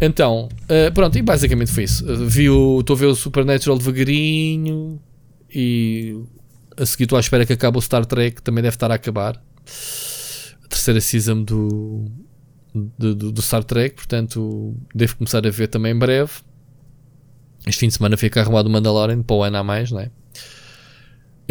[0.00, 2.04] Então, uh, pronto, e basicamente foi isso.
[2.04, 5.00] Uh, estou a ver o Supernatural devagarinho
[5.52, 6.16] e
[6.80, 9.36] a seguir estou à espera que acabe o Star Trek, também deve estar a acabar.
[10.64, 12.10] A terceira season do,
[12.74, 16.32] do, do, Star Trek, portanto, devo começar a ver também em breve.
[17.66, 20.10] Este fim de semana fica arrumado o Mandalorian para o ano a mais, não é?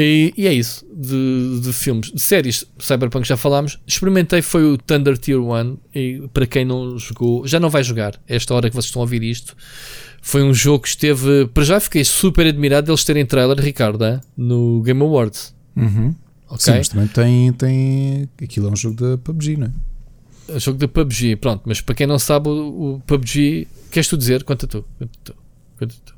[0.01, 3.77] E, e, é isso, de, de, filmes, de séries, Cyberpunk já falámos.
[3.85, 8.19] Experimentei foi o Thunder Tier 1 e para quem não jogou, já não vai jogar.
[8.25, 9.57] Esta hora que vocês estão a ouvir isto,
[10.21, 11.47] foi um jogo que esteve.
[11.53, 14.19] Para já fiquei super admirado de eles terem trailer, Ricardo, hein?
[14.35, 15.53] no Game Awards.
[15.75, 16.15] Uhum.
[16.47, 16.59] Okay?
[16.59, 18.29] Sim, mas também tem, tem.
[18.41, 19.71] Aquilo é um jogo da PUBG, não é?
[20.49, 23.67] é um jogo da PUBG, pronto, mas para quem não sabe, o, o PUBG.
[23.91, 24.43] Queres tu dizer?
[24.43, 24.83] Conta tu.
[24.97, 25.35] Conta tu.
[25.77, 26.13] Conta tu.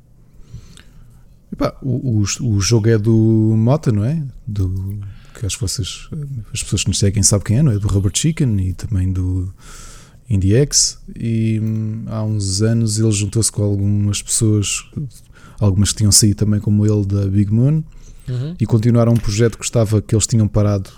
[1.51, 3.11] Epá, o, o, o, jogo é do
[3.57, 4.23] Mota, não é?
[4.47, 4.99] Do,
[5.37, 6.09] que acho que vocês,
[6.53, 7.77] as pessoas que nos seguem sabem quem é, não é?
[7.77, 9.53] Do Robert Chicken e também do
[10.33, 10.99] IndieX.
[11.15, 14.85] E hum, há uns anos ele juntou-se com algumas pessoas,
[15.59, 17.83] algumas que tinham saído também, como ele, da Big Moon,
[18.27, 18.55] uhum.
[18.59, 20.89] e continuaram um projeto que estava que eles tinham parado.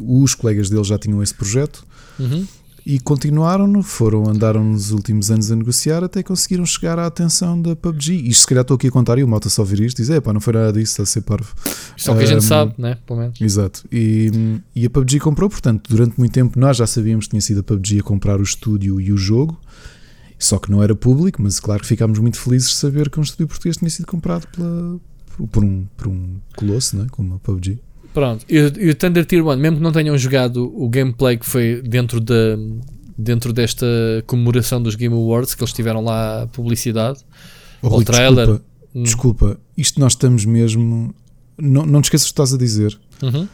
[0.00, 1.84] Os colegas dele já tinham esse projeto.
[2.18, 2.46] Uhum
[2.84, 7.76] e continuaram, foram, andaram nos últimos anos a negociar até conseguiram chegar à atenção da
[7.76, 8.28] PUBG.
[8.28, 10.10] Isto se calhar estou aqui a contar e o Malta só ouvir isto e diz:
[10.10, 11.54] é pá, não foi nada disso, está a ser parvo.
[11.96, 12.98] Isto é o que a gente sabe, né?
[13.06, 13.40] Pelo menos.
[13.40, 13.84] Exato.
[13.90, 17.60] E, e a PUBG comprou, portanto, durante muito tempo nós já sabíamos que tinha sido
[17.60, 19.58] a PUBG a comprar o estúdio e o jogo.
[20.38, 23.22] Só que não era público, mas claro que ficámos muito felizes de saber que um
[23.22, 24.98] estúdio português tinha sido comprado pela,
[25.52, 27.06] por, um, por um colosso, né?
[27.12, 27.78] como a PUBG.
[28.12, 31.80] Pronto, e, o Thunder Tier 1, mesmo que não tenham jogado o gameplay que foi
[31.82, 32.56] dentro da,
[33.16, 33.86] dentro desta
[34.26, 37.20] comemoração dos Game Awards, que eles tiveram lá publicidade,
[37.80, 38.46] oh, o trailer.
[38.46, 39.02] Desculpa, hum.
[39.02, 41.14] desculpa, isto nós estamos mesmo.
[41.58, 42.98] Não, não te esqueças o que estás a dizer.
[43.22, 43.48] Uhum.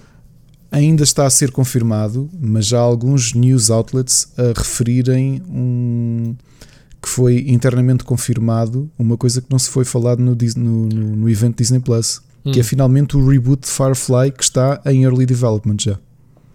[0.70, 6.34] Ainda está a ser confirmado, mas já há alguns news outlets a referirem um
[7.00, 11.30] que foi internamente confirmado uma coisa que não se foi falado no, no, no, no
[11.30, 12.52] evento Disney Plus hum.
[12.52, 15.98] que é finalmente o reboot de Firefly que está em early development já.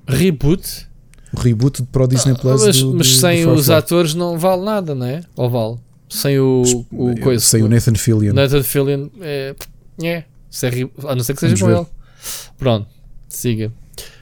[0.07, 0.87] Reboot?
[1.33, 2.63] O reboot para o Disney Plus.
[2.63, 5.21] Mas, do, mas do, sem do os atores não vale nada, não é?
[5.35, 5.77] Ou vale?
[6.09, 7.43] Sem o, o coisa.
[7.43, 8.33] Sem o Nathan Fillion.
[8.33, 9.55] Nathan Fillion é.
[10.01, 10.25] é, é
[11.07, 11.87] a não ser que seja Vamos com ele.
[12.57, 12.87] Pronto,
[13.27, 13.71] siga.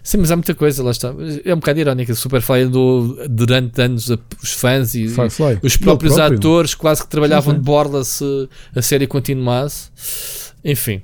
[0.03, 1.13] Sim, mas há muita coisa, lá está.
[1.45, 2.15] É um bocado irónico.
[2.15, 4.09] Superfly andou durante anos
[4.41, 5.59] os fãs e, Firefly.
[5.61, 6.37] e os próprios próprio.
[6.37, 7.59] atores quase que trabalhavam sim, sim.
[7.59, 9.89] de borla se a série continuasse.
[10.63, 11.01] Enfim,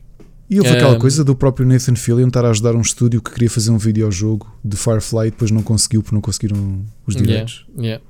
[0.49, 3.31] e houve um, aquela coisa do próprio Nathan Fillion estar a ajudar um estúdio que
[3.31, 7.65] queria fazer um videojogo de Firefly e depois não conseguiu porque não conseguiram os direitos.
[7.77, 8.03] Yeah,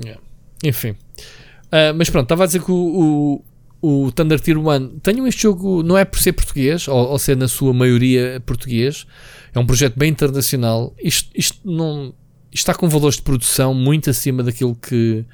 [0.04, 0.22] yeah.
[0.64, 0.90] Enfim.
[0.90, 3.42] Uh, mas pronto, estava a dizer que o,
[3.82, 7.18] o, o Thunder Tier 1 tenho este jogo, não é por ser português, ou, ou,
[7.18, 9.06] ser na sua maioria português,
[9.54, 10.94] é um projeto bem internacional.
[11.02, 12.14] Isto, isto não
[12.52, 15.24] isto está com valores de produção muito acima daquilo que,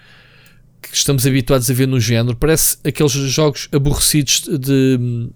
[0.80, 2.36] que estamos habituados a ver no género.
[2.36, 5.28] Parece aqueles jogos aborrecidos de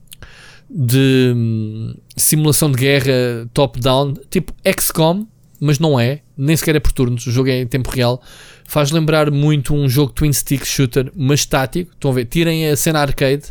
[0.75, 5.27] de hum, simulação de guerra top-down, tipo XCOM,
[5.61, 8.21] mas não é, nem sequer é por turnos, o jogo é em tempo real.
[8.65, 11.93] Faz lembrar muito um jogo twin stick shooter, mas estático.
[11.93, 12.25] Estão a ver?
[12.25, 13.45] Tirem a cena arcade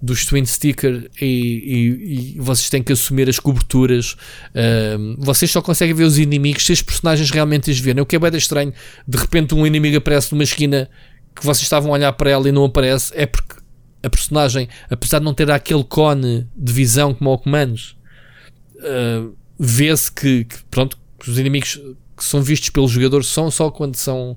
[0.00, 4.12] dos twin sticker e, e, e vocês têm que assumir as coberturas.
[4.54, 8.02] Uh, vocês só conseguem ver os inimigos se os personagens realmente os verem.
[8.02, 8.72] O que é bem estranho,
[9.06, 10.88] de repente um inimigo aparece numa esquina
[11.34, 13.54] que vocês estavam a olhar para ela e não aparece, é porque
[14.02, 17.96] a personagem, apesar de não ter aquele cone de visão como o Comandos,
[18.76, 21.80] uh, vê-se que, que, pronto, os inimigos
[22.16, 24.36] que são vistos pelos jogadores são só quando são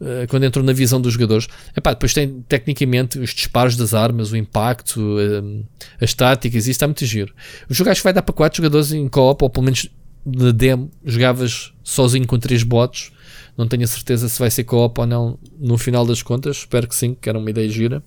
[0.00, 1.48] uh, quando entram na visão dos jogadores.
[1.76, 5.64] Epá, depois tem tecnicamente os disparos das armas, o impacto, uh,
[6.00, 7.34] as táticas, isso está muito giro.
[7.68, 9.88] O jogo acho que vai dar para 4 jogadores em co-op, ou pelo menos
[10.24, 13.12] na demo jogavas sozinho com 3 bots.
[13.56, 16.58] Não tenho a certeza se vai ser co-op ou não no final das contas.
[16.58, 18.02] Espero que sim, que era uma ideia gira.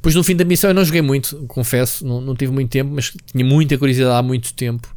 [0.00, 2.90] Pois no fim da missão eu não joguei muito, confesso, não, não tive muito tempo,
[2.92, 4.94] mas tinha muita curiosidade há muito tempo.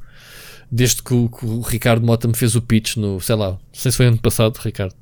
[0.71, 3.59] Desde que o, que o Ricardo Mota me fez o pitch no, sei lá, não
[3.73, 4.95] sei se foi ano passado, Ricardo,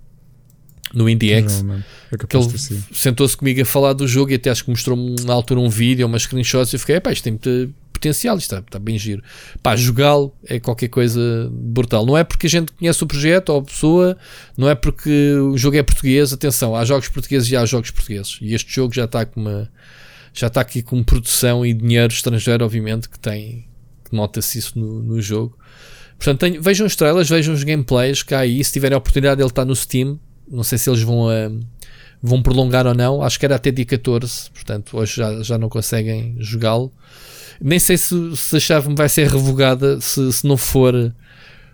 [0.93, 1.63] no IndieX,
[2.11, 2.47] é que ele
[2.91, 6.07] sentou-se comigo a falar do jogo e até acho que mostrou-me na altura um vídeo,
[6.07, 9.21] umas screenshots e eu fiquei, pá, isto tem muita potencial, isto está, está bem giro.
[9.61, 12.05] Pá, jogá-lo é qualquer coisa brutal.
[12.05, 14.17] Não é porque a gente conhece o projeto ou a pessoa,
[14.57, 16.33] não é porque o jogo é português.
[16.33, 18.39] Atenção, há jogos portugueses e há jogos portugueses.
[18.41, 19.69] E este jogo já está com uma.
[20.33, 23.67] Já está aqui com produção e dinheiro estrangeiro, obviamente, que tem.
[24.03, 25.57] que nota-se isso no, no jogo.
[26.17, 28.63] Portanto, tenho, vejam os trailers, vejam os gameplays cá aí.
[28.63, 30.19] Se tiverem a oportunidade, ele está no Steam.
[30.47, 31.59] Não sei se eles vão, uh,
[32.21, 33.21] vão prolongar ou não.
[33.21, 36.91] Acho que era até dia 14, portanto, hoje já, já não conseguem jogá-lo.
[37.61, 39.99] Nem sei se, se a chave vai ser revogada.
[39.99, 41.13] Se, se não for,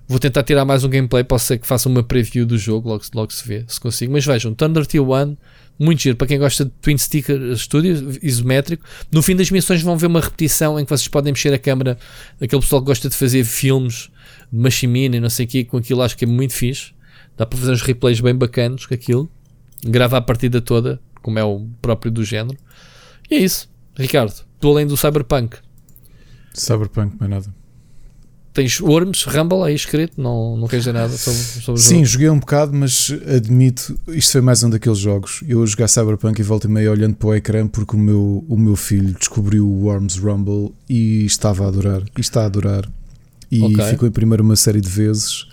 [0.07, 1.23] vou tentar tirar mais um gameplay.
[1.23, 4.11] Posso ser que faça uma preview do jogo, logo, logo se vê, se consigo.
[4.11, 5.37] Mas vejam, Thunder Tier 1
[5.77, 8.85] muito giro para quem gosta de Twin Sticker Studio isométrico.
[9.11, 11.97] No fim das missões vão ver uma repetição em que vocês podem mexer a câmera.
[12.41, 14.09] Aquele pessoal que gosta de fazer filmes
[14.51, 16.93] de Machimina e não sei o que, com aquilo acho que é muito fixe.
[17.37, 19.29] Dá para fazer uns replays bem bacanos com aquilo.
[19.83, 22.57] Grava a partida toda, como é o próprio do género.
[23.29, 24.33] E é isso, Ricardo.
[24.59, 25.57] Tu além do Cyberpunk.
[26.53, 27.55] Cyberpunk, mais nada.
[28.53, 32.05] Tens Worms, Rumble aí escrito, não, não queres dizer nada sobre, sobre Sim, jogo?
[32.05, 35.43] joguei um bocado, mas admito, isto foi mais um daqueles jogos.
[35.45, 38.45] Eu a jogar Cyberpunk e volto e meio olhando para o ecrã porque o meu,
[38.47, 42.01] o meu filho descobriu o Worms Rumble e estava a adorar.
[42.17, 42.89] E está a adorar.
[43.51, 43.83] E Ok.
[43.89, 45.47] ficou em primeiro uma série de vezes.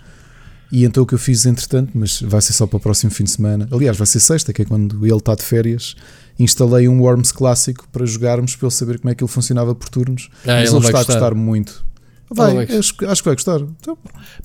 [0.75, 3.23] E então o que eu fiz entretanto, mas vai ser só para o próximo fim
[3.25, 3.67] de semana.
[3.71, 5.95] Aliás, vai ser sexta, que é quando ele está de férias.
[6.39, 9.87] Instalei um Worms clássico para jogarmos, para ele saber como é que ele funcionava por
[9.87, 10.29] turnos.
[10.43, 11.35] Ah, mas ele ele vai está a gostar.
[11.35, 11.85] muito.
[12.29, 13.59] Vai, acho, que- acho que vai gostar.
[13.59, 13.95] Então,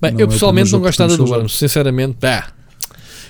[0.02, 2.18] Bem, eu é pessoalmente não gosto nada do Worms, sinceramente.
[2.20, 2.52] Pá,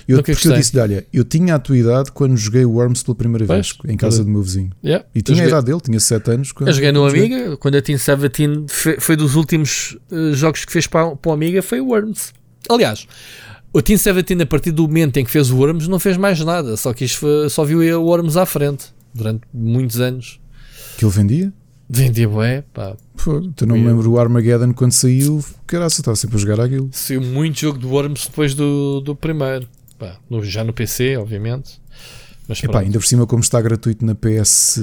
[0.05, 0.57] Eu, porque eu gostei.
[0.57, 3.93] disse-lhe, olha, eu tinha a tua idade quando joguei o Worms pela primeira vez, Pois,
[3.93, 4.25] em casa pois.
[4.25, 4.71] do meu vizinho.
[4.83, 5.05] yeah.
[5.15, 6.51] E Eu tinha a idade dele, tinha 7 anos.
[6.51, 10.65] Quando, Eu joguei no Amiga, quando eu tinha 17, foi, foi dos últimos eh, jogos
[10.65, 12.33] que fez para, para o Amiga, foi o Worms.
[12.69, 13.07] Aliás,
[13.73, 16.39] o Team 17, a partir do momento em que fez o Worms, não fez mais
[16.39, 20.39] nada, só foi- só viu o Worms à frente durante muitos anos.
[20.97, 21.53] Que ele vendia?
[21.89, 22.95] Vendia bué, pá.
[23.23, 26.87] Pô, tu não me lembro do Armageddon quando saiu, caraca, estava sempre a jogar aquilo.
[26.91, 29.67] Saiu muito jogo de Worms depois do, do primeiro.
[29.97, 31.81] Pá, no- já no PC, obviamente.
[32.47, 34.77] Mas Epá, ainda por cima, como está gratuito na PS.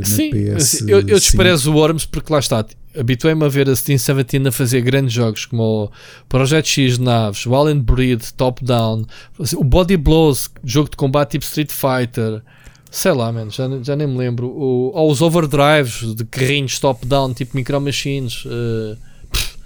[0.00, 2.64] Na Sim, PS eu, eu desprezo o Worms porque lá está.
[2.98, 5.90] Habituei-me a ver a Steam 17 a fazer grandes jogos como o
[6.28, 9.06] Project X naves, o Alien Breed, Top Down,
[9.56, 12.42] o Body Blows, jogo de combate tipo Street Fighter,
[12.90, 14.48] sei lá, man, já, já nem me lembro.
[14.48, 18.44] O, ou os Overdrives de carrinhos top down, tipo Micro Machines.
[18.46, 18.96] eh,
[19.30, 19.56] pff,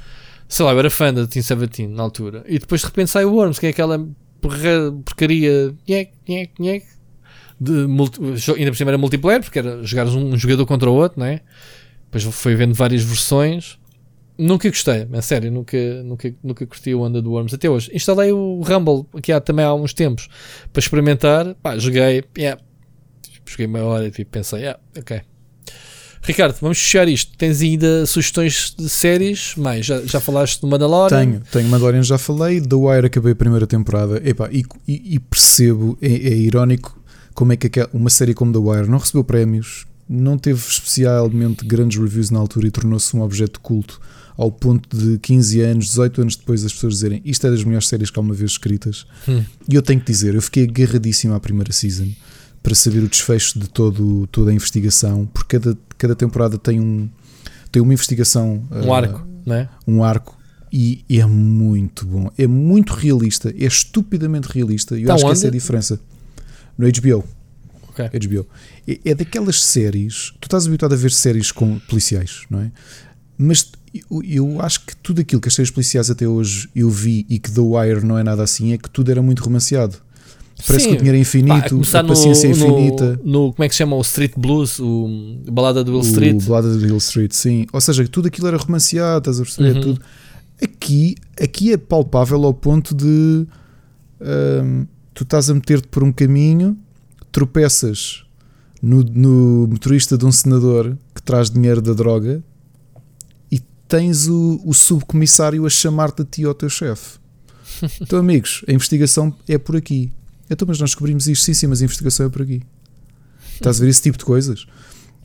[0.48, 2.44] sei lá, eu era fã da Team 17 na altura.
[2.46, 4.06] E depois de repente sai o Worms, que é aquela
[4.40, 5.74] porcaria.
[5.88, 6.86] Nhec, nhec, nhec,
[7.58, 8.20] de multi,
[8.56, 11.40] ainda por cima era multiplayer, porque era jogar um, um jogador contra o outro, né?
[12.14, 13.76] Depois foi vendo várias versões.
[14.38, 17.90] Nunca gostei, é sério, nunca, nunca, nunca curti o onda do Worms até hoje.
[17.92, 20.28] Instalei o Rumble aqui há, também há uns tempos
[20.72, 21.54] para experimentar.
[21.56, 22.60] Pá, joguei, yeah.
[23.44, 25.22] joguei meia hora e tipo, pensei, yeah, ok.
[26.22, 27.36] Ricardo, vamos fechar isto.
[27.36, 29.54] Tens ainda sugestões de séries?
[29.56, 31.18] Mais, já, já falaste do Mandalorian?
[31.18, 32.60] Tenho, tenho Mandalorian, já falei.
[32.60, 34.20] The Wire acabei a primeira temporada.
[34.24, 37.00] Epá, e, e- e percebo, é, é irónico
[37.34, 41.98] como é que uma série como The Wire não recebeu prémios, não teve especialmente grandes
[41.98, 44.00] reviews na altura e tornou-se um objeto de culto
[44.36, 47.86] ao ponto de 15 anos, 18 anos depois as pessoas dizerem isto é das melhores
[47.88, 49.06] séries que alguma vez escritas.
[49.28, 49.44] Hum.
[49.68, 52.08] E eu tenho que dizer, eu fiquei agarradíssimo à primeira season
[52.62, 57.08] para saber o desfecho de todo, toda a investigação, porque cada, cada temporada tem um
[57.70, 59.68] tem uma investigação Um ah, arco, né?
[59.86, 60.36] um arco
[60.76, 64.98] e é muito bom, é muito realista, é estupidamente realista.
[64.98, 65.38] E eu Tá acho que onde?
[65.38, 66.00] essa é a diferença.
[66.76, 67.24] No HBO.
[67.88, 68.10] Ok.
[68.28, 68.46] HBO.
[68.86, 70.32] É, é daquelas séries.
[70.40, 72.70] Tu estás habituado a ver séries com policiais, não é?
[73.36, 73.70] Mas
[74.10, 77.38] eu, eu acho que tudo aquilo que as séries policiais até hoje eu vi e
[77.38, 79.96] que The Wire não é nada assim, é que tudo era muito romanceado.
[80.66, 80.90] Parece Sim.
[80.90, 83.20] que o dinheiro é Pá, a infinito, começar a paciência é no, infinita.
[83.24, 83.96] No, no- como é que se chama?
[83.96, 85.08] O Street Blues, o,
[85.48, 86.44] a balada do Will O Street.
[86.44, 87.66] Balada do Hill Street, sim.
[87.72, 89.74] Ou seja, tudo aquilo era romanceado, estás a perceber?
[89.76, 89.80] Uhum.
[89.82, 90.00] Tudo.
[90.62, 93.46] Aqui, aqui é palpável ao ponto de
[94.20, 96.76] hum, tu estás a meter-te por um caminho,
[97.32, 98.23] tropeças
[98.84, 102.42] no, no motorista de um senador que traz dinheiro da droga
[103.50, 107.18] e tens o, o subcomissário a chamar-te a ti ao teu chefe.
[108.00, 110.12] Então, amigos, a investigação é por aqui.
[110.48, 112.62] Então, mas nós descobrimos isto, sim, sim, mas a investigação é por aqui.
[113.54, 114.66] Estás a ver esse tipo de coisas?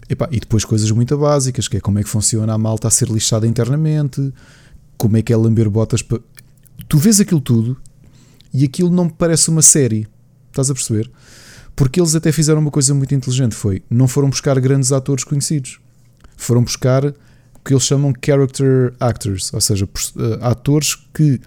[0.10, 2.92] Epá, e depois coisas muito básicas, que é como é que funciona a malta a
[2.92, 4.34] ser lixada internamente,
[4.98, 6.20] como é que é lamber botas para.
[6.88, 7.78] Tu vês aquilo tudo
[8.52, 10.08] e aquilo não me parece uma série.
[10.50, 11.12] Estás a perceber?
[11.80, 15.80] Porque eles até fizeram uma coisa muito inteligente: foi não foram buscar grandes atores conhecidos,
[16.36, 17.14] foram buscar o
[17.64, 21.40] que eles chamam character actors, ou seja, eh, atores que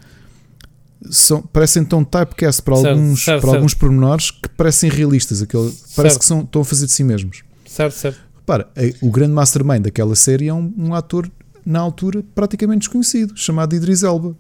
[1.11, 3.57] são, parecem tão typecast para Certo, alguns, certo, para certo.
[3.57, 5.43] alguns pormenores que parecem realistas.
[5.43, 7.43] Aquele, parece que são, estão a fazer de si mesmos.
[7.67, 8.19] Certo, certo.
[8.39, 11.31] Repara, eh, o grande mastermind daquela série é um, um ator,
[11.63, 14.35] na altura, praticamente desconhecido, chamado Idris Elba.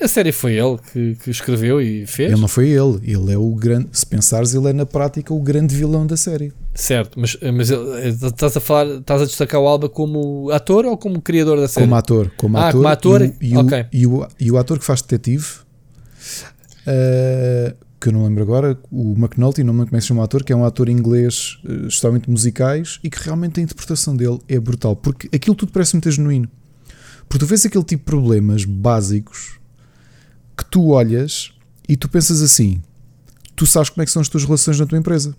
[0.00, 2.32] A série foi ele que, que escreveu e fez?
[2.32, 3.88] Ele não foi ele, ele é o grande.
[3.92, 6.52] Se pensares, ele é na prática o grande vilão da série.
[6.74, 10.98] Certo, mas, mas ele- estás a falar, estás a destacar o Alba como ator ou
[10.98, 11.86] como criador da série?
[11.86, 12.32] Como ator.
[12.36, 13.86] Como Ah, ator, como ator, E, o- e, o- ok.
[13.92, 15.46] e, o, e o ator que faz detetive,
[16.86, 20.20] eh, que eu não lembro agora, o McNulty, não me como é que se chama
[20.20, 24.14] o ator, que é um ator inglês eh, extremamente musicais e que realmente a interpretação
[24.16, 26.48] dele é brutal, porque aquilo tudo parece muito genuíno.
[27.28, 29.58] Porque tu vês aquele tipo de problemas básicos
[30.56, 31.52] que tu olhas
[31.88, 32.80] e tu pensas assim:
[33.56, 35.34] tu sabes como é que são as tuas relações na tua empresa.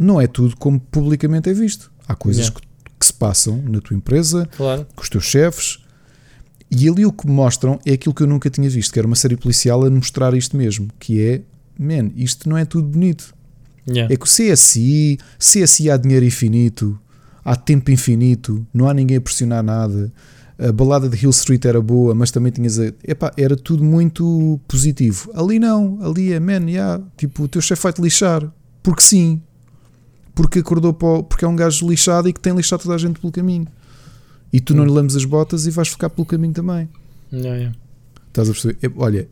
[0.00, 1.92] Não é tudo como publicamente é visto.
[2.08, 2.60] Há coisas Yeah.
[2.60, 2.66] que,
[2.98, 4.86] que se passam na tua empresa, Claro.
[4.94, 5.78] com os teus chefes.
[6.70, 9.16] E ali o que mostram é aquilo que eu nunca tinha visto, que era uma
[9.16, 11.42] série policial a mostrar isto mesmo, que é,
[11.78, 13.34] man, isto não é tudo bonito.
[13.88, 14.12] Yeah.
[14.12, 16.98] É que o CSI, CSI há dinheiro infinito,
[17.44, 20.12] há tempo infinito, não há ninguém a pressionar nada.
[20.62, 22.92] A balada de Hill Street era boa, mas também tinhas a.
[23.02, 25.30] Epá, era tudo muito positivo.
[25.34, 28.46] Ali não, ali é, man, yeah, tipo, o teu chefe vai-te lixar,
[28.82, 29.40] porque sim,
[30.34, 32.98] porque acordou para o- porque é um gajo lixado e que tem lixado toda a
[32.98, 33.66] gente pelo caminho.
[34.52, 36.88] E tu não lhe lambes as botas e vais ficar pelo caminho também.
[37.32, 37.76] Yeah, yeah.
[38.28, 38.92] Estás a perceber?
[38.96, 39.28] Olha,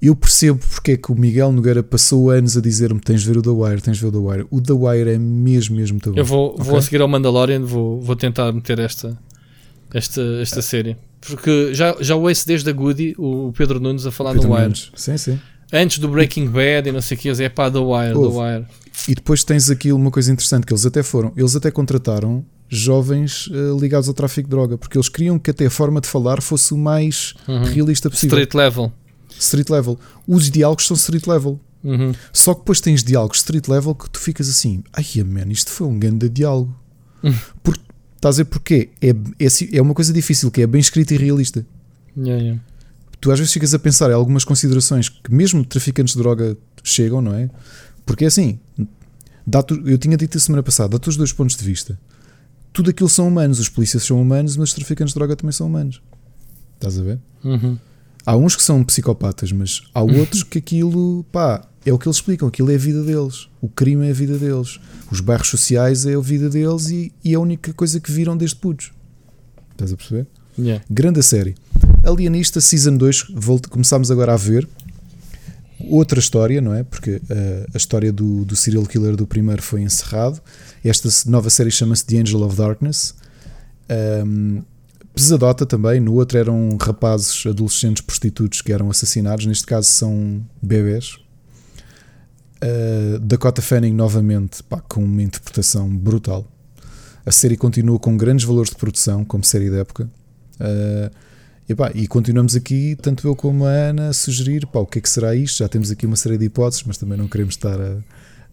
[0.00, 3.38] eu percebo porque é que o Miguel Nogueira passou anos a dizer-me: tens de ver
[3.38, 4.46] o The Wire, tens de ver o The Wire.
[4.50, 6.18] O The Wire é mesmo, mesmo muito bom.
[6.18, 6.78] Eu vou, vou Ok?
[6.78, 9.16] a seguir ao Mandalorian, vou, vou tentar meter esta,
[9.94, 10.96] esta, esta série.
[11.20, 14.64] Porque já, já ouço desde a Goody o Pedro Nunes a falar Pedro no Wire.
[14.66, 14.90] Nunes.
[14.94, 15.40] Sim, sim.
[15.72, 18.36] Antes do Breaking Bad e não sei o que, é pá, The Wire, Houve.
[18.36, 18.66] The Wire.
[19.08, 23.48] E depois tens aqui uma coisa interessante que eles até foram, eles até contrataram jovens
[23.52, 26.40] eh, ligados ao tráfico de droga, porque eles queriam que até a forma de falar
[26.42, 27.62] fosse o mais Uhum.
[27.64, 28.38] realista possível.
[28.38, 28.92] Street level.
[29.38, 29.98] Street level.
[30.26, 31.58] Os diálogos são street level.
[31.82, 32.12] Uhum.
[32.32, 35.86] Só que depois tens diálogos street level que tu ficas assim, ai man, isto foi
[35.86, 36.74] um grande diálogo.
[37.24, 37.34] Hum.
[37.62, 37.76] Por,
[38.22, 38.90] estás a ver porquê?
[39.00, 41.66] É, é, é uma coisa difícil, que é bem escrito e realista.
[42.16, 42.62] Yeah, yeah.
[43.20, 47.20] Tu às vezes ficas a pensar em algumas considerações que mesmo traficantes de droga chegam,
[47.20, 47.50] não é?
[48.06, 48.58] Porque é assim,
[49.46, 51.98] dá-te- eu tinha dito a semana passada, dá-te os dois pontos de vista.
[52.72, 55.66] Tudo aquilo são humanos, os polícias são humanos, mas os traficantes de droga também são
[55.66, 56.00] humanos.
[56.76, 57.18] Estás a ver?
[57.44, 57.76] Uhum.
[58.24, 62.16] Há uns que são psicopatas, mas há outros que aquilo, pá, é o que eles
[62.16, 63.48] explicam, aquilo é a vida deles.
[63.60, 64.78] O crime é a vida deles.
[65.10, 68.36] Os bairros sociais é a vida deles e, e é a única coisa que viram
[68.36, 68.92] desde putos.
[69.72, 70.26] Estás a perceber?
[70.58, 70.84] Yeah.
[70.88, 71.54] Grande série.
[72.04, 74.68] Alienista Season 2, volta, começámos agora a ver.
[75.88, 76.84] Outra história, não é?
[76.84, 77.20] Porque uh,
[77.74, 80.40] a história do, do serial killer do primeiro foi encerrado.
[80.84, 83.14] Esta nova série chama-se The Angel of Darkness.
[84.24, 84.62] Um,
[85.14, 86.00] pesadota também.
[86.00, 89.46] No outro eram rapazes, adolescentes, prostitutos que eram assassinados.
[89.46, 91.18] Neste caso são bebés.
[92.62, 96.46] Uh, Dakota Fanning novamente pá, com uma interpretação brutal.
[97.26, 100.08] A série continua com grandes valores de produção, como série da época.
[100.60, 101.10] Uh,
[101.68, 105.02] epá, e continuamos aqui, tanto eu como a Ana, a sugerir pá, o que é
[105.02, 105.58] que será isto.
[105.58, 107.96] Já temos aqui uma série de hipóteses, mas também não queremos estar a,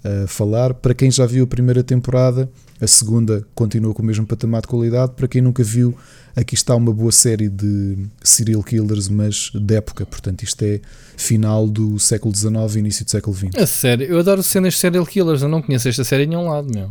[0.03, 0.73] a falar.
[0.73, 4.67] Para quem já viu a primeira temporada, a segunda continua com o mesmo patamar de
[4.67, 5.13] qualidade.
[5.15, 5.95] Para quem nunca viu,
[6.35, 10.05] aqui está uma boa série de serial killers, mas de época.
[10.05, 10.79] Portanto, isto é
[11.17, 13.55] final do século XIX e início do século XX.
[13.55, 15.41] A sério, eu adoro cenas de serial killers.
[15.41, 16.89] Eu não conheço esta série em nenhum lado, meu.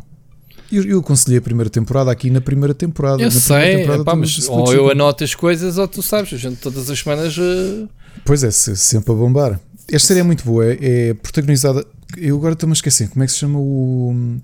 [0.70, 3.22] Eu, eu aconselhei a primeira temporada aqui na primeira temporada.
[3.22, 6.36] Eu na sei, temporada epá, mas ou eu anoto as coisas ou tu sabes, a
[6.36, 7.34] gente todas as semanas.
[7.38, 7.86] eh,
[8.22, 9.58] Pois é, se- sempre a bombar.
[9.90, 10.76] Esta série é muito boa, é,
[11.08, 11.86] é protagonizada.
[12.16, 14.36] Eu agora estou-me a esquecer, como é que se chama o.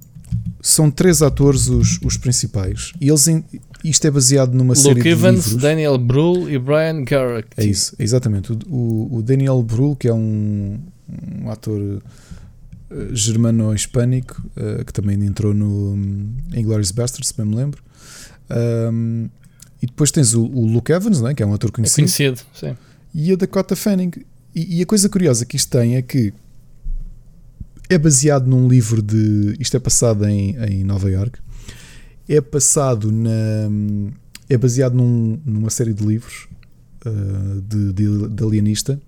[0.60, 2.93] São três atores os, os principais.
[3.01, 3.26] E eles.
[3.28, 3.44] em-
[3.84, 5.57] isto é baseado numa série Luke de Evans, livros.
[5.62, 7.49] Daniel Brühl e Brian Garrick.
[7.57, 8.52] É isso, exatamente.
[8.67, 10.78] O, o- Daniel Brühl, que é um,
[11.43, 12.02] um ator
[12.91, 15.94] eh, germano-hispânico, eh, que também entrou no
[16.55, 17.83] em Glorious Bastards, se bem me lembro.
[18.91, 19.28] Um,
[19.83, 21.34] e depois tens o, o Luke Evans, não é?
[21.34, 22.75] que é um ator É conhecido conhecido, sim.
[23.15, 24.12] e a Dakota Fanning.
[24.55, 26.33] E, e a coisa curiosa que isto tem é que
[27.89, 29.55] é baseado num livro de.
[29.59, 31.39] Isto é passado em, em Nova York.
[32.29, 33.31] É passado na.
[34.49, 36.47] É baseado num- numa série de livros
[37.07, 39.01] uh, de, de, de alienista.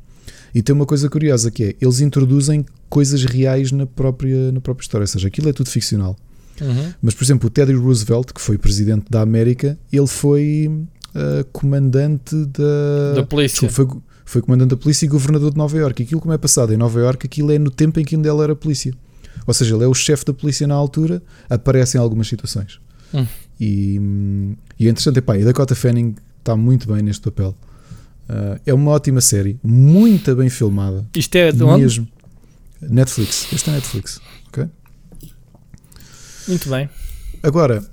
[0.55, 4.85] E tem uma coisa curiosa que é: eles introduzem coisas reais na própria, na própria
[4.85, 5.05] história.
[5.05, 6.17] Ou seja, aquilo é tudo ficcional.
[6.61, 6.93] Uhum.
[7.03, 12.35] Mas, por exemplo, o Teddy Roosevelt, que foi presidente da América, ele foi uh, comandante
[12.47, 13.15] da.
[13.17, 13.67] Da polícia.
[13.69, 16.03] Desculpa, foi, foi comandante da polícia e governador de Nova Iorque.
[16.03, 18.43] Aquilo como é passado em Nova Iorque, aquilo é no tempo em que ainda ele
[18.43, 18.93] era polícia.
[19.47, 22.81] Ou seja, ele é o chefe da polícia na altura, aparece em algumas situações.
[23.15, 23.25] Hum.
[23.59, 24.01] E,
[24.79, 27.57] e é interessante, epá, e Dakota Fanning está muito bem neste papel.
[28.29, 31.07] Uh, é uma ótima série, muito bem filmada.
[31.15, 31.83] Isto é de onde?
[31.83, 32.09] mesmo.
[32.83, 34.21] Netflix, este é Netflix.
[34.49, 34.69] ok?
[36.49, 36.91] Muito bem.
[37.45, 37.85] Agora,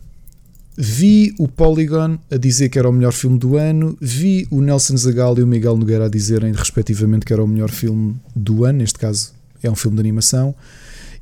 [0.77, 4.97] vi o Polygon a dizer que era o melhor filme do ano, vi o Nelson
[4.97, 8.79] Zagal e o Miguel Nogueira a dizerem respectivamente que era o melhor filme do ano,
[8.79, 10.55] neste caso é um filme de animação,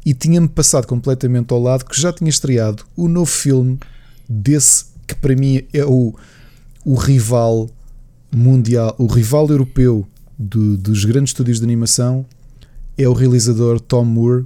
[0.05, 3.80] e tinha-me passado completamente ao lado que já tinha estreado o novo filme
[4.27, 6.15] desse que para mim é o,
[6.85, 7.69] o rival
[8.33, 10.07] mundial, o rival europeu
[10.39, 12.25] do, dos grandes estúdios de animação.
[12.97, 14.45] É o realizador Tom Moore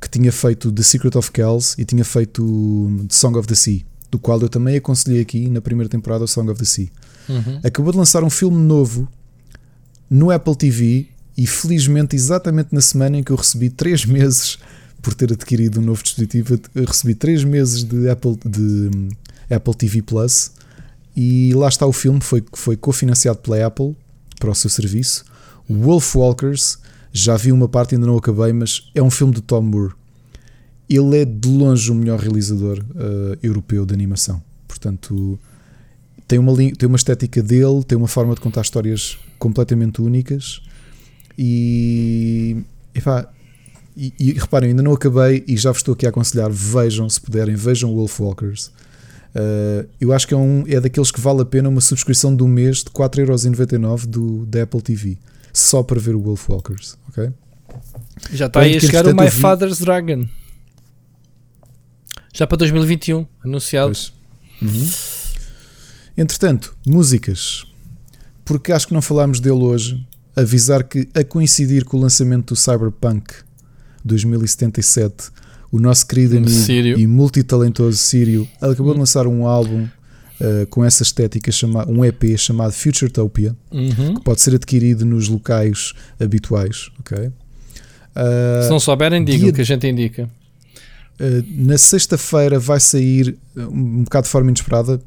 [0.00, 2.42] que tinha feito The Secret of Kells e tinha feito
[3.08, 3.84] The Song of the Sea,
[4.16, 6.88] do qual eu também aconselhei aqui na primeira temporada o Song of the Sea.
[7.28, 7.60] Uhum.
[7.62, 9.06] Acabou de lançar um filme novo
[10.08, 14.58] no Apple TV e felizmente exatamente na semana em que eu recebi 3 meses
[15.02, 18.90] por ter adquirido um novo dispositivo, recebi 3 meses de Apple, de
[19.54, 20.52] Apple TV Plus
[21.14, 23.94] e lá está o filme, foi, foi cofinanciado pela Apple
[24.40, 25.24] para o seu serviço.
[25.68, 26.78] Wolf Walkers,
[27.12, 29.94] já vi uma parte, ainda não acabei, mas é um filme de Tom Moore.
[30.88, 34.42] Ele é de longe o melhor realizador uh, europeu de animação.
[34.68, 35.38] Portanto,
[36.28, 40.62] tem uma, tem uma estética dele, tem uma forma de contar histórias completamente únicas.
[41.38, 42.56] E,
[42.94, 43.28] epá,
[43.96, 47.20] e, e reparem, ainda não acabei e já vos estou aqui a aconselhar: vejam, se
[47.20, 48.70] puderem, vejam Wolf Walkers.
[49.34, 52.42] Uh, eu acho que é, um, é daqueles que vale a pena uma subscrição de
[52.42, 55.18] um mês de 4,99€ do, da Apple TV
[55.52, 57.30] só para ver o Wolf Walkers, ok?
[58.32, 59.40] Já está aí a chegar o My vi...
[59.40, 60.26] Father's Dragon.
[62.36, 63.96] Já para 2021, anunciado.
[64.60, 64.88] Uhum.
[66.18, 67.64] Entretanto, músicas.
[68.44, 70.06] Porque acho que não falámos dele hoje.
[70.36, 73.32] Avisar que, a coincidir com o lançamento do Cyberpunk
[74.04, 75.30] 2077,
[75.72, 76.98] o nosso querido amigo Sírio.
[76.98, 82.36] e multitalentoso Sírio acabou de lançar um álbum uh, com essa estética, chama, um EP
[82.36, 84.16] chamado Futuretopia, uhum.
[84.16, 86.90] que pode ser adquirido nos locais habituais.
[87.00, 87.28] Okay?
[87.28, 90.28] Uh, Se não souberem, digam que a gente indica.
[91.18, 95.00] Uh, na sexta-feira vai sair um bocado de forma inesperada.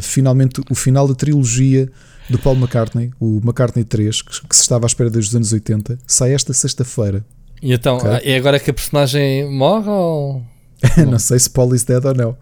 [0.00, 1.90] finalmente, o final da trilogia
[2.28, 5.98] do Paul McCartney, o McCartney 3, que, se estava à espera desde os anos 80,
[6.06, 7.24] sai esta sexta-feira.
[7.62, 8.32] E então, okay.
[8.32, 10.42] é agora que a personagem morre ou.
[11.10, 12.36] não sei se Paul is dead ou não.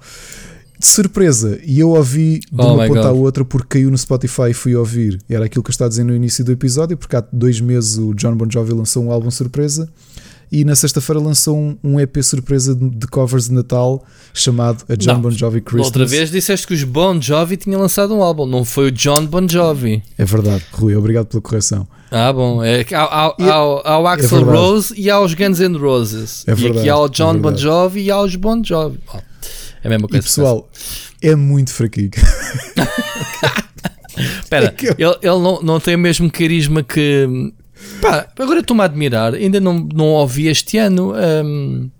[0.79, 4.51] De surpresa, e eu ouvi de oh uma ponta à outra porque caiu no Spotify
[4.51, 5.21] e fui ouvir.
[5.31, 7.99] Era aquilo que eu estava a dizer no início do episódio, porque há dois meses
[7.99, 9.89] o John Bon Jovi lançou um álbum surpresa
[10.53, 14.95] e na sexta-feira lançou um, um, EP surpresa de, de, covers de Natal chamado A
[14.95, 15.87] John não, Bon Jovi Christmas.
[15.87, 19.25] Outra vez disseste que os Bon Jovi tinham lançado um álbum, não foi o John
[19.25, 20.03] Bon Jovi.
[20.19, 21.89] É verdade, Rui, obrigado pela correção.
[22.11, 22.63] Ah, bom.
[22.63, 26.45] É, ao, ao, ao é Axel é Rose e aos Guns N' Roses.
[26.47, 29.01] É verdade, e aqui ao John é Bon Jovi e aos Bon Jovi.
[29.83, 30.23] É a mesma coisa.
[30.23, 30.69] E pessoal,
[31.23, 32.11] é muito fraquinho.
[34.43, 35.11] Espera, é eu...
[35.11, 37.53] ele, ele não, não tem o mesmo carisma que.
[38.01, 39.35] Pá, agora estou-me a admirar.
[39.35, 41.91] Ainda não, não ouvi este ano um,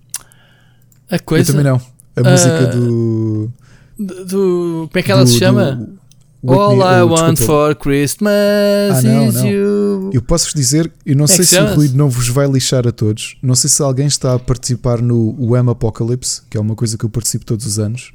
[1.09, 1.51] a coisa.
[1.51, 1.81] Eu também não.
[2.15, 3.51] A uh, música do,
[3.97, 4.89] do.
[4.89, 5.75] Como é que ela do, se chama?
[5.75, 6.03] Do,
[6.45, 9.47] All I oh, want for Christmas ah, não, is não.
[9.47, 10.09] you.
[10.13, 12.91] Eu posso-vos dizer, eu não é sei se o ruído não vos vai lixar a
[12.91, 13.37] todos.
[13.41, 17.05] Não sei se alguém está a participar no Wham Apocalypse, que é uma coisa que
[17.05, 18.11] eu participo todos os anos,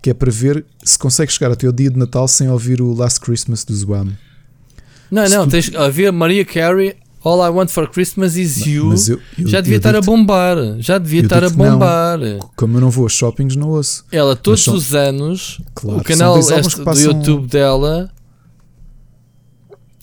[0.00, 2.94] que é para ver se consegue chegar até o dia de Natal sem ouvir o
[2.94, 4.12] Last Christmas do Wham.
[5.10, 8.94] Não, não, tens ouvir Maria Carey All I Want for Christmas is You.
[9.08, 10.56] Eu, eu, já devia estar a bombar.
[10.78, 12.18] Já devia estar a bombar.
[12.20, 12.38] Não.
[12.54, 14.04] Como eu não vou a shoppings, não ouço.
[14.12, 18.12] Ela, todos são, os anos, claro, o canal este passam, do YouTube dela.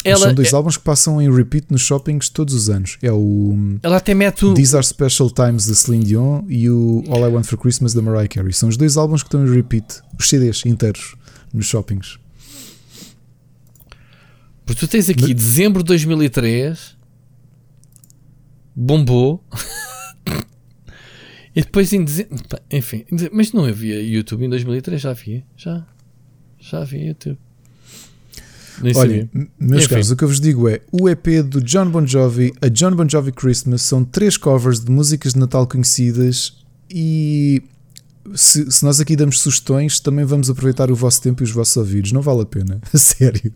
[0.03, 2.97] Ela, são dois é, álbuns que passam em repeat nos shoppings todos os anos.
[3.01, 3.77] É o.
[3.81, 4.53] Ela até mete o.
[4.53, 8.01] These Are Special Times da Celine Dion e o All I Want for Christmas da
[8.01, 8.51] Mariah Carey.
[8.51, 11.15] São os dois álbuns que estão em repeat, os CDs inteiros,
[11.53, 12.17] nos shoppings.
[14.65, 15.35] Porque tu tens aqui Mas...
[15.35, 16.97] dezembro de 2003
[18.75, 19.43] bombou.
[21.55, 22.37] e depois em dezembro,
[22.71, 25.85] enfim, mas não havia YouTube em 2003, já havia, já,
[26.59, 27.37] já havia YouTube.
[28.81, 32.05] Nem Olha, meus caros, o que eu vos digo é: o EP do John Bon
[32.07, 36.57] Jovi, a John Bon Jovi Christmas, são três covers de músicas de Natal conhecidas
[36.89, 37.61] e
[38.33, 41.75] se, se, nós aqui damos sugestões, também vamos aproveitar o vosso tempo e os vossos
[41.75, 42.11] ouvidos.
[42.11, 43.53] Não vale a pena, sério.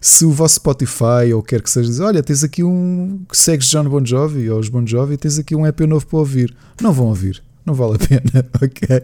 [0.00, 3.68] Se o vosso Spotify ou quer que seja, diz, olha, tens aqui um que segues
[3.68, 6.54] John Bon Jovi ou os Bon Jovi, tens aqui um EP novo para ouvir.
[6.80, 9.02] Não vão ouvir, não vale a pena, ok?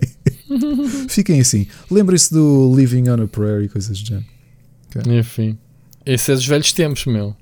[1.09, 1.67] Fiquem assim.
[1.91, 4.27] Lembrem-se do Living on a Prayer e coisas do género.
[4.89, 5.19] Okay?
[5.19, 5.59] Enfim,
[6.07, 7.35] esse é dos velhos tempos, meu.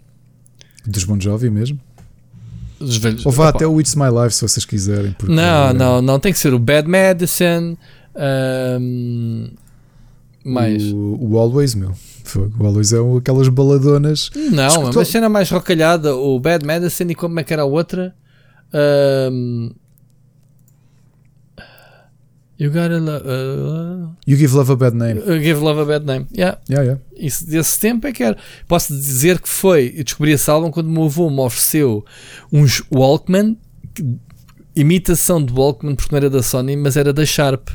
[0.86, 1.78] Dos Bon Jovi mesmo?
[2.80, 3.26] Os velhos.
[3.26, 5.14] Ou vá até o It's My Life se vocês quiserem.
[5.24, 5.72] Não, é...
[5.72, 6.20] não, não.
[6.20, 7.76] Tem que ser o Bad Medicine.
[8.80, 9.50] Um,
[10.44, 10.92] mais.
[10.92, 11.92] O, o, Always, meu.
[12.58, 14.30] O Always é aquelas baladonas.
[14.34, 14.92] Não, Escutou...
[14.94, 16.14] mas cena mais rocalhada.
[16.14, 18.14] O Bad Medicine e como é que era a outra?
[19.32, 19.70] Um,
[22.60, 25.20] You gotta lo- uh, You Give Love a Bad Name.
[25.20, 26.26] uh, give love a bad name.
[26.36, 26.58] Yeah.
[26.68, 27.00] Yeah, yeah.
[27.16, 28.36] Isso desse tempo é que era.
[28.66, 29.94] Posso dizer que foi.
[29.96, 32.04] Eu descobri esse álbum quando o meu avô me ofereceu
[32.52, 33.56] uns Walkman,
[33.94, 34.04] que-
[34.74, 37.68] imitação de Walkman, porque não era da Sony, mas era da Sharp.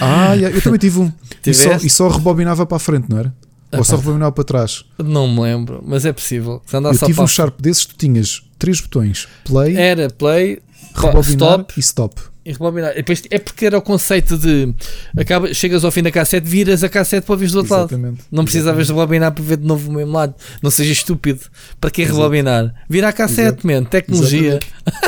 [0.00, 1.12] Ah, yeah, eu também tive um.
[1.46, 1.86] E só, Tiveste?
[1.86, 3.34] e só rebobinava para a frente, não era?
[3.76, 4.84] Ou só rebobinava para trás.
[4.98, 6.62] Não me lembro, mas é possível.
[6.64, 10.08] Se andar Eu só tive para um Sharp desses, tu tinhas três botões: play, Era
[10.08, 10.60] play,
[10.94, 11.24] rebobinar
[11.60, 12.22] stop e stop.
[12.44, 12.92] e rebobinar.
[12.92, 14.74] E depois, é porque era o conceito de
[15.18, 17.90] acaba, chegas ao fim da cassete, viras a cassete para ouvir do outro lado.
[17.92, 18.22] Exatamente.
[18.30, 20.34] Não precisavas rebobinar para ver de novo o mesmo lado.
[20.62, 21.40] Não seja estúpido.
[21.80, 22.74] Para que rebobinar?
[22.88, 23.84] Vira a cassete, man.
[23.84, 24.60] Tecnologia.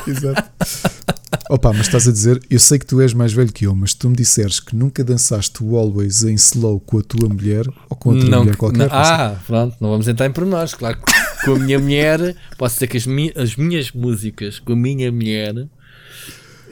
[0.07, 0.45] Exato.
[1.51, 3.91] Opa, mas estás a dizer, eu sei que tu és mais velho que eu, mas
[3.91, 7.65] se tu me disseres que nunca dançaste o Always em slow com a tua mulher
[7.89, 10.75] ou com outra Não, mulher qualquer, não- ah, pronto, não vamos entrar em pormenores.
[10.75, 14.73] Claro que com a minha mulher, posso dizer que as, mi- as minhas músicas com
[14.73, 15.55] a minha mulher,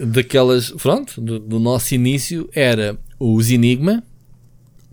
[0.00, 4.02] daquelas, pronto, do, do nosso início, era os Enigma,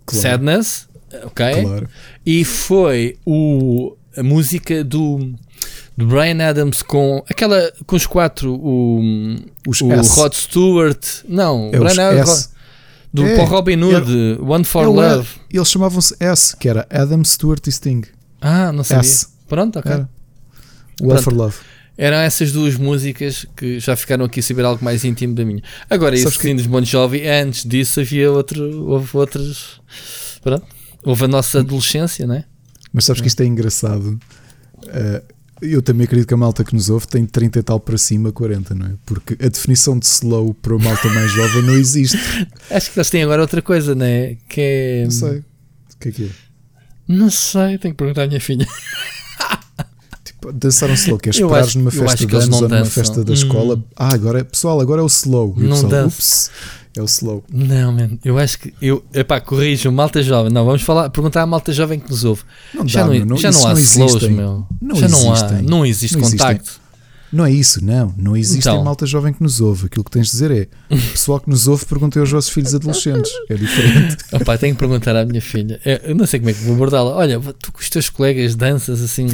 [0.04, 0.22] Claro.
[0.22, 0.88] Sadness,
[1.24, 1.62] ok?
[1.62, 1.88] claro.
[2.26, 5.32] E foi o, a música do,
[5.96, 9.00] do Brian Adams com aquela com os quatro, o,
[9.66, 10.18] Os o S.
[10.18, 12.50] Rod Stewart, não, É Brian Adams,
[13.12, 15.28] do É, Paul Robin Hood, One for Love.
[15.52, 18.02] Eles chamavam-se S, que era Adam Stewart e Sting.
[18.40, 19.00] Ah, não sabia.
[19.02, 19.28] S.
[19.48, 19.92] Pronto, ok.
[19.92, 20.08] Era.
[21.00, 21.22] Well Pronto.
[21.22, 21.56] for Love.
[21.96, 25.62] Eram essas duas músicas que já ficaram aqui a saber algo mais íntimo da minha.
[25.90, 26.54] Agora, Sabes esse que...
[26.54, 29.80] dos Bon Jovi, antes disso havia outro, houve outros.
[30.42, 30.66] Pronto.
[31.04, 32.44] Houve a nossa adolescência, né?
[32.92, 34.18] Mas sabes que isto é engraçado.
[34.86, 35.22] Eh,
[35.62, 38.32] eu também acredito que a malta que nos ouve tem 30 e tal para cima,
[38.32, 38.94] 40, não é?
[39.06, 42.18] Porque a definição de slow para uma malta mais jovem não existe.
[42.70, 44.36] Acho que eles têm agora outra coisa, né?
[44.48, 45.04] Que é.
[45.04, 45.38] Não sei.
[45.38, 45.44] O
[46.00, 46.28] que é que é?
[47.06, 48.66] Não sei, tenho que perguntar à minha filha.
[50.54, 53.34] Dançar um slow, que é esperares numa festa de anos ou numa festa da Hum.
[53.34, 53.84] escola.
[53.96, 55.54] Ah, agora é, pessoal, agora é o slow.
[55.58, 56.50] E Não pessoal, ups,
[56.96, 57.44] é o slow.
[57.52, 58.74] Não, man, eu acho que.
[58.80, 60.52] Eu, epá, corrijo, malta jovem.
[60.52, 62.42] Não, vamos falar, perguntar à malta jovem que nos ouve.
[62.74, 64.30] Não já dá, não, não- já não há não slows, existem.
[64.36, 64.66] meu.
[64.80, 65.34] Não já não há.
[65.36, 65.62] existem.
[65.62, 66.38] Não existe Não existem.
[66.38, 66.82] contacto.
[67.32, 68.12] Não é isso, não.
[68.18, 68.84] Não existe Então.
[68.84, 69.86] malta jovem que nos ouve.
[69.86, 72.74] Aquilo que tens de dizer é: o pessoal que nos ouve perguntem aos vossos filhos
[72.74, 73.32] adolescentes.
[73.48, 74.18] É diferente.
[74.32, 75.80] Opá, tenho que perguntar à minha filha.
[76.04, 77.12] Eu não sei como é que vou abordá-la.
[77.16, 79.28] Olha, tu com os teus colegas danças assim,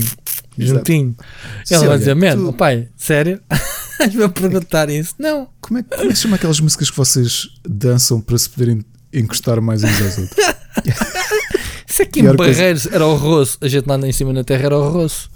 [0.66, 1.16] juntinho.
[1.64, 3.40] Sim, Ela vai dizer, man, tu- pai, sério?
[3.98, 5.14] Vais-me perguntar isso?
[5.18, 5.48] Não.
[5.60, 8.84] Como é, como é que se chama aquelas músicas que vocês dançam para se poderem
[9.12, 10.46] encostar mais uns aos outros?
[11.88, 13.58] Isso aqui em Pior coisa- Barreiros era horroroso.
[13.60, 15.28] A gente lá em cima na terra era horroroso.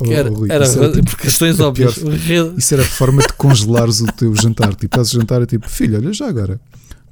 [0.00, 1.98] Oh, era, Rui, era horroroso, tipo por questões a óbvias.
[2.24, 2.54] pior-.
[2.56, 4.74] Isso era a forma de congelares o teu jantar.
[4.74, 6.58] Tipo, fazes jantar e tipo, filho, olha já agora.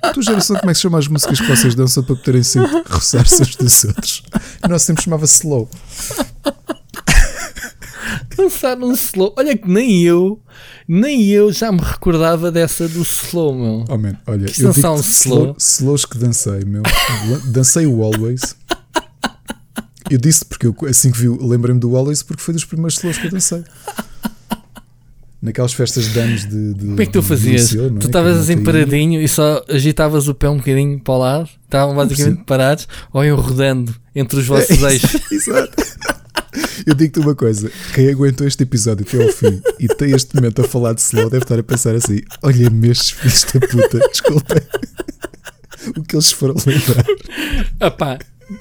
[0.02, 2.42] A tua geração, como é que se chama as músicas que vocês dançam para poderem
[2.42, 4.22] sempre roçar-se uns dos outros?
[4.64, 5.68] O nosso tempo chamava-se slow.
[8.36, 9.34] Dançar num slow.
[9.38, 10.40] Olha que nem eu,
[10.88, 13.84] nem eu já me recordava dessa do slow, meu.
[13.88, 15.56] Oh man, olha, Que eu dançar um slow?
[15.58, 16.82] slows que dancei, meu.
[17.46, 18.56] Dancei o Always.
[20.10, 23.18] Eu disse porque eu, assim que vi, lembrei-me do Always porque foi dos primeiros slows
[23.18, 23.62] que eu dancei.
[25.42, 26.80] Naquelas festas de anos de, de.
[26.84, 27.62] Como é que tu fazias?
[27.72, 27.98] liceu, é?
[27.98, 31.96] Tu estavas assim paradinho e só agitavas o pé um bocadinho para o lado, estavam
[31.96, 35.18] basicamente parados, ou iam rodando entre os vossos É, eixos.
[35.32, 35.72] Exato.
[36.86, 40.62] Eu digo-te uma coisa: quem aguentou este episódio até ao fim e tem este momento
[40.62, 44.62] a falar de slow deve estar a pensar assim: olha-me estes filhos da puta, desculpem.
[45.96, 47.04] o que eles foram lembrar.
[47.80, 48.18] Epá,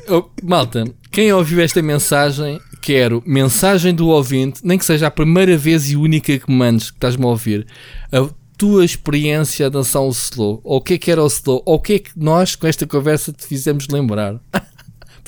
[0.08, 5.58] oh, malta, quem ouviu esta mensagem, quero mensagem do ouvinte, nem que seja a primeira
[5.58, 7.66] vez e única que mandes que estás-me a ouvir,
[8.12, 11.64] a tua experiência a dançar o slow, ou o que é que era o slow,
[11.66, 14.40] ou o que é que nós com esta conversa te fizemos lembrar.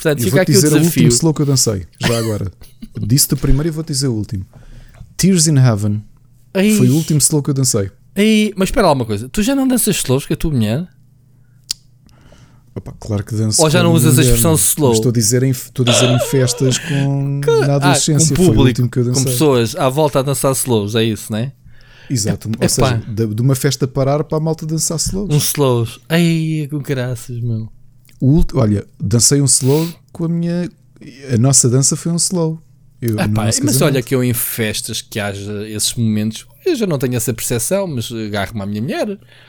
[0.01, 0.85] Portanto, Eu fica aqui o dizer o desafio.
[1.03, 2.51] último slow que eu dancei, já agora.
[2.99, 4.43] Disse-te o primeiro e vou-te dizer o último.
[5.15, 6.03] Tears in Heaven
[6.53, 7.91] Ai, foi o último slow que eu dancei.
[8.15, 10.87] ai, mas espera lá uma coisa, tu já não danças slows com a tua mulher?
[12.73, 13.61] Opa, claro que danço.
[13.61, 14.93] Ou já não usas a expressão slow?
[14.93, 18.33] Estou a dizer em, estou a dizer em festas com, na adolescência.
[18.33, 21.39] ah, com o público, que com pessoas à volta a dançar slows, é isso, não
[21.39, 21.51] é?
[22.09, 22.49] Exato.
[22.49, 22.63] Epá.
[22.63, 25.33] Ou seja, de, de uma festa parar para a malta dançar slows.
[25.33, 25.99] Um slows.
[26.09, 27.69] Ai, com graças, meu.
[28.21, 30.69] O olha, dancei um slow com a minha.
[31.33, 32.61] A nossa dança foi um slow.
[33.01, 36.85] Eu, Ah, pá, mas olha que eu em festas que haja esses momentos, eu já
[36.85, 39.07] não tenho essa percepção, mas agarro-me à minha mulher.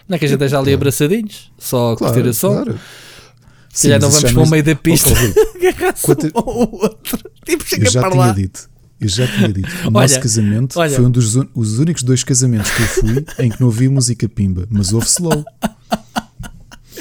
[0.09, 2.53] Não é que a gente esteja ali abraçadinhos, só a Claro, curtir a som.
[2.55, 2.81] claro.
[3.75, 5.11] Se calhar não vamos para o meio da pista.
[5.13, 7.19] Oh, Agarrar-se Quanto- um ao outro.
[7.45, 8.33] Tipo, eu chega já para tinha lá.
[8.33, 8.71] dito.
[9.01, 9.69] Eu já tinha dito.
[9.69, 10.95] O Olha, nosso casamento olha.
[10.97, 14.27] foi um dos os únicos dois casamentos que eu fui em que não havia música
[14.29, 15.45] pimba, mas houve slow.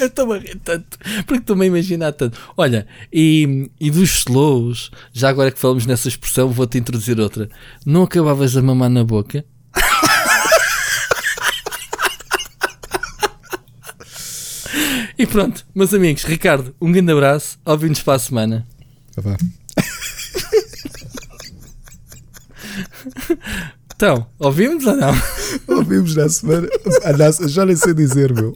[0.02, 2.36] Eu estou a rir tanto, porque estou-me a imaginar tanto.
[2.56, 7.48] Olha, e, e dos slows, já agora que falamos nessa expressão, vou-te introduzir outra.
[7.86, 9.44] Não acabavas a mamar na boca?
[15.30, 17.60] Pronto, meus amigos, Ricardo, um grande abraço.
[17.64, 18.66] Ouvimos para a semana.
[19.16, 19.36] Vá.
[24.02, 25.14] Então, ouvimos ou não?
[25.76, 26.66] Ouvimos na semana.
[27.16, 28.52] Na- já nem sei dizer, meu.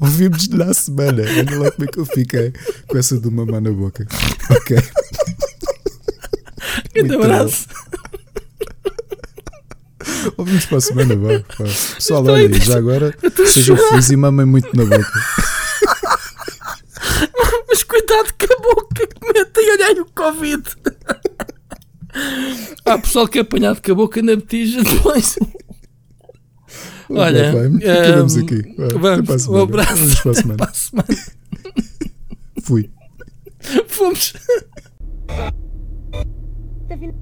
[0.00, 1.22] Ouvimos na semana.
[1.22, 2.50] Olha lá como é que eu fiquei
[2.88, 4.06] com essa do mamá na boca.
[4.50, 4.74] Ok.
[6.94, 7.66] Grande Muito abraço.
[10.38, 11.40] Ouvimos para a semana, vá.
[11.94, 13.14] Pessoal, Estou olha, a- já agora
[13.52, 15.12] sejam felizes e mamem muito na boca.
[17.68, 20.62] Mas cuidado com a boca que mete e olhei o Covid.
[22.84, 25.38] Há pessoal que é apanhado com a boca na betija depois.
[27.08, 28.74] Olha, acabamos ehm, aqui.
[28.76, 29.96] Vá, até vamos, um abraço.
[29.96, 30.56] Vamos para a semana.
[30.56, 31.08] Para a semana.
[32.62, 32.90] Fui.
[33.86, 34.32] Fomos.
[36.98, 37.12] fin-